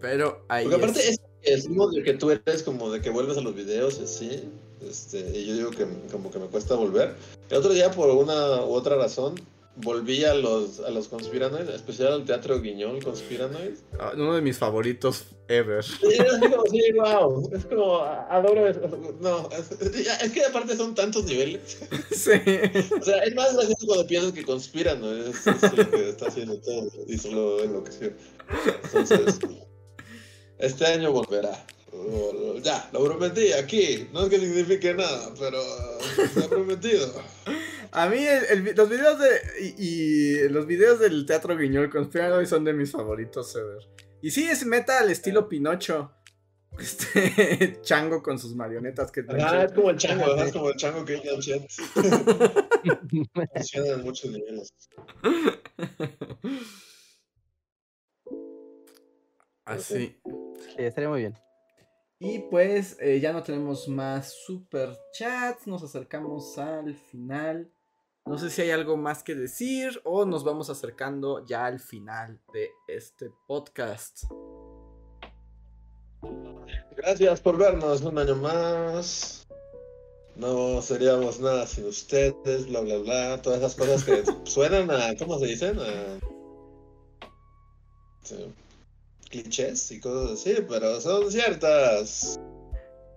Pero 0.00 0.42
ahí 0.48 0.64
Porque 0.64 0.76
aparte 0.82 1.00
es- 1.00 1.08
es 1.10 1.20
que 1.42 1.50
decimos 1.52 1.92
de 1.92 2.02
que 2.02 2.14
tú 2.14 2.30
eres 2.30 2.62
como 2.62 2.90
de 2.90 3.00
que 3.00 3.10
vuelves 3.10 3.36
a 3.38 3.40
los 3.40 3.54
videos 3.54 3.98
y 4.00 4.04
así, 4.04 4.44
este, 4.86 5.18
y 5.38 5.46
yo 5.46 5.54
digo 5.54 5.70
que 5.70 5.86
como 6.10 6.30
que 6.30 6.38
me 6.38 6.46
cuesta 6.46 6.74
volver. 6.74 7.14
El 7.50 7.56
otro 7.58 7.72
día 7.72 7.90
por 7.90 8.10
una 8.10 8.64
u 8.64 8.72
otra 8.72 8.96
razón 8.96 9.34
volví 9.76 10.24
a 10.24 10.34
los 10.34 10.80
a 10.80 10.90
los 10.90 11.08
conspiranoids, 11.08 11.68
en 11.68 11.74
especial 11.74 12.12
al 12.14 12.24
teatro 12.24 12.60
Guiñol 12.60 13.02
Conspiranoid. 13.04 13.74
ah, 14.00 14.12
uno 14.14 14.34
de 14.34 14.40
mis 14.42 14.56
favoritos 14.56 15.24
ever. 15.48 15.84
Como, 16.40 16.62
sí, 16.70 16.80
wow, 16.94 17.50
es 17.54 17.64
como 17.66 18.00
adoro 18.02 18.66
eso. 18.66 18.80
No, 19.20 19.48
es, 19.50 19.70
es- 19.80 20.32
que 20.32 20.44
aparte 20.44 20.76
son 20.76 20.94
tantos 20.94 21.24
niveles. 21.24 21.78
Sí. 22.10 22.30
O 22.98 23.04
sea, 23.04 23.22
es 23.24 23.34
más 23.34 23.54
gracioso 23.54 23.86
cuando 23.86 24.06
piensas 24.06 24.32
que 24.32 24.42
conspiran, 24.44 25.00
¿no? 25.00 25.12
Es, 25.12 25.46
es 25.46 25.62
el 25.62 25.90
que 25.90 26.08
está 26.10 26.28
haciendo 26.28 26.58
todo 26.60 26.88
y 27.06 27.18
solo 27.18 27.62
enloqueció. 27.62 28.12
Entonces, 28.84 29.38
este 30.58 30.86
año 30.86 31.12
volverá. 31.12 31.66
O- 31.92 32.58
Ya, 32.62 32.88
lo 32.92 33.04
prometí 33.04 33.52
aquí. 33.52 34.08
No 34.12 34.24
es 34.24 34.28
que 34.30 34.38
signifique 34.40 34.92
nada, 34.94 35.32
pero 35.38 35.60
se 36.34 36.44
ha 36.44 36.48
prometido. 36.48 37.12
A 37.92 38.08
mí 38.08 38.18
el- 38.26 38.44
el 38.50 38.62
vi- 38.62 38.74
los 38.74 38.88
videos 38.90 39.18
de 39.18 39.28
y, 39.60 39.74
y 39.78 40.48
los 40.48 40.66
videos 40.66 40.98
del 41.00 41.24
teatro 41.24 41.56
Guiñol 41.56 41.88
Conspirano 41.90 42.44
son 42.44 42.64
de 42.64 42.72
mis 42.72 42.90
favoritos 42.90 43.54
ever. 43.56 43.78
Y 44.20 44.30
sí 44.32 44.44
es 44.44 44.66
meta 44.66 44.98
al 45.00 45.10
estilo 45.10 45.48
Pinocho. 45.48 46.12
Este 46.78 47.80
chango 47.80 48.22
con 48.22 48.38
sus 48.38 48.54
marionetas 48.54 49.10
que 49.10 49.24
Ah, 49.30 49.64
es 49.64 49.72
como 49.72 49.88
el 49.90 49.96
chango, 49.96 50.26
¿verdad? 50.26 50.46
Es 50.48 50.52
como 50.52 50.68
el 50.68 50.76
chango 50.76 51.04
que 51.06 51.22
chat. 51.40 51.62
Funciona 53.54 53.88
en 53.94 54.02
muchos 54.02 54.30
niveles. 54.30 54.74
Así. 59.64 60.16
Sí, 60.24 60.74
estaría 60.78 61.08
muy 61.08 61.20
bien. 61.20 61.34
Y 62.18 62.38
pues 62.50 62.96
eh, 63.00 63.20
ya 63.20 63.32
no 63.32 63.42
tenemos 63.42 63.88
más 63.88 64.32
super 64.46 64.96
chats, 65.12 65.66
nos 65.66 65.82
acercamos 65.82 66.56
al 66.56 66.94
final. 66.94 67.70
No 68.24 68.38
sé 68.38 68.48
si 68.50 68.62
hay 68.62 68.70
algo 68.70 68.96
más 68.96 69.22
que 69.22 69.34
decir 69.34 70.00
o 70.02 70.24
nos 70.24 70.42
vamos 70.42 70.70
acercando 70.70 71.44
ya 71.44 71.66
al 71.66 71.78
final 71.78 72.40
de 72.54 72.70
este 72.88 73.30
podcast. 73.46 74.24
Gracias 76.96 77.40
por 77.40 77.58
vernos 77.58 78.00
un 78.00 78.18
año 78.18 78.34
más. 78.36 79.46
No 80.36 80.80
seríamos 80.80 81.38
nada 81.38 81.66
sin 81.66 81.84
ustedes, 81.86 82.66
bla, 82.66 82.80
bla, 82.80 82.96
bla. 82.96 83.42
Todas 83.42 83.58
esas 83.58 83.74
cosas 83.74 84.04
que 84.04 84.24
suenan 84.50 84.90
a, 84.90 85.14
¿cómo 85.18 85.38
se 85.38 85.46
dicen? 85.46 85.78
A, 85.78 86.18
sí, 88.22 88.54
clichés 89.42 89.90
y 89.90 90.00
cosas 90.00 90.40
así, 90.40 90.54
pero 90.68 91.00
son 91.00 91.30
ciertas. 91.30 92.38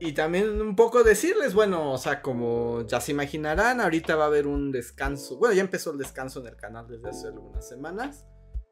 Y 0.01 0.13
también 0.13 0.61
un 0.61 0.75
poco 0.75 1.03
decirles, 1.03 1.53
bueno, 1.53 1.91
o 1.91 1.97
sea, 1.97 2.21
como 2.21 2.85
ya 2.87 3.01
se 3.01 3.11
imaginarán, 3.11 3.81
ahorita 3.81 4.15
va 4.15 4.25
a 4.25 4.27
haber 4.27 4.47
un 4.47 4.71
descanso. 4.71 5.37
Bueno, 5.37 5.55
ya 5.55 5.61
empezó 5.61 5.91
el 5.91 5.97
descanso 5.97 6.39
en 6.39 6.47
el 6.47 6.55
canal 6.55 6.87
desde 6.87 7.09
hace 7.09 7.27
algunas 7.27 7.67
semanas. 7.67 8.25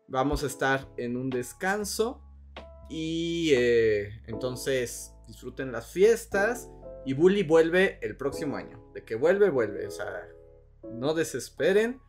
Vamos 0.08 0.44
a 0.44 0.48
estar 0.48 0.88
en 0.98 1.18
un 1.18 1.30
descanso. 1.30 2.24
Y 2.90 3.52
eh, 3.56 4.22
entonces 4.28 5.14
disfruten 5.28 5.74
las 5.74 5.88
fiestas. 5.88 6.70
Y 7.06 7.14
Bully 7.14 7.44
vuelve 7.44 8.00
el 8.02 8.16
próximo 8.16 8.56
año. 8.56 8.92
De 8.94 9.04
que 9.04 9.16
vuelve, 9.16 9.50
vuelve. 9.50 9.86
O 9.86 9.92
sea, 9.92 10.30
no 10.94 11.14
desesperen. 11.14 12.00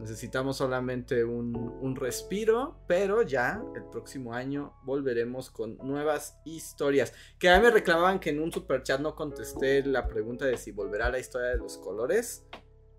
Necesitamos 0.00 0.56
solamente 0.56 1.22
un, 1.24 1.54
un 1.56 1.94
respiro. 1.96 2.80
Pero 2.88 3.22
ya 3.22 3.62
el 3.76 3.84
próximo 3.84 4.34
año 4.34 4.74
volveremos 4.84 5.50
con 5.50 5.76
nuevas 5.78 6.38
historias. 6.44 7.12
Que 7.38 7.48
a 7.50 7.58
mí 7.58 7.64
me 7.64 7.70
reclamaban 7.70 8.18
que 8.18 8.30
en 8.30 8.40
un 8.40 8.50
super 8.50 8.82
chat 8.82 9.00
no 9.00 9.14
contesté 9.14 9.84
la 9.84 10.08
pregunta 10.08 10.46
de 10.46 10.56
si 10.56 10.72
volverá 10.72 11.10
la 11.10 11.18
historia 11.18 11.48
de 11.50 11.58
los 11.58 11.76
colores. 11.78 12.44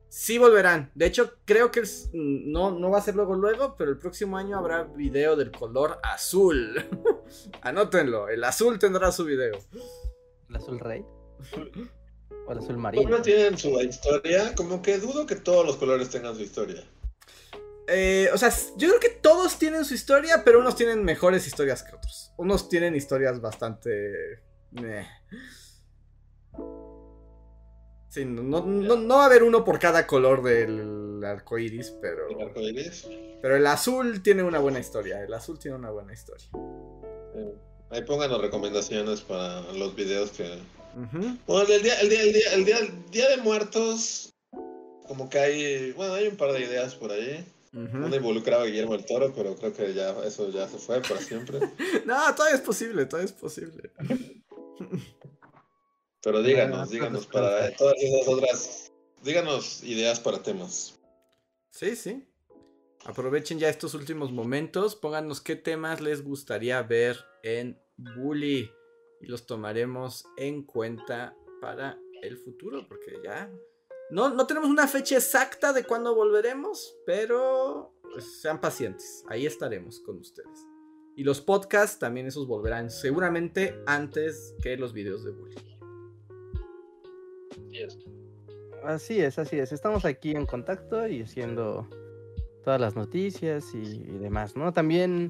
Sí 0.09 0.37
volverán. 0.37 0.91
De 0.93 1.05
hecho, 1.05 1.35
creo 1.45 1.71
que 1.71 1.79
es- 1.81 2.09
no, 2.13 2.71
no 2.71 2.89
va 2.91 2.97
a 2.97 3.01
ser 3.01 3.15
luego 3.15 3.33
luego, 3.35 3.75
pero 3.77 3.91
el 3.91 3.97
próximo 3.97 4.37
año 4.37 4.57
habrá 4.57 4.83
video 4.83 5.35
del 5.37 5.51
color 5.51 5.99
azul. 6.03 6.75
Anótenlo, 7.61 8.27
el 8.27 8.43
azul 8.43 8.77
tendrá 8.77 9.11
su 9.13 9.23
video. 9.23 9.53
¿El 10.49 10.55
azul 10.57 10.79
rey? 10.79 11.05
¿O 12.47 12.51
el 12.51 12.57
azul 12.57 12.69
¿Cómo 12.69 12.79
marino? 12.81 13.21
tienen 13.21 13.57
su 13.57 13.79
historia? 13.81 14.53
Como 14.55 14.81
que 14.81 14.97
dudo 14.97 15.25
que 15.25 15.35
todos 15.35 15.65
los 15.65 15.77
colores 15.77 16.09
tengan 16.09 16.35
su 16.35 16.41
historia. 16.41 16.83
Eh, 17.87 18.29
o 18.33 18.37
sea, 18.37 18.49
yo 18.77 18.87
creo 18.89 18.99
que 18.99 19.09
todos 19.09 19.57
tienen 19.57 19.83
su 19.85 19.93
historia, 19.93 20.43
pero 20.45 20.59
unos 20.59 20.75
tienen 20.75 21.03
mejores 21.03 21.45
historias 21.47 21.83
que 21.83 21.95
otros. 21.95 22.31
Unos 22.37 22.69
tienen 22.69 22.95
historias 22.95 23.41
bastante... 23.41 24.39
meh. 24.71 25.05
Sí, 28.09 28.25
no, 28.25 28.41
no, 28.43 28.61
no- 28.65 28.95
no 28.97 29.15
va 29.17 29.23
a 29.23 29.25
haber 29.27 29.43
uno 29.43 29.63
por 29.63 29.79
cada 29.79 30.05
color 30.05 30.43
del 30.43 31.23
arco 31.23 31.57
iris, 31.57 31.93
pero, 32.01 32.27
El 32.29 32.41
arco 32.41 32.59
iris. 32.59 33.07
pero 33.41 33.55
el 33.55 33.65
azul 33.67 34.21
tiene 34.21 34.43
una 34.43 34.59
buena 34.59 34.79
historia. 34.79 35.23
El 35.23 35.33
azul 35.33 35.57
tiene 35.59 35.77
una 35.77 35.91
buena 35.91 36.11
historia. 36.13 36.47
Eh, 37.35 37.55
Ahí 37.89 38.03
pónganos 38.03 38.41
recomendaciones 38.41 39.21
para 39.21 39.61
los 39.73 39.95
videos 39.95 40.31
que. 40.31 40.59
Ujú. 40.95 41.37
Bueno, 41.47 41.73
el 41.73 41.83
día, 41.83 41.99
el 42.01 42.09
día, 42.09 42.21
el 42.23 42.33
día, 42.33 42.53
el 42.53 42.65
día, 42.65 42.77
el 42.79 43.11
día 43.11 43.29
de 43.29 43.37
muertos. 43.37 44.33
Como 45.07 45.29
que 45.29 45.39
hay. 45.39 45.91
Bueno, 45.93 46.13
hay 46.13 46.27
un 46.27 46.37
par 46.37 46.53
de 46.53 46.61
ideas 46.61 46.95
por 46.95 47.11
ahí. 47.11 47.45
Ujú. 47.73 47.97
Una 48.05 48.15
involucraba 48.15 48.63
a 48.63 48.65
Guillermo 48.65 48.95
el 48.95 49.05
Toro, 49.05 49.33
pero 49.33 49.55
creo 49.55 49.73
que 49.73 49.93
ya 49.93 50.11
eso 50.25 50.49
ya 50.49 50.67
se 50.67 50.77
fue 50.77 51.01
para 51.01 51.21
siempre. 51.21 51.59
No, 52.05 52.35
todavía 52.35 52.57
es 52.57 52.61
posible, 52.61 53.05
todavía 53.05 53.25
es 53.25 53.31
posible. 53.31 53.91
Pero 56.21 56.43
díganos, 56.43 56.89
díganos 56.89 57.25
para 57.27 57.73
todas 57.75 57.95
esas 57.99 58.27
otras. 58.27 58.91
Díganos 59.23 59.83
ideas 59.83 60.19
para 60.19 60.41
temas. 60.41 60.99
Sí, 61.71 61.95
sí. 61.95 62.25
Aprovechen 63.05 63.57
ya 63.57 63.69
estos 63.69 63.93
últimos 63.93 64.31
momentos. 64.31 64.95
Pónganos 64.95 65.41
qué 65.41 65.55
temas 65.55 66.01
les 66.01 66.23
gustaría 66.23 66.81
ver 66.83 67.17
en 67.43 67.79
Bully. 67.97 68.69
Y 69.21 69.27
los 69.27 69.45
tomaremos 69.45 70.25
en 70.37 70.63
cuenta 70.63 71.35
para 71.61 71.99
el 72.21 72.37
futuro. 72.37 72.85
Porque 72.87 73.19
ya. 73.23 73.51
No, 74.09 74.29
no 74.29 74.45
tenemos 74.47 74.69
una 74.69 74.87
fecha 74.87 75.15
exacta 75.15 75.73
de 75.73 75.83
cuándo 75.83 76.15
volveremos. 76.15 76.95
Pero 77.05 77.93
pues, 78.01 78.41
sean 78.41 78.59
pacientes. 78.59 79.23
Ahí 79.27 79.45
estaremos 79.45 79.99
con 79.99 80.17
ustedes. 80.17 80.67
Y 81.15 81.23
los 81.23 81.41
podcasts 81.41 81.99
también 81.99 82.27
esos 82.27 82.47
volverán. 82.47 82.89
Seguramente 82.89 83.81
antes 83.85 84.55
que 84.61 84.77
los 84.77 84.93
videos 84.93 85.23
de 85.23 85.31
Bully. 85.31 85.55
Así 88.83 89.21
es, 89.21 89.37
así 89.37 89.59
es. 89.59 89.71
Estamos 89.71 90.05
aquí 90.05 90.31
en 90.31 90.45
contacto 90.45 91.07
y 91.07 91.21
haciendo 91.21 91.87
todas 92.63 92.79
las 92.79 92.95
noticias 92.95 93.73
y, 93.73 93.77
y 93.77 94.17
demás, 94.17 94.55
¿no? 94.55 94.73
También, 94.73 95.29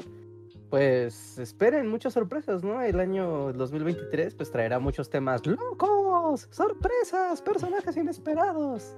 pues, 0.72 1.38
esperen 1.38 1.88
muchas 1.88 2.14
sorpresas, 2.14 2.64
¿no? 2.64 2.81
El 2.81 3.02
año 3.02 3.52
2023, 3.52 4.34
pues, 4.35 4.49
traerá 4.49 4.80
muchos 4.80 5.10
temas 5.10 5.45
locos, 5.45 6.48
sorpresas, 6.49 7.41
personajes 7.41 7.98
inesperados. 7.98 8.95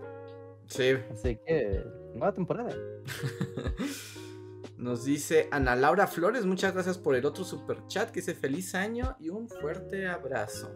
Sí. 0.67 0.93
Así 1.11 1.39
que, 1.45 1.83
nueva 2.13 2.31
temporada. 2.31 2.75
Nos 4.77 5.03
dice 5.03 5.47
Ana 5.51 5.75
Laura 5.75 6.05
Flores, 6.05 6.45
muchas 6.45 6.73
gracias 6.73 6.99
por 6.99 7.15
el 7.15 7.25
otro 7.25 7.43
super 7.43 7.87
chat 7.87 8.11
que 8.11 8.19
dice 8.19 8.35
feliz 8.35 8.75
año 8.75 9.15
y 9.19 9.29
un 9.29 9.49
fuerte 9.49 10.07
abrazo. 10.07 10.69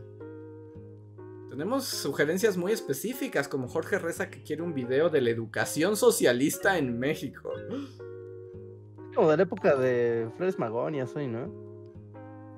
Tenemos 1.51 1.85
sugerencias 1.85 2.57
muy 2.57 2.71
específicas, 2.71 3.47
como 3.47 3.67
Jorge 3.67 3.99
Reza 3.99 4.31
que 4.31 4.41
quiere 4.41 4.63
un 4.63 4.73
video 4.73 5.11
de 5.11 5.21
la 5.21 5.29
educación 5.29 5.95
socialista 5.95 6.79
en 6.79 6.97
México. 6.97 7.51
Como 9.17 9.31
de 9.31 9.37
la 9.37 9.43
época 9.43 9.75
de 9.75 10.29
Flores 10.37 10.59
Magonias 10.59 11.11
hoy, 11.15 11.27
¿no? 11.27 11.47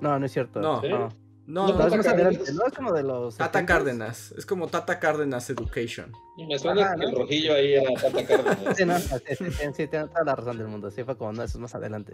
No, 0.02 0.18
no 0.18 0.26
es 0.26 0.30
cierto. 0.32 0.60
No. 0.60 0.82
¿Sí? 0.82 0.88
No, 0.88 1.08
No, 1.46 1.72
No, 1.72 1.86
es 1.96 2.06
adelante, 2.06 2.52
¿no? 2.52 2.66
Es 2.66 2.72
como 2.74 2.92
de 2.92 3.02
los. 3.02 3.36
Tata 3.38 3.60
70s. 3.62 3.64
Cárdenas. 3.66 4.32
Es 4.36 4.44
como 4.44 4.68
Tata 4.68 4.98
Cárdenas 5.00 5.48
Education. 5.48 6.12
Y 6.36 6.46
me 6.46 6.58
suena 6.58 6.82
Ajá, 6.84 6.96
que 6.96 7.04
el 7.06 7.12
¿no? 7.12 7.18
rojillo 7.20 7.54
ahí 7.54 7.72
era 7.74 7.90
Tata 7.94 8.26
Cárdenas. 8.26 8.76
Sí, 8.76 8.84
no, 8.84 8.98
sí, 8.98 9.08
sí, 9.38 9.44
sí, 9.50 9.64
sí, 9.74 9.86
tiene 9.88 10.06
toda 10.08 10.22
la 10.24 10.36
razón 10.36 10.58
del 10.58 10.68
mundo. 10.68 10.90
Sí, 10.90 11.02
fue 11.02 11.16
como, 11.16 11.32
no, 11.32 11.42
eso 11.42 11.56
es 11.56 11.62
más 11.62 11.74
adelante. 11.74 12.12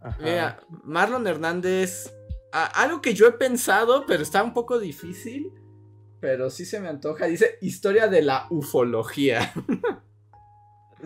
Ajá. 0.00 0.16
Mira, 0.22 0.60
Marlon 0.84 1.26
Hernández. 1.26 2.10
a- 2.52 2.82
algo 2.82 3.02
que 3.02 3.12
yo 3.12 3.26
he 3.28 3.32
pensado, 3.32 4.04
pero 4.06 4.22
está 4.22 4.42
un 4.42 4.54
poco 4.54 4.78
difícil. 4.78 5.52
Pero 6.18 6.48
sí 6.48 6.64
se 6.64 6.80
me 6.80 6.88
antoja. 6.88 7.26
Dice 7.26 7.58
historia 7.60 8.08
de 8.08 8.22
la 8.22 8.46
ufología. 8.48 9.52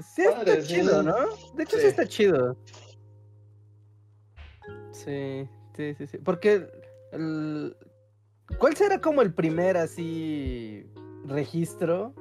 Sí, 0.01 0.23
está 0.23 0.37
Padre, 0.39 0.63
chido, 0.63 1.03
¿no? 1.03 1.15
De 1.55 1.63
hecho, 1.65 1.77
sí. 1.77 1.83
Sí. 1.83 1.89
está 1.89 2.07
chido. 2.07 2.57
Sí, 4.93 5.49
sí, 5.77 5.95
sí, 5.95 6.07
sí. 6.07 6.19
Porque. 6.19 6.69
el- 7.13 7.77
¿Cuál 8.59 8.77
será 8.77 9.01
como 9.01 9.23
el 9.23 9.33
primer 9.33 9.77
así 9.79 10.87
registro? 11.27 12.13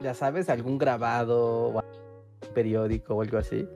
Ya 0.00 0.12
sabes, 0.14 0.48
algún 0.48 0.76
grabado 0.78 1.66
o 1.68 1.78
algún 1.78 2.54
periódico 2.54 3.14
o 3.14 3.22
algo 3.22 3.38
así. 3.38 3.68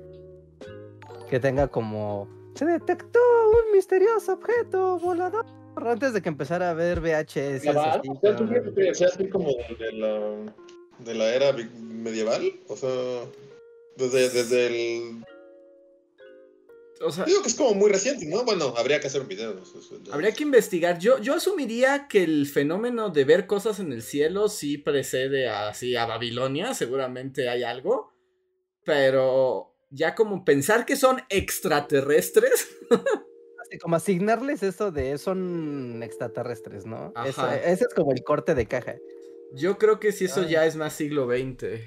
Que 1.31 1.39
tenga 1.41 1.69
como. 1.69 2.29
Se 2.55 2.65
detectó 2.65 3.21
un 3.51 3.73
misterioso 3.73 4.33
objeto 4.35 4.99
volador. 4.99 5.47
Antes 5.77 6.15
de 6.15 6.23
que 6.23 6.29
empezara 6.31 6.71
a 6.71 6.75
ver 6.75 7.01
VHS. 7.01 7.63
¿Grabado? 7.65 8.01
así, 8.01 8.09
O 8.09 8.21
sea, 8.21 8.37
¿tú 8.37 8.47
pero- 8.75 8.91
así 8.91 9.29
como 9.29 9.49
de 9.79 9.93
la, 9.93 10.53
de 10.99 11.15
la 11.15 11.35
era 11.35 11.53
medieval? 11.53 12.53
O 12.69 12.77
sea, 12.77 13.25
desde, 13.97 14.31
desde 14.31 14.67
el... 14.67 15.25
O 17.03 17.13
sea, 17.13 17.25
Digo 17.27 17.43
que 17.43 17.49
es 17.49 17.55
como 17.55 17.75
muy 17.75 17.91
reciente, 17.91 18.25
¿no? 18.25 18.43
Bueno, 18.45 18.73
habría 18.77 19.01
que 19.01 19.09
hacer 19.09 19.21
un 19.21 19.29
video. 19.29 19.55
habría 20.13 20.33
que 20.33 20.43
investigar. 20.45 20.99
Yo, 20.99 21.19
yo 21.19 21.35
asumiría 21.35 22.09
que 22.09 22.25
el 22.25 22.47
fenómeno 22.47 23.11
de 23.11 23.25
ver 23.25 23.47
cosas 23.47 23.81
en 23.81 23.93
el 23.93 24.03
cielo 24.03 24.49
sí 24.49 24.79
precede 24.79 25.49
así 25.49 25.95
a 25.95 26.07
Babilonia. 26.07 26.73
Seguramente 26.73 27.51
hay 27.51 27.65
algo. 27.65 28.15
Pero 28.85 29.75
ya 29.91 30.15
como 30.15 30.43
pensar 30.45 30.87
que 30.87 30.97
son 30.97 31.21
extraterrestres. 31.29 32.69
Como 33.83 33.97
asignarles 33.97 34.63
eso 34.63 34.93
de 34.93 35.19
son 35.19 36.01
extraterrestres, 36.05 36.87
¿no? 36.87 37.13
Eso- 37.27 37.51
ese 37.51 37.85
es 37.85 37.95
como 37.95 38.13
el 38.13 38.23
corte 38.23 38.55
de 38.55 38.67
caja. 38.67 38.95
Yo 39.57 39.79
creo 39.79 39.99
que 39.99 40.13
si 40.13 40.27
eso 40.27 40.47
ya 40.47 40.67
es 40.67 40.77
más 40.77 40.93
siglo 40.93 41.27
XX. 41.27 41.81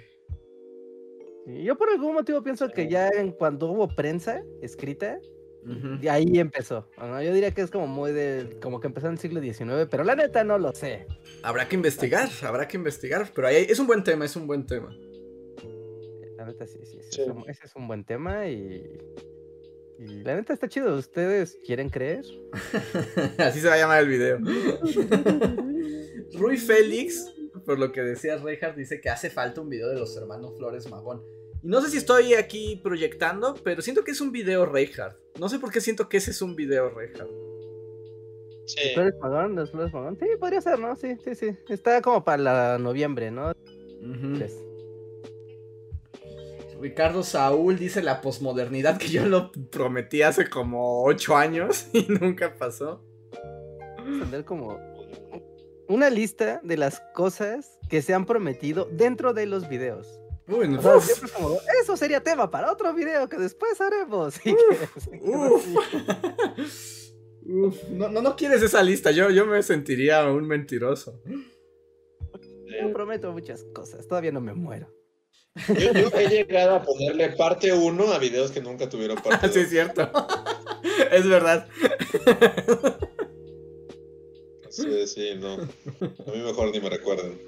Yo 1.63 1.77
por 1.77 1.89
algún 1.89 2.13
motivo 2.13 2.43
pienso 2.43 2.69
que 2.69 2.87
ya 2.89 3.09
en, 3.09 3.31
cuando 3.31 3.67
hubo 3.71 3.87
prensa 3.95 4.43
escrita, 4.61 5.19
Ujú. 5.63 5.97
de 5.99 6.09
ahí 6.09 6.39
empezó. 6.39 6.87
¿no? 6.97 7.21
Yo 7.21 7.33
diría 7.33 7.51
que 7.51 7.61
es 7.61 7.71
como 7.71 7.87
muy 7.87 8.11
de, 8.11 8.57
como 8.61 8.79
que 8.79 8.87
empezó 8.87 9.07
en 9.07 9.13
el 9.13 9.19
siglo 9.19 9.41
XIX, 9.41 9.87
pero 9.89 10.03
la 10.03 10.15
neta 10.15 10.43
no 10.43 10.57
lo 10.57 10.73
sé. 10.73 11.07
Habrá 11.43 11.67
que 11.67 11.75
investigar, 11.75 12.29
habrá 12.43 12.67
que 12.67 12.77
investigar. 12.77 13.29
Pero 13.33 13.47
ahí 13.47 13.67
es 13.69 13.79
un 13.79 13.87
buen 13.87 14.03
tema, 14.03 14.25
es 14.25 14.35
un 14.35 14.47
buen 14.47 14.65
tema. 14.65 14.95
La 16.37 16.45
neta 16.45 16.65
sí, 16.65 16.79
sí, 16.83 16.97
ese, 16.99 17.11
Sí. 17.11 17.21
Es, 17.21 17.27
un, 17.27 17.49
ese 17.49 17.65
es 17.65 17.75
un 17.75 17.87
buen 17.87 18.05
tema 18.05 18.47
y, 18.47 18.97
y 19.99 20.23
la 20.23 20.35
neta 20.35 20.53
está 20.53 20.67
chido. 20.67 20.95
¿Ustedes 20.95 21.59
quieren 21.65 21.89
creer? 21.89 22.23
Así 23.37 23.59
se 23.59 23.67
va 23.67 23.73
a 23.73 23.77
llamar 23.77 24.01
el 24.01 24.07
video. 24.07 24.39
Rui 26.33 26.57
Félix, 26.57 27.33
por 27.69 27.77
lo 27.77 27.91
que 27.91 28.01
decía 28.01 28.35
Reinhardt, 28.35 28.75
dice 28.75 28.99
que 28.99 29.11
hace 29.11 29.29
falta 29.29 29.61
un 29.61 29.69
video 29.69 29.89
de 29.89 29.99
los 29.99 30.17
hermanos 30.17 30.55
Flores 30.57 30.89
Magón. 30.89 31.21
Y 31.61 31.67
no 31.67 31.79
sé 31.81 31.91
si 31.91 31.97
estoy 31.97 32.33
aquí 32.33 32.81
proyectando, 32.83 33.53
pero 33.63 33.83
siento 33.83 34.03
que 34.03 34.09
es 34.09 34.21
un 34.21 34.31
video 34.31 34.65
Reinhardt. 34.65 35.19
No 35.39 35.49
sé 35.49 35.59
por 35.59 35.71
qué 35.71 35.79
siento 35.79 36.09
que 36.09 36.17
ese 36.17 36.31
es 36.31 36.41
un 36.41 36.55
video 36.55 36.89
Reinhardt. 36.89 37.29
Sí. 38.65 38.89
¿Flores 38.95 39.13
Magón? 39.21 39.55
¿Los 39.55 39.69
Flores 39.69 39.93
Magón? 39.93 40.17
Sí, 40.19 40.25
podría 40.39 40.61
ser, 40.61 40.79
¿no? 40.79 40.95
Sí, 40.95 41.15
sí, 41.23 41.35
sí. 41.35 41.55
Está 41.67 42.01
como 42.01 42.23
para 42.23 42.41
la 42.41 42.79
noviembre, 42.79 43.29
¿no? 43.29 43.51
Ujú. 43.51 44.39
Pues, 44.39 44.57
Ricardo 46.81 47.21
Saúl 47.21 47.77
dice 47.77 48.01
la 48.01 48.19
posmodernidad 48.19 48.97
que 48.97 49.09
yo 49.09 49.27
lo 49.27 49.51
prometí 49.51 50.23
hace 50.23 50.49
como 50.49 51.03
8 51.03 51.37
años 51.37 51.85
y 51.93 52.07
nunca 52.09 52.55
pasó. 52.55 52.99
tener 54.23 54.43
como 54.43 54.88
una 55.89 56.09
lista 56.09 56.61
de 56.63 56.77
las 56.77 57.01
cosas 57.13 57.77
que 57.89 58.01
se 58.01 58.13
han 58.13 58.25
prometido 58.25 58.87
dentro 58.91 59.33
de 59.33 59.45
los 59.45 59.67
videos. 59.67 60.07
Uy, 60.47 60.67
no, 60.67 60.79
O 60.79 60.81
sea, 60.81 60.95
uf, 60.97 61.03
siempre 61.05 61.27
es 61.27 61.31
como, 61.33 61.57
eso 61.83 61.97
sería 61.97 62.23
tema 62.23 62.49
para 62.49 62.71
otro 62.71 62.93
video 62.93 63.27
que 63.27 63.37
después 63.37 63.79
haremos. 63.81 64.39
Que- 64.43 64.55
uf. 65.21 65.65
Uf, 67.51 67.83
no, 67.89 68.09
no, 68.09 68.21
no 68.21 68.35
quieres 68.35 68.61
esa 68.61 68.83
lista, 68.83 69.09
yo, 69.11 69.31
yo 69.31 69.45
me 69.47 69.63
sentiría 69.63 70.23
un 70.29 70.45
mentiroso. 70.47 71.19
Yo 71.25 72.93
prometo 72.93 73.31
muchas 73.31 73.63
cosas, 73.73 74.07
todavía 74.07 74.31
no 74.31 74.39
me 74.41 74.53
muero. 74.53 74.93
Yo, 75.69 75.91
yo 75.93 76.09
he 76.15 76.27
llegado 76.29 76.75
a 76.75 76.83
ponerle 76.83 77.29
parte 77.29 77.73
1 77.73 78.13
a 78.13 78.19
videos 78.19 78.51
que 78.51 78.61
nunca 78.61 78.87
tuvieron 78.87 79.17
parte 79.17 79.49
Sí, 79.51 79.59
es 79.61 79.65
2. 79.65 79.69
cierto. 79.71 80.11
es 81.11 81.27
verdad. 81.27 81.67
Sí, 84.79 85.07
sí, 85.07 85.35
no. 85.39 85.53
A 85.53 86.31
mí 86.31 86.43
mejor 86.43 86.71
ni 86.71 86.79
me 86.79 86.89
recuerden. 86.89 87.39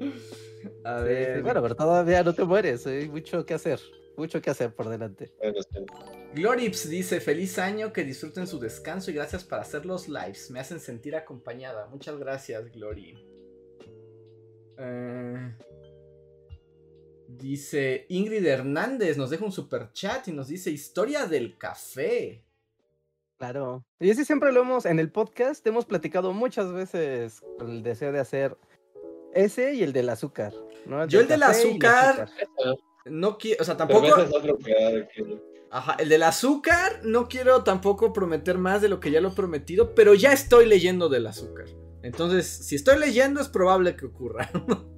A 0.84 1.00
ver. 1.00 1.36
sí, 1.36 1.42
bueno, 1.42 1.62
pero 1.62 1.76
todavía 1.76 2.22
no 2.22 2.34
te 2.34 2.44
mueres, 2.44 2.86
hay 2.86 3.08
mucho 3.08 3.46
que 3.46 3.54
hacer, 3.54 3.80
mucho 4.16 4.40
que 4.42 4.50
hacer 4.50 4.74
por 4.74 4.88
delante. 4.88 5.32
Bueno, 5.38 5.62
sí. 5.62 5.78
Glorips 6.34 6.88
dice: 6.88 7.20
Feliz 7.20 7.58
año, 7.58 7.92
que 7.92 8.04
disfruten 8.04 8.46
su 8.46 8.58
descanso 8.58 9.10
y 9.10 9.14
gracias 9.14 9.44
por 9.44 9.58
hacer 9.58 9.86
los 9.86 10.08
lives. 10.08 10.50
Me 10.50 10.60
hacen 10.60 10.80
sentir 10.80 11.14
acompañada. 11.14 11.86
Muchas 11.88 12.18
gracias, 12.18 12.72
Glory. 12.72 13.14
Eh, 14.78 15.54
dice 17.28 18.06
Ingrid 18.08 18.44
Hernández, 18.46 19.16
nos 19.16 19.30
deja 19.30 19.44
un 19.44 19.52
super 19.52 19.92
chat 19.92 20.26
y 20.28 20.32
nos 20.32 20.48
dice: 20.48 20.70
Historia 20.70 21.26
del 21.26 21.58
café. 21.58 22.44
Claro. 23.42 23.84
Y 23.98 24.08
ese 24.08 24.24
siempre 24.24 24.52
lo 24.52 24.60
hemos, 24.60 24.86
en 24.86 25.00
el 25.00 25.10
podcast 25.10 25.66
hemos 25.66 25.84
platicado 25.84 26.32
muchas 26.32 26.72
veces 26.72 27.42
el 27.58 27.82
deseo 27.82 28.12
de 28.12 28.20
hacer 28.20 28.56
ese 29.34 29.74
y 29.74 29.82
el 29.82 29.92
del 29.92 30.10
azúcar. 30.10 30.52
¿no? 30.86 31.04
Yo 31.08 31.18
el 31.20 31.26
del 31.26 31.42
el 31.42 31.48
azúcar, 31.50 32.30
No 33.04 33.38
quiero, 33.38 33.60
o 33.60 33.64
sea, 33.64 33.76
Pero 33.76 33.98
tampoco. 33.98 34.20
ese 34.20 34.30
es 34.30 34.36
otro 34.36 34.58
que- 34.58 35.08
que- 35.12 35.42
Ajá, 35.72 35.96
el 35.98 36.08
del 36.08 36.22
azúcar, 36.22 37.00
no 37.02 37.26
quiero 37.28 37.64
tampoco 37.64 38.12
prometer 38.12 38.58
más 38.58 38.80
de 38.80 38.88
lo 38.88 39.00
que 39.00 39.10
ya 39.10 39.20
lo 39.20 39.30
he 39.30 39.34
prometido, 39.34 39.92
pero 39.96 40.14
ya 40.14 40.32
estoy 40.32 40.66
leyendo 40.66 41.08
del 41.08 41.26
azúcar. 41.26 41.66
Entonces, 42.04 42.46
si 42.46 42.76
estoy 42.76 42.96
leyendo, 43.00 43.40
es 43.40 43.48
probable 43.48 43.96
que 43.96 44.06
ocurra. 44.06 44.48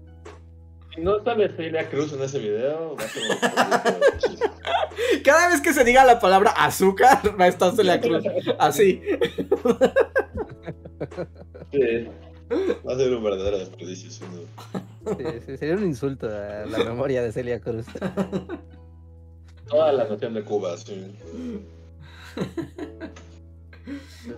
Si 0.95 1.01
no 1.01 1.23
sale 1.25 1.49
Celia 1.57 1.89
Cruz 1.89 2.13
en 2.13 2.23
ese 2.23 2.39
video, 2.39 2.97
va 2.97 3.05
a 3.05 3.09
ser 3.09 3.23
un. 3.23 4.39
Cada 5.25 5.49
vez 5.49 5.61
que 5.61 5.73
se 5.73 5.85
diga 5.85 6.05
la 6.05 6.21
palabra 6.21 6.51
azúcar, 6.53 7.21
va 7.41 7.47
a 7.47 7.49
estar 7.49 7.75
Celia 7.75 8.01
Cruz. 8.01 8.25
Así. 8.59 9.03
Sí. 11.73 12.09
Va 12.87 12.93
a 12.93 12.97
ser 12.97 13.13
un 13.15 13.25
verdadero 13.25 13.59
desperdicio, 13.59 14.11
sin 14.11 14.27
duda. 14.31 14.47
Sí, 15.19 15.41
sí, 15.47 15.57
sería 15.57 15.75
un 15.75 15.85
insulto 15.85 16.29
a 16.29 16.67
la 16.67 16.79
memoria 16.85 17.23
de 17.23 17.33
Celia 17.33 17.61
Cruz. 17.61 17.87
Toda 19.69 19.93
la 19.93 20.05
noción 20.05 20.35
de 20.35 20.43
Cuba, 20.45 20.77
sí. 20.77 21.17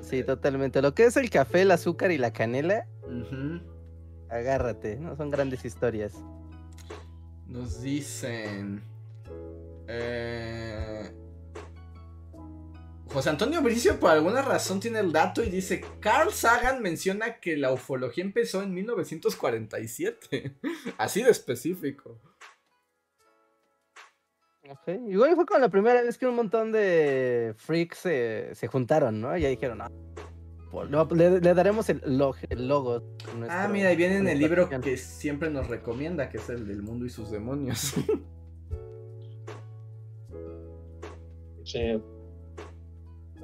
Sí, 0.01 0.23
totalmente. 0.25 0.81
Lo 0.83 0.95
que 0.95 1.05
es 1.05 1.17
el 1.17 1.31
café, 1.31 1.63
el 1.63 1.71
azúcar 1.71 2.11
y 2.13 2.19
la 2.19 2.33
canela, 2.33 2.87
Ujú. 3.05 3.61
agárrate, 4.31 4.97
¿no? 4.97 5.17
Son 5.17 5.31
grandes 5.31 5.65
historias. 5.65 6.15
Nos 7.47 7.81
dicen. 7.83 8.83
eh, 9.89 11.11
José 13.09 13.31
Antonio 13.31 13.63
Bricio, 13.63 13.99
por 14.01 14.11
alguna 14.11 14.43
razón, 14.43 14.81
tiene 14.81 14.99
el 14.99 15.13
dato 15.13 15.43
y 15.43 15.49
dice: 15.51 15.83
Carl 16.01 16.33
Sagan 16.33 16.83
menciona 16.83 17.39
que 17.41 17.57
la 17.57 17.73
ufología 17.73 18.25
empezó 18.25 18.63
en 18.63 18.75
1947. 18.75 20.57
Así 20.99 21.23
de 21.23 21.31
específico. 21.31 22.21
Ok, 24.69 24.89
Igual 25.09 25.37
fue 25.37 25.47
como 25.47 25.61
la 25.61 25.69
primera 25.69 26.03
vez 26.03 26.19
que 26.19 26.27
un 26.27 26.35
montón 26.35 26.73
de 26.73 27.55
freaks 27.57 27.99
se, 27.99 28.51
se 28.55 28.67
juntaron, 28.67 29.21
¿no? 29.21 29.37
Y 29.37 29.43
ya 29.43 29.49
dijeron, 29.49 29.81
"Ah, 30.73 31.07
Le, 31.15 31.41
le 31.41 31.55
daremos 31.55 31.89
el, 31.89 32.01
log, 32.05 32.37
el 32.49 32.69
logo. 32.69 33.03
ah, 33.49 33.69
mira, 33.71 33.91
ahí 33.91 33.97
viene 33.97 34.19
en 34.19 34.29
el 34.29 34.39
libro 34.39 34.69
que 34.69 34.97
siempre 34.97 35.51
nos 35.51 35.69
recomienda, 35.69 36.29
que 36.29 36.39
es 36.39 36.49
el 36.49 36.67
del 36.67 36.83
mundo 36.83 37.07
y 37.07 37.11
sus 37.11 37.31
demonios. 37.31 37.95
sí. 41.65 42.03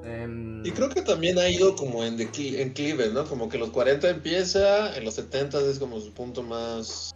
Em, 0.04 0.66
y 0.66 0.70
creo 0.72 0.88
que 0.88 1.02
también 1.02 1.38
ha 1.38 1.48
ido 1.48 1.76
como 1.76 2.04
en, 2.04 2.16
declive, 2.16 3.10
¿no? 3.12 3.24
Como 3.24 3.48
que 3.48 3.56
los 3.56 3.70
40 3.70 4.10
empieza, 4.10 4.96
en 4.96 5.04
los 5.04 5.14
70 5.14 5.60
es 5.60 5.78
como 5.78 6.00
su 6.00 6.12
punto 6.12 6.42
más 6.42 7.14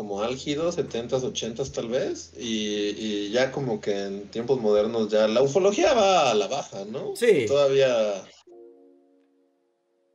como 0.00 0.22
álgido, 0.22 0.72
70s, 0.72 1.30
80s 1.30 1.72
tal 1.72 1.88
vez, 1.88 2.32
y, 2.34 3.30
ya 3.32 3.52
como 3.52 3.82
que 3.82 4.06
en 4.06 4.30
tiempos 4.30 4.58
modernos 4.58 5.10
ya 5.10 5.28
la 5.28 5.42
ufología 5.42 5.92
va 5.92 6.30
a 6.30 6.34
la 6.34 6.48
baja, 6.48 6.86
¿no? 6.86 7.14
Sí. 7.14 7.44
Todavía... 7.46 8.24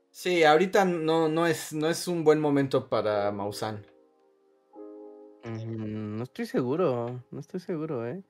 Sí, 0.10 0.44
ahorita 0.44 0.86
no, 0.86 1.30
no, 1.30 1.46
es, 1.46 1.72
no 1.72 1.88
es 1.88 2.08
un 2.08 2.24
buen 2.24 2.40
momento 2.40 2.90
para 2.90 3.32
Mausan. 3.32 3.86
Mm, 5.44 6.18
no 6.18 6.24
estoy 6.24 6.48
seguro, 6.48 7.24
no 7.30 7.40
estoy 7.40 7.60
seguro, 7.60 8.08
¿eh? 8.08 8.24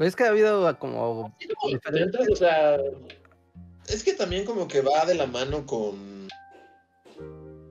es 0.00 0.14
que 0.14 0.24
ha 0.24 0.28
habido 0.28 0.78
como... 0.78 1.22
o 1.22 2.36
sea, 2.36 2.76
es 3.88 4.04
que 4.04 4.12
también 4.12 4.44
como 4.44 4.68
que 4.68 4.82
va 4.82 5.06
de 5.06 5.14
la 5.14 5.26
mano 5.26 5.64
con... 5.64 6.28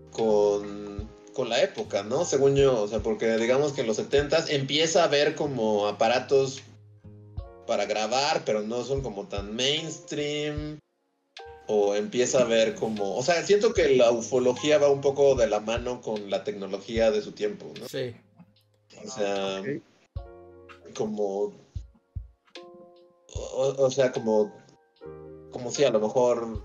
con 0.09 0.86
con 1.37 1.49
la 1.49 1.61
época, 1.61 2.01
¿no? 2.01 2.25
Según 2.25 2.55
yo, 2.55 2.81
o 2.81 2.87
sea, 2.87 2.97
porque 3.01 3.37
digamos 3.37 3.71
que 3.71 3.81
en 3.81 3.87
los 3.87 3.97
70 3.97 4.45
empieza 4.49 5.03
a 5.03 5.05
haber 5.05 5.35
como 5.35 5.85
aparatos 5.85 6.63
para 7.67 7.85
grabar, 7.85 8.41
pero 8.43 8.63
no 8.63 8.83
son 8.83 9.01
como 9.01 9.27
tan 9.27 9.55
mainstream. 9.55 10.79
O 11.67 11.93
empieza 11.93 12.41
a 12.41 12.45
ver 12.45 12.73
como. 12.73 13.15
O 13.15 13.21
sea, 13.21 13.43
siento 13.43 13.73
que 13.75 13.89
la 13.89 14.09
ufología 14.09 14.79
va 14.79 14.89
un 14.89 15.01
poco 15.01 15.35
de 15.35 15.45
la 15.47 15.59
mano 15.59 16.01
con 16.01 16.31
la 16.31 16.43
tecnología 16.43 17.11
de 17.11 17.21
su 17.21 17.33
tiempo, 17.33 17.71
¿no? 17.79 17.87
Sí. 17.87 18.15
O 19.05 19.07
sea. 19.07 19.61
Como. 20.95 21.53
O, 23.35 23.91
sea, 23.91 24.11
como. 24.11 24.55
Como 25.51 25.69
si 25.69 25.83
a 25.83 25.91
lo 25.91 25.99
mejor. 25.99 26.63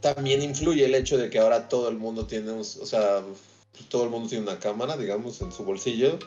También 0.00 0.40
influye 0.42 0.84
el 0.84 0.94
hecho 0.94 1.18
de 1.18 1.28
que 1.28 1.38
ahora 1.40 1.68
todo 1.68 1.88
el 1.88 1.98
mundo 1.98 2.26
tiene. 2.26 2.52
O 2.52 2.64
sea 2.64 3.20
pues, 3.74 3.88
todo 3.88 4.04
el 4.04 4.10
mundo 4.10 4.28
tiene 4.28 4.44
una 4.44 4.58
cámara, 4.58 4.96
digamos, 4.96 5.40
en 5.42 5.52
su 5.52 5.64
bolsillo. 5.64 6.18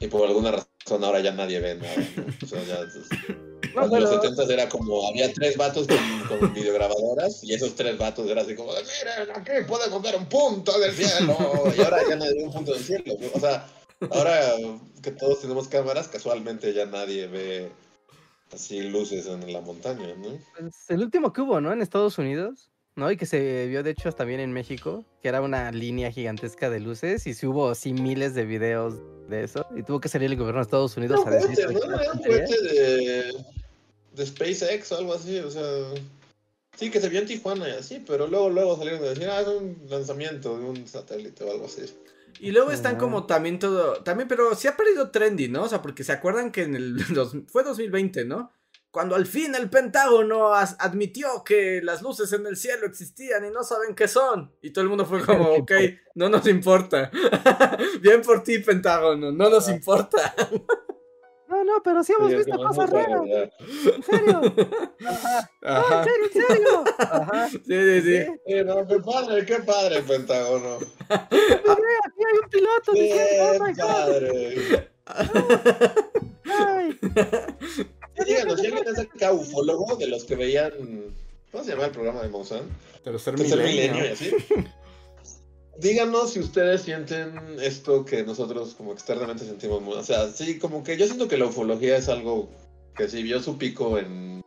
Y 0.00 0.08
por 0.08 0.26
alguna 0.26 0.50
razón 0.50 1.04
ahora 1.04 1.20
ya 1.20 1.32
nadie 1.32 1.60
ve 1.60 1.76
nada. 1.76 1.94
O 2.42 2.46
sea, 2.46 2.62
ya, 2.64 2.80
en 2.80 4.00
los 4.02 4.10
70 4.10 4.52
era 4.52 4.68
como, 4.68 5.08
había 5.08 5.32
tres 5.32 5.56
vatos 5.56 5.86
con, 5.86 6.52
videograbadoras 6.52 7.42
y 7.42 7.54
esos 7.54 7.74
tres 7.74 7.96
vatos 7.96 8.28
eran 8.28 8.44
así 8.44 8.54
como, 8.54 8.72
miren, 8.72 9.30
aquí 9.34 9.50
podemos 9.66 10.02
ver 10.02 10.16
un 10.16 10.26
punto 10.26 10.78
del 10.78 10.92
cielo. 10.92 11.36
Y 11.76 11.80
ahora 11.80 12.02
ya 12.08 12.16
nadie 12.16 12.34
ve 12.34 12.44
un 12.44 12.52
punto 12.52 12.72
del 12.72 12.82
cielo. 12.82 13.14
O 13.32 13.40
sea, 13.40 13.66
ahora 14.10 14.54
que 15.02 15.12
todos 15.12 15.40
tenemos 15.40 15.68
cámaras, 15.68 16.08
casualmente 16.08 16.72
ya 16.72 16.86
nadie 16.86 17.28
ve 17.28 17.72
así 18.52 18.82
luces 18.82 19.26
en 19.26 19.52
la 19.52 19.60
montaña, 19.60 20.14
¿no? 20.16 20.38
Pues, 20.58 20.74
el 20.88 21.02
último 21.02 21.32
que 21.32 21.40
hubo, 21.40 21.60
¿no? 21.60 21.72
En 21.72 21.82
Estados 21.82 22.18
Unidos 22.18 22.70
¿no? 22.96 23.10
Y 23.10 23.16
que 23.16 23.26
se 23.26 23.66
vio 23.66 23.82
de 23.82 23.90
hecho 23.90 24.08
hasta 24.08 24.24
bien 24.24 24.40
en 24.40 24.52
México, 24.52 25.04
que 25.22 25.28
era 25.28 25.40
una 25.40 25.70
línea 25.72 26.10
gigantesca 26.10 26.70
de 26.70 26.80
luces 26.80 27.26
y 27.26 27.34
si 27.34 27.46
hubo 27.46 27.70
así 27.70 27.92
miles 27.92 28.34
de 28.34 28.44
videos 28.44 28.94
de 29.28 29.44
eso 29.44 29.66
y 29.76 29.82
tuvo 29.82 30.00
que 30.00 30.08
salir 30.08 30.30
el 30.30 30.36
gobierno 30.36 30.60
de 30.60 30.64
Estados 30.64 30.96
Unidos 30.96 31.26
a 31.26 31.30
decir... 31.30 31.66
¿no? 31.70 32.00
Era 32.00 32.12
un 32.12 32.22
cohete 32.22 32.62
de, 32.62 33.44
de 34.14 34.26
SpaceX 34.26 34.92
o 34.92 34.98
algo 34.98 35.14
así, 35.14 35.38
o 35.38 35.50
sea... 35.50 35.62
Sí, 36.76 36.90
que 36.90 37.00
se 37.00 37.08
vio 37.08 37.20
en 37.20 37.26
Tijuana 37.26 37.68
y 37.68 37.72
así, 37.72 38.02
pero 38.04 38.26
luego, 38.26 38.50
luego 38.50 38.76
salieron 38.76 39.00
a 39.04 39.10
decir, 39.10 39.28
ah, 39.28 39.40
es 39.40 39.46
un 39.46 39.78
lanzamiento 39.88 40.58
de 40.58 40.64
un 40.64 40.88
satélite 40.88 41.44
o 41.44 41.52
algo 41.52 41.66
así. 41.66 41.82
Y 42.40 42.50
luego 42.50 42.72
están 42.72 42.96
como 42.96 43.26
también 43.26 43.60
todo, 43.60 44.02
también, 44.02 44.28
pero 44.28 44.54
sí 44.56 44.66
ha 44.66 44.76
perdido 44.76 45.10
trendy, 45.10 45.48
¿no? 45.48 45.62
O 45.62 45.68
sea, 45.68 45.82
porque 45.82 46.02
se 46.02 46.10
acuerdan 46.10 46.50
que 46.50 46.62
en 46.62 46.74
el, 46.74 46.98
fue 47.46 47.62
2020, 47.62 48.24
¿no? 48.24 48.50
Cuando 48.94 49.16
al 49.16 49.26
fin 49.26 49.56
el 49.56 49.68
Pentágono 49.68 50.54
admitió 50.54 51.42
que 51.44 51.80
las 51.82 52.00
luces 52.00 52.32
en 52.32 52.46
el 52.46 52.56
cielo 52.56 52.86
existían 52.86 53.44
y 53.44 53.50
no 53.50 53.64
saben 53.64 53.92
qué 53.96 54.06
son. 54.06 54.52
Y 54.62 54.70
todo 54.70 54.84
el 54.84 54.88
mundo 54.88 55.04
fue 55.04 55.20
como, 55.26 55.50
ok, 55.50 55.72
no 56.14 56.28
nos 56.28 56.46
importa. 56.46 57.10
Bien 58.00 58.22
por 58.22 58.44
ti, 58.44 58.60
Pentágono, 58.60 59.32
no 59.32 59.50
nos 59.50 59.68
importa. 59.68 60.32
No, 61.48 61.64
no, 61.64 61.82
pero 61.82 62.04
sí 62.04 62.12
hemos 62.16 62.30
visto 62.30 62.56
cosas 62.56 62.88
raras. 62.88 63.22
¿En 63.24 64.02
serio? 64.04 64.40
Ajá. 65.04 65.50
No, 65.60 65.98
en 65.98 66.04
serio, 66.04 66.26
en 66.26 66.46
serio. 66.46 66.84
Ajá. 66.96 67.48
Sí, 67.48 67.60
sí, 67.66 68.00
sí. 68.00 68.26
sí 68.46 68.64
no, 68.64 68.86
qué 68.86 69.00
padre, 69.00 69.44
qué 69.44 69.56
padre, 69.56 70.02
Pentágono. 70.02 70.78
aquí 71.08 71.36
hay 71.36 72.38
un 72.44 72.48
piloto 72.48 72.92
qué 72.92 73.02
diciendo, 73.02 73.54
oh 73.58 73.88
padre. 73.88 74.90
Ay. 76.44 76.98
Díganos, 78.26 78.60
si 78.60 78.66
alguien 78.66 78.88
es 78.88 78.98
acá 78.98 79.32
ufólogo 79.32 79.96
de 79.96 80.06
los 80.08 80.24
que 80.24 80.36
veían. 80.36 80.72
¿Cómo 81.50 81.64
se 81.64 81.70
llama 81.70 81.86
el 81.86 81.90
programa 81.92 82.22
de 82.22 82.28
Mozart? 82.28 82.64
Tercer 83.02 83.36
milenio. 83.36 84.12
así. 84.12 84.30
Díganos 85.78 86.32
si 86.32 86.40
ustedes 86.40 86.82
sienten 86.82 87.58
esto 87.60 88.04
que 88.04 88.22
nosotros 88.22 88.74
como 88.74 88.92
externamente 88.92 89.44
sentimos. 89.44 89.82
O 89.82 90.04
sea, 90.04 90.30
sí, 90.30 90.58
como 90.58 90.84
que 90.84 90.96
yo 90.96 91.06
siento 91.06 91.26
que 91.28 91.36
la 91.36 91.46
ufología 91.46 91.96
es 91.96 92.08
algo 92.08 92.48
que 92.96 93.08
sí 93.08 93.22
vio 93.22 93.40
su 93.42 93.58
pico 93.58 93.98
en. 93.98 94.42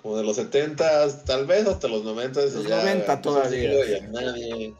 Como 0.00 0.16
de 0.16 0.24
los 0.24 0.36
70 0.36 1.24
tal 1.24 1.46
vez 1.46 1.66
hasta 1.66 1.86
los 1.86 2.02
90 2.02 2.40
Los 2.40 2.54
90 2.54 3.22
todavía. 3.22 3.88
Y 3.88 3.94
a 3.94 4.08
nadie. 4.08 4.74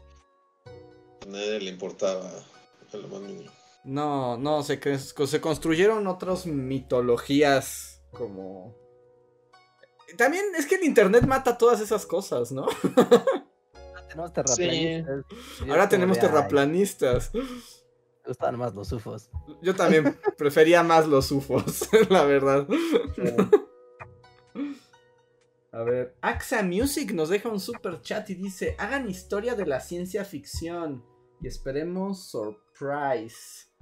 A 1.21 1.25
nadie 1.29 1.59
le 1.59 1.69
importaba 1.69 2.29
lo 2.97 3.07
más 3.07 3.21
mínimo. 3.21 3.51
No, 3.83 4.37
no, 4.37 4.63
se, 4.63 4.79
se 4.99 5.41
construyeron 5.41 6.07
otras 6.07 6.45
mitologías 6.45 8.01
como... 8.11 8.75
También 10.17 10.45
es 10.57 10.67
que 10.67 10.75
el 10.75 10.83
internet 10.83 11.25
mata 11.25 11.57
todas 11.57 11.81
esas 11.81 12.05
cosas, 12.05 12.51
¿no? 12.51 12.67
tenemos 14.13 14.33
terraplanistas. 14.33 15.25
Ahora 15.67 15.89
tenemos 15.89 16.19
terraplanistas. 16.19 17.31
Me 17.33 17.41
gustaban 18.27 18.57
más 18.57 18.73
los 18.73 18.91
UFOs. 18.91 19.29
Yo 19.61 19.75
también 19.75 20.17
prefería 20.37 20.83
más 20.83 21.07
los 21.07 21.31
UFOs, 21.31 21.89
la 22.09 22.23
verdad. 22.23 22.67
A 25.71 25.83
ver, 25.83 26.15
AXA 26.21 26.61
Music 26.63 27.11
nos 27.11 27.29
deja 27.29 27.49
un 27.49 27.59
super 27.59 28.01
chat 28.01 28.29
y 28.29 28.35
dice: 28.35 28.75
Hagan 28.77 29.09
historia 29.09 29.55
de 29.55 29.65
la 29.65 29.79
ciencia 29.79 30.23
ficción 30.23 31.03
y 31.41 31.47
esperemos 31.47 32.29
surprise. 32.29 33.72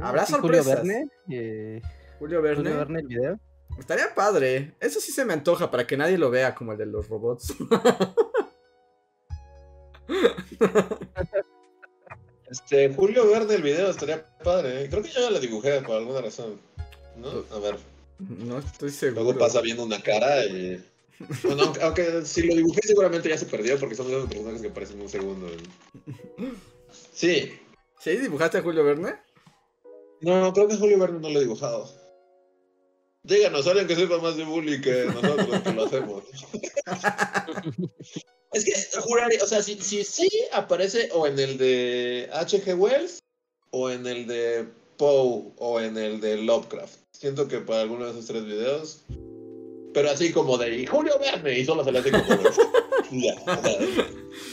¿Habrá 0.00 0.24
sorpresas? 0.26 0.80
Julio 0.80 0.94
Verne. 0.94 1.08
Eh, 1.30 1.80
Julio 2.18 2.42
Verne. 2.42 2.62
Julio 2.62 2.78
Verne 2.78 2.98
el 3.00 3.06
video. 3.06 3.38
Estaría 3.78 4.14
padre. 4.14 4.74
Eso 4.80 5.00
sí 5.00 5.12
se 5.12 5.24
me 5.24 5.32
antoja 5.32 5.70
para 5.70 5.86
que 5.86 5.96
nadie 5.96 6.18
lo 6.18 6.30
vea 6.30 6.54
como 6.54 6.72
el 6.72 6.78
de 6.78 6.86
los 6.86 7.08
robots. 7.08 7.54
este, 12.50 12.92
Julio 12.94 13.30
Verne 13.30 13.54
el 13.54 13.62
video 13.62 13.88
estaría 13.90 14.26
padre. 14.38 14.84
¿eh? 14.84 14.88
Creo 14.90 15.02
que 15.02 15.10
yo 15.10 15.20
ya 15.20 15.30
lo 15.30 15.40
dibujé 15.40 15.80
por 15.82 15.96
alguna 15.96 16.20
razón. 16.20 16.60
¿No? 17.16 17.44
A 17.54 17.58
ver. 17.60 17.76
No 18.18 18.58
estoy 18.58 18.90
seguro. 18.90 19.22
Luego 19.24 19.38
pasa 19.38 19.60
viendo 19.60 19.84
una 19.84 20.02
cara 20.02 20.44
y. 20.46 20.84
Bueno, 21.44 21.72
aunque, 21.82 22.24
si 22.24 22.42
lo 22.42 22.56
dibujé 22.56 22.80
seguramente 22.82 23.28
ya 23.28 23.38
se 23.38 23.46
perdió 23.46 23.78
porque 23.78 23.94
son 23.94 24.08
de 24.08 24.14
los 24.14 24.26
personajes 24.26 24.60
que 24.60 24.68
aparecen 24.68 25.00
un 25.00 25.08
segundo. 25.08 25.46
Sí. 27.12 27.52
¿Sí? 28.00 28.16
¿Dibujaste 28.16 28.58
a 28.58 28.62
Julio 28.62 28.84
Verne? 28.84 29.14
No, 30.22 30.52
creo 30.52 30.68
que 30.68 30.76
Julio 30.76 30.98
Verne 30.98 31.18
no 31.18 31.28
lo 31.28 31.38
he 31.38 31.42
dibujado. 31.42 31.88
Díganos, 33.24 33.66
alguien 33.66 33.86
que 33.86 33.96
sepa 33.96 34.18
más 34.18 34.36
de 34.36 34.44
bully 34.44 34.80
que 34.80 35.04
nosotros 35.06 35.60
que 35.62 35.72
lo 35.72 35.84
hacemos. 35.84 36.24
es 38.52 38.64
que 38.64 39.00
juraría, 39.00 39.42
o 39.42 39.46
sea, 39.46 39.62
si, 39.62 39.76
si 39.80 40.02
sí 40.04 40.28
aparece 40.52 41.08
o 41.12 41.26
en 41.26 41.38
el 41.38 41.58
de 41.58 42.28
H.G. 42.32 42.76
Wells 42.76 43.20
o 43.70 43.90
en 43.90 44.06
el 44.06 44.26
de 44.26 44.66
Poe 44.96 45.52
o 45.56 45.80
en 45.80 45.96
el 45.96 46.20
de 46.20 46.36
Lovecraft. 46.38 46.98
Siento 47.12 47.46
que 47.46 47.58
para 47.58 47.82
alguno 47.82 48.06
de 48.06 48.12
esos 48.12 48.26
tres 48.26 48.44
videos. 48.44 49.02
Pero 49.94 50.10
así 50.10 50.32
como 50.32 50.56
de 50.58 50.86
Julio 50.86 51.18
Verne 51.18 51.58
y 51.58 51.64
solo 51.64 51.84
se 51.84 51.92
le 51.92 51.98
hace 51.98 52.10
como. 52.10 52.24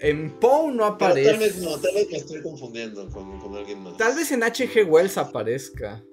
En 0.00 0.30
Poe 0.38 0.72
no 0.72 0.84
aparece. 0.84 1.30
tal 1.30 1.38
vez 1.38 1.60
no, 1.60 1.76
tal 1.78 1.94
vez 1.94 2.10
me 2.10 2.18
estoy 2.18 2.42
confundiendo 2.42 3.08
con, 3.10 3.38
con 3.40 3.56
alguien 3.56 3.82
más. 3.82 3.96
Tal 3.96 4.14
vez 4.14 4.30
en 4.30 4.42
H.G. 4.42 4.86
Wells 4.86 5.18
aparezca. 5.18 6.04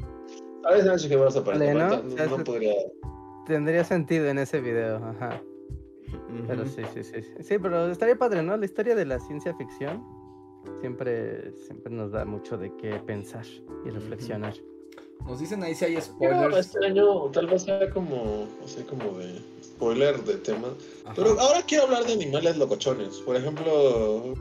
Tal 0.63 0.73
vez 0.73 0.85
en 0.85 0.91
H.G. 0.91 1.19
Wells 1.19 1.35
aparezca. 1.35 1.73
¿no? 1.73 2.43
podría... 2.43 2.73
Tendría 3.45 3.83
sentido 3.83 4.27
en 4.27 4.39
ese 4.39 4.59
video, 4.59 4.97
ajá. 4.97 5.41
Pero 6.47 6.65
sí, 6.65 6.81
sí, 6.93 7.03
sí. 7.03 7.21
Sí, 7.41 7.57
pero 7.59 7.91
estaría 7.91 8.17
padre, 8.17 8.41
¿no? 8.41 8.57
La 8.57 8.65
historia 8.65 8.95
de 8.95 9.05
la 9.05 9.19
ciencia 9.19 9.53
ficción 9.55 10.03
siempre, 10.79 11.51
siempre 11.65 11.93
nos 11.93 12.11
da 12.11 12.25
mucho 12.25 12.57
de 12.57 12.75
qué 12.77 12.99
pensar 13.05 13.45
y 13.85 13.89
reflexionar. 13.89 14.55
Nos 15.25 15.39
dicen 15.39 15.63
ahí 15.63 15.73
si 15.75 15.85
hay 15.85 16.01
spoilers. 16.01 16.57
este 16.57 16.85
año 16.85 17.29
tal 17.31 17.47
vez 17.47 17.63
sea 17.63 17.89
como, 17.91 18.47
no 18.59 18.67
sé, 18.67 18.85
como 18.85 19.17
de 19.17 19.39
spoiler 19.75 20.23
de 20.23 20.35
temas. 20.35 20.71
Ajá. 21.05 21.13
Pero 21.15 21.39
ahora 21.39 21.61
quiero 21.67 21.85
hablar 21.85 22.05
de 22.05 22.13
animales 22.13 22.57
locochones. 22.57 23.15
Por 23.17 23.35
ejemplo, 23.35 24.33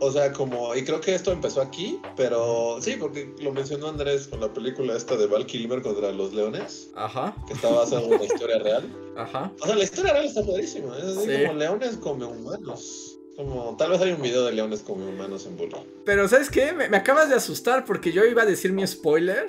o 0.00 0.12
sea, 0.12 0.30
como, 0.32 0.74
y 0.74 0.84
creo 0.84 1.00
que 1.00 1.14
esto 1.14 1.32
empezó 1.32 1.62
aquí, 1.62 1.98
pero 2.16 2.78
sí, 2.80 2.96
porque 3.00 3.32
lo 3.40 3.52
mencionó 3.52 3.88
Andrés 3.88 4.28
con 4.28 4.40
la 4.40 4.52
película 4.52 4.94
esta 4.94 5.16
de 5.16 5.26
Val 5.26 5.46
Kilmer 5.46 5.80
contra 5.82 6.12
los 6.12 6.34
leones, 6.34 6.90
Ajá, 6.94 7.34
que 7.46 7.54
está 7.54 7.70
basada 7.70 8.02
en 8.02 8.12
una 8.12 8.24
historia 8.24 8.58
real. 8.58 8.84
ajá. 9.16 9.50
O 9.60 9.66
sea, 9.66 9.74
la 9.74 9.84
historia 9.84 10.12
real 10.12 10.26
está 10.26 10.44
padrísima. 10.44 10.96
Es 10.98 11.04
así 11.04 11.26
Sí. 11.30 11.42
como 11.46 11.58
leones 11.58 11.96
come 11.96 12.24
humanos. 12.26 13.12
Como, 13.36 13.74
tal 13.76 13.90
vez 13.90 14.00
hay 14.00 14.12
un 14.12 14.22
video 14.22 14.44
de 14.44 14.52
leones 14.52 14.80
come 14.80 15.06
humanos 15.06 15.44
en 15.46 15.56
Bully. 15.58 15.76
Pero 16.06 16.26
¿sabes 16.28 16.48
qué? 16.50 16.72
Me, 16.72 16.88
me 16.88 16.96
acabas 16.98 17.28
de 17.28 17.34
asustar 17.34 17.84
porque 17.84 18.10
yo 18.12 18.24
iba 18.24 18.42
a 18.42 18.46
decir 18.46 18.72
mi 18.72 18.86
spoiler. 18.86 19.46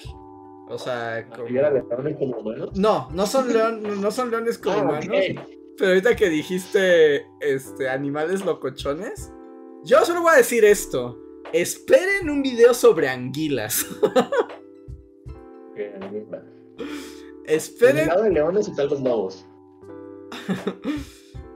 O 0.69 0.77
sea, 0.77 1.27
como... 1.29 1.47
¿Y 1.47 1.57
era 1.57 1.71
de 1.71 1.83
leones 1.83 2.17
come 2.17 2.33
humanos? 2.37 2.71
No, 2.75 3.09
no 3.11 3.25
son, 3.25 3.51
león, 3.53 4.01
no 4.01 4.11
son 4.11 4.29
leones 4.31 4.57
como 4.57 4.77
Ah, 4.77 4.81
humanos. 4.81 5.05
Pero 5.77 5.89
ahorita 5.89 6.15
que 6.15 6.29
dijiste 6.29 7.25
este, 7.39 7.87
animales 7.89 8.43
locochones, 8.43 9.31
yo 9.83 10.03
solo 10.03 10.21
voy 10.23 10.33
a 10.33 10.37
decir 10.37 10.65
esto. 10.65 11.17
Esperen 11.53 12.29
un 12.29 12.41
video 12.41 12.73
sobre 12.73 13.07
anguilas. 13.09 13.85
Que 15.75 15.93
anima. 15.93 16.43
Esperen. 17.45 18.09
De 18.09 18.29
leones 18.31 18.67
y 18.67 18.75
tal 18.75 18.89
vez 18.89 18.99
lobos. 18.99 19.45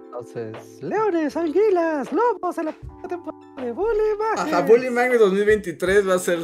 Entonces, 0.05 0.81
leones, 0.83 1.35
anguilas, 1.35 2.11
lobos 2.11 2.57
en 2.59 2.65
la 2.65 2.75
temporada 3.09 3.63
de 3.63 3.71
Bully 3.71 3.99
Magnets. 4.19 4.53
Ajá, 4.53 4.61
Bully 4.65 4.89
Magnet 4.91 5.19
2023 5.19 6.07
va 6.07 6.13
a 6.15 6.19
ser 6.19 6.39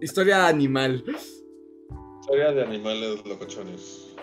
historia 0.00 0.46
animal. 0.46 1.04
Historia 2.30 2.52
de 2.52 2.62
animales 2.62 3.26
locochones. 3.26 4.14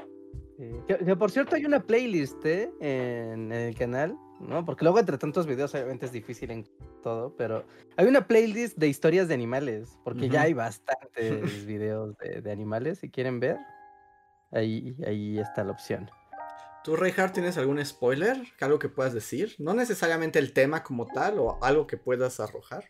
Sí, 0.58 0.72
Que, 0.88 0.98
que 0.98 1.16
por 1.18 1.30
cierto 1.30 1.58
hay 1.58 1.66
una 1.66 1.82
playlist 1.84 2.44
¿eh? 2.46 2.72
en, 2.80 3.52
en 3.52 3.68
el 3.68 3.76
canal, 3.76 4.18
¿no? 4.40 4.64
Porque 4.64 4.86
luego 4.86 4.98
entre 5.00 5.18
tantos 5.18 5.46
videos 5.46 5.74
obviamente 5.76 6.06
es 6.06 6.14
difícil 6.14 6.52
en 6.52 6.66
todo, 7.04 7.36
pero 7.36 7.66
hay 7.98 8.08
una 8.08 8.26
playlist 8.26 8.78
de 8.78 8.88
historias 8.88 9.28
de 9.28 9.34
animales, 9.34 10.00
porque 10.06 10.30
ya 10.30 10.44
hay 10.44 10.54
bastantes 10.54 11.66
videos 11.68 12.18
de, 12.20 12.42
de 12.42 12.50
animales, 12.52 13.00
si 13.00 13.10
quieren 13.12 13.42
ver, 13.42 13.58
ahí, 14.54 14.96
ahí 15.06 15.38
está 15.38 15.66
la 15.66 15.74
opción. 15.74 16.10
¿Tú, 16.86 16.96
Reinhardt, 16.96 17.34
tienes 17.34 17.58
algún 17.58 17.86
spoiler? 17.86 18.38
¿Algo 18.62 18.80
que 18.80 18.88
puedas 18.88 19.14
decir? 19.14 19.54
No 19.60 19.74
necesariamente 19.74 20.40
el 20.40 20.54
tema 20.54 20.82
como 20.82 21.08
tal 21.08 21.40
o 21.40 21.62
algo 21.62 21.86
que 21.88 21.98
puedas 21.98 22.40
arrojar. 22.40 22.86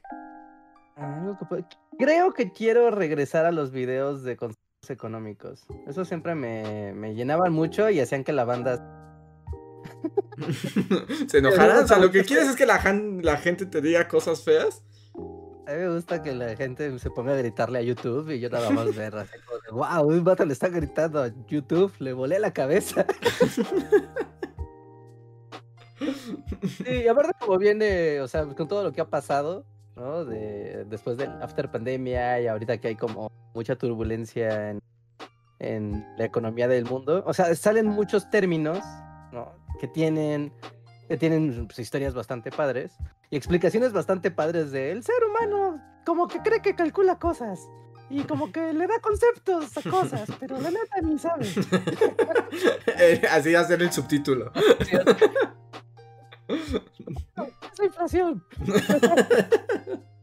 Algo 0.96 1.36
que 1.40 1.46
puede- 1.46 1.66
Creo 1.98 2.34
que 2.34 2.52
quiero 2.54 2.92
regresar 2.92 3.46
a 3.48 3.52
los 3.52 3.72
videos 3.72 4.22
de 4.24 4.38
económicos. 4.90 5.66
Eso 5.88 6.06
siempre 6.06 6.36
me, 6.36 6.94
me 6.94 7.16
llenaban 7.16 7.54
mucho 7.54 7.90
y 7.90 8.00
hacían 8.00 8.24
que 8.24 8.34
la 8.34 8.46
banda 8.46 8.98
¿Se 11.28 11.38
enojarán? 11.40 11.84
O 11.84 11.88
sea, 11.88 12.00
lo 12.00 12.12
que 12.12 12.24
quieres 12.24 12.50
es 12.50 12.56
que 12.56 12.66
la, 12.66 12.82
la 13.22 13.38
gente 13.38 13.66
te 13.66 13.82
diga 13.82 14.08
cosas 14.08 14.44
feas. 14.44 14.84
A 15.68 15.72
mí 15.72 15.80
me 15.80 15.94
gusta 15.94 16.22
que 16.22 16.34
la 16.34 16.56
gente 16.56 16.98
se 16.98 17.10
ponga 17.10 17.34
a 17.34 17.38
gritarle 17.38 17.80
a 17.80 17.82
YouTube 17.82 18.30
y 18.30 18.40
yo 18.40 18.50
nada 18.50 18.70
más 18.70 18.96
ver 18.96 19.14
así 19.16 19.34
como 19.46 19.60
de, 19.60 19.72
wow, 19.72 20.08
un 20.08 20.24
vato 20.24 20.46
le 20.46 20.54
está 20.54 20.70
gritando 20.70 21.22
a 21.22 21.30
YouTube, 21.48 21.92
le 22.00 22.14
volé 22.14 22.40
la 22.40 22.52
cabeza. 22.52 23.06
Sí, 26.62 26.92
y 27.06 27.08
aparte 27.08 27.34
como 27.40 27.58
viene, 27.58 28.22
o 28.22 28.28
sea, 28.28 28.46
con 28.46 28.68
todo 28.68 28.84
lo 28.84 28.92
que 28.94 29.02
ha 29.02 29.10
pasado, 29.10 29.66
¿no? 29.98 30.24
De, 30.24 30.86
después 30.86 31.18
del 31.18 31.32
after 31.42 31.70
pandemia 31.70 32.40
y 32.40 32.48
ahorita 32.48 32.78
que 32.78 32.90
hay 32.90 32.96
como 32.96 33.32
mucha 33.54 33.76
turbulencia 33.76 34.70
en, 34.70 34.80
en 35.60 36.06
la 36.18 36.26
economía 36.26 36.68
del 36.68 36.86
mundo, 36.86 37.24
o 37.26 37.34
sea, 37.34 37.54
salen 37.56 37.88
muchos 37.88 38.30
términos, 38.30 38.80
¿no? 39.32 39.54
Que 39.80 39.88
tienen, 39.88 40.54
que 41.10 41.18
tienen 41.18 41.66
pues, 41.66 41.80
historias 41.80 42.14
bastante 42.14 42.52
padres 42.52 42.94
y 43.32 43.38
explicaciones 43.38 43.92
bastante 43.92 44.32
padres 44.32 44.72
de 44.72 44.92
el 44.92 45.04
ser 45.04 45.16
humano, 45.30 45.82
como 46.06 46.28
que 46.28 46.40
cree 46.40 46.62
que 46.62 46.76
calcula 46.76 47.20
cosas. 47.20 47.60
Y 48.10 48.24
como 48.24 48.54
que 48.54 48.72
le 48.72 48.88
da 48.88 49.02
conceptos 49.02 49.78
a 49.78 49.90
cosas, 49.90 50.30
pero 50.40 50.58
la 50.62 50.72
neta 50.72 51.02
ni 51.04 51.18
sabe. 51.18 51.46
Eh, 53.00 53.22
Así 53.30 53.54
hacer 53.54 53.82
el 53.82 53.92
subtítulo. 53.92 54.52
Es 57.74 57.84
inflación. 57.84 58.44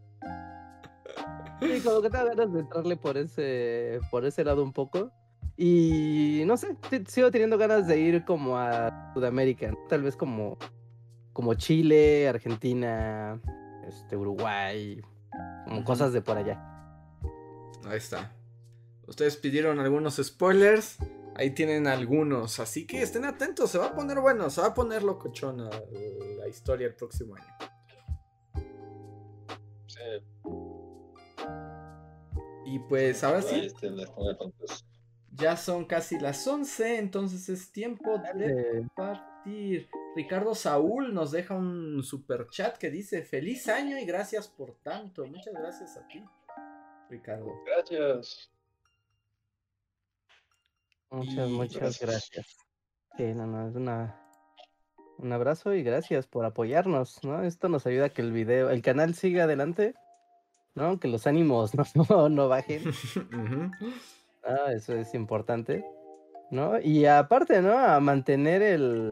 Sí, 1.61 1.81
como 1.83 2.03
que 2.03 2.11
tengo 2.11 2.27
ganas 2.27 2.53
de 2.53 2.61
entrarle 2.61 2.97
por 2.97 3.17
ese, 3.17 4.01
por 4.11 4.25
ese 4.25 4.45
lado 4.45 4.63
un 4.63 4.73
poco. 4.73 5.11
Y 5.57 6.43
no 6.47 6.57
sé, 6.57 6.77
sigo 7.07 7.31
teniendo 7.31 7.57
ganas 7.57 7.87
de 7.87 7.99
ir 7.99 8.25
como 8.25 8.59
a 8.59 9.13
Sudamérica, 9.15 9.71
¿no? 9.71 9.79
tal 9.89 10.03
vez 10.03 10.17
como, 10.17 10.59
como 11.33 11.55
Chile, 11.55 12.29
Argentina, 12.29 13.41
este, 13.87 14.17
Uruguay, 14.17 15.01
como 15.65 15.85
cosas 15.85 16.13
de 16.13 16.21
por 16.21 16.37
allá. 16.37 16.61
Ahí 17.87 17.99
está. 17.99 18.33
Ustedes 19.07 19.37
pidieron 19.37 19.79
algunos 19.79 20.17
spoilers. 20.17 20.99
Ahí 21.37 21.51
tienen 21.51 21.87
algunos. 21.87 22.61
Así 22.61 22.87
que 22.87 23.03
estén 23.03 23.25
atentos. 23.25 23.71
Se 23.71 23.79
va 23.79 23.87
a 23.87 23.95
poner 23.95 24.21
bueno. 24.21 24.51
Se 24.51 24.61
va 24.61 24.69
a 24.69 24.75
poner 24.75 25.03
locochona 25.03 25.69
la 26.39 26.49
historia 26.49 26.87
el 26.87 26.95
próximo 26.95 27.35
año. 27.37 27.55
Sí. 29.87 30.01
Y 32.67 32.79
pues 32.81 33.25
ahora 33.25 33.43
sí. 33.43 33.69
Ya 35.33 35.57
son 35.57 35.85
casi 35.87 36.21
las 36.21 36.47
11. 36.47 36.99
Entonces 36.99 37.49
es 37.49 37.73
tiempo 37.73 38.19
de 38.35 38.87
partir. 38.95 39.89
Ricardo 40.15 40.55
Saúl 40.55 41.13
nos 41.13 41.33
deja 41.33 41.55
un 41.55 42.03
super 42.05 42.47
chat 42.49 42.79
que 42.79 42.91
dice: 42.91 43.23
Feliz 43.23 43.69
año 43.69 43.99
y 43.99 44.05
gracias 44.05 44.47
por 44.47 44.77
tanto. 44.77 45.27
Muchas 45.27 45.53
gracias 45.55 45.97
a 45.97 46.07
ti, 46.07 46.25
Ricardo. 47.11 47.53
Gracias. 47.67 48.54
Muchas, 51.11 51.49
Y 51.49 51.53
muchas 51.53 52.01
gracias. 52.01 52.11
gracias. 52.11 52.57
Sí, 53.17 53.25
no, 53.35 53.47
no, 53.47 53.69
es 53.69 53.75
una, 53.77 54.21
un 55.19 55.33
abrazo 55.33 55.75
y 55.75 55.83
gracias 55.83 56.27
por 56.27 56.45
apoyarnos, 56.45 57.23
¿no? 57.23 57.43
Esto 57.45 57.69
nos 57.69 57.87
ayuda 57.87 58.07
a 58.07 58.09
que 58.11 58.23
el 58.23 58.33
video, 58.33 58.71
el 58.71 58.83
canal 58.83 59.15
siga 59.15 59.45
adelante, 59.45 59.95
¿no? 60.75 60.99
Que 60.99 61.09
los 61.09 61.27
ánimos 61.27 61.75
no, 61.75 61.85
no, 62.11 62.29
no 62.29 62.49
bajen. 62.49 62.83
Ah, 64.47 64.73
eso 64.75 64.93
es 64.95 65.15
importante, 65.15 65.83
¿no? 66.51 66.79
Y 66.79 67.07
aparte, 67.07 67.63
¿no? 67.63 67.79
A 67.79 67.99
mantener 67.99 68.61
el. 68.61 69.11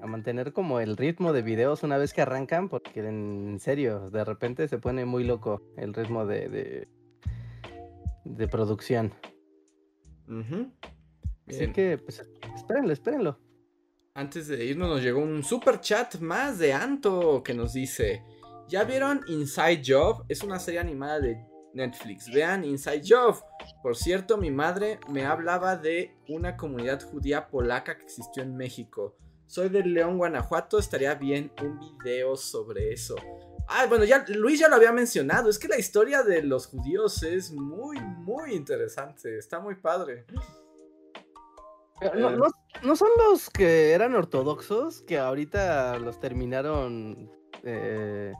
A 0.00 0.06
mantener 0.06 0.54
como 0.54 0.80
el 0.80 0.96
ritmo 0.96 1.34
de 1.34 1.42
videos 1.42 1.82
una 1.82 1.98
vez 1.98 2.14
que 2.14 2.22
arrancan, 2.22 2.70
porque 2.70 3.00
en 3.00 3.58
serio, 3.60 4.08
de 4.08 4.24
repente 4.24 4.66
se 4.66 4.78
pone 4.78 5.04
muy 5.04 5.24
loco 5.24 5.60
el 5.76 5.92
ritmo 5.92 6.24
de, 6.24 6.48
de, 6.48 6.88
de 8.24 8.48
producción. 8.48 9.12
Ujú. 10.30 10.72
Así 11.48 11.72
que, 11.72 11.98
pues, 11.98 12.24
espérenlo, 12.54 12.92
espérenlo. 12.92 13.40
Antes 14.14 14.48
de 14.48 14.64
irnos 14.64 14.88
nos 14.88 15.02
llegó 15.02 15.20
un 15.20 15.42
super 15.42 15.80
chat 15.80 16.18
más 16.20 16.58
de 16.58 16.72
Anto 16.72 17.42
que 17.42 17.54
nos 17.54 17.72
dice, 17.72 18.22
¿ya 18.68 18.84
vieron 18.84 19.20
Inside 19.26 19.82
Job? 19.84 20.24
Es 20.28 20.42
una 20.42 20.58
serie 20.58 20.80
animada 20.80 21.20
de 21.20 21.44
Netflix. 21.74 22.30
Vean 22.32 22.64
Inside 22.64 23.02
Job. 23.06 23.42
Por 23.82 23.96
cierto, 23.96 24.36
mi 24.36 24.50
madre 24.50 25.00
me 25.08 25.24
hablaba 25.24 25.76
de 25.76 26.16
una 26.28 26.56
comunidad 26.56 27.02
judía 27.02 27.48
polaca 27.48 27.96
que 27.96 28.04
existió 28.04 28.42
en 28.42 28.56
México. 28.56 29.16
Soy 29.46 29.68
de 29.68 29.82
León, 29.82 30.18
Guanajuato. 30.18 30.78
Estaría 30.78 31.14
bien 31.14 31.52
un 31.62 31.78
video 31.98 32.36
sobre 32.36 32.92
eso. 32.92 33.16
Ah, 33.72 33.86
bueno, 33.88 34.04
ya 34.04 34.24
Luis 34.28 34.58
ya 34.58 34.68
lo 34.68 34.76
había 34.76 34.90
mencionado. 34.90 35.48
Es 35.48 35.58
que 35.58 35.68
la 35.68 35.78
historia 35.78 36.24
de 36.24 36.42
los 36.42 36.66
judíos 36.66 37.22
es 37.22 37.52
muy, 37.52 38.00
muy 38.00 38.54
interesante. 38.54 39.38
Está 39.38 39.60
muy 39.60 39.76
padre. 39.76 40.26
No, 42.16 42.30
no, 42.30 42.46
no 42.82 42.96
son 42.96 43.08
los 43.18 43.48
que 43.48 43.92
eran 43.92 44.14
ortodoxos 44.14 45.02
que 45.02 45.18
ahorita 45.18 45.98
los 45.98 46.18
terminaron 46.18 47.30
eh, 47.62 48.32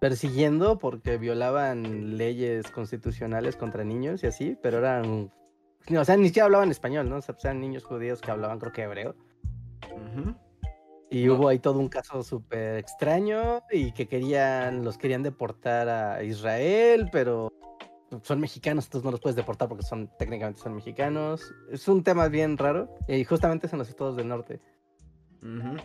persiguiendo 0.00 0.78
porque 0.78 1.16
violaban 1.16 2.16
leyes 2.16 2.70
constitucionales 2.70 3.56
contra 3.56 3.84
niños 3.84 4.24
y 4.24 4.26
así, 4.26 4.58
pero 4.62 4.78
eran. 4.78 5.30
O 5.96 6.04
sea, 6.04 6.16
ni 6.16 6.28
siquiera 6.28 6.46
hablaban 6.46 6.70
español, 6.70 7.08
¿no? 7.08 7.16
O 7.16 7.22
sea, 7.22 7.34
pues 7.34 7.44
eran 7.44 7.60
niños 7.60 7.84
judíos 7.84 8.20
que 8.20 8.30
hablaban, 8.30 8.58
creo 8.58 8.72
que 8.72 8.82
hebreo. 8.82 9.14
Ujú. 9.90 10.34
Y 11.12 11.26
No. 11.26 11.34
hubo 11.34 11.48
ahí 11.48 11.58
todo 11.58 11.78
un 11.78 11.90
caso 11.90 12.22
súper 12.22 12.78
extraño 12.78 13.62
y 13.70 13.92
que 13.92 14.08
querían, 14.08 14.82
los 14.82 14.96
querían 14.96 15.22
deportar 15.22 15.88
a 15.88 16.22
Israel, 16.24 17.10
pero 17.12 17.52
son 18.22 18.40
mexicanos, 18.40 18.86
entonces 18.86 19.04
no 19.04 19.10
los 19.10 19.20
puedes 19.20 19.36
deportar 19.36 19.68
porque 19.68 19.84
son 19.84 20.10
técnicamente 20.18 20.60
son 20.60 20.74
mexicanos. 20.74 21.54
Es 21.70 21.86
un 21.86 22.02
tema 22.02 22.28
bien 22.28 22.56
raro 22.56 22.94
y 23.08 23.24
justamente 23.24 23.68
son 23.68 23.78
los 23.78 23.90
estados 23.90 24.16
del 24.16 24.28
norte. 24.28 24.60
Ujú. 25.42 25.76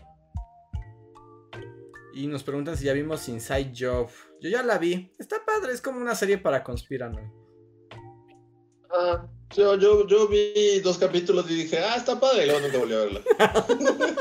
Y 2.13 2.27
nos 2.27 2.43
preguntan 2.43 2.77
si 2.77 2.85
ya 2.85 2.93
vimos 2.93 3.27
Inside 3.27 3.73
Job. 3.77 4.07
Yo 4.41 4.49
ya 4.49 4.63
la 4.63 4.77
vi. 4.77 5.11
Está 5.19 5.35
padre, 5.45 5.73
es 5.73 5.81
como 5.81 5.99
una 5.99 6.15
serie 6.15 6.37
para 6.37 6.63
conspiranoia. 6.63 7.29
Ah, 8.89 9.27
yo, 9.55 9.75
yo, 9.77 10.07
yo 10.07 10.27
vi 10.27 10.79
dos 10.81 10.97
capítulos 10.97 11.49
y 11.49 11.55
dije, 11.55 11.79
ah, 11.79 11.95
está 11.95 12.19
padre, 12.19 12.43
y 12.43 12.45
luego 12.47 12.61
nunca 12.61 12.77
volví 12.77 12.93
a 12.93 12.97
verla. 12.97 13.21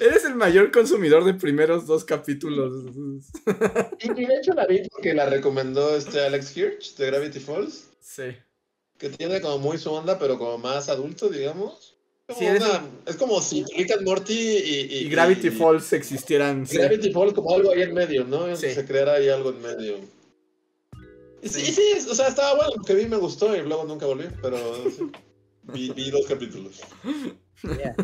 Eres 0.00 0.24
el 0.24 0.34
mayor 0.34 0.70
consumidor 0.70 1.24
de 1.24 1.34
primeros 1.34 1.86
dos 1.86 2.04
capítulos. 2.04 2.72
Y, 4.00 4.08
de 4.14 4.28
hecho 4.40 4.52
la 4.54 4.66
vi 4.66 4.82
porque 4.90 5.14
la 5.14 5.26
recomendó 5.26 5.96
este 5.96 6.20
Alex 6.20 6.56
Hirsch 6.56 6.96
de 6.96 7.06
Gravity 7.06 7.40
Falls, 7.40 7.88
Sí. 8.00 8.24
que 8.98 9.08
tiene 9.10 9.40
como 9.40 9.58
muy 9.58 9.78
su 9.78 9.90
onda, 9.92 10.18
pero 10.18 10.38
como 10.38 10.58
más 10.58 10.88
adulto, 10.88 11.28
digamos. 11.28 11.94
Como 12.26 12.38
Sí, 12.40 12.46
es 13.06 13.16
como 13.16 13.40
si 13.40 13.64
Rick 13.76 13.92
and 13.92 14.02
Morty 14.02 14.32
y, 14.34 14.80
y- 14.80 14.98
Y 15.06 15.08
Gravity 15.08 15.48
y- 15.48 15.50
Falls 15.50 15.92
existieran. 15.92 16.66
sí. 16.66 16.76
Gravity 16.76 17.12
Falls 17.12 17.34
como 17.34 17.54
algo 17.54 17.70
ahí 17.72 17.82
en 17.82 17.94
medio, 17.94 18.24
¿no? 18.24 18.54
Sí. 18.56 18.72
Se 18.72 18.84
creara 18.84 19.14
ahí 19.14 19.28
algo 19.28 19.50
en 19.50 19.62
medio. 19.62 19.96
Sí, 21.42 21.66
sí, 21.66 21.92
o 22.10 22.14
sea, 22.14 22.28
estaba 22.28 22.56
bueno, 22.56 22.72
lo 22.76 22.82
que 22.84 22.94
vi 22.94 23.06
me 23.06 23.16
gustó 23.16 23.54
y 23.54 23.62
luego 23.62 23.84
nunca 23.84 24.06
volví, 24.06 24.26
pero 24.42 24.58
sí, 24.90 25.10
vi, 25.62 25.90
vi 25.90 26.10
dos 26.10 26.26
capítulos. 26.26 26.80
Yeah. 27.62 27.94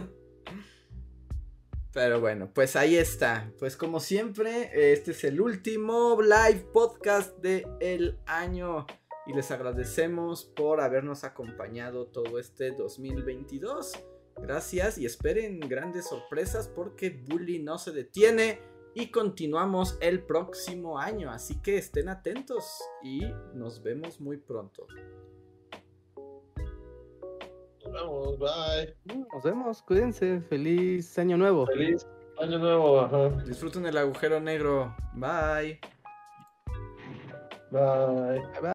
Pero 1.93 2.21
bueno, 2.21 2.51
pues 2.55 2.75
ahí 2.75 2.97
está. 2.97 3.53
Pues 3.59 3.77
como 3.77 4.01
siempre, 4.01 4.93
este 4.93 5.11
es 5.11 5.25
el 5.25 5.41
último 5.41 6.19
live 6.23 6.67
podcast 6.73 7.37
del 7.39 7.67
el 7.81 8.19
año. 8.25 8.87
Y 9.27 9.35
les 9.35 9.51
agradecemos 9.51 10.45
por 10.45 10.81
habernos 10.81 11.23
acompañado 11.23 12.07
todo 12.07 12.39
este 12.39 12.71
2022. 12.73 13.93
Gracias 14.41 14.97
y 14.97 15.05
esperen 15.05 15.61
grandes 15.61 16.09
sorpresas 16.09 16.67
porque 16.67 17.11
Bully 17.11 17.59
no 17.59 17.79
se 17.79 17.93
detiene 17.93 18.59
y 18.95 19.11
continuamos 19.11 19.97
el 20.01 20.23
próximo 20.23 20.99
año. 20.99 21.31
Así 21.31 21.61
que 21.61 21.79
estén 21.79 22.09
atentos 22.09 22.81
y 23.03 23.21
nos 23.55 23.83
vemos 23.83 24.21
muy 24.21 24.37
pronto. 24.37 24.87
Vamos, 27.93 28.39
bye. 28.39 28.97
Nos 29.33 29.43
vemos, 29.43 29.83
cuídense, 29.83 30.41
feliz 30.43 31.19
año 31.19 31.37
nuevo. 31.37 31.67
Feliz 31.67 32.07
año 32.41 32.59
nuevo, 32.59 33.01
ajá. 33.01 33.29
Disfruten 33.45 33.87
el 33.87 33.99
agujero 33.99 34.41
negro. 34.41 34.95
Bye. 35.15 35.81
Bye, 37.71 38.43
bye. 38.61 38.69